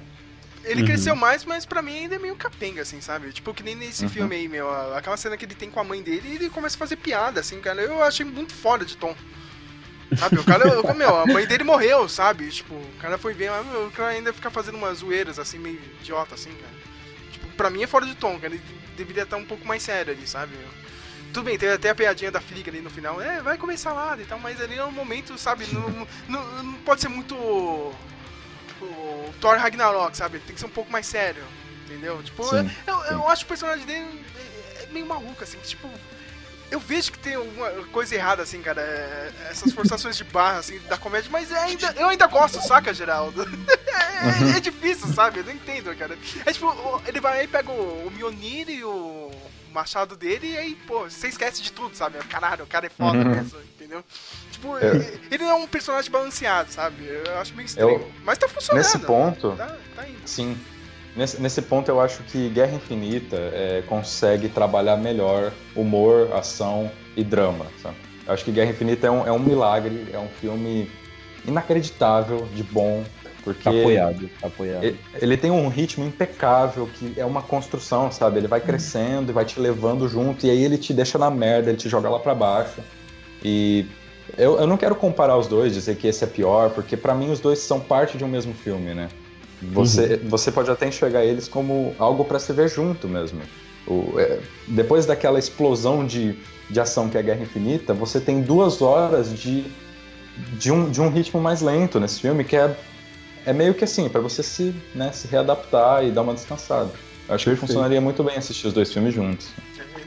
[0.69, 0.87] Ele Uhum.
[0.87, 3.33] cresceu mais, mas pra mim ainda é meio capenga, assim, sabe?
[3.33, 4.11] Tipo, que nem nesse Uhum.
[4.11, 4.69] filme aí, meu.
[4.95, 7.61] Aquela cena que ele tem com a mãe dele, ele começa a fazer piada, assim,
[7.61, 7.81] cara.
[7.81, 9.15] Eu achei muito fora de tom.
[10.17, 10.39] Sabe?
[10.39, 12.49] O cara, eu- meu, a mãe dele morreu, sabe?
[12.51, 15.79] Tipo, o cara foi ver, mas o cara ainda fica fazendo umas zoeiras, assim, meio
[16.01, 16.75] idiota, assim, cara.
[17.33, 18.55] Tipo, pra mim é fora de tom, cara.
[18.55, 18.63] Ele
[18.97, 20.55] deveria estar um pouco mais sério ali, sabe?
[21.33, 24.23] Tudo bem, teve até a piadinha da Flick ali no final, é, vai comer salada
[24.23, 25.67] e tal, mas ali é um momento, sabe?
[25.73, 27.35] Não, não, não pode ser muito
[28.84, 30.39] o Thor Ragnarok, sabe?
[30.40, 31.42] Tem que ser um pouco mais sério,
[31.86, 32.23] entendeu?
[32.23, 33.26] Tipo, Sim, eu, eu sim.
[33.28, 35.89] acho o personagem dele é- é meio maluco, assim, tipo.
[36.70, 38.82] Eu vejo que tem alguma coisa errada, assim, cara.
[38.82, 42.92] é- Essas forçações de barra, assim, da comédia, mas é ainda, eu ainda gosto, saca,
[42.92, 43.44] Geraldo?
[44.18, 45.39] É, é difícil, sabe?
[45.40, 46.18] Eu não entendo, cara.
[46.44, 46.66] É tipo,
[47.07, 49.31] ele vai aí, pega o, o Mjolnir e o
[49.73, 52.18] machado dele, e aí, pô, você esquece de tudo, sabe?
[52.24, 53.24] Caralho, o cara é foda Uhum.
[53.31, 54.05] mesmo, entendeu?
[54.61, 54.87] Tipo, É.
[54.89, 57.05] ele- ele não é um personagem balanceado, sabe?
[57.05, 57.91] Eu acho meio estranho.
[57.91, 58.83] Eu- mas tá funcionando.
[58.83, 60.19] Nesse ponto, Tá, tá indo.
[60.25, 60.57] sim.
[61.17, 67.25] Nesse, nesse ponto eu acho que Guerra Infinita é, consegue trabalhar melhor humor, ação e
[67.25, 67.97] drama, sabe?
[68.27, 70.89] Eu acho que Guerra Infinita é um, é um milagre, é um filme
[71.47, 73.05] inacreditável de bom,
[73.43, 74.85] porque Tá apoiado, tá apoiado.
[74.85, 78.39] ele, ele tem um ritmo impecável, que é uma construção, sabe?
[78.39, 81.70] Ele vai crescendo e vai te levando junto, e aí ele te deixa na merda,
[81.70, 82.81] ele te joga lá pra baixo.
[83.43, 83.87] E
[84.36, 87.31] eu, eu não quero comparar os dois, dizer que esse é pior, porque pra mim
[87.31, 89.08] os dois são parte de um mesmo filme, né?
[89.73, 93.40] Você, você pode até enxergar eles como algo pra se ver junto mesmo.
[93.86, 96.36] O- é, depois daquela explosão de,
[96.70, 99.65] de ação que é a Guerra Infinita, você tem duas horas de,
[100.58, 102.76] de, um, de um ritmo mais lento nesse filme, que é,
[103.47, 106.90] é meio que assim, pra você se, né, se readaptar e dar uma descansada.
[107.28, 109.48] Eu acho que funcionaria muito bem assistir os dois filmes juntos.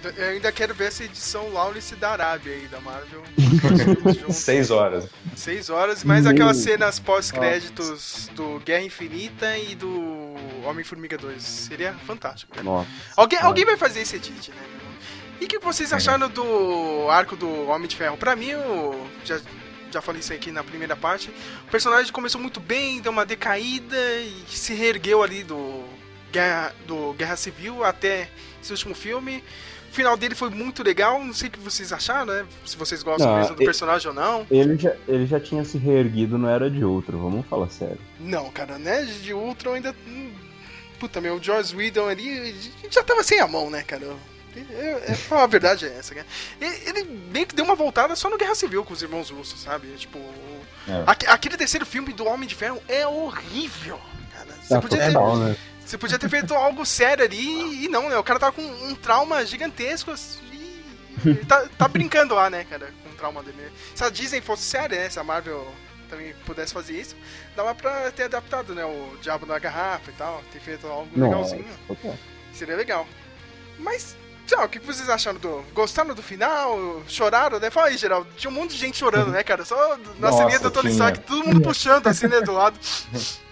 [0.04, 3.24] Eu ainda- Eu ainda quero ver essa edição Lawrence da Arábia aí, da Marvel.
[4.32, 5.08] Seis horas.
[5.36, 11.42] Seis horas, mais aquelas cenas pós-créditos do Guerra Infinita e do Homem-Formiga 2.
[11.42, 12.52] Seria fantástico.
[12.52, 12.64] cara.
[12.64, 12.90] Nossa.
[13.16, 14.58] Alguém, alguém vai fazer esse edit, né?
[15.40, 18.16] E o que vocês acharam do arco do Homem de Ferro?
[18.16, 19.40] Pra mim, eu já,
[19.92, 21.32] já falei isso aqui na primeira parte.
[21.68, 25.84] O personagem começou muito bem, deu uma decaída e se reergueu ali do
[26.32, 28.30] Guerra, do Guerra Civil até
[28.62, 29.44] esse último filme.
[29.92, 32.46] O final dele foi muito legal, não sei o que vocês acharam, né?
[32.66, 34.48] Se vocês gostam Não, mesmo do e- personagem ou não.
[34.50, 38.00] Ele já, ele já tinha se reerguido no Era de Outro, vamos falar sério.
[38.18, 39.04] Não, cara, né?
[39.04, 39.94] De Ultron ainda.
[40.08, 40.32] hum,
[40.98, 42.56] Puta, meu, o Joss Whedon ali
[42.90, 44.16] já tava sem a mão, né, cara?
[44.56, 46.28] É, é, falar a verdade é essa, cara.
[46.62, 49.60] Ele, ele meio que deu uma voltada só no Guerra Civil com os irmãos russos,
[49.62, 49.88] sabe?
[49.98, 51.04] Tipo, o, É.
[51.08, 54.00] Aque- Aquele terceiro filme do Homem de Ferro é horrível.
[54.34, 54.54] Cara.
[54.62, 55.56] Você, Tá podia é ter, bom, né?
[55.92, 58.18] Você podia ter feito algo sério ali e não, né?
[58.18, 60.14] O cara tava com um trauma gigantesco
[60.54, 60.86] e
[61.26, 63.58] ele tá, tá brincando lá, né, cara, com o trauma dele.
[63.94, 65.10] Se a Disney fosse séria, né?
[65.10, 65.68] Se a Marvel
[66.10, 67.16] também pudesse fazer isso,
[67.58, 68.86] dava pra ter adaptado, né?
[68.86, 71.80] O Diabo na Garrafa e tal, ter feito algo Nossa, legalzinho.
[71.88, 72.18] total.
[72.54, 73.06] Seria legal.
[73.78, 74.16] Mas,
[74.48, 75.62] tchau, o que vocês acharam do.
[75.74, 77.04] Gostaram do final?
[77.06, 77.70] Choraram, né?
[77.70, 78.30] Fala aí, Geraldo.
[78.38, 79.66] Tinha um monte de gente chorando, né, cara?
[79.66, 80.92] Só na Nossa, ceninha do Tony.
[80.92, 82.80] Stark, todo mundo puxando assim, né, do lado.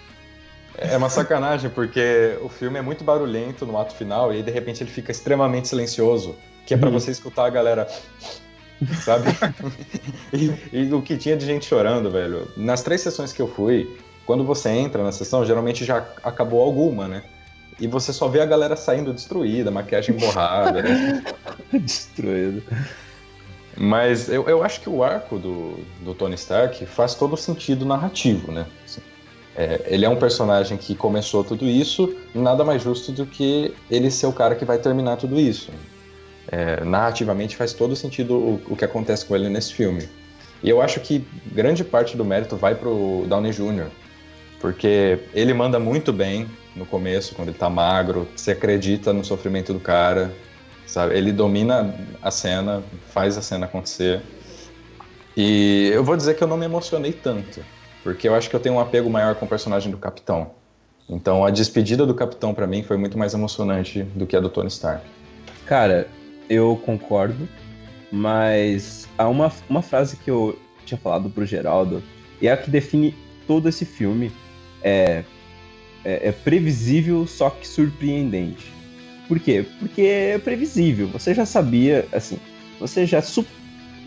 [0.82, 4.52] É uma sacanagem, porque o filme é muito barulhento no ato final e aí, de
[4.52, 6.36] repente ele fica extremamente silencioso,
[6.66, 7.88] que é pra você escutar a galera.
[9.04, 9.26] Sabe?
[10.32, 12.50] e, e o que tinha de gente chorando, velho.
[12.56, 13.94] Nas três sessões que eu fui,
[14.26, 17.24] quando você entra na sessão, geralmente já acabou alguma, né?
[17.78, 21.24] E você só vê a galera saindo destruída, maquiagem borrada, né?
[21.74, 22.64] Destruído.
[23.76, 28.52] Mas eu, eu acho que o arco do, do Tony Stark faz todo sentido narrativo,
[28.52, 28.66] né?
[28.86, 29.02] Assim,
[29.60, 34.10] é, ele é um personagem que começou tudo isso, nada mais justo do que ele
[34.10, 35.70] ser o cara que vai terminar tudo isso.
[36.50, 40.08] É, narrativamente faz todo sentido o, o que acontece com ele nesse filme.
[40.64, 43.88] E eu acho que grande parte do mérito vai pro Downey Jr.,
[44.62, 49.74] porque ele manda muito bem no começo, quando ele tá magro, você acredita no sofrimento
[49.74, 50.34] do cara,
[50.88, 51.18] sabe?
[51.18, 54.22] Ele domina a cena, faz a cena acontecer.
[55.36, 57.62] E eu vou dizer que eu não me emocionei tanto,
[58.04, 60.52] porque eu acho que eu tenho um apego maior com o personagem do Capitão.
[61.10, 64.50] Então a despedida do Capitão pra mim foi muito mais emocionante do que a do
[64.50, 65.04] Tony Stark.
[65.66, 66.08] Cara,
[66.50, 67.48] eu concordo,
[68.12, 72.02] mas há uma, uma frase que eu tinha falado pro Geraldo,
[72.42, 73.14] e é a que define
[73.46, 74.32] todo esse filme.
[74.82, 75.24] É,
[76.04, 78.72] é, é previsível, só que surpreendente.
[79.28, 79.66] Por quê?
[79.80, 81.08] Porque é previsível.
[81.10, 82.40] Você já sabia, assim,
[82.80, 83.22] você já,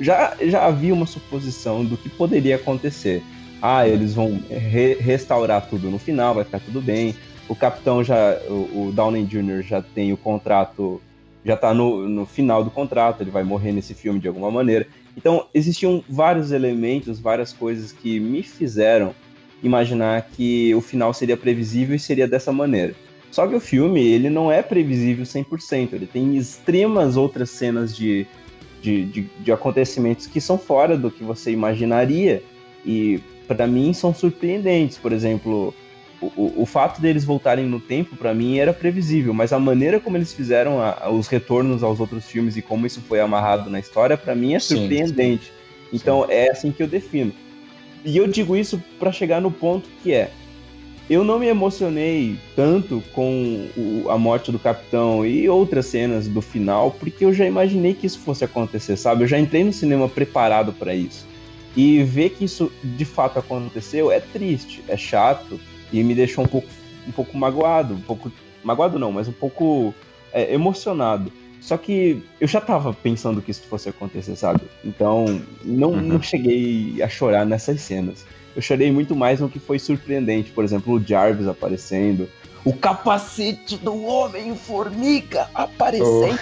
[0.01, 3.23] já, já havia uma suposição do que poderia acontecer.
[3.62, 7.15] Ah, eles vão re- restaurar tudo no final, vai ficar tudo bem.
[7.49, 9.62] O capitão já, o, o Downey Jr.
[9.62, 11.00] já tem o contrato,
[11.44, 14.86] já tá no, no final do contrato, ele vai morrer nesse filme de alguma maneira.
[15.16, 19.15] Então, existiam vários elementos, várias coisas que me fizeram
[19.62, 22.94] imaginar que o final seria previsível e seria dessa maneira.
[23.31, 28.26] Só que o filme, ele não é previsível 100%, ele tem extremas outras cenas de,
[28.82, 32.42] de, de, de acontecimentos que são fora do que você imaginaria
[32.84, 33.20] e
[33.55, 34.97] para mim são surpreendentes.
[34.99, 35.75] Por exemplo,
[36.21, 39.99] o, o, o fato deles voltarem no tempo para mim era previsível, mas a maneira
[40.01, 43.79] como eles fizeram a- os retornos aos outros filmes e como isso foi amarrado na
[43.81, 45.53] história para mim é Sim, surpreendente.
[45.93, 47.33] Então é assim que eu defino.
[48.05, 50.31] E eu digo isso para chegar no ponto que é
[51.11, 56.41] eu não me emocionei tanto com o- a morte do capitão e outras cenas do
[56.41, 59.25] final, porque eu já imaginei que isso fosse acontecer, sabe?
[59.25, 61.27] Eu já entrei no cinema preparado para isso.
[61.76, 65.59] E ver que isso de fato aconteceu é triste, é chato
[65.92, 66.68] e me deixou um pouco,
[67.07, 68.31] um pouco magoado, um pouco
[68.62, 69.94] magoado não, mas um pouco
[70.33, 71.33] é, emocionado.
[71.60, 74.62] Só que eu já tava pensando que isso fosse acontecer, sabe?
[74.84, 78.26] Então não, não cheguei a chorar nessas cenas.
[78.55, 82.28] Eu chorei muito mais no que foi surpreendente, por exemplo, o Jarvis aparecendo,
[82.65, 86.39] o capacete do Homem-Formiga aparecendo.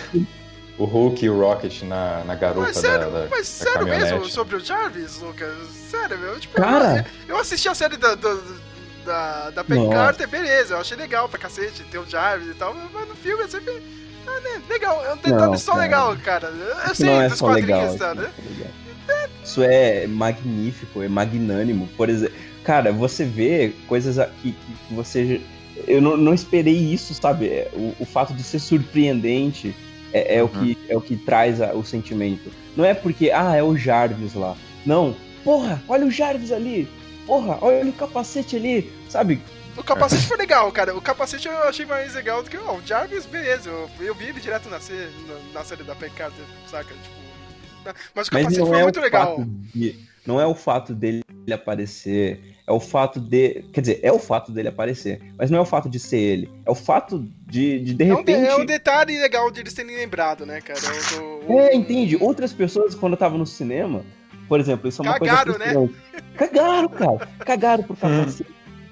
[0.81, 3.85] O Hulk e o Rocket na, na garupa Mas sério, da, da, mas da sério
[3.87, 4.33] mesmo caminhonete.
[4.33, 5.53] sobre o Jarvis, Lucas?
[5.91, 6.41] Sério, meu?
[6.41, 7.07] Tipo, Cara.
[7.29, 8.39] eu, eu assisti a série da, da,
[9.05, 9.95] da, da Peg Nossa.
[9.95, 13.43] Carter, beleza, eu achei legal pra cacete ter o Jarvis e tal, mas no filme
[13.43, 13.83] eu sempre.
[14.27, 15.83] Ah, né, legal, é um detalhe só cara.
[15.85, 16.47] legal, cara.
[16.89, 17.99] Eu sei, não é dos só quadrinhos, legal.
[17.99, 18.31] tá, isso né?
[18.39, 19.29] é legal.
[19.45, 21.89] Isso é magnífico, é magnânimo.
[21.97, 22.35] Por exemplo,
[22.65, 25.41] cara, você vê coisas a- que, que você.
[25.87, 27.49] Eu não, não esperei isso, sabe?
[27.49, 29.75] É, O, o fato de ser surpreendente
[30.13, 32.51] é, é o, que, é o que traz a- o sentimento.
[32.77, 34.57] Não é porque, ah, é o Jarvis lá.
[34.87, 35.15] Não.
[35.45, 36.89] Porra, olha o Jarvis ali.
[37.27, 38.93] Porra, olha o capacete ali.
[39.09, 39.41] Sabe?
[39.77, 40.95] O capacete foi legal, cara.
[40.97, 43.71] O capacete eu achei mais legal do que ó, o Jarvis, beleza.
[43.71, 46.93] Eu, eu vi ele direto na, sé- na, na série da Carter, saca?
[46.93, 47.21] Tipo.
[47.85, 49.45] Mas o Mas capacete não foi é, muito legal.
[49.75, 51.23] de, não é o fato dele
[51.53, 53.65] aparecer, é o fato de.
[53.73, 56.51] Quer dizer, é o fato dele aparecer, mas não é o fato de ser ele.
[56.65, 58.49] É o fato de, de, de É um, de- repente.
[58.49, 60.79] é um detalhe legal de eles terem lembrado, né, cara?
[61.49, 62.17] O o- É, entende?
[62.21, 64.03] Outras pessoas, quando eu tava no cinema,
[64.49, 65.59] por exemplo, isso é uma Cagaram, coisa.
[65.59, 65.73] né?
[65.73, 66.35] frustrante.
[66.37, 67.29] Cagaram, cara.
[67.41, 68.47] Cagaram pro capacete.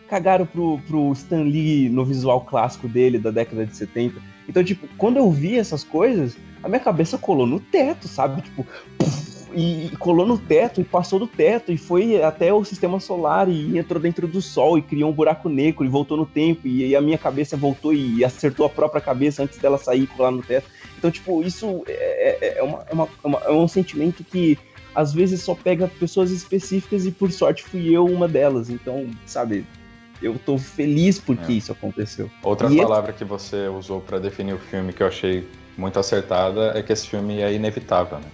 [0.09, 4.21] Cagaram pro, pro Stan Lee no visual clássico dele da década de 70.
[4.49, 8.41] Então, tipo, quando eu vi essas coisas, a minha cabeça colou no teto, sabe?
[8.43, 8.67] Tipo,
[8.99, 13.01] puf, e, e colou no teto, e passou do teto, e foi até o sistema
[13.01, 16.67] solar, e entrou dentro do Sol, e criou um buraco negro, e voltou no tempo,
[16.67, 20.07] e, aí a minha cabeça voltou e acertou a própria cabeça antes dela sair e
[20.07, 20.69] colar no teto.
[20.99, 24.59] Então, tipo, isso é, é- é uma- é uma- é uma- é um sentimento que
[24.95, 28.69] às vezes só pega pessoas específicas e por sorte fui eu uma delas.
[28.69, 29.65] Então, sabe,
[30.21, 31.55] eu tô feliz porque É.
[31.57, 32.29] isso aconteceu.
[32.43, 35.47] Outra E esse- palavra que você usou pra definir o filme que eu achei
[35.77, 38.25] muito acertada é que esse filme é inevitável, né?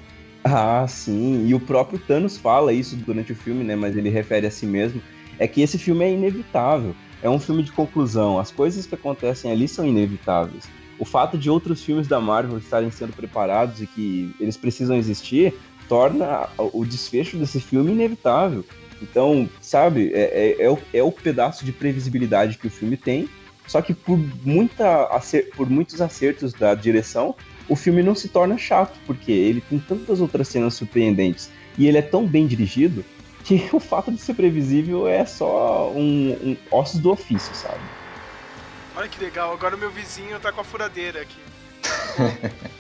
[0.45, 1.47] Ah, sim.
[1.47, 3.75] E o próprio Thanos fala isso durante o filme, né?
[3.75, 5.03] Mas ele refere a si mesmo.
[5.39, 6.95] É que esse filme é inevitável.
[7.23, 8.39] É um filme de conclusão.
[8.39, 10.69] As coisas que acontecem ali são inevitáveis.
[10.99, 15.55] O fato de outros filmes da Marvel estarem sendo preparados e que eles precisam existir
[15.89, 18.65] torna o desfecho desse filme inevitável.
[19.03, 23.29] Então, sabe, é, é- é o, é o pedaço de previsibilidade que o filme tem.
[23.67, 25.09] Só que por, muita,
[25.57, 27.35] por muitos acertos da direção,
[27.69, 31.99] o filme não se torna chato, porque ele tem tantas outras cenas surpreendentes e ele
[31.99, 33.05] é tão bem dirigido
[33.45, 37.81] que o fato de ser previsível é só um, um ossos do ofício, sabe?
[38.97, 41.39] Olha que legal, agora o meu vizinho tá com a furadeira aqui.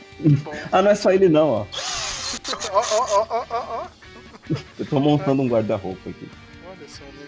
[0.70, 1.66] Ah, não é só ele não, ó.
[2.70, 3.86] Ó, ó, ó, ó, ó.
[4.78, 6.30] Eu tô montando um guarda-roupa aqui.
[6.66, 7.26] Olha só, né?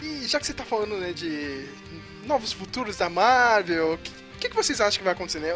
[0.00, 1.66] E já que você tá falando, né, de
[2.26, 5.52] novos futuros da Marvel, o que, que, que vocês acham que vai acontecer, né?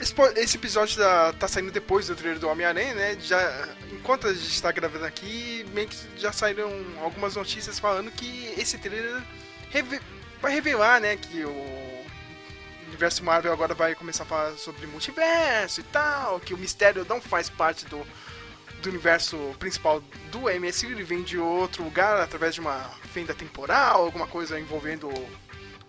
[0.00, 3.18] Esse, episódio tá, tá saindo depois do trailer do Homem-Aranha, né?
[3.20, 6.70] Já, enquanto a gente tá gravando aqui, meio que já saíram
[7.02, 9.22] algumas notícias falando que esse trailer
[9.68, 10.00] reve-
[10.40, 12.04] vai revelar, né, que o
[12.88, 17.20] universo Marvel agora vai começar a falar sobre multiverso e tal, que o mistério não
[17.20, 18.02] faz parte do,
[18.82, 22.78] do universo principal do MSU, ele vem de outro lugar através de uma
[23.12, 25.08] fenda temporal, alguma coisa envolvendo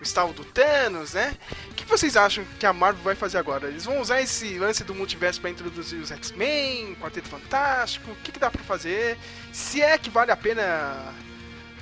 [0.02, 1.38] o estalo do Thanos, né?
[1.70, 3.68] O que vocês acham que a Marvel vai fazer agora?
[3.68, 8.12] Eles vão usar esse lance do multiverso para introduzir os X-Men, Quarteto Fantástico?
[8.12, 9.18] O que, que dá para fazer?
[9.54, 11.14] Se é que vale a pena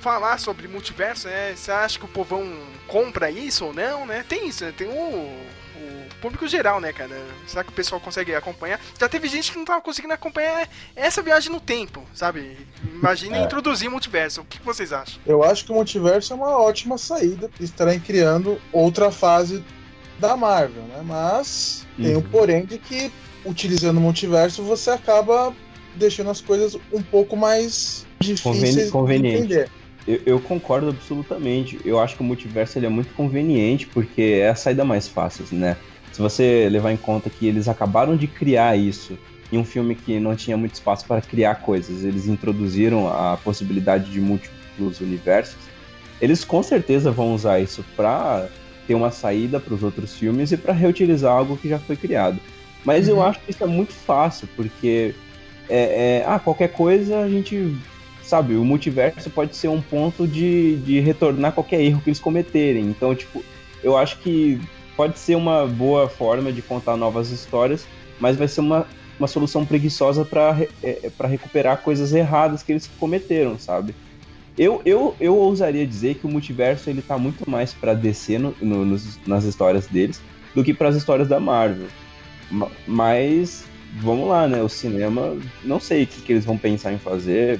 [0.00, 1.54] falar sobre multiverso, né?
[1.56, 2.46] Você acha que o povão
[2.86, 4.22] compra isso ou não, né?
[4.28, 4.74] Tem isso, né?
[4.76, 5.46] Tem o,
[6.20, 7.16] público geral, né, cara?
[7.46, 8.78] Será que o pessoal consegue acompanhar?
[8.98, 12.56] Já teve gente que não tava conseguindo acompanhar essa viagem no tempo, sabe?
[12.94, 13.42] Imagina É.
[13.44, 14.42] introduzir multiverso.
[14.42, 15.20] O que vocês acham?
[15.26, 17.50] Eu acho que o multiverso é uma ótima saída.
[17.58, 19.64] Estarem criando outra fase
[20.18, 21.00] da Marvel, né?
[21.04, 22.22] Mas tem o Uhum.
[22.22, 23.10] porém de que
[23.44, 25.54] utilizando o multiverso você acaba
[25.96, 28.06] deixando as coisas um pouco mais
[28.42, 29.38] Conveni- difíceis de conveniente.
[29.38, 29.70] entender.
[30.06, 31.78] Eu, eu concordo absolutamente.
[31.84, 35.44] Eu acho que o multiverso ele é muito conveniente porque é a saída mais fácil,
[35.52, 35.76] né?
[36.20, 39.16] Se você levar em conta que eles acabaram de criar isso
[39.50, 44.10] em um filme que não tinha muito espaço para criar coisas, eles introduziram a possibilidade
[44.10, 45.56] de múltiplos universos.
[46.20, 48.50] Eles com certeza vão usar isso para
[48.86, 52.38] ter uma saída para os outros filmes e para reutilizar algo que já foi criado.
[52.84, 53.22] Mas eu Uhum.
[53.22, 55.14] acho que isso é muito fácil porque
[55.70, 57.74] é, é, ah, qualquer coisa a gente
[58.22, 62.84] sabe, o multiverso pode ser um ponto de, de retornar qualquer erro que eles cometerem.
[62.84, 63.42] Então, tipo,
[63.82, 64.60] eu acho que
[65.00, 67.86] pode ser uma boa forma de contar novas histórias,
[68.18, 68.86] mas vai ser uma,
[69.18, 73.94] uma solução preguiçosa para é, pra recuperar coisas erradas que eles cometeram, sabe?
[74.58, 78.54] Eu, eu, eu ousaria dizer que o multiverso ele tá muito mais para descer no,
[78.60, 80.20] no, nos- nas histórias deles
[80.54, 81.86] do que para as histórias da Marvel.
[82.50, 83.64] Ma- Mas
[84.02, 84.62] vamos lá, né?
[84.62, 87.58] O cinema, não sei o que, que eles vão pensar em fazer.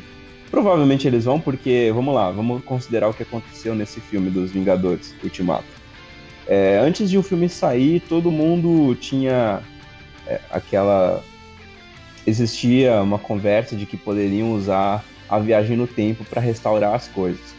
[0.50, 5.14] Provavelmente eles vão, porque, vamos lá, vamos considerar o que aconteceu nesse filme dos Vingadores,
[5.24, 5.79] Ultimato.
[6.46, 9.60] É, antes de o filme sair, todo mundo tinha
[10.26, 11.22] é, aquela.
[12.26, 17.54] Existia uma conversa de que poderiam usar a viagem no tempo para restaurar as coisas.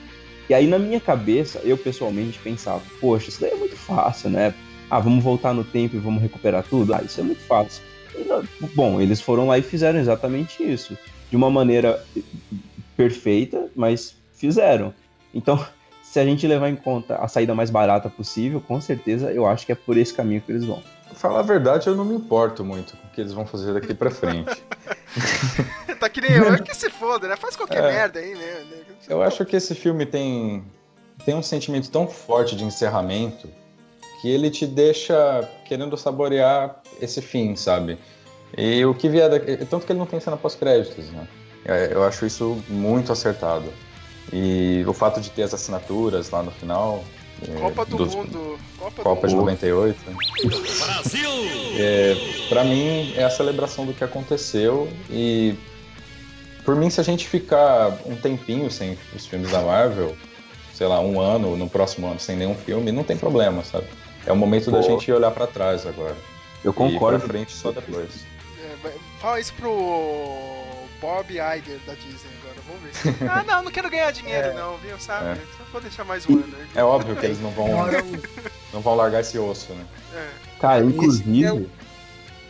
[0.50, 4.54] E aí, na minha cabeça, eu pessoalmente pensava: poxa, isso daí é muito fácil, né?
[4.90, 6.94] Ah, vamos voltar no tempo e vamos recuperar tudo?
[6.94, 7.82] Ah, isso é muito fácil.
[8.76, 10.98] Bom, eles foram lá e fizeram exatamente isso.
[11.30, 12.04] De uma maneira
[12.98, 14.94] perfeita, mas fizeram.
[15.34, 15.66] Então,
[16.12, 19.66] se a gente levar em conta a saída mais barata possível, com certeza eu acho
[19.66, 20.84] que é por esse caminho que eles vão.
[21.14, 23.94] Falar a verdade, eu não me importo muito com o que eles vão fazer daqui
[23.94, 24.62] pra frente.
[26.02, 27.38] tá que nem eu, é que se foda, né?
[27.38, 27.88] Faz qualquer É.
[27.88, 28.64] merda aí, né?
[29.08, 30.62] Eu acho que esse filme tem,
[31.24, 33.48] tem um sentimento tão forte de encerramento
[34.22, 37.98] que ele te deixa querendo saborear esse fim, sabe?
[38.58, 39.56] E o que vier daqui.
[39.66, 41.26] Tanto que ele não tem cena pós-créditos, né?
[41.64, 43.72] É, Eu acho isso muito acertado.
[44.34, 47.04] E o fato de ter as assinaturas lá no final.
[47.48, 48.60] é, Copa do dos- Mundo.
[48.78, 49.46] Copa, Copa do de Mundo.
[49.46, 49.98] 98.
[50.86, 51.30] Brasil!
[51.78, 52.16] É,
[52.50, 55.56] para mim é a celebração do que aconteceu e
[56.64, 60.16] por mim se a gente ficar um tempinho sem os filmes da Marvel,
[60.74, 63.88] sei lá, um ano, no próximo ano sem nenhum filme, não tem problema, sabe?
[64.26, 64.84] É o momento da Pô.
[64.88, 66.16] gente olhar pra trás agora.
[66.64, 67.18] Eu concordo.
[67.18, 68.24] E pra frente só depois.
[68.86, 69.72] É, fala isso pro
[71.02, 72.32] Bob Iger da Disney
[72.78, 73.30] ver.
[73.30, 74.54] Ah, não, não quero ganhar dinheiro É.
[74.54, 75.00] não, viu?
[75.00, 75.30] Sabe?
[75.30, 75.36] É.
[75.58, 76.54] Só vou deixar mais um ano.
[76.76, 77.68] É óbvio que eles não vão
[78.74, 79.86] não vão largar esse osso, né?
[80.16, 80.28] É.
[80.60, 81.44] Cara, inclusive.
[81.44, 81.70] é o-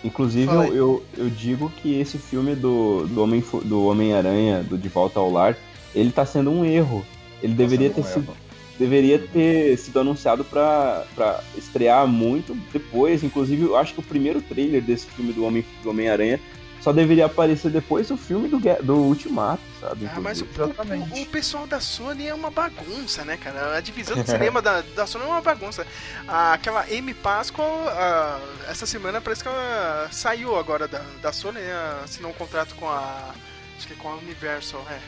[0.04, 4.90] Inclusive, eu, eu, eu digo que esse filme do, do Homem do Homem-Aranha, do De
[4.90, 5.56] Volta ao Lar,
[5.94, 7.06] ele tá sendo um erro.
[7.44, 8.24] Ele deveria sendo ter um sido.
[8.32, 8.38] erro.
[8.80, 13.24] Deveria ter sido anunciado pra, pra estrear muito depois.
[13.24, 16.40] Inclusive, eu acho que o primeiro trailer desse filme do Homem do Homem-Aranha
[16.82, 20.08] só deveria aparecer depois do filme do, do Ultimato, sabe?
[20.08, 23.78] Ah, mas o, o- o pessoal da Sony é uma bagunça, né, cara?
[23.78, 25.86] A divisão do cinema da, da Sony é uma bagunça.
[26.28, 31.60] Ah, aquela Amy Pascal, ah, essa semana parece que ela saiu agora da, da Sony,
[31.60, 32.02] né?
[32.04, 33.32] Assinou um contrato com a.
[33.78, 35.00] Acho que é com a Universal, é.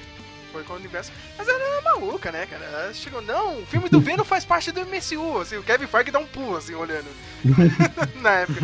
[0.51, 1.15] Foi com a Universal.
[1.35, 2.63] Mas ela era maluca, né, cara?
[2.65, 6.11] Ela chegou, não, o filme do Venom faz parte do MCU, assim, o Kevin Feige
[6.11, 7.07] dá um pulo, assim, olhando.
[8.21, 8.59] Na época.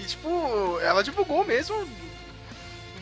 [0.00, 1.86] E, tipo, ela divulgou mesmo.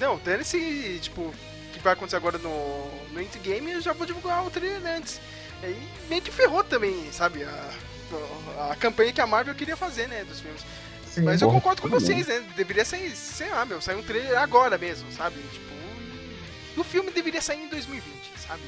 [0.02, 1.32] Não, dane-se, tipo,
[1.72, 5.20] que vai acontecer agora no, no Endgame, eu já vou divulgar o trailer antes.
[5.62, 7.44] Aí meio que ferrou também, sabe?
[7.44, 7.70] A,
[8.72, 10.60] a campanha que a Marvel queria fazer, né, dos filmes.
[11.08, 11.22] Sim.
[11.22, 12.44] Mas eu Porra, concordo com vocês, né?
[12.56, 15.36] Deveria sair, sei lá, meu, sair um trailer agora mesmo, sabe?
[15.52, 15.72] Tipo,
[16.76, 18.62] e o filme deveria sair em 2020, sabe?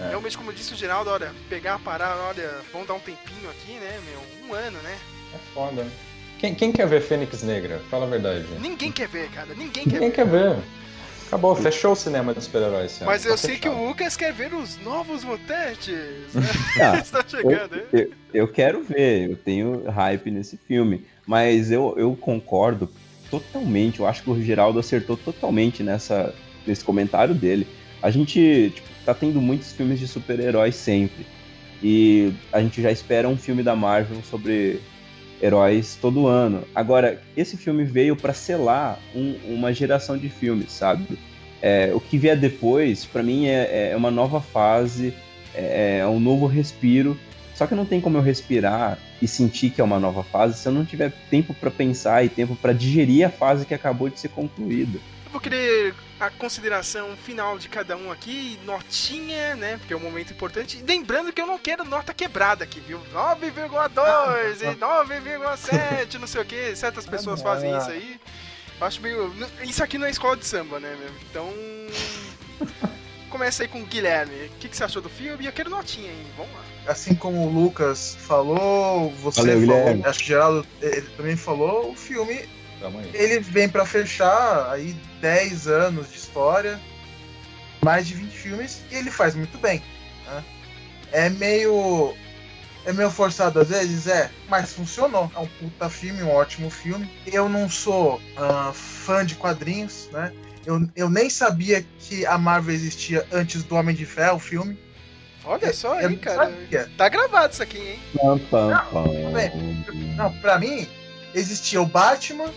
[0.00, 0.08] É.
[0.08, 4.00] Realmente, como disse o Geraldo, olha, pegar, parar, olha, vamos dar um tempinho aqui, né,
[4.04, 4.48] meu?
[4.48, 4.98] Um ano, né?
[5.32, 5.84] É foda.
[5.84, 5.92] né?
[6.40, 7.80] Quem, quem quer ver Fênix Negra?
[7.90, 8.46] Fala a verdade.
[8.58, 10.14] Ninguém quer ver, cara, ninguém quer Ninguém ver.
[10.14, 10.56] quer ver.
[11.26, 12.98] Acabou, fechou o cinema de super-heróis.
[13.04, 15.94] Mas tá eu sei que o Lucas quer ver os novos mutantes.
[16.34, 16.42] Né?
[16.82, 17.82] Ah, Estão chegando, hein?
[17.92, 22.90] Eu, eu quero ver, eu tenho hype nesse filme, mas eu, eu concordo
[23.30, 24.00] totalmente.
[24.00, 26.34] Eu acho que o Geraldo acertou totalmente nessa,
[26.66, 27.68] nesse comentário dele.
[28.02, 31.26] A gente tipo, tá tendo muitos filmes de super-heróis sempre.
[31.82, 34.80] E a gente já espera um filme da Marvel sobre
[35.42, 36.64] heróis todo ano.
[36.74, 41.18] Agora, esse filme veio para selar um- uma geração de filmes, sabe?
[41.62, 45.12] É, o que vier depois, para mim, é, é uma nova fase,
[45.54, 47.18] é, é um novo respiro.
[47.54, 50.66] Só que não tem como eu respirar e sentir que é uma nova fase se
[50.66, 54.18] eu não tiver tempo para pensar e tempo para digerir a fase que acabou de
[54.18, 54.98] ser concluída.
[55.26, 59.78] Eu vou querer a consideração final de cada um aqui, notinha, né?
[59.78, 60.76] Porque é um momento importante.
[60.76, 63.00] E Lembrando que eu não quero nota quebrada aqui, viu?
[63.14, 66.76] 9,2 e 9,7, não sei o que.
[66.76, 68.20] Certas pessoas fazem isso aí.
[68.78, 69.32] Eu acho meio.
[69.62, 71.10] Isso aqui não é escola de samba, né, meu?
[71.30, 71.50] Então.
[73.30, 74.46] Começa aí com o Guilherme.
[74.46, 75.44] O que, que você achou do filme?
[75.44, 76.26] E eu quero notinha aí.
[76.36, 76.62] Vamos lá.
[76.86, 81.92] Assim como o Lucas falou, você Valeu, falou, acho que o Geraldo eh, também falou,
[81.92, 82.48] o filme.
[83.12, 86.80] Ele vem pra fechar aí 10 anos de história,
[87.82, 89.82] mais de 20 filmes, e ele faz muito bem.
[90.26, 90.44] né?
[91.12, 92.14] É meio.
[92.86, 95.30] É meio forçado às vezes, é, mas funcionou.
[95.36, 97.10] É um puta filme, um ótimo filme.
[97.26, 100.32] Eu não sou ah, fã de quadrinhos, né?
[100.64, 104.78] Eu, eu nem sabia que a Marvel existia antes do Homem de Ferro, o filme.
[105.44, 106.50] Olha só aí, não cara.
[106.50, 106.90] sabia.
[106.96, 108.00] Tá gravado isso aqui, hein?
[108.14, 108.38] Não,
[109.32, 110.14] bem.
[110.16, 110.86] Não, pra mim,
[111.34, 112.50] existia o Batman,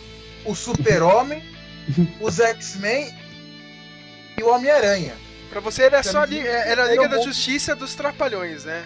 [0.45, 1.41] o Super-Homem,
[2.21, 3.13] os X-Men
[4.37, 5.13] e o Homem-Aranha.
[5.49, 7.93] Pra você era Pra só mim, li- era a era Liga da bom- Justiça dos
[7.95, 8.85] Trapalhões, né?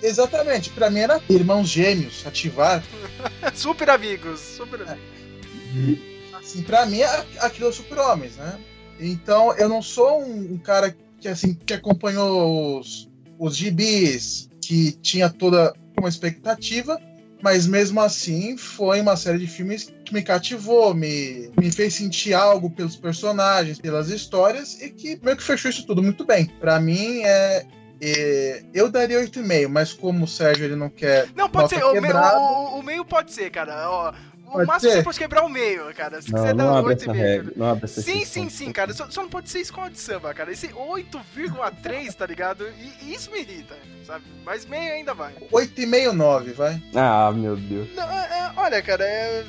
[0.00, 2.82] Exatamente, pra mim era irmãos gêmeos, ativar.
[3.54, 5.98] Super amigos, super amigos.
[6.34, 7.02] Assim, pra mim,
[7.40, 8.58] aquilo é Super-Homens, né?
[9.00, 13.08] Então, eu não sou um, um cara que, assim, que acompanhou os,
[13.38, 16.96] os gibis, que tinha toda uma expectativa,
[17.42, 22.34] mas mesmo assim foi uma série de filmes que me cativou, me, me fez sentir
[22.34, 26.46] algo pelos personagens, pelas histórias e que meio que fechou isso tudo muito bem.
[26.60, 27.64] Pra mim é,
[28.00, 31.82] é eu daria 8,5, mas como o Sérgio ele não quer Não, pode ser.
[31.84, 33.88] O meio, quebrada, o, o meio pode ser, cara.
[33.90, 34.12] Ó,
[34.48, 35.00] o Pode máximo que ser?
[35.00, 36.22] você pode quebrar é o meio, cara.
[36.22, 37.00] Se Não, quiser não dar abre 8,5.
[37.02, 37.44] essa regra.
[37.44, 37.54] cara.
[37.58, 38.94] Não abre essa Sim, sim, sim, cara.
[38.94, 40.50] Só, só não pode ser escola de samba, cara.
[40.50, 42.66] Esse 8,3, tá ligado?
[42.66, 44.24] E, e isso me irrita, sabe?
[44.46, 45.34] Mas meio ainda vai.
[45.52, 46.82] 8,5, 9, vai.
[46.94, 47.88] Ah, meu Deus.
[47.94, 49.44] Não, é- é, olha, cara, é.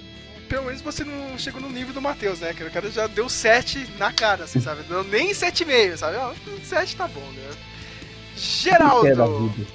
[0.49, 2.53] Pelo menos você não chegou no nível do Matheus, né?
[2.53, 4.81] Que o cara já deu 7 na cara, assim, sabe?
[4.89, 6.17] Não, nem 7,5, sabe?
[6.17, 7.51] Ó, 7 tá bom, né?
[7.51, 9.47] É Geraldo.
[9.49, 9.69] vida.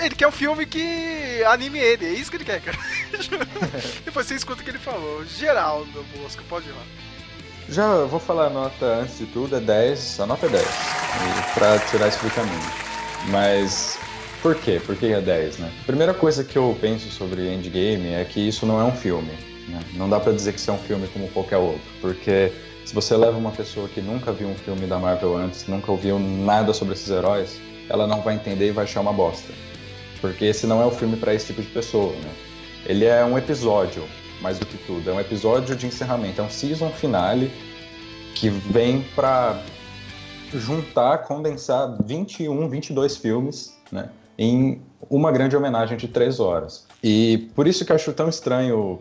[0.00, 2.78] Ele quer um filme que anime ele, é isso que ele quer, cara.
[4.04, 5.24] Depois você escuta o que ele falou.
[5.26, 6.82] Geraldo Bosco, pode ir lá.
[7.68, 10.64] Já vou falar a nota antes de tudo, é 10, a nota é 10.
[10.64, 12.72] E pra tirar isso do caminho.
[13.28, 13.98] Mas
[14.42, 14.80] por quê?
[14.84, 15.72] Por que é 10, né?
[15.82, 19.51] A primeira coisa que eu penso sobre Endgame é que isso não é um filme.
[19.72, 19.80] Né?
[19.94, 21.80] Não dá pra dizer que isso é um filme como qualquer outro.
[22.00, 22.52] Porque
[22.84, 26.18] se você leva uma pessoa que nunca viu um filme da Marvel antes, nunca ouviu
[26.18, 29.52] nada sobre esses heróis, ela não vai entender e vai achar uma bosta.
[30.20, 32.30] Porque esse não é o filme pra esse tipo de pessoa, né?
[32.84, 34.04] Ele é um episódio,
[34.40, 35.08] mais do que tudo.
[35.08, 37.50] É um episódio de encerramento, é um season finale
[38.34, 39.60] que vem pra
[40.52, 44.10] juntar, condensar 21, 22 filmes, né?
[44.38, 46.86] Em uma grande homenagem de três horas.
[47.02, 49.00] E por isso que eu acho tão estranho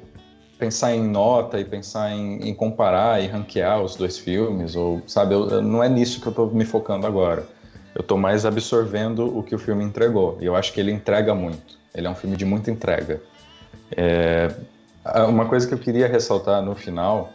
[0.61, 5.33] pensar em nota e pensar em, em comparar e ranquear os dois filmes, ou sabe,
[5.33, 7.47] eu, não é nisso que eu tô me focando agora.
[7.95, 10.37] Eu tô mais absorvendo o que o filme entregou.
[10.39, 11.79] E eu acho que ele entrega muito.
[11.95, 13.19] Ele é um filme de muita entrega.
[13.97, 14.53] É,
[15.27, 17.33] uma coisa que eu queria ressaltar no final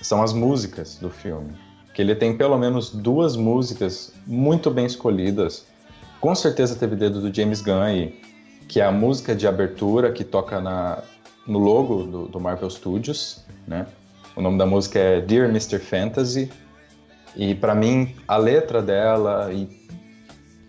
[0.00, 1.52] são as músicas do filme.
[1.94, 5.64] Que ele tem pelo menos duas músicas muito bem escolhidas.
[6.20, 8.10] Com certeza teve dedo do James Gunn
[8.72, 11.02] que é a música de abertura que toca na,
[11.46, 13.86] no logo do, do Marvel Studios, né?
[14.36, 15.78] O nome da música é Dear Mr.
[15.78, 16.50] Fantasy.
[17.36, 19.68] E pra mim, a letra dela e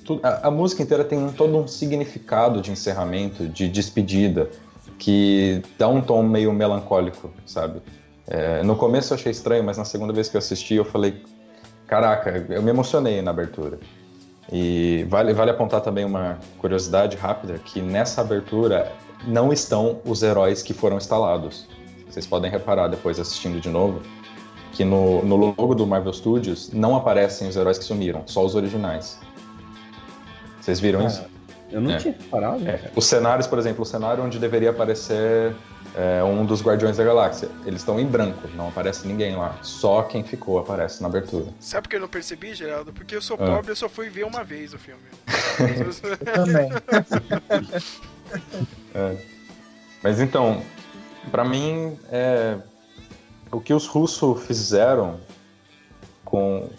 [0.06, 4.50] tu- a, a música inteira tem todo um significado de encerramento, de despedida,
[4.98, 7.82] que dá um tom meio melancólico, sabe?
[8.27, 11.22] É, no começo eu achei estranho, mas na segunda vez que eu assisti eu falei,
[11.88, 13.80] caraca, eu me emocionei na abertura.
[14.52, 18.92] E vale, vale apontar também uma curiosidade rápida, que nessa abertura
[19.26, 21.68] não estão os heróis que foram instalados.
[22.10, 24.02] Vocês podem reparar depois assistindo de novo,
[24.72, 28.56] que no, no logo do Marvel Studios não aparecem os heróis que sumiram, só os
[28.56, 29.19] originais.
[30.61, 31.24] Vocês viram Ah, isso?
[31.72, 31.98] Eu não É.
[31.98, 32.68] tinha reparado.
[32.68, 35.56] É, os cenários, por exemplo, o cenário onde deveria aparecer
[35.95, 39.58] é, um dos Guardiões da Galáxia, eles estão em branco, não aparece ninguém lá.
[39.64, 41.48] Só quem ficou aparece na abertura.
[41.60, 42.93] Sabe por que eu não percebi, Geraldo?
[42.93, 43.45] Porque eu sou Ah.
[43.45, 45.02] pobre, eu só fui ver uma vez o filme.
[46.34, 46.69] Também.
[48.95, 49.17] É.
[50.03, 50.61] Mas então,
[51.31, 52.57] pra mim, é,
[53.51, 55.19] o que os russos fizeram
[56.23, 56.69] com,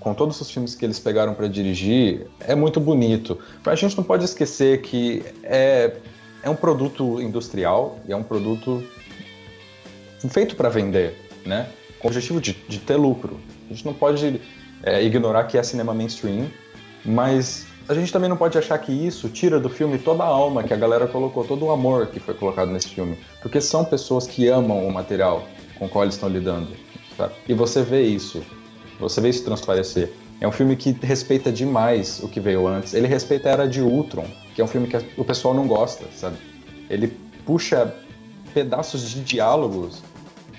[0.00, 3.38] com todos os filmes que eles pegaram pra dirigir é muito bonito.
[3.64, 5.96] Mas a gente não pode esquecer que é,
[6.42, 8.82] é um produto industrial e é um produto
[10.28, 11.68] feito pra vender, né?
[11.98, 13.38] Com o objetivo de, de ter lucro.
[13.66, 14.40] A gente não pode
[14.82, 16.48] é, ignorar que é cinema mainstream,
[17.04, 20.62] mas a gente também não pode achar que isso tira do filme toda a alma
[20.62, 23.18] que a galera colocou, todo o amor que foi colocado nesse filme.
[23.40, 25.46] Porque são pessoas que amam o material
[25.78, 26.68] com o qual eles estão lidando.
[27.48, 28.42] E você vê isso.
[29.00, 30.12] Você vê isso transparecer.
[30.40, 32.94] É um filme que respeita demais o que veio antes.
[32.94, 36.04] Ele respeita a Era de Ultron, que é um filme que o pessoal não gosta,
[36.14, 36.36] sabe?
[36.90, 37.08] Ele
[37.46, 37.94] puxa
[38.52, 40.02] pedaços de diálogos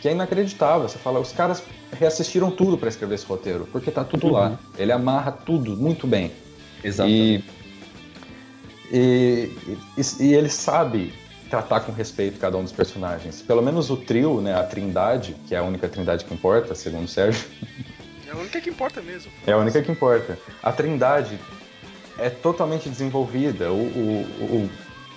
[0.01, 0.89] que é inacreditável.
[0.89, 1.63] Você fala, os caras
[1.97, 4.57] reassistiram tudo para escrever esse roteiro, porque tá tudo lá.
[4.77, 6.31] Ele amarra tudo muito bem.
[6.83, 7.45] Exatamente.
[8.91, 9.51] E, e,
[9.97, 11.13] e- e ele sabe
[11.49, 13.41] tratar com respeito cada um dos personagens.
[13.41, 17.05] Pelo menos o trio, né, a Trindade, que é a única Trindade que importa, segundo
[17.05, 17.45] o Sérgio,
[18.27, 19.31] É a única que importa mesmo.
[19.47, 20.37] é a única que importa.
[20.61, 21.39] A Trindade
[22.19, 23.71] é totalmente desenvolvida.
[23.71, 24.69] O, o-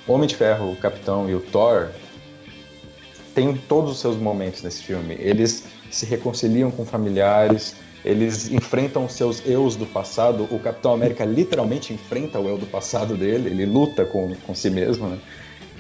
[0.07, 1.91] o Homem de Ferro, o Capitão e o Thor
[3.34, 5.15] têm todos os seus momentos nesse filme.
[5.18, 10.48] Eles se reconciliam com familiares, eles enfrentam os seus eus do passado.
[10.50, 14.70] O Capitão América literalmente enfrenta o eu do passado dele, ele luta com, com si
[14.70, 15.18] mesmo, né?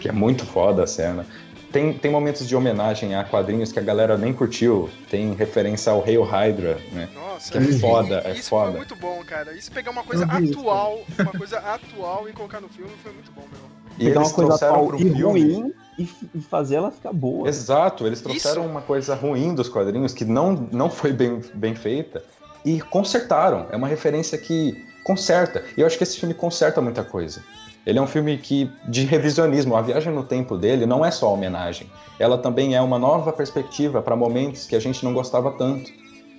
[0.00, 1.26] Que é muito foda a cena.
[1.72, 4.90] Tem, tem momentos de homenagem a quadrinhos que a galera nem curtiu.
[5.08, 7.08] Tem referência ao Hail Hydra, né?
[7.14, 8.70] Nossa, que é foda, é isso foda.
[8.70, 9.54] foi muito bom, cara.
[9.54, 10.60] Isso pegar uma coisa isso.
[10.60, 13.81] atual, uma coisa atual e colocar no filme foi muito bom, meu.
[13.98, 17.12] E Pegar eles uma coisa trouxeram atual e filme- ruim e, e fazer ela ficar
[17.12, 17.48] boa.
[17.48, 18.70] Exato, eles trouxeram Isso.
[18.70, 22.22] uma coisa ruim dos quadrinhos que não, não foi bem, bem feita
[22.64, 23.66] e consertaram.
[23.70, 25.62] É uma referência que conserta.
[25.76, 27.42] E eu acho que esse filme conserta muita coisa.
[27.84, 29.74] Ele é um filme que de revisionismo.
[29.76, 31.90] A viagem no tempo dele não é só homenagem.
[32.18, 35.90] Ela também é uma nova perspectiva para momentos que a gente não gostava tanto.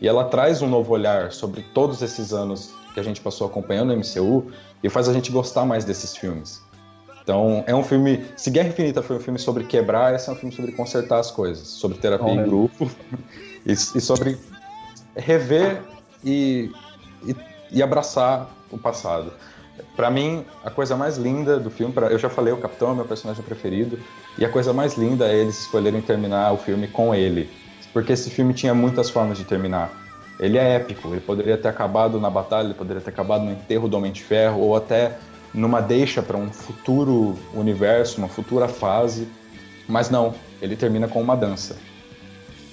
[0.02, 3.92] E ela traz um novo olhar sobre todos esses anos que a gente passou acompanhando
[3.92, 4.52] o MCU
[4.82, 6.62] e faz a gente gostar mais desses filmes.
[7.24, 8.26] Então, é um filme.
[8.36, 11.32] Se Guerra Infinita foi um filme sobre quebrar, esse é um filme sobre consertar as
[11.32, 12.42] coisas, sobre terapia Olha.
[12.42, 12.92] em grupo
[13.66, 14.38] e, e sobre
[15.16, 15.82] rever
[16.24, 16.70] e,
[17.26, 17.36] e,
[17.72, 19.32] e abraçar o passado.
[19.96, 22.96] Pra mim, a coisa mais linda do filme, pra- eu já falei, o Capitão é
[22.96, 23.98] meu personagem preferido,
[24.38, 27.50] e a coisa mais linda é eles escolherem terminar o filme com ele.
[27.92, 29.92] Porque esse filme tinha muitas formas de terminar.
[30.40, 33.88] Ele é épico, ele poderia ter acabado na batalha, ele poderia ter acabado no enterro
[33.88, 35.18] do Homem de Ferro, ou até
[35.54, 39.28] numa deixa para um futuro universo, uma futura fase.
[39.88, 41.76] Mas não, ele termina com uma dança.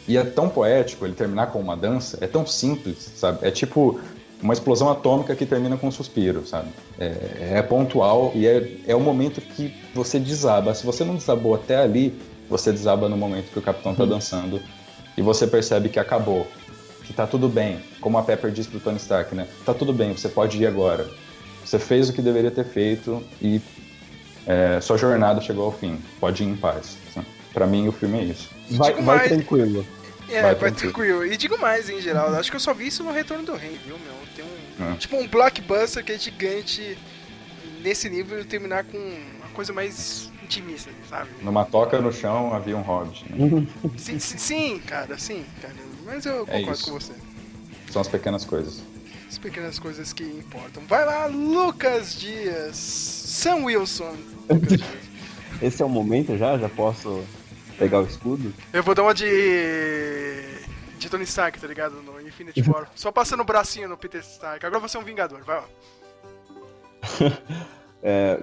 [0.06, 3.46] E é tão poético ele terminar com uma dança, é tão simples, sabe?
[3.46, 4.00] É tipo
[4.42, 6.68] uma explosão atômica que termina com um suspiro, sabe?
[6.98, 10.74] É, é pontual e é, é o momento que você desaba.
[10.74, 12.18] Se você não desabou até ali,
[12.48, 14.60] você desaba no momento que o capitão tá dançando
[15.16, 16.46] e você percebe que acabou,
[17.04, 17.78] que tá tudo bem.
[18.00, 19.46] Como a Pepper diz pro Tony Stark, né?
[19.64, 21.08] Tá tudo bem, você pode ir agora.
[21.64, 23.60] Você fez o que deveria ter feito e
[24.46, 25.98] é, sua jornada chegou ao fim.
[26.18, 26.96] Pode ir em paz.
[27.52, 28.48] Pra mim, o filme é isso.
[28.70, 29.86] Vai, vai mais- tranquilo.
[30.28, 30.92] É, Vai, vai, tranquilo.
[30.92, 31.26] tranquilo.
[31.26, 33.76] E digo mais, em geral, acho que eu só vi isso no Retorno do Rei,
[33.84, 34.14] viu, meu?
[34.36, 34.92] Tem um.
[34.92, 34.96] É.
[34.96, 36.96] Tipo um blockbuster que é gigante
[37.82, 41.28] nesse nível e terminar com uma coisa mais otimista, sabe?
[41.42, 43.24] Numa toca no chão havia um hobbit.
[43.28, 43.66] Né?
[43.96, 45.74] Sim, sim, sim, cara, sim, cara.
[46.06, 46.84] Mas eu É concordo isso.
[46.84, 47.12] com você.
[47.90, 48.80] São as pequenas coisas.
[49.30, 50.82] As pequenas coisas que importam.
[50.88, 52.74] Vai lá, Lucas Dias.
[52.76, 54.16] Sam Wilson.
[54.50, 54.90] Lucas Dias.
[55.62, 56.58] Esse é o momento já?
[56.58, 57.22] Já posso
[57.78, 58.52] pegar o escudo?
[58.72, 59.26] Eu vou dar uma de.
[60.98, 62.02] de Tony Stark, tá ligado?
[62.02, 62.90] No Infinity War.
[62.96, 64.66] Só passando o bracinho no Peter Stark.
[64.66, 65.68] Agora você é um Vingador, vai lá.
[68.02, 68.42] É,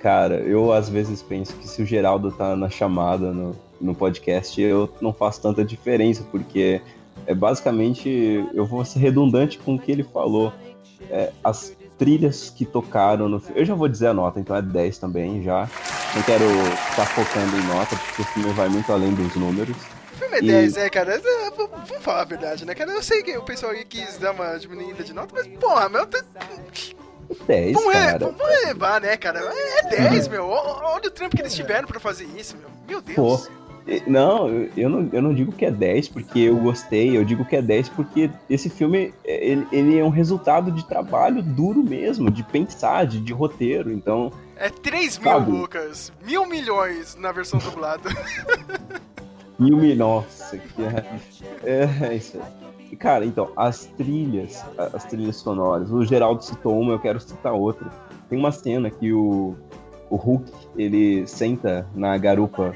[0.00, 4.60] cara, eu às vezes penso que se o Geraldo tá na chamada no, no podcast,
[4.60, 6.82] eu não faço tanta diferença, porque
[7.26, 10.52] é basicamente eu vou ser redundante com o que ele falou.
[11.10, 13.60] É, as trilhas que tocaram no filme.
[13.60, 15.68] Eu já vou dizer a nota, então é 10 também já.
[16.14, 16.44] Não quero
[16.90, 19.76] ficar focando em nota, porque o filme vai muito além dos números.
[20.12, 21.14] O filme é E- 10, né, cara?
[21.16, 21.50] É,
[21.86, 22.90] Vamos falar a verdade, né, cara?
[22.92, 26.06] Eu sei que o pessoal aí quis dar uma diminuída de nota, mas, porra, meu.
[26.06, 26.22] tá-
[27.46, 28.18] 10, Vamos, re- cara.
[28.18, 29.40] vamos levar, né, cara?
[29.40, 30.46] É 10, meu.
[30.48, 32.68] Ó- Olha o trampo que eles tiveram pra fazer isso, meu.
[32.88, 33.16] Meu Deus.
[33.16, 33.52] Pô,
[34.06, 37.56] não, eu- não, eu não digo que é 10 porque eu gostei, eu digo que
[37.56, 42.30] é 10 porque esse filme, é, ele, ele é um resultado de trabalho duro mesmo,
[42.30, 44.32] de pensar, de, de roteiro, então...
[44.56, 45.50] É 3 mil, Sabe?
[45.50, 46.12] Lucas.
[46.24, 48.08] Mil milhões na versão dublada.
[49.58, 50.82] Mil mil, nossa, que
[51.62, 52.64] é, é isso aí.
[52.90, 57.52] E, Cara, então, as trilhas, as trilhas sonoras, o Geraldo citou uma, eu quero citar
[57.52, 57.88] outra.
[58.28, 59.54] Tem uma cena que o,
[60.10, 62.74] o Hulk, ele senta na garupa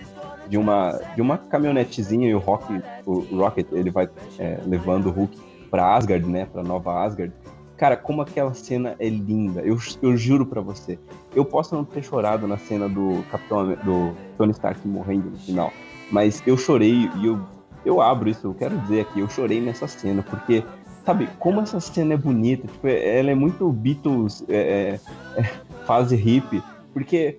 [0.48, 5.10] de uma, de uma caminhonetezinha e o, Rock, o Rocket, ele vai é, levando o
[5.10, 5.38] Hulk
[5.70, 7.32] pra Asgard, né, pra Nova Asgard.
[7.76, 10.98] Cara, como aquela cena é linda, eu, eu juro pra você.
[11.34, 15.72] Eu posso não ter chorado na cena do Capitão, do Tony Stark morrendo no final,
[16.10, 17.38] mas eu chorei e eu,
[17.84, 20.64] eu abro isso, eu quero dizer aqui, eu chorei nessa cena, porque,
[21.04, 24.98] sabe, como essa cena é bonita, tipo, é- ela é muito Beatles é,
[25.36, 25.44] é,
[25.84, 26.60] fase hippie,
[26.92, 27.38] porque,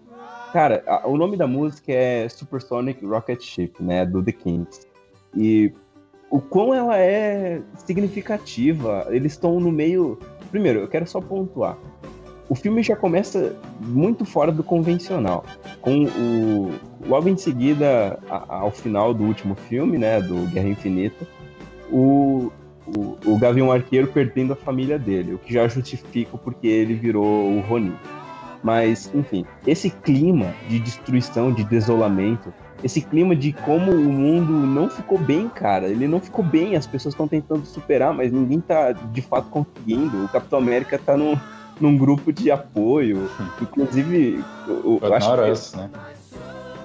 [0.51, 4.87] cara, a- o nome da música é Supersonic Rocket Ship, né, do The Kings,
[5.35, 5.73] e
[6.29, 10.19] o quão ela é significativa, eles estão no meio...
[10.51, 11.77] Primeiro, eu quero só pontuar,
[12.49, 15.45] o filme já começa muito fora do convencional.
[15.81, 16.71] Com o.
[17.07, 20.19] Logo em seguida, a- ao final do último filme, né?
[20.19, 21.27] Do Guerra Infinita,
[21.91, 22.51] o,
[22.87, 26.95] o, o Gavião Arqueiro perdendo a família dele, o que já justifica o porquê ele
[26.95, 27.93] virou o Ronin.
[28.61, 34.89] Mas, enfim, esse clima de destruição, de desolamento, esse clima de como o mundo não
[34.89, 35.87] ficou bem, cara.
[35.87, 40.25] Ele não ficou bem, as pessoas estão tentando superar, mas ninguém tá de fato conseguindo.
[40.25, 41.37] O Capitão América tá num,
[41.79, 43.29] num grupo de apoio.
[43.61, 45.89] Inclusive, o, eu acho que- us, né?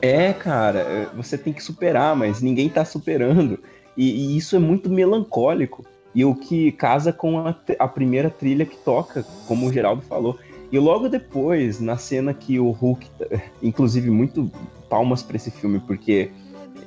[0.01, 3.59] é, cara, você tem que superar, mas ninguém tá superando.
[3.97, 5.85] E, e isso é muito melancólico.
[6.15, 10.39] E o que casa com a, a primeira trilha que toca, como o Geraldo falou.
[10.75, 13.09] E logo depois, na cena que o Hulk.
[13.63, 14.51] Inclusive, muito
[14.89, 16.33] palmas pra esse filme, porque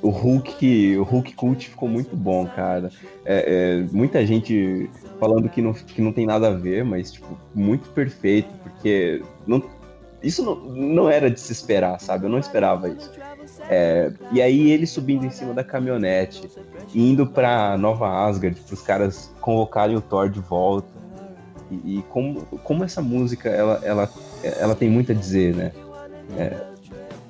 [0.02, 2.90] o Hulk, o Hulk Cult ficou muito bom, cara.
[3.24, 7.34] É, é, muita gente falando que não, que não tem nada a ver, mas, tipo,
[7.54, 9.62] muito perfeito, porque não,
[10.22, 12.26] isso não, não era de se esperar, sabe?
[12.26, 13.10] Eu não esperava isso.
[13.70, 16.46] É, e aí ele subindo em cima da caminhonete,
[16.94, 20.97] indo pra Nova Asgard, pros caras convocarem o Thor de volta.
[21.70, 24.10] E, e como, como essa música, ela, ela,
[24.42, 25.72] ela tem muito a dizer, né?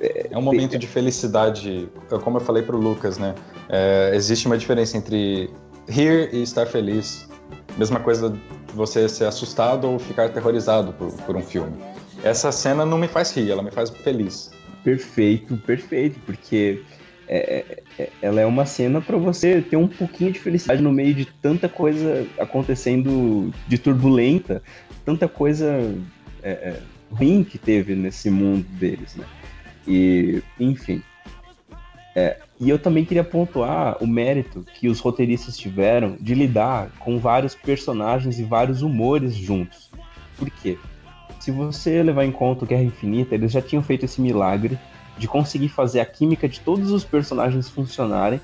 [0.01, 1.89] É um momento de felicidade,
[2.23, 3.35] como eu falei pro Lucas, né?
[3.69, 5.51] É, existe uma diferença entre
[5.89, 7.29] rir e estar feliz.
[7.77, 8.37] Mesma coisa
[8.75, 11.77] você ser assustado ou ficar aterrorizado por, por um filme.
[12.23, 14.51] Essa cena não me faz rir, ela me faz feliz.
[14.85, 16.83] Perfeito, perfeito, porque
[17.29, 21.15] é, é- ela é uma cena pra você ter um pouquinho de felicidade no meio
[21.15, 24.63] de tanta coisa acontecendo de turbulenta,
[25.05, 25.95] tanta coisa
[26.43, 29.25] é, é, ruim que teve nesse mundo deles, né?
[29.87, 31.03] E, enfim.
[32.15, 37.19] É, e eu também queria pontuar o mérito que os roteiristas tiveram de lidar com
[37.19, 39.91] vários personagens e vários humores juntos.
[40.37, 40.77] Por quê?
[41.39, 44.79] Se você levar em conta o Guerra Infinita, eles já tinham feito esse milagre
[45.19, 48.41] de conseguir fazer a química de todos os personagens funcionarem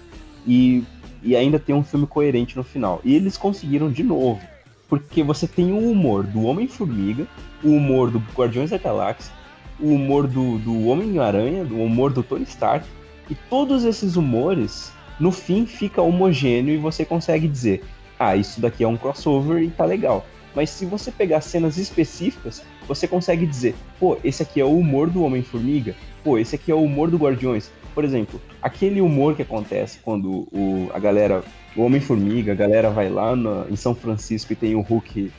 [0.47, 0.83] e,
[1.23, 3.01] e ainda ter um filme coerente no final.
[3.05, 4.41] E eles conseguiram de novo.
[4.89, 7.27] Porque você tem o humor do Homem-Formiga,
[7.63, 9.33] o humor do Guardiões da Galáxia,
[9.81, 12.87] o humor do, do Homem-Aranha, o humor do Tony Stark.
[13.31, 17.83] E todos esses humores, no fim, fica homogêneo e você consegue dizer:
[18.19, 20.27] ah, isso daqui é um crossover e tá legal.
[20.55, 25.11] Mas se você pegar cenas específicas, você consegue dizer: pô, esse aqui é o humor
[25.11, 27.71] do Homem-Formiga, pô, esse aqui é o humor do Guardiões.
[27.95, 31.45] Por exemplo, aquele humor que acontece quando o, a galera,
[31.77, 33.35] o Homem-Formiga, a galera vai lá
[33.71, 35.33] em São Francisco e tem o Hulk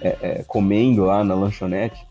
[0.00, 2.04] é, é, comendo lá na lanchonete.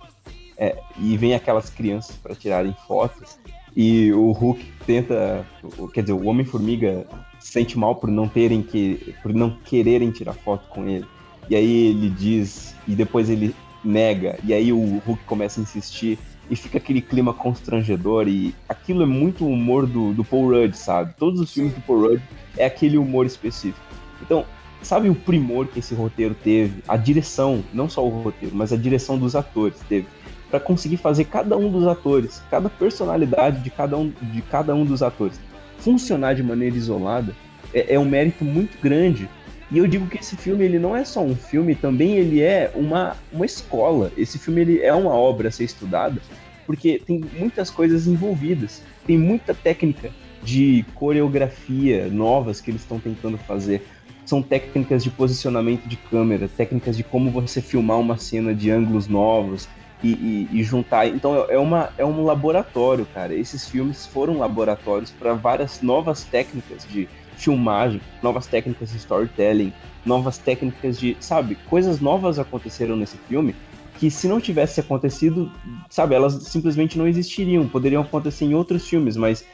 [0.58, 3.38] é, e vem aquelas crianças para tirarem fotos
[3.76, 5.46] e o Hulk tenta,
[5.94, 7.06] quer dizer, o Homem-Formiga
[7.40, 11.06] sente mal por não terem que, por não quererem tirar foto com ele.
[11.50, 16.18] E aí ele diz e depois ele nega e aí o Hulk começa a insistir
[16.50, 20.76] e fica aquele clima constrangedor e aquilo é muito o humor do, do Paul Rudd,
[20.76, 21.14] sabe?
[21.18, 22.22] Todos os filmes do Paul Rudd
[22.58, 23.80] é aquele humor específico.
[24.22, 24.46] Então,
[24.82, 26.84] sabe o primor que esse roteiro teve?
[26.88, 30.08] A direção, não só o roteiro, mas a direção dos atores teve
[30.50, 34.84] para conseguir fazer cada um dos atores, cada personalidade de cada um, de cada um
[34.84, 35.40] dos atores
[35.82, 37.36] funcionar de maneira isolada
[37.74, 39.28] é, é um mérito muito grande.
[39.72, 42.70] E eu digo que esse filme ele não é só um filme, também ele é
[42.76, 44.12] uma, uma escola.
[44.18, 46.22] Esse filme ele é uma obra a ser estudada,
[46.68, 48.82] porque tem muitas coisas envolvidas.
[49.08, 50.12] Tem muita técnica
[50.44, 53.82] de coreografia novas que eles estão tentando fazer.
[54.26, 59.08] São técnicas de posicionamento de câmera, técnicas de como você filmar uma cena de ângulos
[59.08, 59.70] novos,
[60.04, 61.08] e, e, e, juntar.
[61.08, 63.34] Então é, uma, é um laboratório, cara.
[63.34, 67.08] Esses filmes foram laboratórios para várias novas técnicas de
[67.42, 69.74] filmagem, novas técnicas de storytelling,
[70.06, 73.56] novas técnicas de, sabe, coisas novas aconteceram nesse filme
[74.02, 75.52] que se não tivesse acontecido,
[75.88, 77.68] sabe, elas simplesmente não existiriam.
[77.68, 79.46] Poderiam acontecer em outros filmes, mas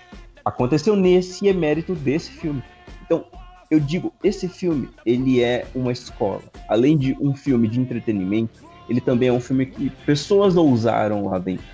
[0.46, 2.64] aconteceu nesse e é mérito desse filme.
[3.06, 3.26] Então,
[3.70, 6.44] eu digo, esse filme, ele é uma escola.
[6.70, 11.38] Além de um filme de entretenimento, ele também é um filme que pessoas ousaram lá
[11.38, 11.66] dentro.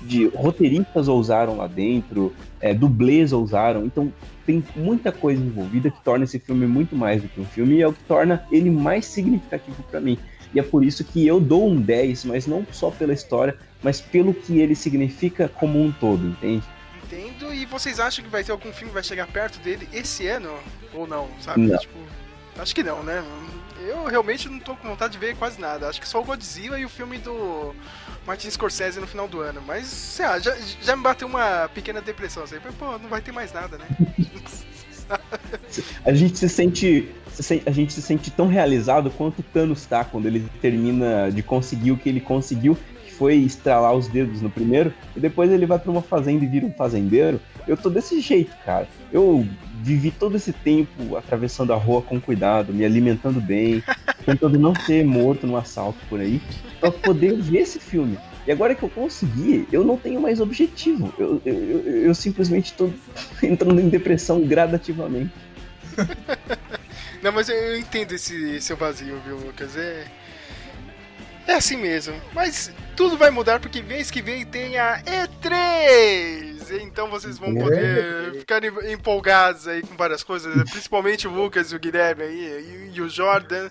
[0.00, 4.10] De roteiristas ousaram lá dentro, é, dublês ousaram, então
[4.48, 7.82] tem muita coisa envolvida que torna esse filme muito mais do que um filme e
[7.82, 10.18] é o que torna ele mais significativo para mim.
[10.54, 14.00] E é por isso que eu dou um 10, mas não só pela história, mas
[14.00, 16.64] pelo que ele significa como um todo, entende?
[17.04, 17.52] Entendo.
[17.52, 20.48] E vocês acham que vai ter algum filme que vai chegar perto dele esse ano?
[20.94, 21.66] Ou não, sabe?
[21.66, 21.76] Não.
[21.76, 21.98] Tipo,
[22.56, 23.22] acho que não, né?
[23.86, 25.88] eu realmente não tô com vontade de ver quase nada.
[25.88, 27.74] Acho que só o Godzilla e o filme do
[28.28, 29.62] Martin Scorsese no final do ano.
[29.66, 32.42] Mas, sei lá, já, já me bateu uma pequena depressão.
[32.42, 33.86] Assim, pô, não vai ter mais nada, né?
[36.04, 37.08] a gente se sente.
[37.64, 41.92] A gente se sente tão realizado quanto o Thanos tá quando ele termina de conseguir
[41.92, 42.76] o que ele conseguiu
[43.18, 46.64] foi estralar os dedos no primeiro, e depois ele vai para uma fazenda e vira
[46.64, 47.40] um fazendeiro.
[47.66, 48.86] Eu tô desse jeito, cara.
[49.12, 49.44] Eu
[49.82, 53.82] vivi todo esse tempo atravessando a rua com cuidado, me alimentando bem,
[54.24, 56.40] tentando não ser morto no assalto por aí,
[56.80, 58.18] para poder ver esse filme.
[58.46, 61.12] E agora que eu consegui, eu não tenho mais objetivo.
[61.18, 62.92] Eu, eu, eu, eu simplesmente estou
[63.42, 65.32] entrando em depressão gradativamente.
[67.22, 69.76] não, mas eu entendo esse seu vazio, viu, Lucas?
[69.76, 70.06] É
[71.48, 72.14] é assim mesmo.
[72.34, 76.47] Mas tudo vai mudar porque mês que vem tem a E3!
[76.70, 81.78] Então vocês vão poder ficar empolgados aí com várias coisas, principalmente o Lucas e o
[81.78, 83.70] Guilherme aí, e, o Jordan.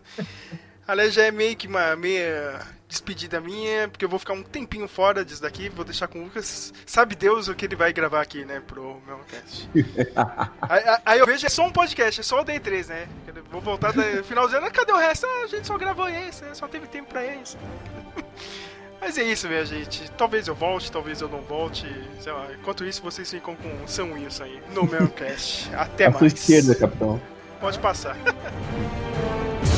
[0.88, 4.88] Aliás, já é meio que uma meia despedida minha, porque eu vou ficar um tempinho
[4.88, 6.74] fora disso daqui, vou deixar com o Lucas.
[6.86, 9.70] Sabe Deus o que ele vai gravar aqui, né, pro meu cast.
[10.62, 13.10] aí, aí, eu vejo, é só um podcast, é só o Day 3, né?
[13.52, 15.26] Vou voltar no final do ano, cadê o resto?
[15.26, 16.54] Ah, a gente só gravou esse, né?
[16.54, 17.58] Só teve tempo pra esse.
[19.08, 20.12] Mas é isso, minha gente.
[20.18, 21.88] Talvez eu volte, talvez eu não volte.
[22.20, 22.46] Sei lá.
[22.60, 25.74] Enquanto isso, vocês ficam com o Sam Wilson aí no meu cast.
[25.74, 26.20] Até a mais.
[26.20, 27.22] sua esquerda, capitão.
[27.62, 28.18] Pode passar.